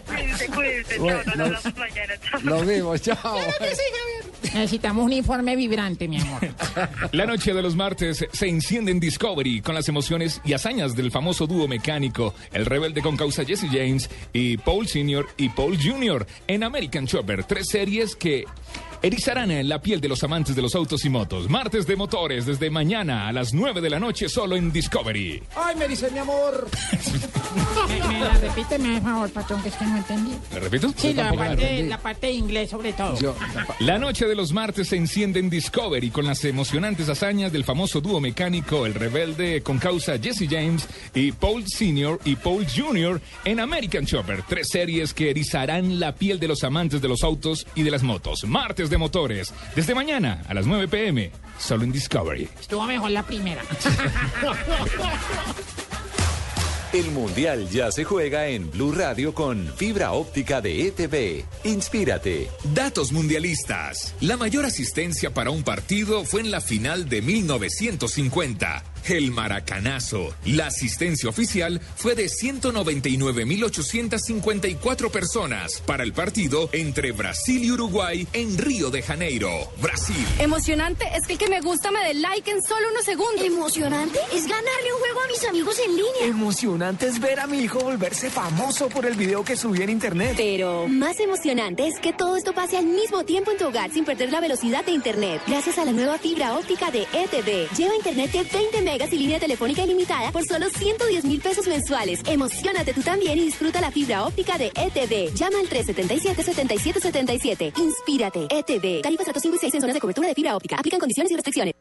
Cuídense, 0.07 0.45
cuídense. 0.47 0.97
Bueno, 0.99 1.23
Chao, 1.23 1.35
nos 1.35 1.49
nos- 1.49 1.65
hablamos 1.65 1.79
mañana. 1.79 2.13
Chao. 2.29 2.39
Lo 2.43 2.61
mismo, 2.63 2.97
chao. 2.97 3.39
Necesitamos 4.53 5.05
un 5.05 5.13
informe 5.13 5.55
vibrante, 5.55 6.07
mi 6.07 6.19
amor. 6.19 6.41
La 7.11 7.25
noche 7.25 7.53
de 7.53 7.61
los 7.61 7.75
martes 7.75 8.25
se 8.31 8.47
enciende 8.47 8.91
en 8.91 8.99
Discovery 8.99 9.61
con 9.61 9.75
las 9.75 9.87
emociones 9.89 10.41
y 10.43 10.53
hazañas 10.53 10.95
del 10.95 11.11
famoso 11.11 11.47
dúo 11.47 11.67
mecánico, 11.67 12.33
el 12.51 12.65
rebelde 12.65 13.01
con 13.01 13.17
causa 13.17 13.45
Jesse 13.45 13.67
James 13.71 14.09
y 14.33 14.57
Paul 14.57 14.87
Sr. 14.87 15.27
y 15.37 15.49
Paul 15.49 15.77
Jr. 15.81 16.25
en 16.47 16.63
American 16.63 17.07
Chopper, 17.07 17.43
tres 17.43 17.67
series 17.69 18.15
que 18.15 18.45
erizarán 19.01 19.51
en 19.51 19.67
la 19.69 19.81
piel 19.81 19.99
de 20.01 20.07
los 20.07 20.23
amantes 20.23 20.55
de 20.55 20.61
los 20.61 20.75
autos 20.75 21.03
y 21.05 21.09
motos. 21.09 21.49
Martes 21.49 21.87
de 21.87 21.95
motores 21.95 22.45
desde 22.45 22.69
mañana 22.69 23.27
a 23.27 23.31
las 23.31 23.53
9 23.53 23.81
de 23.81 23.89
la 23.89 23.99
noche 23.99 24.29
solo 24.29 24.55
en 24.55 24.71
Discovery. 24.71 25.41
Ay, 25.55 25.75
me 25.75 25.87
dice 25.87 26.09
mi 26.11 26.19
amor. 26.19 26.67
¿Me, 27.87 28.07
me 28.07 28.19
la 28.19 28.33
repite, 28.33 28.77
me 28.77 29.01
favor, 29.01 29.29
patrón, 29.31 29.61
que 29.61 29.69
es 29.69 29.75
que 29.75 29.85
no 29.85 29.97
entendí. 29.97 30.35
¿Me 30.53 30.59
repito? 30.59 30.93
Sí, 30.95 31.13
la 31.13 31.33
parte, 31.33 31.83
la 31.87 31.97
parte 31.97 32.27
de 32.27 32.33
inglés 32.33 32.69
sobre 32.69 32.93
todo. 32.93 33.35
La 33.79 33.97
noche 33.97 34.27
de 34.27 34.35
los 34.35 34.53
martes 34.53 34.89
se 34.89 34.97
enciende 34.97 35.39
en 35.39 35.49
Discovery 35.49 36.09
con 36.11 36.25
las 36.25 36.43
emocionantes 36.45 37.09
hazañas 37.09 37.51
del 37.51 37.63
famoso 37.63 38.01
dúo 38.01 38.19
mecánico 38.19 38.85
El 38.85 38.93
Rebelde 38.93 39.61
con 39.61 39.79
causa 39.79 40.17
Jesse 40.19 40.47
James 40.49 40.87
y 41.15 41.31
Paul 41.31 41.65
Sr. 41.67 42.19
y 42.25 42.35
Paul 42.35 42.65
Jr. 42.67 43.19
en 43.45 43.59
American 43.59 44.05
Chopper. 44.05 44.43
Tres 44.47 44.67
series 44.69 45.13
que 45.13 45.31
erizarán 45.31 45.99
la 45.99 46.13
piel 46.15 46.39
de 46.39 46.47
los 46.47 46.63
amantes 46.63 47.01
de 47.01 47.07
los 47.07 47.23
autos 47.23 47.65
y 47.75 47.83
de 47.83 47.91
las 47.91 48.03
motos. 48.03 48.43
Martes 48.45 48.90
de 48.91 48.99
motores. 48.99 49.51
Desde 49.75 49.95
mañana 49.95 50.43
a 50.47 50.53
las 50.53 50.67
9 50.67 50.87
pm. 50.87 51.31
Solo 51.57 51.83
en 51.83 51.91
Discovery. 51.91 52.47
Estuvo 52.59 52.85
mejor 52.85 53.09
la 53.09 53.23
primera. 53.23 53.63
El 56.93 57.09
Mundial 57.11 57.69
ya 57.69 57.89
se 57.89 58.03
juega 58.03 58.47
en 58.47 58.69
Blue 58.69 58.91
Radio 58.91 59.33
con 59.33 59.65
fibra 59.77 60.11
óptica 60.11 60.59
de 60.59 60.87
ETV. 60.87 61.45
Inspírate. 61.63 62.49
Datos 62.73 63.13
mundialistas. 63.13 64.13
La 64.19 64.35
mayor 64.35 64.65
asistencia 64.65 65.33
para 65.33 65.51
un 65.51 65.63
partido 65.63 66.25
fue 66.25 66.41
en 66.41 66.51
la 66.51 66.59
final 66.59 67.07
de 67.07 67.21
1950. 67.21 68.83
El 69.07 69.31
Maracanazo. 69.31 70.33
La 70.45 70.67
asistencia 70.67 71.29
oficial 71.29 71.81
fue 71.95 72.15
de 72.15 72.27
199.854 72.27 75.11
personas 75.11 75.81
para 75.85 76.03
el 76.03 76.13
partido 76.13 76.69
entre 76.71 77.11
Brasil 77.11 77.63
y 77.63 77.71
Uruguay 77.71 78.27
en 78.33 78.57
Río 78.57 78.89
de 78.89 79.01
Janeiro, 79.01 79.49
Brasil. 79.81 80.25
Emocionante 80.39 81.05
es 81.15 81.27
que 81.27 81.33
el 81.33 81.39
que 81.39 81.49
me 81.49 81.61
gusta 81.61 81.91
me 81.91 82.03
dé 82.03 82.13
like 82.15 82.49
en 82.49 82.61
solo 82.61 82.89
unos 82.91 83.05
segundos. 83.05 83.43
Emocionante 83.43 84.19
es 84.33 84.47
ganarle 84.47 84.93
un 84.93 84.99
juego 84.99 85.21
a 85.21 85.27
mis 85.27 85.45
amigos 85.45 85.79
en 85.79 85.95
línea. 85.95 86.25
Emocionante 86.25 87.07
es 87.07 87.19
ver 87.19 87.39
a 87.39 87.47
mi 87.47 87.59
hijo 87.59 87.79
volverse 87.79 88.29
famoso 88.29 88.89
por 88.89 89.05
el 89.05 89.15
video 89.15 89.43
que 89.43 89.55
subí 89.55 89.81
en 89.81 89.89
internet. 89.89 90.33
Pero 90.37 90.87
más 90.87 91.19
emocionante 91.19 91.87
es 91.87 91.99
que 91.99 92.13
todo 92.13 92.35
esto 92.35 92.53
pase 92.53 92.77
al 92.77 92.85
mismo 92.85 93.23
tiempo 93.23 93.51
en 93.51 93.57
tu 93.57 93.67
hogar 93.67 93.91
sin 93.91 94.05
perder 94.05 94.31
la 94.31 94.41
velocidad 94.41 94.85
de 94.85 94.91
internet. 94.91 95.41
Gracias 95.47 95.77
a 95.77 95.85
la 95.85 95.91
nueva 95.91 96.17
fibra 96.17 96.57
óptica 96.57 96.91
de 96.91 97.03
ETV. 97.03 97.69
Lleva 97.75 97.95
internet 97.95 98.31
de 98.31 98.43
20 98.43 98.81
megas 98.91 99.13
y 99.13 99.17
línea 99.17 99.39
telefónica 99.39 99.83
ilimitada 99.83 100.31
por 100.31 100.43
solo 100.43 100.69
110 100.69 101.23
mil 101.23 101.39
pesos 101.39 101.65
mensuales. 101.67 102.19
Emocionate 102.25 102.93
tú 102.93 103.01
también 103.01 103.39
y 103.39 103.45
disfruta 103.45 103.79
la 103.79 103.89
fibra 103.89 104.25
óptica 104.25 104.57
de 104.57 104.71
ETV. 104.75 105.33
Llama 105.33 105.59
al 105.59 105.69
377-7777. 105.69 107.71
Inspírate. 107.77 108.47
ETV. 108.49 109.01
Tarifas 109.01 109.27
datos 109.27 109.43
5 109.43 109.55
y 109.55 109.59
6 109.59 109.75
en 109.75 109.81
zonas 109.81 109.93
de 109.93 110.01
cobertura 110.01 110.27
de 110.27 110.33
fibra 110.33 110.57
óptica. 110.57 110.75
Aplican 110.77 110.99
condiciones 110.99 111.31
y 111.31 111.35
restricciones. 111.35 111.73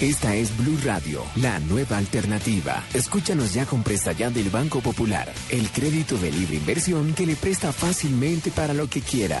Esta 0.00 0.34
es 0.34 0.54
Blue 0.58 0.78
Radio, 0.84 1.22
la 1.36 1.58
nueva 1.58 1.96
alternativa. 1.96 2.84
Escúchanos 2.92 3.54
ya 3.54 3.64
con 3.64 3.82
Presta 3.82 4.12
Ya 4.12 4.28
del 4.28 4.50
Banco 4.50 4.80
Popular, 4.80 5.32
el 5.48 5.70
crédito 5.70 6.18
de 6.18 6.30
libre 6.30 6.56
inversión 6.56 7.14
que 7.14 7.24
le 7.24 7.34
presta 7.34 7.72
fácilmente 7.72 8.50
para 8.50 8.74
lo 8.74 8.88
que 8.88 9.00
quiera. 9.00 9.40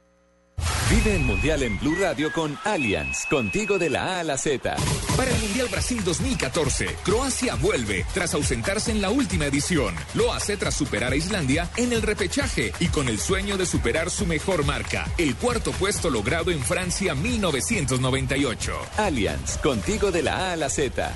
Vive 0.91 1.15
el 1.15 1.23
Mundial 1.23 1.63
en 1.63 1.79
Blue 1.79 1.95
Radio 2.01 2.33
con 2.33 2.59
Allianz, 2.65 3.25
contigo 3.27 3.79
de 3.79 3.89
la 3.89 4.17
A 4.17 4.19
a 4.19 4.23
la 4.25 4.37
Z. 4.37 4.75
Para 5.15 5.31
el 5.31 5.39
Mundial 5.39 5.69
Brasil 5.71 6.03
2014, 6.03 6.97
Croacia 7.05 7.55
vuelve 7.55 8.05
tras 8.13 8.33
ausentarse 8.33 8.91
en 8.91 9.01
la 9.01 9.09
última 9.09 9.45
edición. 9.45 9.95
Lo 10.15 10.33
hace 10.33 10.57
tras 10.57 10.75
superar 10.75 11.13
a 11.13 11.15
Islandia 11.15 11.69
en 11.77 11.93
el 11.93 12.01
repechaje 12.01 12.73
y 12.81 12.87
con 12.87 13.07
el 13.07 13.19
sueño 13.19 13.55
de 13.55 13.65
superar 13.65 14.09
su 14.09 14.25
mejor 14.25 14.65
marca, 14.65 15.09
el 15.17 15.35
cuarto 15.35 15.71
puesto 15.71 16.09
logrado 16.09 16.51
en 16.51 16.59
Francia 16.61 17.15
1998. 17.15 18.73
Allianz, 18.97 19.59
contigo 19.59 20.11
de 20.11 20.23
la 20.23 20.49
A 20.49 20.51
a 20.51 20.55
la 20.57 20.69
Z. 20.69 21.15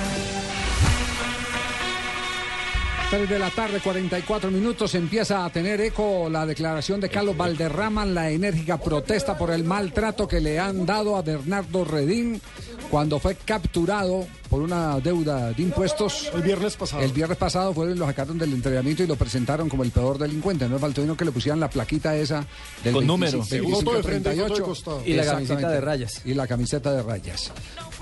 3 3.11 3.27
de 3.27 3.39
la 3.39 3.49
tarde, 3.49 3.81
44 3.81 4.49
minutos, 4.51 4.95
empieza 4.95 5.43
a 5.43 5.49
tener 5.49 5.81
eco 5.81 6.29
la 6.29 6.45
declaración 6.45 7.01
de 7.01 7.09
Carlos 7.09 7.35
Valderrama, 7.35 8.05
la 8.05 8.29
enérgica 8.29 8.77
protesta 8.77 9.37
por 9.37 9.51
el 9.51 9.65
maltrato 9.65 10.29
que 10.29 10.39
le 10.39 10.57
han 10.57 10.85
dado 10.85 11.17
a 11.17 11.21
Bernardo 11.21 11.83
Redín 11.83 12.41
cuando 12.89 13.19
fue 13.19 13.35
capturado 13.35 14.25
por 14.49 14.61
una 14.61 14.99
deuda 14.99 15.51
de 15.51 15.63
impuestos. 15.63 16.29
El 16.33 16.41
viernes 16.41 16.75
pasado. 16.75 17.01
El 17.01 17.13
viernes 17.13 17.37
pasado 17.37 17.73
fueron, 17.73 17.97
lo 17.97 18.05
sacaron 18.05 18.37
del 18.37 18.53
entrenamiento 18.53 19.01
y 19.01 19.07
lo 19.07 19.15
presentaron 19.15 19.69
como 19.69 19.83
el 19.83 19.91
peor 19.91 20.17
delincuente. 20.17 20.67
No 20.67 20.75
es 20.75 20.81
faltó 20.81 21.17
que 21.17 21.25
le 21.25 21.31
pusieran 21.31 21.59
la 21.59 21.69
plaquita 21.69 22.15
esa 22.17 22.45
del 22.83 22.93
Con 22.93 23.07
25, 23.07 23.07
número. 23.07 23.37
25, 23.37 23.79
Foto 23.79 23.95
de 23.95 24.03
frente 24.03 24.35
y 24.35 24.39
foto 24.39 24.43
de 24.43 24.55
38. 24.55 24.63
costado. 24.65 25.03
Y 25.05 25.13
la 25.13 25.25
camiseta 25.25 25.69
de 25.69 25.81
rayas. 25.81 26.21
Y 26.25 26.33
la 26.33 26.47
camiseta 26.47 26.91
de 26.91 27.01
rayas. 27.01 27.51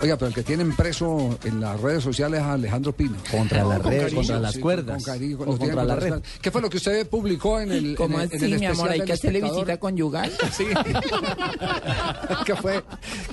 Oiga, 0.02 0.18
pero 0.18 0.30
el 0.30 0.34
que 0.34 0.44
tienen 0.44 0.76
preso 0.76 1.38
en 1.44 1.60
las 1.60 1.80
redes 1.80 2.04
sociales 2.04 2.40
es 2.40 2.46
a 2.46 2.54
Alejandro 2.54 2.94
Pino. 2.94 3.18
Contra 3.30 3.64
las 3.64 3.82
Con 3.82 3.92
redes, 3.92 4.04
cariño, 4.04 4.22
contra 4.22 4.40
las 4.40 4.54
sí, 4.56 4.60
cuerdas. 4.60 4.99
Con 5.04 5.14
cariño, 5.14 5.38
O 5.40 5.46
lo 5.46 5.58
tienen 5.58 5.76
contra 5.76 5.96
la 5.96 5.96
red. 5.96 6.22
¿Qué 6.42 6.52
fue 6.52 6.62
lo 6.62 6.70
que 6.70 6.78
usted 6.78 7.08
publicó 7.08 7.60
en 7.60 7.72
el, 7.72 7.96
¿Cómo 7.96 8.20
en 8.20 8.24
el, 8.24 8.32
en 8.32 8.44
así, 8.44 8.54
el 8.54 8.60
mi 8.60 8.66
amor? 8.66 8.88
especial 8.88 8.92
¿Hay 8.92 9.06
que 9.06 9.14
hacerle 9.14 9.42
visita 9.42 9.80
conyugal? 9.80 10.32
Sí. 10.52 10.66
¿Qué 12.46 12.56
fue, 12.56 12.84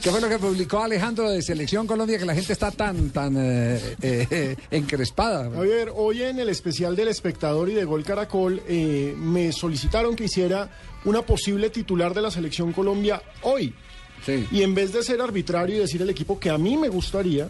¿Qué 0.02 0.10
fue 0.10 0.20
lo 0.20 0.28
que 0.28 0.38
publicó 0.38 0.80
Alejandro 0.80 1.30
de 1.30 1.42
Selección 1.42 1.86
Colombia 1.86 2.18
que 2.18 2.24
la 2.24 2.34
gente 2.34 2.52
está 2.52 2.70
tan, 2.70 3.10
tan 3.10 3.36
eh, 3.36 3.80
eh, 4.02 4.26
eh, 4.30 4.56
encrespada? 4.70 5.50
Javier, 5.50 5.92
hoy 5.94 6.22
en 6.22 6.38
el 6.38 6.48
especial 6.48 6.94
del 6.96 7.08
espectador 7.08 7.68
y 7.68 7.74
de 7.74 7.84
Gol 7.84 8.04
Caracol 8.04 8.62
eh, 8.68 9.14
me 9.16 9.52
solicitaron 9.52 10.14
que 10.14 10.24
hiciera 10.24 10.70
una 11.04 11.22
posible 11.22 11.70
titular 11.70 12.14
de 12.14 12.22
la 12.22 12.30
selección 12.30 12.72
Colombia 12.72 13.22
hoy. 13.42 13.74
Y 14.50 14.62
en 14.62 14.74
vez 14.74 14.92
de 14.92 15.04
ser 15.04 15.20
arbitrario 15.20 15.76
y 15.76 15.78
decir 15.78 16.02
el 16.02 16.10
equipo 16.10 16.40
que 16.40 16.50
a 16.50 16.58
mí 16.58 16.76
me 16.76 16.88
gustaría, 16.88 17.48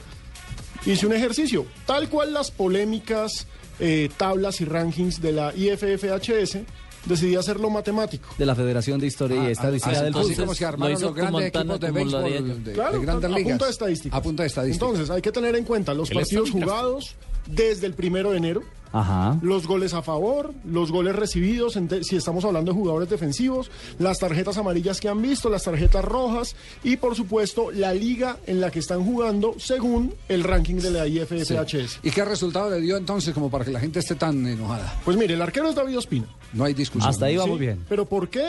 hice 0.84 1.06
un 1.06 1.14
ejercicio. 1.14 1.64
Tal 1.86 2.10
cual 2.10 2.34
las 2.34 2.50
polémicas, 2.50 3.46
eh, 3.80 4.08
tablas 4.16 4.60
y 4.60 4.64
rankings 4.64 5.20
de 5.20 5.32
la 5.32 5.52
IFFHS, 5.54 6.58
decidí 7.06 7.36
hacerlo 7.36 7.70
matemático. 7.70 8.28
De 8.36 8.46
la 8.46 8.54
Federación 8.54 8.98
de 8.98 9.06
Historia 9.06 9.36
y 9.36 9.46
Ah, 9.46 9.50
Estadística 9.50 10.02
del 10.02 10.12
Fútbol. 10.12 10.34
como 10.36 10.54
se 10.54 10.64
armaron 10.64 11.00
los 11.00 11.14
grandes 11.14 11.46
equipos 11.54 11.80
de 11.80 11.90
béisbol 11.90 12.22
de, 12.24 12.54
de 12.60 12.72
Claro, 12.72 13.00
grandes 13.00 13.30
a 13.30 13.34
ligas. 13.34 13.50
punta 13.52 13.64
de 13.66 13.70
estadísticas. 13.70 14.18
A 14.18 14.22
punta 14.22 14.42
de 14.42 14.46
estadísticas. 14.48 14.88
Entonces, 14.88 15.10
hay 15.14 15.22
que 15.22 15.32
tener 15.32 15.54
en 15.56 15.64
cuenta 15.64 15.94
los 15.94 16.10
partidos 16.10 16.50
jugados, 16.50 17.14
desde 17.46 17.86
el 17.86 17.94
primero 17.94 18.30
de 18.30 18.38
enero. 18.38 18.62
Ajá. 18.92 19.38
Los 19.42 19.66
goles 19.66 19.92
a 19.92 20.00
favor, 20.00 20.54
los 20.64 20.90
goles 20.90 21.14
recibidos, 21.14 21.78
si 22.02 22.16
estamos 22.16 22.44
hablando 22.46 22.72
de 22.72 22.78
jugadores 22.78 23.10
defensivos, 23.10 23.70
las 23.98 24.18
tarjetas 24.18 24.56
amarillas 24.56 25.00
que 25.00 25.08
han 25.08 25.20
visto, 25.20 25.50
las 25.50 25.64
tarjetas 25.64 26.02
rojas 26.02 26.56
y 26.82 26.96
por 26.96 27.14
supuesto 27.14 27.70
la 27.72 27.92
liga 27.92 28.38
en 28.46 28.60
la 28.60 28.70
que 28.70 28.78
están 28.78 29.04
jugando 29.04 29.54
según 29.58 30.14
el 30.28 30.44
ranking 30.44 30.76
de 30.76 30.90
la 30.92 31.06
IFFHS. 31.08 31.98
¿Y 32.04 32.10
qué 32.10 32.24
resultado 32.24 32.70
le 32.70 32.80
dio 32.80 32.96
entonces 32.96 33.34
como 33.34 33.50
para 33.50 33.64
que 33.66 33.72
la 33.72 33.80
gente 33.80 33.98
esté 33.98 34.14
tan 34.14 34.46
enojada? 34.46 34.98
Pues 35.04 35.16
mire, 35.18 35.34
el 35.34 35.42
arquero 35.42 35.68
es 35.68 35.74
David 35.74 35.98
Ospina. 35.98 36.26
No 36.54 36.64
hay 36.64 36.72
discusión. 36.72 37.10
Hasta 37.10 37.26
ahí 37.26 37.36
vamos 37.36 37.58
Sí, 37.58 37.66
bien. 37.66 37.84
Pero 37.88 38.06
¿por 38.06 38.30
qué? 38.30 38.46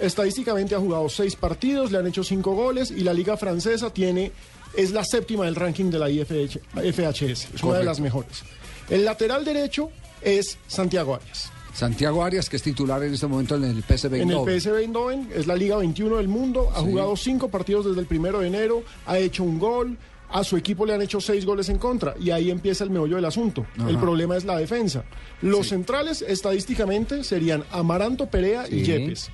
Estadísticamente 0.00 0.74
ha 0.74 0.78
jugado 0.78 1.06
seis 1.10 1.36
partidos, 1.36 1.92
le 1.92 1.98
han 1.98 2.06
hecho 2.06 2.24
cinco 2.24 2.54
goles 2.54 2.90
y 2.90 3.00
la 3.00 3.12
liga 3.12 3.36
francesa 3.36 3.90
tiene 3.90 4.32
es 4.76 4.90
la 4.92 5.04
séptima 5.04 5.44
del 5.44 5.54
ranking 5.54 5.90
de 5.90 5.98
la 5.98 6.10
IFH 6.10 6.58
FHS, 6.74 7.48
es 7.54 7.62
una 7.62 7.78
de 7.78 7.84
las 7.84 8.00
mejores. 8.00 8.42
El 8.90 9.04
lateral 9.04 9.44
derecho 9.44 9.90
es 10.20 10.58
Santiago 10.66 11.14
Arias. 11.14 11.50
Santiago 11.74 12.22
Arias, 12.22 12.50
que 12.50 12.56
es 12.56 12.62
titular 12.62 13.02
en 13.02 13.14
este 13.14 13.26
momento 13.26 13.56
en 13.56 13.64
el 13.64 13.82
PSV 13.82 14.06
En 14.08 14.14
el 14.14 14.20
Eindhoven. 14.30 14.60
PSV 14.60 14.76
Eindhoven 14.80 15.28
es 15.34 15.46
la 15.46 15.56
liga 15.56 15.76
21 15.78 16.16
del 16.18 16.28
mundo, 16.28 16.70
ha 16.74 16.80
Sí. 16.80 16.84
jugado 16.86 17.16
cinco 17.16 17.48
partidos 17.48 17.86
desde 17.86 18.00
el 18.00 18.06
primero 18.06 18.40
de 18.40 18.48
enero, 18.48 18.82
ha 19.06 19.18
hecho 19.18 19.42
un 19.42 19.58
gol, 19.58 19.96
a 20.28 20.44
su 20.44 20.56
equipo 20.56 20.84
le 20.86 20.94
han 20.94 21.02
hecho 21.02 21.20
seis 21.20 21.44
goles 21.46 21.68
en 21.70 21.78
contra 21.78 22.14
y 22.20 22.30
ahí 22.30 22.50
empieza 22.50 22.84
el 22.84 22.90
meollo 22.90 23.16
del 23.16 23.24
asunto. 23.26 23.66
Ajá. 23.78 23.88
El 23.88 23.98
problema 23.98 24.36
es 24.36 24.44
la 24.44 24.56
defensa. 24.58 25.04
Los 25.42 25.68
centrales 25.68 26.22
estadísticamente 26.22 27.22
serían 27.24 27.64
Amaranto 27.70 28.26
Perea 28.26 28.64
y. 28.68 28.82
Yepes. 28.82 29.30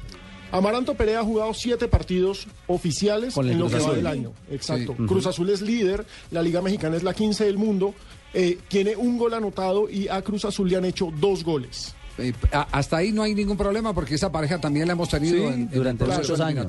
Amaranto 0.51 0.95
Perea 0.95 1.21
ha 1.21 1.25
jugado 1.25 1.53
siete 1.55 1.89
partidos 1.89 2.47
oficiales 2.67 3.35
Con 3.35 3.49
en 3.49 3.59
lo 3.59 3.69
que 3.69 3.79
va 3.79 3.93
del 3.93 4.07
año. 4.07 4.33
Exacto. 4.51 4.95
Sí. 4.97 5.07
Cruz 5.07 5.27
Azul 5.27 5.51
es 5.51 5.61
líder, 5.61 6.07
la 6.31 6.43
Liga 6.43 6.63
Mexicana 6.63 6.97
es 6.97 7.03
la 7.03 7.15
15 7.15 7.45
del 7.45 7.59
mundo, 7.59 7.95
eh, 8.35 8.59
tiene 8.69 8.97
un 8.97 9.19
gol 9.19 9.35
anotado 9.35 9.89
y 9.91 10.09
a 10.09 10.23
Cruz 10.23 10.45
Azul 10.45 10.69
le 10.69 10.77
han 10.77 10.85
hecho 10.85 11.13
dos 11.21 11.45
goles. 11.45 11.95
Eh, 12.19 12.33
hasta 12.73 12.97
ahí 12.97 13.13
no 13.13 13.23
hay 13.23 13.35
ningún 13.35 13.57
problema 13.57 13.93
porque 13.95 14.17
esa 14.17 14.33
pareja 14.33 14.61
también 14.61 14.87
la 14.89 14.95
hemos 14.95 15.09
tenido 15.09 15.37
Sí, 15.37 15.43
en, 15.45 15.53
en 15.53 15.71
durante 15.71 16.05
el 16.05 16.11
proceso 16.11 16.33
muchos 16.33 16.47
años. 16.47 16.67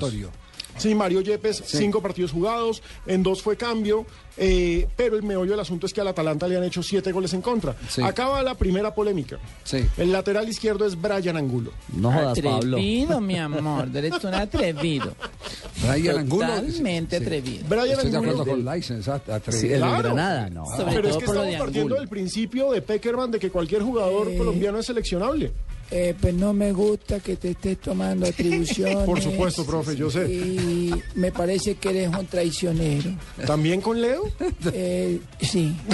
Sí, 0.78 0.96
Mario 0.96 1.22
Yepes, 1.22 1.58
Sí. 1.66 1.78
cinco 1.78 2.02
partidos 2.02 2.32
jugados, 2.32 2.82
en 3.06 3.22
dos 3.24 3.42
fue 3.42 3.58
cambio, 3.58 4.06
eh, 4.38 4.88
pero 4.96 5.16
el 5.18 5.24
meollo 5.24 5.52
del 5.52 5.60
asunto 5.60 5.86
es 5.88 5.94
que 5.94 6.00
al 6.02 6.08
Atalanta 6.08 6.48
le 6.48 6.56
han 6.58 6.64
hecho 6.64 6.82
siete 6.82 7.12
goles 7.12 7.34
en 7.34 7.42
contra. 7.42 7.76
Sí. 7.90 8.02
Acaba 8.02 8.42
la 8.44 8.56
primera 8.56 8.94
polémica. 8.96 9.38
Sí. 9.64 9.86
El 9.98 10.12
lateral 10.14 10.48
izquierdo 10.48 10.86
es 10.86 11.00
Brian 11.00 11.36
Angulo. 11.36 11.72
No 11.94 12.12
jodas, 12.12 12.40
Pablo. 12.40 12.78
Atrevido, 12.78 13.20
mi 13.20 13.38
amor. 13.38 13.90
Eres 13.94 14.24
un 14.24 14.34
atrevido. 14.34 15.14
Brian 15.82 16.20
Angulo. 16.20 16.48
Totalmente 16.48 17.18
Sí. 17.18 17.24
atrevido. 17.24 17.66
Brian 17.68 17.90
Estoy 17.90 18.12
de 18.12 18.18
Angulo. 18.18 18.32
acuerdo 18.42 18.52
con 18.64 18.76
License. 18.76 19.12
at- 19.12 19.30
atrevido. 19.30 19.62
Sí, 19.62 19.68
el 19.68 19.74
de 19.74 19.78
Claro. 19.80 20.04
Granada, 20.04 20.50
no. 20.50 20.66
Sobre 20.66 20.96
Pero 20.96 21.10
es 21.10 21.18
que 21.18 21.26
por 21.26 21.36
de 21.36 21.42
estamos 21.52 21.60
partiendo 21.68 21.96
del 21.96 22.08
principio 22.08 22.72
de 22.72 22.82
Peckerman 22.82 23.32
de 23.32 23.40
que 23.40 23.50
cualquier 23.50 23.82
jugador 23.82 24.30
Eh. 24.30 24.38
colombiano 24.38 24.80
es 24.80 24.86
seleccionable. 24.86 25.52
Eh, 25.92 26.14
pues 26.20 26.34
no 26.36 26.54
me 26.54 26.72
gusta 26.72 27.20
que 27.20 27.36
te 27.36 27.52
estés 27.52 27.80
tomando 27.80 28.26
atribuciones. 28.30 28.98
Por 29.06 29.22
supuesto, 29.22 29.66
profe, 29.66 29.96
yo 29.96 30.10
sé. 30.12 30.30
Y 30.32 30.94
me 31.16 31.32
parece 31.32 31.76
que 31.76 31.90
eres 31.90 32.10
un 32.10 32.28
traicionero. 32.28 33.12
¿También 33.48 33.82
con 33.82 34.00
Leo? 34.02 34.24
Eh, 34.74 35.20
sí. 35.42 35.76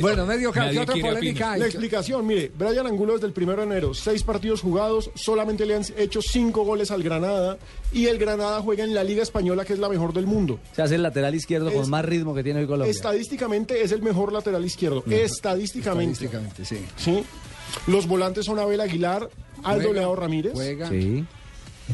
Bueno, 0.00 0.26
medio 0.26 0.52
campo. 0.52 0.68
¿Qué 0.70 0.76
Nadie 0.76 0.80
otra 0.80 0.94
polémica 1.00 1.52
hay? 1.52 1.60
La 1.60 1.66
explicación, 1.66 2.26
mire, 2.26 2.52
Brian 2.56 2.86
Angulo 2.86 3.14
desde 3.14 3.26
el 3.26 3.32
primero 3.32 3.62
de 3.62 3.66
enero, 3.66 3.94
seis 3.94 4.22
partidos 4.22 4.60
jugados, 4.60 5.10
solamente 5.14 5.64
le 5.64 5.74
han 5.74 5.82
hecho 5.96 6.20
cinco 6.22 6.64
goles 6.64 6.90
al 6.90 7.02
Granada 7.02 7.56
y 7.90 8.06
el 8.06 8.18
Granada 8.18 8.60
juega 8.60 8.84
en 8.84 8.94
la 8.94 9.02
Liga 9.02 9.22
Española 9.22 9.64
que 9.64 9.72
es 9.72 9.78
la 9.78 9.88
mejor 9.88 10.12
del 10.12 10.26
mundo. 10.26 10.60
Se 10.76 10.82
hace 10.82 10.96
el 10.96 11.02
lateral 11.02 11.34
izquierdo 11.34 11.70
Es- 11.70 11.74
con 11.76 11.88
más 11.88 12.04
ritmo 12.04 12.34
que 12.34 12.42
tiene 12.44 12.60
hoy 12.60 12.66
Colombia. 12.66 12.90
Estadísticamente 12.90 13.82
es 13.82 13.90
el 13.92 14.02
mejor 14.02 14.32
lateral 14.34 14.64
izquierdo. 14.64 15.02
Estadísticamente. 15.10 16.24
Estadísticamente, 16.26 16.64
sí. 16.64 16.78
Sí. 16.96 17.24
Los 17.86 18.06
volantes 18.06 18.46
son 18.46 18.58
Abel 18.58 18.80
Aguilar, 18.80 19.28
Aldo 19.62 19.84
Juega, 19.88 19.92
Leao 20.00 20.16
Ramírez, 20.16 20.52
Juega. 20.54 20.88
Sí. 20.88 21.24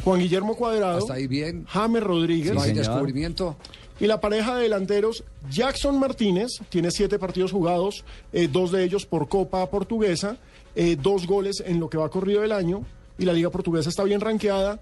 Juan 0.05 0.21
Guillermo 0.21 0.55
Cuadrado, 0.57 0.99
Hasta 0.99 1.15
ahí 1.15 1.27
bien. 1.27 1.65
James 1.69 2.03
Rodríguez 2.03 2.55
No 2.55 2.61
hay 2.61 2.71
señor. 2.71 2.87
descubrimiento. 2.87 3.57
y 3.99 4.07
la 4.07 4.21
pareja 4.21 4.57
de 4.57 4.65
delanteros 4.65 5.25
Jackson 5.51 5.99
Martínez, 5.99 6.51
tiene 6.69 6.91
siete 6.91 7.19
partidos 7.19 7.51
jugados, 7.53 8.05
eh, 8.33 8.47
dos 8.51 8.73
de 8.73 8.85
ellos 8.85 9.07
por 9.07 9.29
Copa 9.29 9.69
Portuguesa, 9.71 10.37
eh, 10.75 10.97
dos 11.01 11.27
goles 11.27 11.63
en 11.65 11.81
lo 11.81 11.89
que 11.89 11.97
va 11.97 12.11
corrido 12.11 12.43
del 12.43 12.53
año 12.53 12.83
y 13.19 13.25
la 13.25 13.33
Liga 13.33 13.49
Portuguesa 13.51 13.89
está 13.89 14.05
bien 14.05 14.21
rankeada 14.21 14.81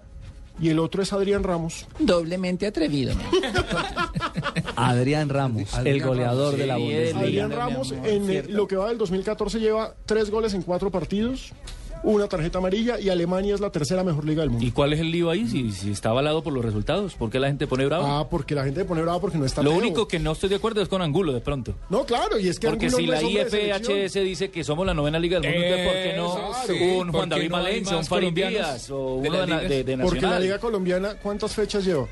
y 0.59 0.69
el 0.69 0.79
otro 0.79 1.03
es 1.03 1.11
Adrián 1.13 1.43
Ramos. 1.43 1.85
Doblemente 1.99 2.65
atrevido. 2.67 3.13
Adrián 4.75 5.29
Ramos, 5.29 5.73
Adrián 5.73 5.95
el 5.95 6.03
goleador 6.03 6.53
Ramos. 6.53 6.59
de 6.59 6.67
la 6.67 6.75
Sí, 6.75 6.81
Bundesliga. 6.81 7.19
Adrián 7.19 7.51
Ramos 7.51 7.91
amor, 7.91 8.07
en 8.07 8.25
cierto. 8.25 8.51
lo 8.51 8.67
que 8.67 8.75
va 8.75 8.87
del 8.89 8.97
2014 8.97 9.59
lleva 9.59 9.95
tres 10.05 10.29
goles 10.29 10.53
en 10.53 10.61
cuatro 10.63 10.91
partidos, 10.91 11.51
una 12.05 12.27
tarjeta 12.27 12.59
amarilla 12.59 12.99
y 12.99 13.09
Alemania 13.09 13.53
es 13.55 13.59
la 13.61 13.69
tercera 13.71 14.03
mejor 14.03 14.25
liga 14.25 14.41
del 14.41 14.51
mundo. 14.51 14.65
¿Y 14.65 14.71
cuál 14.71 14.93
es 14.93 14.99
el 14.99 15.11
lío 15.11 15.29
ahí? 15.29 15.47
Si, 15.47 15.71
si 15.71 15.91
está 15.91 16.09
avalado 16.09 16.43
por 16.43 16.53
los 16.53 16.63
resultados, 16.63 17.15
¿por 17.15 17.29
qué 17.29 17.39
la 17.39 17.47
gente 17.47 17.67
pone 17.67 17.85
bravo? 17.85 18.05
Ah, 18.07 18.29
porque 18.29 18.55
la 18.55 18.63
gente 18.63 18.85
pone 18.85 19.01
brava 19.01 19.19
porque 19.19 19.37
no 19.37 19.45
está 19.45 19.61
Lo 19.63 19.71
Teo. 19.71 19.79
único 19.79 20.07
que 20.07 20.19
no 20.19 20.31
estoy 20.33 20.49
de 20.49 20.55
acuerdo 20.55 20.81
es 20.81 20.87
con 20.89 21.01
Angulo, 21.01 21.33
de 21.33 21.41
pronto. 21.41 21.75
No, 21.89 22.05
claro, 22.05 22.39
y 22.39 22.47
es 22.47 22.59
que 22.59 22.67
Porque 22.67 22.85
Angulo 22.87 23.17
si 23.17 23.25
no 23.27 23.33
la. 23.33 23.77
IFHS 23.77 24.13
dice 24.23 24.51
que 24.51 24.63
somos 24.63 24.85
la 24.85 24.93
novena 24.93 25.19
liga 25.19 25.39
del 25.39 25.51
mundo, 25.53 25.75
¿por 25.83 25.93
qué 25.93 26.13
no 26.15 26.53
sí, 26.65 26.71
un 26.73 27.07
¿por 27.07 27.15
Juan 27.17 27.29
David 27.29 27.49
no 27.49 27.57
Valencia, 27.57 27.97
un 27.97 28.33
Díaz 28.35 28.89
o 28.91 29.15
uno 29.15 29.21
de, 29.23 29.29
las 29.29 29.47
na- 29.49 29.55
ligas? 29.57 29.69
de, 29.69 29.83
de 29.83 29.97
Porque 29.97 30.15
la 30.21 30.21
Nacional? 30.27 30.43
liga 30.43 30.59
colombiana, 30.59 31.15
¿cuántas 31.21 31.53
fechas 31.55 31.83
lleva? 31.85 32.07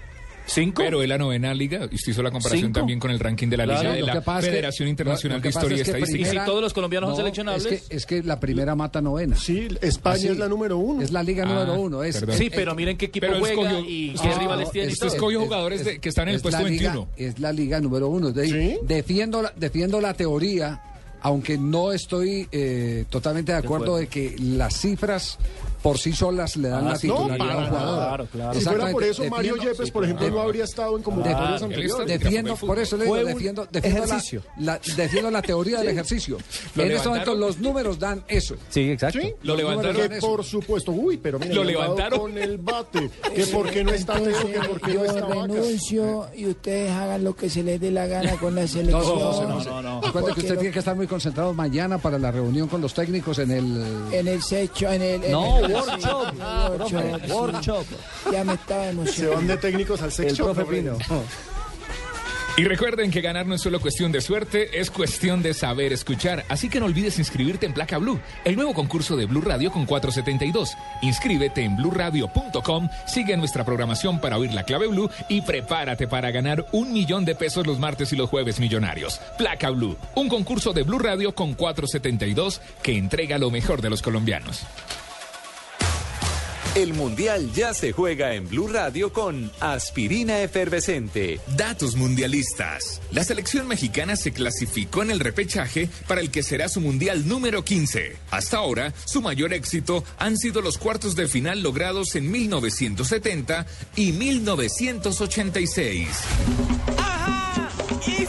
¿Cinco? 0.45 0.81
Pero 0.83 1.01
es 1.01 1.07
la 1.09 1.17
novena 1.17 1.53
liga, 1.53 1.87
y 1.89 1.95
usted 1.95 2.11
hizo 2.11 2.21
la 2.21 2.29
comparación 2.29 2.67
¿Cinco? 2.69 2.79
también 2.79 2.99
con 2.99 3.09
el 3.11 3.19
ranking 3.19 3.47
de 3.47 3.57
la 3.57 3.63
Claro, 3.63 3.79
liga 3.81 3.93
de 3.93 4.01
la 4.01 4.13
que- 4.21 4.41
Federación 4.41 4.89
Internacional 4.89 5.41
de 5.41 5.49
Historia 5.49 5.77
y 5.77 5.81
es 5.81 5.85
que 5.89 5.91
Estadística. 5.97 6.27
¿Y 6.27 6.39
si 6.39 6.45
todos 6.45 6.61
los 6.61 6.73
colombianos 6.73 7.09
son 7.11 7.17
seleccionables? 7.17 7.65
Es 7.65 7.81
que, 7.87 7.95
es 7.95 8.05
que 8.05 8.23
la 8.23 8.39
primera 8.39 8.75
mata 8.75 9.01
novena. 9.01 9.35
Sí, 9.37 9.67
España 9.81 10.15
Así. 10.15 10.27
es 10.27 10.37
la 10.37 10.49
número 10.49 10.77
uno. 10.77 11.01
Es 11.01 11.11
la 11.11 11.23
liga 11.23 11.43
Ah, 11.45 11.53
número 11.53 11.81
uno. 11.81 12.03
Es. 12.03 12.23
Sí, 12.33 12.49
pero 12.53 12.75
miren 12.75 12.97
qué 12.97 13.05
equipo 13.05 13.25
Pero 13.27 13.39
juega 13.39 13.53
escogió- 13.71 13.89
y 13.89 14.13
Ah, 14.17 14.21
qué 14.21 14.39
rivales 14.39 14.65
no, 14.67 14.71
tiene. 14.71 14.91
Usted 14.91 15.07
escogió 15.07 15.39
jugadores 15.41 15.85
de- 15.85 15.99
que 15.99 16.09
están 16.09 16.23
en 16.27 16.29
el 16.31 16.35
es 16.35 16.41
puesto 16.41 16.61
la 16.61 16.69
liga- 16.69 16.91
21. 16.93 17.07
Es 17.15 17.39
la 17.39 17.51
liga 17.53 17.79
número 17.79 18.07
uno. 18.09 18.31
De- 18.31 18.47
¿Sí? 18.47 18.77
defiendo, 18.83 19.41
la, 19.41 19.53
defiendo 19.55 20.01
la 20.01 20.13
teoría, 20.13 20.81
aunque 21.21 21.57
no 21.57 21.93
estoy 21.93 22.47
eh, 22.51 23.05
totalmente 23.09 23.53
de 23.53 23.59
acuerdo 23.59 23.95
acuerdo. 23.95 23.97
de 23.97 24.07
que 24.07 24.35
las 24.39 24.77
cifras 24.77 25.37
por 25.83 25.99
sí 25.99 26.13
solas 26.13 26.57
le 26.57 26.69
dan 26.69 26.87
Ah, 26.87 26.91
la 26.93 26.97
titularidad 26.97 27.37
no, 27.37 27.43
a 27.43 27.45
un 27.45 27.47
para 27.47 27.67
jugador. 27.69 28.07
Claro, 28.07 28.27
claro. 28.31 28.53
Si 28.59 28.65
fuera 28.65 28.91
por 28.91 29.03
Exactamente. 29.03 29.09
eso, 29.11 29.29
Mario 29.29 29.53
Defiendo- 29.53 29.73
Yepes, 29.77 29.91
por 29.91 30.03
ejemplo, 30.05 30.29
no 30.31 30.39
habría 30.41 30.63
estado 30.63 30.97
en 30.97 31.03
convocatorias 31.03 31.61
anteriores. 31.61 32.07
Defiendo, 32.19 32.55
por 32.55 32.79
eso 32.79 32.97
le 32.97 33.03
digo, 33.03 33.15
defiendo, 33.17 33.67
defiendo, 33.69 33.99
la, 33.99 34.05
ejercicio. 34.05 34.41
la- 34.57 34.79
defiendo 34.95 35.29
la 35.31 35.41
teoría 35.43 35.79
del 35.79 35.89
ejercicio. 35.89 36.37
¿Lo 36.75 36.83
en 36.83 36.91
este 36.93 37.07
momento 37.09 37.35
los 37.35 37.59
números 37.59 37.99
dan 37.99 38.23
eso. 38.27 38.55
Sí, 38.69 38.89
exacto. 38.91 39.19
Sí, 39.21 39.33
Lo 39.43 39.55
levantaron. 39.55 40.09
Que 40.09 40.17
por 40.19 40.43
supuesto, 40.43 40.91
uy, 40.93 41.17
pero 41.17 41.37
mira, 41.37 41.53
Lo 41.53 41.63
levantaron. 41.63 42.19
con 42.19 42.37
el 42.37 42.57
bate, 42.57 43.11
que 43.35 43.45
porque 43.47 43.83
no 43.83 43.91
está 43.91 44.13
Teo, 44.19 44.47
que 44.47 44.59
porque 44.67 44.93
no 44.93 45.03
está 45.05 45.21
Vaca. 45.25 45.41
renuncio 45.47 46.27
y 46.35 46.47
ustedes 46.47 46.91
hagan 46.91 47.23
lo 47.23 47.35
que 47.35 47.49
se 47.49 47.61
les 47.61 47.79
dé 47.81 47.91
la 47.91 48.07
gana 48.07 48.31
con 48.37 48.55
la 48.55 48.61
No, 48.61 48.67
selección. 48.67 49.19
no, 49.19 49.41
no, 49.41 49.63
no, 49.63 49.81
no. 49.81 50.01
Recuerde 50.01 50.33
que 50.33 50.39
usted 50.41 50.55
tiene 50.57 50.71
que 50.71 50.79
estar 50.79 50.95
muy 50.95 51.07
concentrado 51.07 51.53
mañana 51.53 51.97
para 51.97 52.17
la 52.17 52.31
reunión 52.31 52.67
con 52.69 52.79
los 52.81 52.93
técnicos 52.93 53.39
en 53.39 53.51
el... 53.51 53.83
En 54.13 54.27
el 54.27 54.41
secho, 54.41 54.89
en 54.91 55.01
el... 55.01 55.23
en 55.25 55.31
No, 55.31 55.59
el- 55.65 55.72
workshop, 55.73 56.75
profe, 56.77 57.33
workshop. 57.33 57.85
Ya 58.31 58.43
me 58.43 58.53
estaba 58.53 58.83
Se 58.83 58.89
emocionando. 58.89 59.35
van 59.37 59.47
de 59.47 59.57
técnicos 59.57 59.99
al 60.01 60.07
El 60.07 60.11
sexo. 60.13 60.51
profe 60.53 60.65
Pino. 60.65 60.97
Y 62.55 62.65
recuerden 62.65 63.09
que 63.09 63.21
ganar 63.21 63.47
no 63.47 63.55
es 63.55 63.61
solo 63.61 63.81
cuestión 63.81 64.11
de 64.11 64.21
suerte, 64.21 64.79
es 64.79 64.91
cuestión 64.91 65.41
de 65.41 65.55
saber 65.55 65.91
escuchar. 65.91 66.45
Así 66.49 66.69
que 66.69 66.79
no 66.79 66.85
olvides 66.85 67.17
inscribirte 67.17 67.65
en 67.65 67.73
Placa 67.73 67.97
Blue, 67.97 68.19
el 68.45 68.55
nuevo 68.55 68.75
concurso 68.75 69.15
de 69.15 69.25
Blue 69.25 69.41
Radio 69.41 69.71
con 69.71 69.87
472. 69.87 70.69
Inscríbete 71.01 71.63
en 71.63 71.75
bluradio.com, 71.77 72.89
sigue 73.07 73.35
nuestra 73.37 73.65
programación 73.65 74.21
para 74.21 74.37
oír 74.37 74.53
la 74.53 74.65
clave 74.65 74.85
Blue 74.85 75.09
y 75.29 75.41
prepárate 75.41 76.07
para 76.07 76.29
ganar 76.29 76.63
un 76.73 76.93
millón 76.93 77.25
de 77.25 77.33
pesos 77.33 77.65
los 77.65 77.79
martes 77.79 78.13
y 78.13 78.15
los 78.15 78.29
jueves 78.29 78.59
millonarios. 78.59 79.19
Placa 79.35 79.71
Blue, 79.71 79.97
un 80.13 80.29
concurso 80.29 80.73
de 80.73 80.83
Blue 80.83 80.99
Radio 80.99 81.33
con 81.33 81.55
472 81.55 82.61
que 82.83 82.95
entrega 82.95 83.39
lo 83.39 83.49
mejor 83.49 83.81
de 83.81 83.89
los 83.89 84.03
colombianos. 84.03 84.61
El 86.75 86.95
Mundial 86.95 87.51
ya 87.53 87.71
se 87.75 87.91
juega 87.91 88.33
en 88.33 88.49
Blue 88.49 88.67
Radio 88.67 89.13
con 89.13 89.51
Aspirina 89.59 90.41
Efervescente. 90.41 91.39
Datos 91.55 91.95
mundialistas. 91.95 92.99
La 93.11 93.23
selección 93.23 93.67
mexicana 93.67 94.15
se 94.15 94.31
clasificó 94.31 95.03
en 95.03 95.11
el 95.11 95.19
repechaje 95.19 95.87
para 96.07 96.19
el 96.19 96.31
que 96.31 96.41
será 96.41 96.69
su 96.69 96.81
mundial 96.81 97.27
número 97.27 97.63
15. 97.63 98.15
Hasta 98.31 98.57
ahora, 98.57 98.91
su 99.05 99.21
mayor 99.21 99.53
éxito 99.53 100.03
han 100.17 100.35
sido 100.35 100.63
los 100.63 100.79
cuartos 100.79 101.15
de 101.15 101.27
final 101.27 101.61
logrados 101.61 102.15
en 102.15 102.31
1970 102.31 103.67
y 103.95 104.11
1986. 104.13 106.07
Ajá, 106.97 107.69
y 108.07 108.25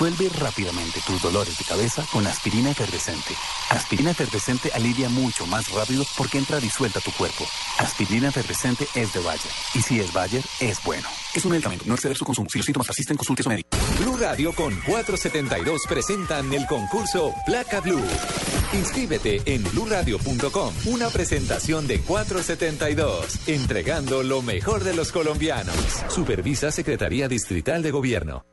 tambores. 0.00 0.18
Disuelve 0.18 0.30
rápidamente 0.38 1.00
tus 1.06 1.20
dolores 1.20 1.58
de 1.58 1.64
cabeza 1.64 2.04
con 2.10 2.26
aspirina 2.26 2.70
efervescente. 2.70 3.34
Aspirina 3.70 4.12
efervescente 4.12 4.70
alivia 4.72 5.10
mucho 5.10 5.46
más 5.46 5.70
rápido 5.72 6.04
porque 6.16 6.38
entra 6.38 6.58
disuelta 6.58 7.00
a 7.00 7.02
tu 7.02 7.12
cuerpo. 7.12 7.44
Aspirina 7.78 8.28
efervescente 8.28 8.86
es 8.94 9.12
de 9.12 9.20
Bayer. 9.20 9.52
Y 9.74 9.82
si 9.82 10.00
es 10.00 10.10
Bayer, 10.12 10.42
es 10.60 10.82
bueno. 10.84 11.06
Es 11.34 11.44
un 11.44 11.52
medicamento. 11.52 11.84
No 11.86 11.94
exceder 11.94 12.16
su 12.16 12.24
consumo. 12.24 12.48
Si 12.48 12.58
los 12.58 12.64
síntomas 12.64 12.86
persisten, 12.86 13.16
consulte 13.16 13.42
a. 13.42 14.02
Blue 14.02 14.16
Radio 14.16 14.54
con 14.54 14.74
472 14.86 15.82
presentan 15.86 16.52
el 16.54 16.66
concurso 16.66 17.34
Placa 17.44 17.80
Blue. 17.80 18.02
Inscríbete 18.72 19.42
en 19.44 19.62
bluradio.com. 19.64 20.74
Una 20.86 21.10
presentación 21.10 21.86
de 21.86 22.00
472, 22.00 23.48
entregando 23.48 24.22
lo 24.22 24.40
mejor 24.40 24.82
de 24.82 24.94
los 24.94 25.12
colombianos. 25.12 25.76
Supervisa 26.08 26.72
Secretaría 26.72 27.28
Distrital 27.28 27.82
de 27.82 27.90
Gobierno. 27.90 28.44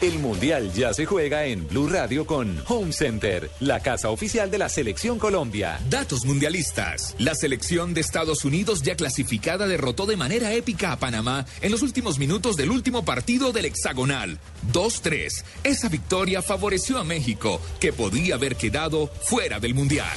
El 0.00 0.18
Mundial 0.18 0.72
ya 0.72 0.92
se 0.92 1.06
juega 1.06 1.46
en 1.46 1.66
Blue 1.68 1.88
Radio 1.88 2.26
con 2.26 2.62
Home 2.68 2.92
Center, 2.92 3.50
la 3.60 3.80
casa 3.80 4.10
oficial 4.10 4.50
de 4.50 4.58
la 4.58 4.68
Selección 4.68 5.18
Colombia. 5.18 5.80
Datos 5.88 6.24
mundialistas. 6.24 7.14
La 7.18 7.34
selección 7.34 7.94
de 7.94 8.00
Estados 8.00 8.44
Unidos 8.44 8.82
ya 8.82 8.96
clasificada 8.96 9.66
derrotó 9.66 10.06
de 10.06 10.16
manera 10.16 10.52
épica 10.52 10.92
a 10.92 10.98
Panamá 10.98 11.46
en 11.60 11.70
los 11.70 11.82
últimos 11.82 12.18
minutos 12.18 12.56
del 12.56 12.70
último 12.70 13.04
partido 13.04 13.52
del 13.52 13.66
hexagonal. 13.66 14.38
2-3. 14.72 15.44
Esa 15.62 15.88
victoria 15.88 16.42
favoreció 16.42 16.98
a 16.98 17.04
México, 17.04 17.60
que 17.80 17.92
podía 17.92 18.34
haber 18.34 18.56
quedado 18.56 19.06
fuera 19.22 19.60
del 19.60 19.74
Mundial. 19.74 20.16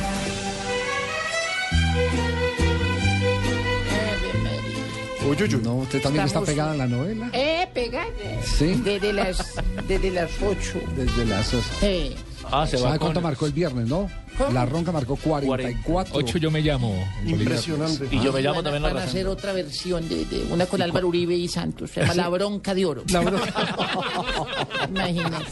Uy, 5.31 5.37
uy, 5.43 5.55
uy. 5.55 5.61
No, 5.63 5.75
usted 5.75 6.01
también 6.01 6.25
Estamos- 6.25 6.47
está 6.49 6.53
pegada 6.55 6.73
a 6.73 6.77
la 6.77 6.87
novela. 6.87 7.29
Eh, 7.33 7.67
pegada. 7.73 8.07
Sí. 8.43 8.81
Desde 8.83 9.13
las, 9.13 9.53
desde 9.87 10.11
las 10.11 10.29
8. 10.41 10.79
Desde 10.95 11.25
las. 11.25 11.53
Eh. 11.81 12.15
Ah, 12.51 12.65
se 12.67 12.75
va 12.77 12.83
¿Sabe 12.87 12.99
cuánto 12.99 13.21
marcó 13.21 13.45
el 13.45 13.53
viernes, 13.53 13.87
no? 13.87 14.09
La 14.51 14.65
ronca 14.65 14.91
marcó 14.91 15.15
44. 15.15 16.15
Ocho 16.17 16.37
yo 16.39 16.49
me 16.49 16.61
llamo. 16.61 16.95
Impresionante. 17.25 18.07
Y 18.09 18.19
yo 18.21 18.33
me 18.33 18.41
llamo 18.41 18.55
van, 18.55 18.61
a- 18.61 18.63
también 18.71 18.81
la 18.83 18.89
van 18.93 18.97
a 18.97 19.05
hacer 19.05 19.27
otra 19.27 19.53
versión 19.53 20.09
de, 20.09 20.25
de 20.25 20.43
una 20.51 20.65
con 20.65 20.81
Álvaro 20.81 21.07
Uribe 21.07 21.35
y 21.35 21.47
Santos. 21.47 21.91
Se 21.91 22.01
llama 22.01 22.15
La 22.15 22.27
Bronca 22.29 22.73
de 22.73 22.85
Oro. 22.85 23.03
La 23.09 23.21
Imagínate. 24.89 25.45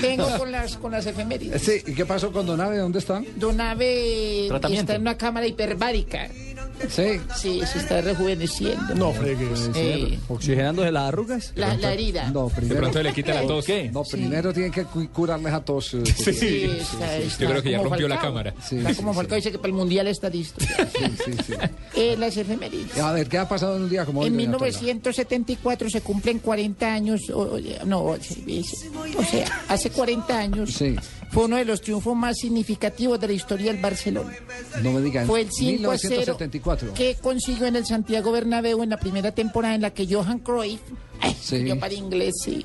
Vengo 0.00 0.38
con 0.38 0.52
las, 0.52 0.76
con 0.76 0.92
las 0.92 1.06
efemérides. 1.06 1.60
Sí, 1.62 1.82
¿y 1.86 1.94
qué 1.94 2.06
pasó 2.06 2.32
con 2.32 2.46
Donave? 2.46 2.78
¿Dónde 2.78 2.98
está? 3.00 3.22
Donave 3.36 4.46
está 4.46 4.94
en 4.94 5.00
una 5.00 5.16
cámara 5.18 5.46
hiperbárica. 5.46 6.28
Sí. 6.88 7.20
Sí, 7.36 7.60
se 7.70 7.78
está 7.78 8.00
rejuveneciendo. 8.00 8.94
No 8.94 9.12
fregues. 9.12 9.70
Eh, 9.74 10.18
¿Oxigenándose 10.28 10.90
las 10.92 11.04
arrugas? 11.08 11.52
la, 11.56 11.74
la 11.76 11.92
herida. 11.92 12.30
No, 12.30 12.48
primero. 12.48 12.80
pronto 12.80 13.02
le 13.02 13.12
quita 13.12 13.34
la 13.34 13.46
tos. 13.46 13.64
¿Qué? 13.64 13.90
No, 13.92 14.02
primero 14.04 14.52
tienen 14.52 14.72
que 14.72 14.84
cu- 14.84 15.08
curarles 15.08 15.52
a 15.52 15.64
tos. 15.64 15.94
eh, 15.94 16.02
Sí. 16.06 16.32
Sí, 16.32 16.64
está- 16.80 17.16
está 17.16 17.42
Yo 17.44 17.50
creo 17.50 17.62
que 17.62 17.70
ya 17.70 17.82
rompió 17.82 18.08
la 18.08 18.18
cámara. 18.20 18.54
Sí, 18.66 18.76
está 18.78 18.90
sí, 18.90 18.96
como 18.96 19.14
Falcao 19.14 19.36
dice 19.36 19.50
que 19.52 19.58
para 19.58 19.68
el 19.68 19.74
mundial 19.74 20.06
está 20.08 20.28
listo. 20.28 20.64
Eh, 21.96 22.16
las 22.18 22.36
efemérides. 22.36 22.98
A 22.98 23.12
ver, 23.12 23.28
¿qué 23.28 23.38
ha 23.38 23.48
pasado 23.48 23.76
en 23.76 23.84
un 23.84 23.88
día 23.90 24.04
como 24.04 24.20
hoy? 24.20 24.26
En 24.28 24.34
doña 24.36 24.52
Tola? 24.52 24.66
1974 24.66 25.90
se 25.90 26.00
cumplen 26.00 26.38
40 26.40 26.92
años, 26.92 27.20
o, 27.32 27.58
no, 27.86 28.00
o 28.00 28.10
o 28.14 29.24
sea, 29.24 29.62
hace 29.68 29.90
40 29.90 30.38
años 30.38 30.72
Sí, 30.72 30.96
fue 31.34 31.46
uno 31.46 31.56
de 31.56 31.64
los 31.64 31.80
triunfos 31.80 32.14
más 32.14 32.36
significativos 32.38 33.18
de 33.18 33.26
la 33.26 33.32
historia 33.32 33.72
del 33.72 33.82
Barcelona. 33.82 34.32
no 34.82 34.92
me 34.92 35.00
digan. 35.00 35.26
Fue 35.26 35.40
el 35.40 35.50
5 35.50 35.90
a 35.90 35.98
0 35.98 36.12
1974. 36.38 36.94
que 36.94 37.16
consiguió 37.20 37.66
en 37.66 37.74
el 37.74 37.84
Santiago 37.84 38.30
Bernabéu 38.30 38.84
en 38.84 38.90
la 38.90 38.98
primera 38.98 39.32
temporada 39.32 39.74
en 39.74 39.82
la 39.82 39.90
que 39.90 40.06
Johan 40.06 40.38
Cruyff, 40.38 40.80
ay, 41.20 41.36
Sí. 41.40 41.64
yo 41.64 41.78
para 41.78 41.94
inglés, 41.94 42.34
sí, 42.42 42.64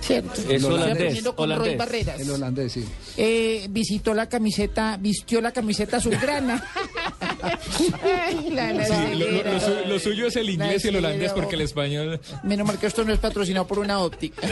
cierto, 0.00 0.40
El 0.48 0.64
holandés, 0.64 0.92
aprendiendo 0.94 1.36
con 1.36 1.48
Roy 1.48 1.56
holandés. 1.58 1.78
Barreras. 1.78 2.20
El 2.20 2.30
holandés, 2.30 2.72
sí. 2.72 2.84
Eh, 3.16 3.66
visitó 3.70 4.14
la 4.14 4.28
camiseta, 4.28 4.96
vistió 4.98 5.40
la 5.40 5.52
camiseta 5.52 5.96
azulgrana. 5.98 6.64
Ay, 8.02 8.50
la- 8.50 8.72
la 8.72 8.84
Sí, 8.86 8.92
lo, 8.92 9.18
lo- 9.18 9.24
ceguera. 9.26 9.52
lo 9.52 9.60
su- 9.60 9.88
lo 9.88 9.98
suyo 9.98 10.26
es 10.28 10.36
el 10.36 10.50
inglés 10.50 10.84
y 10.84 10.88
el 10.88 10.96
holandés 10.96 11.32
porque 11.32 11.54
el 11.56 11.62
español... 11.62 12.20
Menos 12.42 12.66
mal 12.66 12.78
que 12.78 12.86
esto 12.86 13.04
no 13.04 13.12
es 13.12 13.18
patrocinado 13.18 13.66
por 13.66 13.78
una 13.78 13.98
óptica. 14.00 14.42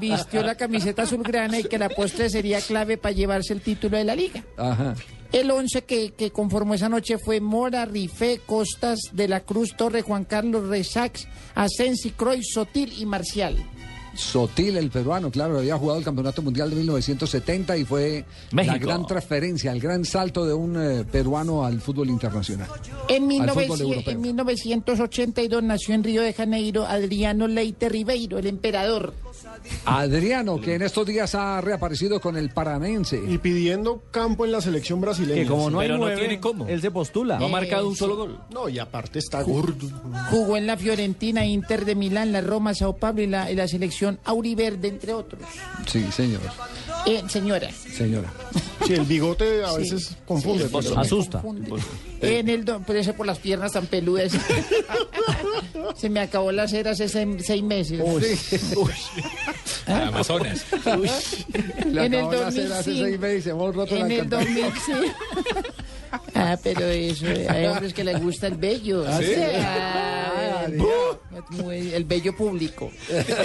Vistió 0.00 0.42
la 0.42 0.54
camiseta 0.54 1.02
azulgrana 1.02 1.58
y 1.58 1.64
que 1.64 1.78
la 1.78 1.88
postre 1.88 2.30
sería 2.30 2.60
clave 2.60 2.96
para 2.96 3.12
llevarse 3.14 3.52
el 3.52 3.60
título 3.60 3.96
de 3.96 4.04
la 4.04 4.14
liga. 4.14 4.42
Ajá. 4.56 4.94
El 5.32 5.50
once 5.50 5.82
que, 5.82 6.10
que 6.12 6.30
conformó 6.30 6.74
esa 6.74 6.88
noche 6.88 7.16
fue 7.18 7.40
Mora, 7.40 7.84
Rifé, 7.84 8.40
Costas, 8.44 8.98
De 9.12 9.28
la 9.28 9.40
Cruz, 9.40 9.76
Torre, 9.76 10.02
Juan 10.02 10.24
Carlos, 10.24 10.66
Resax, 10.68 11.28
Asensi, 11.54 12.10
Croy, 12.10 12.42
Sotil 12.42 12.92
y 12.98 13.06
Marcial. 13.06 13.56
Sotil, 14.14 14.76
el 14.76 14.90
peruano, 14.90 15.30
claro, 15.30 15.58
había 15.58 15.76
jugado 15.76 15.98
el 15.98 16.04
Campeonato 16.04 16.42
Mundial 16.42 16.70
de 16.70 16.76
1970 16.76 17.76
y 17.76 17.84
fue 17.84 18.24
la 18.52 18.76
gran 18.76 19.06
transferencia, 19.06 19.72
el 19.72 19.80
gran 19.80 20.04
salto 20.04 20.44
de 20.44 20.52
un 20.52 20.76
eh, 20.76 21.04
peruano 21.04 21.64
al 21.64 21.80
fútbol 21.80 22.08
internacional. 22.10 22.68
En, 23.08 23.22
Al 23.22 23.28
1900 23.28 23.66
fútbol 23.66 23.80
europeo. 23.80 24.12
en 24.12 24.20
1982 24.20 25.62
nació 25.62 25.94
en 25.94 26.04
Río 26.04 26.22
de 26.22 26.32
Janeiro 26.32 26.86
Adriano 26.86 27.46
Leite 27.46 27.88
Ribeiro, 27.88 28.38
el 28.38 28.48
emperador. 28.48 29.14
Adriano, 29.84 30.60
que 30.60 30.74
en 30.74 30.82
estos 30.82 31.06
días 31.06 31.34
ha 31.34 31.60
reaparecido 31.60 32.20
con 32.20 32.36
el 32.36 32.50
Paranense. 32.50 33.20
Y 33.26 33.38
pidiendo 33.38 34.02
campo 34.10 34.44
en 34.44 34.52
la 34.52 34.60
selección 34.60 35.00
brasileña. 35.00 35.42
Que 35.42 35.48
como 35.48 35.70
no 35.70 35.80
hay 35.80 35.88
Pero 35.88 35.98
no 35.98 36.04
nueve, 36.04 36.20
tiene 36.20 36.40
cómo. 36.40 36.66
él 36.66 36.80
se 36.80 36.90
postula. 36.90 37.38
No 37.38 37.46
ha 37.46 37.48
marcado 37.48 37.88
un 37.88 37.96
solo 37.96 38.16
gol. 38.16 38.38
No, 38.52 38.68
y 38.68 38.78
aparte 38.78 39.18
está 39.18 39.42
gordo. 39.42 39.86
Jugó 40.30 40.56
en 40.56 40.66
la 40.66 40.76
Fiorentina, 40.76 41.44
Inter 41.46 41.84
de 41.84 41.94
Milán, 41.94 42.32
la 42.32 42.40
Roma, 42.40 42.74
Sao 42.74 42.96
Paulo 42.96 43.22
y 43.22 43.26
la, 43.26 43.50
y 43.50 43.56
la 43.56 43.68
selección 43.68 44.18
Auriverde, 44.24 44.88
entre 44.88 45.12
otros. 45.14 45.42
Sí, 45.86 46.04
señor. 46.12 46.40
Eh, 47.06 47.22
señora. 47.28 47.70
Señora. 47.72 48.32
Sí, 48.86 48.94
el 48.94 49.04
bigote 49.04 49.64
a 49.64 49.72
veces 49.74 50.16
confunde. 50.26 50.64
Sí, 50.68 50.70
pero 50.72 50.98
asusta. 50.98 51.40
Confunde. 51.40 51.82
En 52.20 52.48
el 52.48 52.64
don, 52.64 52.78
por 52.78 52.94
pues, 52.94 53.06
eso 53.06 53.16
por 53.16 53.26
las 53.26 53.38
piernas 53.38 53.72
tan 53.72 53.86
peludas. 53.86 54.32
se 55.96 56.10
me 56.10 56.20
acabó 56.20 56.52
la 56.52 56.68
cera 56.68 56.90
hace 56.92 57.08
seis, 57.08 57.62
meses. 57.62 58.00
Uy. 58.02 58.22
Uy. 58.76 58.92
¿Ah? 59.86 60.08
Amazonas. 60.08 60.64
Uy. 60.98 61.10
En 61.96 62.14
el 62.14 62.24
2005. 62.30 63.96
En 63.96 64.10
el 64.10 64.28
2005. 64.28 64.74
Ah, 66.34 66.56
pero 66.62 66.80
eso, 66.86 67.26
hay 67.48 67.66
hombres 67.66 67.92
que 67.94 68.04
les 68.04 68.22
gusta 68.22 68.46
el 68.46 68.54
bello. 68.56 69.04
¿Ah, 69.06 69.18
sí? 69.18 69.32
Ah, 69.62 70.66
muy- 71.50 71.92
el 71.92 72.04
bello 72.04 72.34
público. 72.36 72.90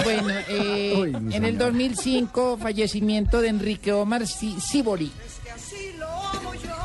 Bueno, 0.04 0.28
eh, 0.48 0.94
Uy, 0.98 1.08
en 1.10 1.26
el 1.26 1.32
señora. 1.32 1.64
2005, 1.66 2.58
fallecimiento 2.58 3.40
de 3.40 3.48
Enrique 3.48 3.92
Omar 3.92 4.26
Si- 4.26 4.60
Sibori. 4.60 5.10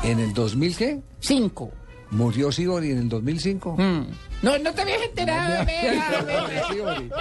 ¿En 0.02 0.18
el 0.20 0.32
2000 0.34 0.76
qué? 0.76 1.00
Cinco. 1.20 1.70
¿Murió 2.10 2.52
Sigori 2.52 2.90
en 2.90 2.98
el 2.98 3.08
2005? 3.08 3.76
Mm. 3.78 4.06
No, 4.42 4.58
no 4.58 4.72
te 4.74 4.82
habías 4.82 5.02
enterado. 5.02 5.64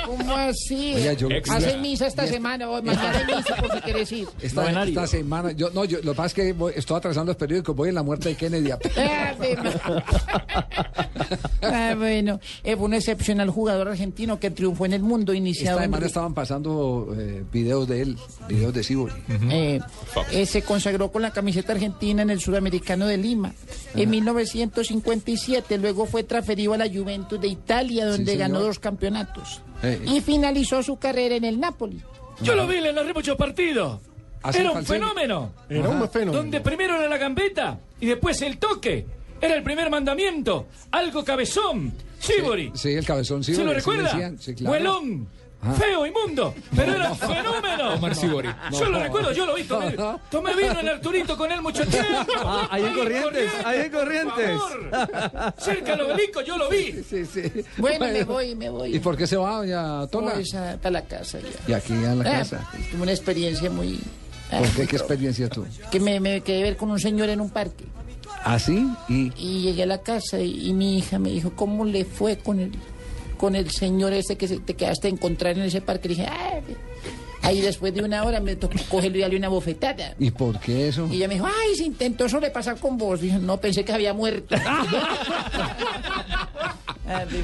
¿Cómo 0.06 0.36
así? 0.36 0.94
Oiga, 0.96 1.14
yo- 1.14 1.30
Hacen 1.50 1.82
misa 1.82 2.08
esta 2.08 2.26
semana, 2.28 2.70
o 2.70 2.82
mañana 2.82 3.20
hay 3.28 3.36
misa 3.36 3.56
por 3.58 3.72
si 3.74 3.82
quieres 3.82 4.12
ir. 4.12 4.28
Esta, 4.42 4.84
esta 4.84 5.08
semana, 5.08 5.52
yo, 5.52 5.70
no, 5.70 5.86
yo, 5.86 6.00
lo 6.04 6.12
que 6.14 6.18
pasa 6.18 6.28
es 6.28 6.34
que 6.34 6.54
voy- 6.54 6.74
estoy 6.76 6.98
atrasando 6.98 7.30
los 7.32 7.38
periódicos, 7.38 7.76
voy 7.76 7.90
en 7.90 7.96
la 7.96 8.04
muerte 8.04 8.30
de 8.30 8.36
Kennedy. 8.36 8.72
Ah, 11.64 11.94
bueno, 11.96 12.40
eh, 12.64 12.76
fue 12.76 12.86
un 12.86 12.94
excepcional 12.96 13.50
jugador 13.50 13.88
argentino 13.88 14.40
que 14.40 14.50
triunfó 14.52 14.86
en 14.86 14.94
el 14.94 15.02
mundo, 15.04 15.34
iniciado 15.34 15.78
Esta 15.78 15.86
en 15.86 15.92
semana 15.92 16.06
estaban 16.08 16.34
pasando 16.34 17.16
eh, 17.18 17.44
videos 17.52 17.88
de 17.88 18.02
él, 18.02 18.18
videos 18.50 18.74
de 18.74 18.84
Sigori. 18.84 19.14
Eh, 19.50 19.80
eh, 20.32 20.46
se 20.48 20.64
consagró 20.64 21.12
con 21.12 21.22
la 21.22 21.32
camiseta 21.32 21.72
argentina 21.74 22.24
en 22.24 22.32
el 22.32 22.40
Sudamericano 22.42 23.06
de 23.06 23.18
Lima. 23.18 23.54
En 23.96 24.10
1957, 24.10 25.78
luego 25.78 26.06
fue 26.08 26.24
transferido 26.24 26.74
a 26.74 26.78
la 26.78 26.88
Juventus 26.88 27.11
de 27.38 27.48
Italia, 27.48 28.06
donde 28.06 28.32
Sí, 28.34 28.38
ganó 28.38 28.60
dos 28.60 28.80
campeonatos. 28.80 29.62
Eh, 29.84 30.02
Y 30.06 30.22
finalizó 30.22 30.82
su 30.84 30.98
carrera 30.98 31.36
en 31.36 31.46
el 31.46 31.60
Napoli. 31.60 32.02
Yo 32.42 32.56
lo 32.56 32.68
vi, 32.68 32.80
le 32.82 32.94
narré 32.94 33.14
muchos 33.14 33.36
partidos. 33.38 34.00
¿Ah, 34.44 34.52
sí, 34.52 34.60
Era 34.60 34.72
un 34.72 34.86
fenómeno. 34.86 35.52
Era 35.70 35.90
un 35.90 36.10
fenómeno. 36.10 36.38
Donde 36.38 36.62
primero 36.62 36.96
era 36.96 37.08
la 37.08 37.18
gambeta 37.18 37.80
y 38.00 38.08
después 38.08 38.42
el 38.42 38.58
toque. 38.58 39.06
Era 39.40 39.56
el 39.56 39.64
primer 39.64 39.90
mandamiento. 39.90 40.68
Algo 40.92 41.24
cabezón. 41.24 41.94
Sibori. 42.20 42.72
Sí, 42.76 42.94
el 42.94 43.06
cabezón 43.06 43.44
¿Se 43.44 43.52
lo 43.64 43.74
sí, 44.40 44.54
claro. 44.56 44.70
Muelón. 44.70 45.28
Feo, 45.78 46.06
inmundo, 46.08 46.56
pero 46.76 46.94
era 46.96 47.12
un 47.12 47.18
fenómeno. 47.18 47.94
Omar 47.94 48.16
Sibori. 48.16 48.50
Yo 48.72 48.90
lo 48.90 49.00
recuerdo, 49.00 49.32
yo 49.32 49.46
lo 49.46 49.54
vi. 49.56 49.64
Tomé, 49.64 49.96
tomé 50.30 50.56
vino 50.56 50.80
en 50.80 50.90
Arturito 50.90 51.38
con 51.38 51.52
él 51.52 51.62
mucho 51.62 51.86
tiempo. 51.86 52.10
Ah, 52.44 52.68
ahí 52.72 52.84
en 52.86 52.94
Corrientes, 52.96 53.52
ahí 53.64 53.80
en 53.82 53.92
Corrientes. 53.92 54.60
Cerca 55.58 55.92
del 55.96 56.02
obelisco, 56.02 56.42
yo 56.42 56.58
lo 56.58 56.70
vi. 56.70 57.04
Sí, 57.08 57.26
sí. 57.26 57.44
Bueno, 57.78 58.06
me 58.08 58.24
voy, 58.24 58.56
me 58.56 58.70
voy. 58.70 58.96
¿Y 58.96 59.00
por 59.00 59.16
qué 59.16 59.28
se 59.28 59.38
va, 59.38 59.58
doña 59.58 60.08
Tola? 60.08 60.34
Voy 60.34 60.46
a, 60.56 60.80
a 60.84 60.90
la 60.92 61.02
casa 61.04 61.40
ya. 61.40 61.50
Y 61.68 61.74
aquí 61.74 61.94
a 62.06 62.16
la 62.16 62.22
Ah, 62.30 62.38
casa. 62.40 62.70
tuve 62.92 63.02
una 63.04 63.12
experiencia 63.12 63.70
muy... 63.70 64.00
¿Por 64.50 64.68
qué? 64.70 64.88
¿Qué 64.88 64.96
experiencia 64.98 65.48
tú? 65.50 65.66
Que 65.92 66.00
me, 66.00 66.20
me 66.20 66.42
quedé 66.42 66.64
ver 66.64 66.76
con 66.78 66.92
un 66.92 67.00
señor 67.00 67.30
en 67.30 67.40
un 67.40 67.50
parque. 67.50 67.86
¿Así? 68.44 68.88
¿Y 69.08 69.32
Y 69.38 69.62
llegué 69.62 69.84
a 69.84 69.86
la 69.86 70.02
casa 70.02 70.40
y, 70.40 70.70
y 70.70 70.74
mi 70.74 70.98
hija 70.98 71.20
me 71.20 71.30
dijo, 71.30 71.52
¿cómo 71.56 71.86
le 71.86 72.04
fue 72.06 72.38
con 72.38 72.60
el, 72.60 72.72
con 73.42 73.56
el 73.56 73.70
señor 73.72 74.14
ese 74.14 74.38
que 74.38 74.48
se- 74.48 74.60
te 74.60 74.76
quedaste 74.76 75.08
a 75.08 75.10
encontrar 75.12 75.58
en 75.58 75.64
ese 75.64 75.82
parque? 75.82 76.08
Le 76.10 76.16
dije, 76.16 76.28
"Ah". 76.30 76.62
Ahí 77.44 77.60
después 77.60 77.92
de 77.92 78.04
una 78.04 78.24
hora 78.24 78.40
me 78.40 78.56
tocó 78.56 78.76
cogerlo 78.88 79.18
y 79.18 79.22
darle 79.22 79.36
una 79.38 79.50
bofetada. 79.50 80.14
¿Y 80.20 80.30
por 80.30 80.60
qué 80.60 80.90
eso? 80.90 81.08
Y 81.12 81.16
ella 81.16 81.28
me 81.28 81.34
dijo, 81.34 81.48
ay, 81.48 81.76
se 81.76 81.86
intentó 81.86 82.30
sobrepasar 82.30 82.78
con 82.78 83.00
vos. 83.00 83.20
Dije, 83.20 83.40
no, 83.40 83.58
pensé 83.60 83.84
que 83.84 83.92
había 83.92 84.14
muerto. 84.14 84.56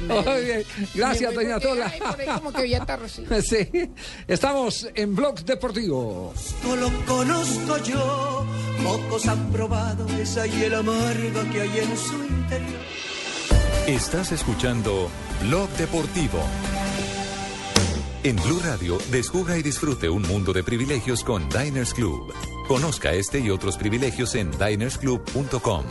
Muy 0.08 0.44
bien. 0.44 0.62
Gracias, 0.94 1.34
doña 1.34 1.58
Tola. 1.58 1.92
ay, 1.92 2.00
sí. 3.08 3.24
Sí. 3.42 3.90
Estamos 4.28 4.88
en 4.94 5.14
Blog 5.16 5.40
Deportivo. 5.44 6.32
No 6.62 6.76
lo 6.76 6.90
conozco 7.04 7.78
yo, 7.82 8.46
pocos 8.84 9.26
han 9.26 9.50
probado 9.50 10.06
esa 10.20 10.46
hiel 10.46 10.74
amarga 10.74 11.42
que 11.52 11.60
hay 11.60 11.78
en 11.80 11.96
su 11.98 12.14
interior. 12.24 12.80
Estás 13.88 14.32
escuchando 14.32 15.08
Blog 15.40 15.70
Deportivo. 15.78 16.38
En 18.22 18.36
Blue 18.36 18.60
Radio, 18.62 18.98
descubra 19.10 19.56
y 19.56 19.62
disfrute 19.62 20.10
un 20.10 20.28
mundo 20.28 20.52
de 20.52 20.62
privilegios 20.62 21.24
con 21.24 21.48
Diners 21.48 21.94
Club. 21.94 22.34
Conozca 22.68 23.14
este 23.14 23.38
y 23.40 23.48
otros 23.48 23.78
privilegios 23.78 24.34
en 24.34 24.50
dinersclub.com. 24.50 25.84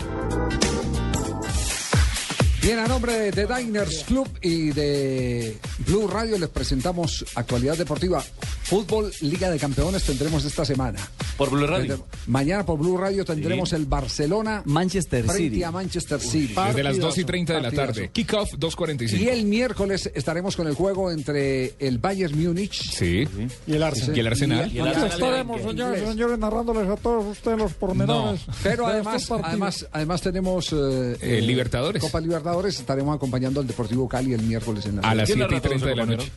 Bien, 2.61 2.78
a 2.78 2.88
nombre 2.88 3.32
de 3.32 3.48
Diners 3.48 4.03
Club 4.03 4.30
y 4.44 4.69
de 4.69 5.57
Blue 5.80 6.07
Radio 6.07 6.38
les 6.38 6.49
presentamos 6.49 7.26
actualidad 7.34 7.78
deportiva. 7.78 8.22
Fútbol, 8.22 9.11
Liga 9.22 9.49
de 9.49 9.57
Campeones 9.57 10.03
tendremos 10.03 10.45
esta 10.45 10.64
semana. 10.65 10.99
Por 11.38 11.49
Blue 11.51 11.68
Radio. 11.68 12.05
Mañana 12.27 12.65
por 12.65 12.80
Blue 12.80 12.97
Radio 12.97 13.23
tendremos 13.26 13.69
Sí. 13.69 13.76
el 13.76 13.85
Barcelona 13.85 14.64
Manchester 14.65 15.23
frente 15.26 15.43
City. 15.43 15.64
a 15.64 15.72
Manchester 15.72 16.19
City. 16.19 16.53
Desde 16.68 16.84
las 16.84 16.97
2 16.99 17.18
y 17.18 17.23
Partidazo, 17.23 17.26
30 17.27 17.53
de 17.53 17.59
la 17.61 17.64
partidazo. 17.69 17.93
tarde. 17.93 18.09
Kickoff 18.11 18.53
2.45. 18.57 19.18
Y 19.22 19.30
el 19.30 19.45
miércoles 19.45 20.11
estaremos 20.15 20.55
con 20.55 20.68
el 20.68 20.73
juego 20.73 21.11
entre 21.11 21.73
el 21.80 21.97
Bayern 21.99 22.38
Múnich 22.41 22.73
Sí. 22.91 23.27
Y 23.68 23.73
el 23.73 23.84
Arsenal. 23.84 24.18
Y 24.18 24.19
el 24.19 24.27
Arsenal. 24.27 24.72
Y 24.73 24.80
el 24.80 24.88
Aquí 24.88 24.97
Arsenal 24.99 25.11
estaremos, 25.14 25.61
señores, 25.61 26.09
señores, 26.09 26.39
narrándoles 26.39 26.89
a 26.89 26.95
todos 26.95 27.26
ustedes 27.26 27.57
los 27.57 27.73
pormenores. 27.73 28.41
Pero 28.64 28.88
de 28.88 28.93
además, 28.93 29.30
además, 29.31 29.88
además 29.91 30.22
tenemos 30.22 30.73
eh, 30.73 31.18
Eh, 31.22 31.41
Libertadores. 31.41 32.01
Copa 32.01 32.19
Libertadores. 32.19 32.80
Estaremos 32.80 33.15
acompañando 33.15 33.59
al 33.59 33.68
Deportivo 33.68 34.07
Cali 34.07 34.34
el 34.34 34.41
miércoles 34.41 34.85
en 34.85 34.97
la 34.97 35.01
A 35.03 35.15
las 35.15 35.27
¿Quién 35.27 35.38
7 35.39 35.53
y 35.53 35.55
narra 35.55 35.61
todo 35.61 35.69
30 35.69 35.85
de 35.88 35.95
la 35.95 36.05
noche. 36.05 36.31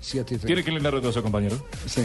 ¿Tiene 0.47 0.65
que 0.65 0.71
le 0.73 0.81
narre 0.81 0.99
todo 1.01 1.11
eso, 1.11 1.23
compañero? 1.23 1.65
Sí. 1.87 2.03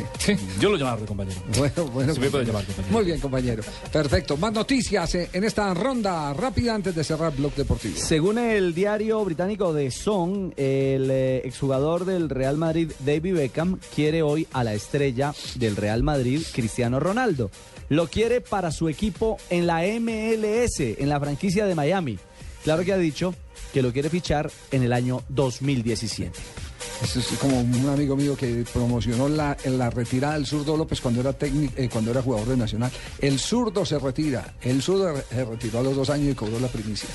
Yo 0.60 0.70
lo 0.70 0.78
llamaré 0.78 1.06
compañero. 1.06 1.42
Bueno, 1.58 1.86
bueno. 1.92 2.14
Se 2.14 2.20
me 2.20 2.30
puede 2.30 2.46
llamar, 2.46 2.64
compañero. 2.66 2.85
Muy 2.90 3.04
bien, 3.04 3.20
compañero. 3.20 3.64
Perfecto. 3.92 4.38
Más 4.38 4.54
noticias 4.54 5.16
en 5.16 5.44
esta 5.44 5.74
ronda 5.74 6.34
rápida 6.34 6.76
antes 6.76 6.96
de 6.96 7.04
cerrar 7.04 7.36
Blog 7.36 7.54
Deportivo. 7.56 7.96
Según 7.98 8.38
el 8.38 8.74
diario 8.74 9.24
británico 9.26 9.74
The 9.74 9.90
Sun, 9.92 10.54
el 10.56 11.10
eh, 11.10 11.42
exjugador 11.46 12.06
del 12.06 12.30
Real 12.30 12.58
Madrid, 12.58 12.92
David 13.00 13.36
Beckham, 13.36 13.80
quiere 13.94 14.22
hoy 14.22 14.48
a 14.54 14.64
la 14.64 14.74
estrella 14.74 15.34
del 15.56 15.76
Real 15.76 16.04
Madrid, 16.04 16.42
Cristiano 16.54 17.00
Ronaldo. 17.00 17.50
Lo 17.90 18.08
quiere 18.08 18.42
para 18.42 18.72
su 18.72 18.90
equipo 18.90 19.38
en 19.50 19.68
la 19.68 19.82
MLS, 20.00 20.80
en 20.80 21.10
la 21.10 21.20
franquicia 21.20 21.66
de 21.66 21.76
Miami. 21.76 22.18
Claro 22.64 22.84
que 22.84 22.94
ha 22.94 22.98
dicho 22.98 23.34
que 23.74 23.82
lo 23.82 23.92
quiere 23.92 24.10
fichar 24.10 24.52
en 24.72 24.84
el 24.84 24.94
año 24.94 25.22
2017. 25.30 26.65
Es 27.04 27.28
como 27.40 27.60
un 27.60 27.90
amigo 27.90 28.16
mío 28.16 28.36
que 28.38 28.64
promocionó 28.74 29.28
la, 29.30 29.56
en 29.64 29.78
la 29.78 29.90
retirada 29.90 30.36
del 30.36 30.46
zurdo 30.46 30.78
López 30.78 31.02
cuando 31.02 31.22
era 31.22 31.34
técnico, 31.34 31.74
eh, 31.78 31.90
cuando 31.92 32.12
era 32.12 32.22
jugador 32.22 32.48
de 32.48 32.58
Nacional. 32.58 32.92
El 33.20 33.38
zurdo 33.40 33.86
se 33.86 34.00
retira. 34.00 34.54
El 34.62 34.82
zurdo 34.82 35.14
se 35.30 35.46
retiró 35.46 35.80
a 35.80 35.84
los 35.84 35.96
dos 35.96 36.10
años 36.10 36.32
y 36.32 36.36
cobró 36.36 36.60
la 36.60 36.68
primicia. 36.68 37.10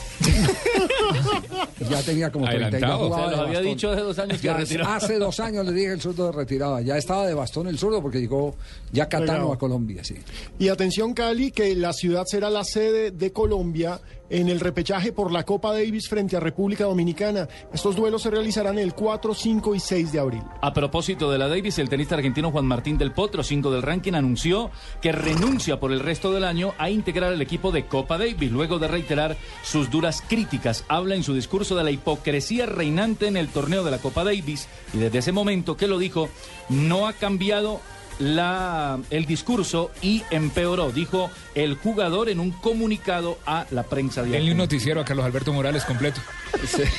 ya 1.91 2.03
tenía 2.03 2.31
como 2.31 2.47
30 2.47 2.79
y 2.79 2.81
ya 2.81 2.87
Adelantado. 2.87 3.09
jugaba 3.09 3.25
Se 3.25 3.31
de 3.31 3.37
los 3.37 3.41
había 3.47 3.59
bastón. 3.59 3.75
dicho 3.75 3.91
hace 3.91 4.01
dos 4.03 4.19
años 4.19 4.39
que 4.41 4.47
Ya 4.47 4.57
retiraba. 4.57 4.97
Hace 4.97 5.19
dos 5.19 5.41
años 5.41 5.67
le 5.67 5.73
dije 5.73 5.93
el 5.93 6.01
zurdo 6.01 6.31
se 6.33 6.39
retiraba. 6.39 6.81
Ya 6.83 6.97
estaba 6.99 7.27
de 7.27 7.35
bastón 7.35 7.67
el 7.69 7.79
zurdo 7.79 8.03
porque 8.03 8.21
llegó 8.21 8.55
ya 8.93 9.09
Catano 9.09 9.33
Pegado. 9.33 9.53
a 9.53 9.59
Colombia. 9.59 10.05
Sí. 10.05 10.15
Y 10.59 10.69
atención 10.69 11.15
Cali, 11.15 11.51
que 11.53 11.75
la 11.75 11.93
ciudad 11.93 12.25
será 12.27 12.51
la 12.51 12.65
sede 12.65 13.11
de 13.11 13.33
Colombia 13.33 14.01
en 14.31 14.49
el 14.49 14.61
repechaje 14.61 15.13
por 15.13 15.33
la 15.33 15.45
Copa 15.45 15.73
Davis 15.73 16.09
frente 16.09 16.37
a 16.37 16.41
República 16.41 16.85
Dominicana. 16.85 17.49
Estos 17.73 17.97
duelos 17.97 18.23
se 18.23 18.31
realizarán 18.31 18.79
el 18.79 18.95
4, 18.95 19.35
5 19.35 19.75
y 19.75 19.81
6 19.81 20.13
de 20.13 20.21
abril. 20.21 20.43
A 20.63 20.73
propósito 20.73 21.31
de 21.31 21.39
la 21.39 21.49
Davis, 21.49 21.79
el 21.79 21.89
tenista 21.89 22.15
argentino 22.15 22.51
Juan 22.51 22.67
Martín 22.67 22.97
del 22.97 23.13
Potro, 23.13 23.43
5 23.43 23.71
del 23.71 23.83
ranking, 23.83 24.15
anunció 24.15 24.71
que 25.03 25.13
renuncia 25.13 25.81
por 25.81 25.93
el 25.93 26.01
resto 26.01 26.33
del 26.33 26.45
año 26.45 26.73
a 26.79 26.91
integrar 26.91 27.33
el 27.33 27.43
equipo 27.43 27.73
de 27.73 27.87
Copa 27.87 28.19
Davis, 28.19 28.51
luego 28.51 28.79
de 28.79 28.89
reiterar 28.89 29.37
sus 29.63 29.91
duras 29.91 30.23
críticas. 30.27 30.85
Habla 30.89 31.17
en 31.17 31.23
su 31.23 31.35
discurso 31.35 31.77
de 31.77 31.85
la 31.85 31.91
hipocresía 31.91 32.67
reinante 32.67 33.27
en 33.27 33.37
el 33.37 33.49
torneo 33.49 33.85
de 33.85 33.91
la 33.91 33.99
Copa 33.99 34.25
Davis 34.25 34.69
y 34.95 34.99
desde 34.99 35.19
ese 35.19 35.33
momento 35.33 35.77
que 35.77 35.89
lo 35.89 35.99
dijo, 35.99 36.29
no 36.69 37.09
ha 37.09 37.13
cambiado 37.13 37.81
la, 38.21 39.01
el 39.11 39.27
discurso 39.27 39.91
y 40.03 40.23
empeoró, 40.31 40.93
dijo 40.93 41.31
el 41.55 41.75
jugador 41.75 42.29
en 42.29 42.39
un 42.39 42.53
comunicado 42.53 43.39
a 43.47 43.67
la 43.71 43.83
prensa 43.83 44.23
de 44.23 44.31
Denle 44.31 44.53
un 44.53 44.59
noticiero 44.59 45.01
a 45.01 45.05
Carlos 45.05 45.27
Alberto 45.27 45.53
Morales 45.53 45.85
completo. 45.85 46.21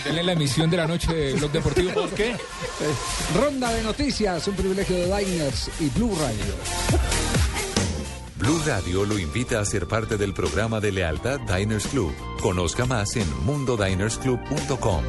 Denle 0.03 0.23
la 0.23 0.33
emisión 0.33 0.69
de 0.69 0.77
la 0.77 0.87
noche 0.87 1.13
de 1.13 1.33
Blog 1.33 1.51
Deportivo. 1.51 1.91
¿Por 1.93 2.09
qué? 2.09 2.35
Ronda 3.35 3.71
de 3.71 3.83
noticias, 3.83 4.47
un 4.47 4.55
privilegio 4.55 4.95
de 4.95 5.05
Diners 5.05 5.69
y 5.79 5.89
Blue 5.89 6.15
Radio. 6.19 6.55
Blue 8.37 8.59
Radio 8.65 9.05
lo 9.05 9.19
invita 9.19 9.59
a 9.59 9.65
ser 9.65 9.87
parte 9.87 10.17
del 10.17 10.33
programa 10.33 10.79
de 10.79 10.91
lealtad 10.91 11.39
Diners 11.41 11.85
Club. 11.87 12.11
Conozca 12.41 12.85
más 12.85 13.15
en 13.15 13.27
mundodinersclub.com. 13.45 15.03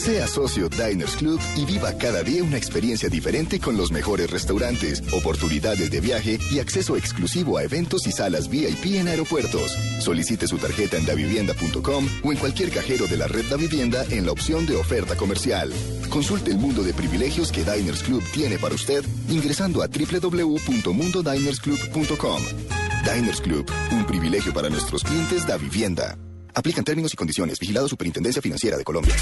Sea 0.00 0.26
socio 0.26 0.68
Diners 0.70 1.16
Club 1.16 1.38
y 1.56 1.66
viva 1.66 1.92
cada 1.98 2.22
día 2.22 2.42
una 2.42 2.56
experiencia 2.56 3.10
diferente 3.10 3.60
con 3.60 3.76
los 3.76 3.92
mejores 3.92 4.30
restaurantes, 4.30 5.02
oportunidades 5.12 5.90
de 5.90 6.00
viaje 6.00 6.38
y 6.50 6.58
acceso 6.58 6.96
exclusivo 6.96 7.58
a 7.58 7.64
eventos 7.64 8.06
y 8.06 8.12
salas 8.12 8.48
VIP 8.48 8.94
en 8.94 9.08
aeropuertos. 9.08 9.72
Solicite 10.00 10.48
su 10.48 10.56
tarjeta 10.56 10.96
en 10.96 11.04
davivienda.com 11.04 12.08
o 12.24 12.32
en 12.32 12.38
cualquier 12.38 12.70
cajero 12.70 13.06
de 13.08 13.18
la 13.18 13.26
red 13.26 13.44
Da 13.50 13.58
Vivienda 13.58 14.06
en 14.08 14.24
la 14.24 14.32
opción 14.32 14.64
de 14.64 14.76
oferta 14.76 15.16
comercial. 15.16 15.70
Consulte 16.08 16.50
el 16.50 16.56
mundo 16.56 16.82
de 16.82 16.94
privilegios 16.94 17.52
que 17.52 17.62
Diners 17.62 18.02
Club 18.02 18.22
tiene 18.32 18.56
para 18.56 18.74
usted 18.74 19.04
ingresando 19.28 19.82
a 19.82 19.88
www.mundodinersclub.com. 19.88 22.42
Diners 23.04 23.42
Club, 23.42 23.70
un 23.92 24.06
privilegio 24.06 24.54
para 24.54 24.70
nuestros 24.70 25.04
clientes 25.04 25.46
Da 25.46 25.58
Vivienda. 25.58 26.16
Aplican 26.54 26.84
términos 26.84 27.12
y 27.12 27.16
condiciones. 27.16 27.58
Vigilado 27.58 27.86
Superintendencia 27.86 28.40
Financiera 28.40 28.78
de 28.78 28.84
Colombia. 28.84 29.14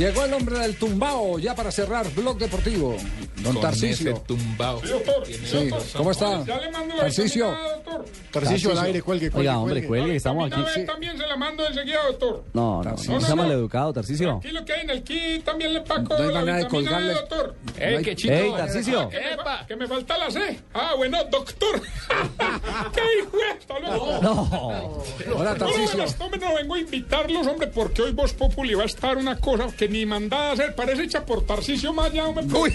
Llegó 0.00 0.24
el 0.24 0.32
hombre 0.32 0.58
del 0.58 0.76
tumbao 0.76 1.38
ya 1.38 1.54
para 1.54 1.70
cerrar 1.70 2.10
Blog 2.14 2.38
Deportivo. 2.38 2.96
Don 3.42 3.52
Con 3.54 3.62
Tarcisio. 3.62 4.10
ese 4.12 4.20
tumbao. 4.26 4.80
Sí, 5.24 5.70
¿cómo 5.96 6.10
está? 6.10 6.44
Ya 6.44 6.58
le 6.58 6.70
mando 6.70 6.94
la 6.94 7.00
Tarcisio. 7.02 7.46
determinada, 7.46 7.76
doctor. 7.76 8.04
Tarcisio 8.30 8.70
al 8.72 8.78
aire, 8.78 9.02
cuelgue, 9.02 9.30
cuelgue. 9.30 9.48
Oiga, 9.50 9.58
hombre, 9.58 9.86
cuelgue. 9.86 10.16
estamos 10.16 10.46
aquí. 10.52 10.62
También, 10.62 10.86
también 10.86 11.18
se 11.18 11.26
la 11.26 11.36
mando 11.36 11.66
enseguida, 11.66 11.98
doctor. 12.06 12.44
No, 12.52 12.76
no, 12.78 12.82
Tarcisio. 12.82 13.14
no, 13.14 13.20
sea 13.20 13.34
maleducado, 13.34 13.92
Tarcisio. 13.92 14.36
Aquí 14.36 14.48
lo 14.50 14.64
que 14.64 14.72
hay 14.74 14.80
en 14.82 14.90
el 14.90 15.02
kit 15.02 15.44
también 15.44 15.72
le 15.74 15.80
paco 15.80 16.16
No 16.16 16.22
hay 16.24 16.26
la 16.28 16.34
manera 16.40 16.56
de 16.58 16.64
vitamina 16.64 16.90
colgarle. 16.90 17.08
D, 17.08 17.14
doctor. 17.14 17.54
Ey, 17.78 18.02
qué 18.02 18.16
chico. 18.16 18.34
Ey, 18.34 18.52
Tarcisio. 18.52 19.08
Que 19.08 19.18
me, 19.20 19.36
fa- 19.42 19.66
que 19.66 19.76
me 19.76 19.86
falta 19.88 20.18
la 20.18 20.30
C. 20.30 20.60
Ah, 20.74 20.92
bueno, 20.96 21.18
doctor. 21.30 21.80
¿Qué 22.92 23.00
hijo 23.20 23.36
Hasta 23.58 23.78
luego. 23.78 24.18
No. 24.22 25.02
Hola, 25.36 25.52
No, 25.52 25.56
Tarcisio. 25.56 26.04
no, 26.18 26.28
no, 26.28 26.36
no, 26.36 26.54
vengo 26.54 26.74
a 26.74 26.78
invitarlos, 26.78 27.46
hombre, 27.46 27.66
porque 27.68 28.02
hoy 28.02 28.12
Voz 28.12 28.32
Populi 28.32 28.74
va 28.74 28.82
a 28.82 28.86
estar 28.86 29.16
una 29.16 29.36
cosa 29.38 29.68
que 29.76 29.88
ni 29.88 30.04
mandada 30.06 30.50
a 30.50 30.52
hacer, 30.52 30.74
parece 30.74 31.04
hecha 31.04 31.24
por 31.24 31.44
Tarcisio 31.46 31.92
Maya, 31.92 32.26
hombre. 32.26 32.44
Uy, 32.56 32.70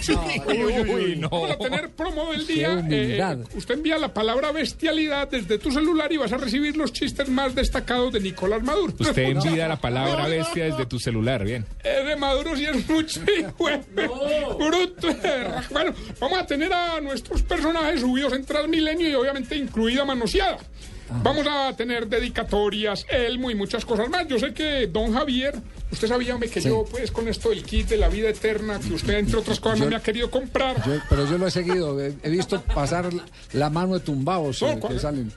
uy, 0.64 0.90
uy, 0.94 1.16
no. 1.16 1.28
Vamos 1.28 1.50
a 1.50 1.56
tener 1.58 1.90
promo 1.90 2.32
del 2.32 2.46
día. 2.46 2.84
Eh, 2.90 3.20
usted 3.54 3.74
envía 3.74 3.98
la 3.98 4.12
palabra 4.14 4.52
bestialidad 4.52 5.28
desde 5.28 5.58
tu 5.58 5.70
celular 5.70 6.12
y 6.12 6.16
vas 6.16 6.32
a 6.32 6.36
recibir 6.36 6.76
los 6.76 6.92
chistes 6.92 7.28
más 7.28 7.54
destacados 7.54 8.12
de 8.12 8.20
Nicolás 8.20 8.62
Maduro. 8.62 8.92
Usted 8.98 9.18
envía 9.24 9.68
la 9.68 9.76
palabra 9.80 10.26
bestia 10.28 10.64
desde 10.64 10.86
tu 10.86 10.98
celular, 10.98 11.44
bien. 11.44 11.64
Eh, 11.84 11.96
hombre, 12.00 12.16
Maduro 12.16 12.56
sí 12.56 12.64
es 12.66 12.88
mucho 12.88 13.20
hijo 13.38 13.68
de- 13.68 14.08
bruto. 14.58 15.08
Bueno, 15.70 15.94
vamos 16.20 16.38
a 16.38 16.46
tener 16.46 16.72
a 16.72 17.00
nuestros 17.00 17.42
personajes 17.42 18.00
subidos 18.00 18.32
en 18.32 18.44
Transmilenio 18.44 19.08
y 19.08 19.14
obviamente 19.14 19.56
incluida 19.56 20.04
manoseada. 20.04 20.58
Vamos 21.22 21.46
a 21.46 21.72
tener 21.76 22.06
dedicatorias, 22.08 23.06
Elmo 23.08 23.50
y 23.50 23.54
muchas 23.54 23.84
cosas 23.84 24.08
más. 24.08 24.26
Yo 24.26 24.38
sé 24.38 24.52
que 24.52 24.86
don 24.88 25.12
Javier, 25.12 25.54
usted 25.92 26.08
sabía 26.08 26.34
hombre, 26.34 26.50
que 26.50 26.60
Sí. 26.60 26.68
yo, 26.68 26.84
pues, 26.90 27.10
con 27.12 27.28
esto 27.28 27.50
del 27.50 27.62
kit 27.64 27.88
de 27.88 27.96
la 27.96 28.08
vida 28.08 28.28
eterna, 28.28 28.80
que 28.80 28.92
usted, 28.94 29.14
entre 29.14 29.36
otras 29.38 29.60
cosas, 29.60 29.78
no 29.80 29.86
me 29.86 29.96
ha 29.96 30.00
querido 30.02 30.30
comprar. 30.30 30.76
Yo- 30.86 31.00
pero 31.08 31.28
yo 31.30 31.38
lo 31.38 31.46
he 31.46 31.50
seguido, 31.50 32.00
he, 32.00 32.14
he 32.22 32.30
visto 32.30 32.60
pasar 32.62 33.08
la 33.52 33.70
mano 33.70 33.94
de 33.94 34.00
tumbados 34.00 34.60
No, 34.62 34.68
eh, 34.68 34.80
que. 34.80 34.88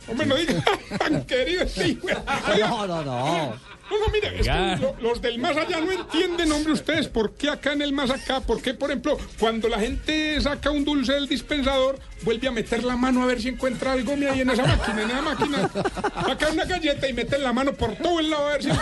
Hombre, 0.07 0.25
no 0.27 0.35
querido. 1.27 1.65
Oiga, 2.51 2.67
No, 2.67 2.87
no, 2.87 3.03
no. 3.03 3.53
No, 3.89 3.97
no, 3.99 4.07
mire, 4.13 4.39
es 4.39 4.45
que 4.47 4.77
lo- 4.81 4.95
los 5.01 5.21
del 5.21 5.39
más 5.39 5.57
allá 5.57 5.79
no 5.81 5.91
entienden, 5.91 6.51
hombre, 6.51 6.73
ustedes, 6.73 7.07
por 7.07 7.33
qué 7.33 7.49
acá 7.49 7.73
en 7.73 7.81
el 7.81 7.91
más 7.93 8.11
acá, 8.11 8.39
por 8.41 8.61
qué, 8.61 8.73
por 8.73 8.89
ejemplo, 8.91 9.17
cuando 9.39 9.67
la 9.67 9.79
gente 9.79 10.39
saca 10.41 10.69
un 10.71 10.85
dulce 10.85 11.13
del 11.13 11.27
dispensador, 11.27 11.97
vuelve 12.21 12.47
a 12.47 12.51
meter 12.51 12.83
la 12.83 12.95
mano 12.95 13.23
a 13.23 13.25
ver 13.25 13.41
si 13.41 13.47
encuentra 13.49 13.93
algo 13.93 14.15
mira, 14.15 14.33
ahí 14.33 14.41
en 14.41 14.49
esa 14.51 14.65
máquina, 14.65 15.01
en 15.01 15.09
esa 15.09 15.21
máquina. 15.21 15.69
Saca 16.25 16.49
una 16.49 16.65
galleta 16.65 17.07
y 17.09 17.13
mete 17.13 17.37
la 17.39 17.51
mano 17.53 17.73
por 17.73 17.95
todo 17.95 18.19
el 18.19 18.29
lado 18.29 18.47
a 18.47 18.51
ver 18.53 18.61
si 18.63 18.67
le 18.69 18.75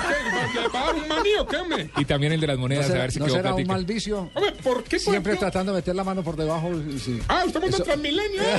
va 0.74 0.82
a 0.82 0.86
dar 0.88 0.96
un 0.96 1.08
manío, 1.08 1.48
¿qué, 1.48 1.56
hombre? 1.58 1.90
Y 1.98 2.06
también 2.06 2.34
el 2.34 2.42
de 2.42 2.48
las 2.48 2.56
¿No 2.58 2.62
monedas, 2.64 2.90
a 2.90 2.94
ver 2.94 3.12
si 3.12 3.20
no 3.20 3.28
será 3.30 3.52
un 3.52 3.56
plática. 3.64 3.74
mal 3.74 3.86
vicio? 3.86 4.30
Hombre, 4.34 4.52
¿por 4.64 4.84
qué, 4.84 4.98
por 4.98 5.12
Siempre 5.14 5.34
ejemplo? 5.34 5.40
tratando 5.40 5.72
de 5.72 5.78
meter 5.80 5.96
la 5.96 6.04
mano 6.04 6.24
por 6.24 6.36
debajo. 6.36 6.70
Sí. 7.04 7.20
Ah, 7.28 7.44
usted 7.46 7.62
monta 7.62 7.76
Eso- 7.78 7.84
Transmilenio. 7.86 8.42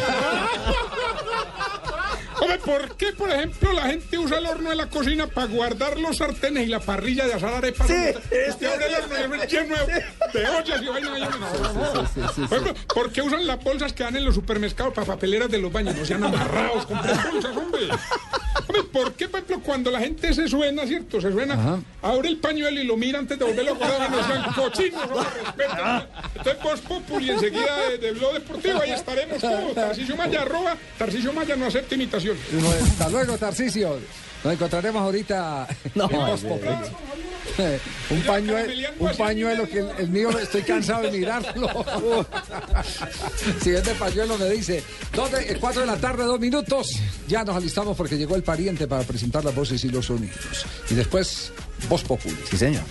Hombre, 2.40 2.58
¿por 2.58 2.96
qué, 2.96 3.12
por 3.12 3.30
ejemplo, 3.30 3.72
la 3.72 3.82
gente 3.82 4.18
usa 4.18 4.38
el 4.38 4.46
horno 4.46 4.70
de 4.70 4.76
la 4.76 4.88
cocina 4.88 5.26
para 5.26 5.46
guardar 5.46 5.98
los 5.98 6.18
sartenes 6.18 6.64
y 6.64 6.66
la 6.66 6.80
parrilla 6.80 7.26
de 7.26 7.34
asar 7.34 7.54
arepas? 7.54 7.86
Sí, 7.86 7.94
Usted 8.48 8.66
abre 8.66 8.86
el 8.86 8.94
horno 8.94 9.36
y 9.36 9.40
es 9.40 9.52
lleno 9.52 9.74
de, 9.76 10.48
ollas 10.48 10.82
y 10.82 10.84
no. 10.84 12.48
Por 12.48 12.58
ejemplo, 12.58 12.74
¿por 12.94 13.12
qué 13.12 13.22
usan 13.22 13.46
las 13.46 13.62
bolsas 13.62 13.92
que 13.92 14.04
dan 14.04 14.16
en 14.16 14.24
los 14.24 14.34
supermercados 14.34 14.94
para 14.94 15.06
papeleras 15.06 15.50
de 15.50 15.58
los 15.58 15.72
baños? 15.72 15.96
No 15.96 16.04
sean 16.04 16.24
amarrados, 16.24 16.86
compren 16.86 17.16
bolsas, 17.32 17.56
hombre. 17.56 17.88
Hombre, 18.68 18.82
¿por 18.92 19.12
qué, 19.14 19.28
por 19.28 19.40
ejemplo, 19.40 19.60
cuando 19.64 19.90
la 19.90 20.00
gente 20.00 20.32
se 20.34 20.46
suena, 20.48 20.86
¿cierto? 20.86 21.20
Se 21.20 21.32
suena, 21.32 21.80
abre 22.02 22.28
el 22.28 22.36
pañuelo 22.38 22.80
y 22.80 22.84
lo 22.84 22.96
mira 22.96 23.18
antes 23.18 23.38
de 23.38 23.44
volverlo 23.44 23.72
a 23.72 23.74
guardar, 23.74 24.10
que 24.10 24.16
no 24.16 24.26
sean 24.26 24.52
cochinos, 24.54 25.02
hombre, 25.04 25.26
respeten. 25.44 25.78
Entonces, 26.36 26.62
Voz 26.62 26.80
Populi, 26.80 27.30
enseguida 27.30 27.88
de, 27.88 27.98
de 27.98 28.12
Blog 28.12 28.34
Deportivo, 28.34 28.80
ahí 28.82 28.92
estaremos 28.92 29.38
todos. 29.40 29.74
Tarcisio 29.74 30.16
Maya, 30.16 30.42
arroba, 30.42 30.76
Tarcisio 30.98 31.32
Maya 31.32 31.56
no 31.56 31.66
acepta 31.66 31.94
imitación. 31.94 32.27
Bueno, 32.52 32.84
Hasta 32.84 33.08
luego, 33.08 33.38
Tarcisio. 33.38 33.98
Nos 34.44 34.52
encontraremos 34.52 35.02
ahorita 35.02 35.66
en 35.94 36.08
Voz 36.08 36.44
un 38.10 38.22
pañuelo, 38.22 38.88
un 39.00 39.16
pañuelo 39.16 39.68
que 39.68 39.78
el, 39.80 39.90
el 39.98 40.08
mío 40.10 40.30
estoy 40.38 40.62
cansado 40.62 41.02
de 41.02 41.10
mirarlo. 41.10 41.68
Siguiente 43.62 43.94
pañuelo 43.94 44.38
me 44.38 44.50
dice, 44.50 44.82
4 45.14 45.80
de 45.80 45.86
la 45.86 45.96
tarde, 45.96 46.24
dos 46.24 46.38
minutos. 46.38 46.96
Ya 47.26 47.44
nos 47.44 47.56
alistamos 47.56 47.96
porque 47.96 48.16
llegó 48.16 48.36
el 48.36 48.42
pariente 48.42 48.86
para 48.86 49.02
presentar 49.02 49.44
las 49.44 49.54
voces 49.54 49.82
y 49.84 49.88
los 49.88 50.06
sonidos. 50.06 50.66
Y 50.90 50.94
después, 50.94 51.52
Voz 51.88 52.02
Populi. 52.04 52.36
Sí, 52.48 52.56
señor. 52.56 52.82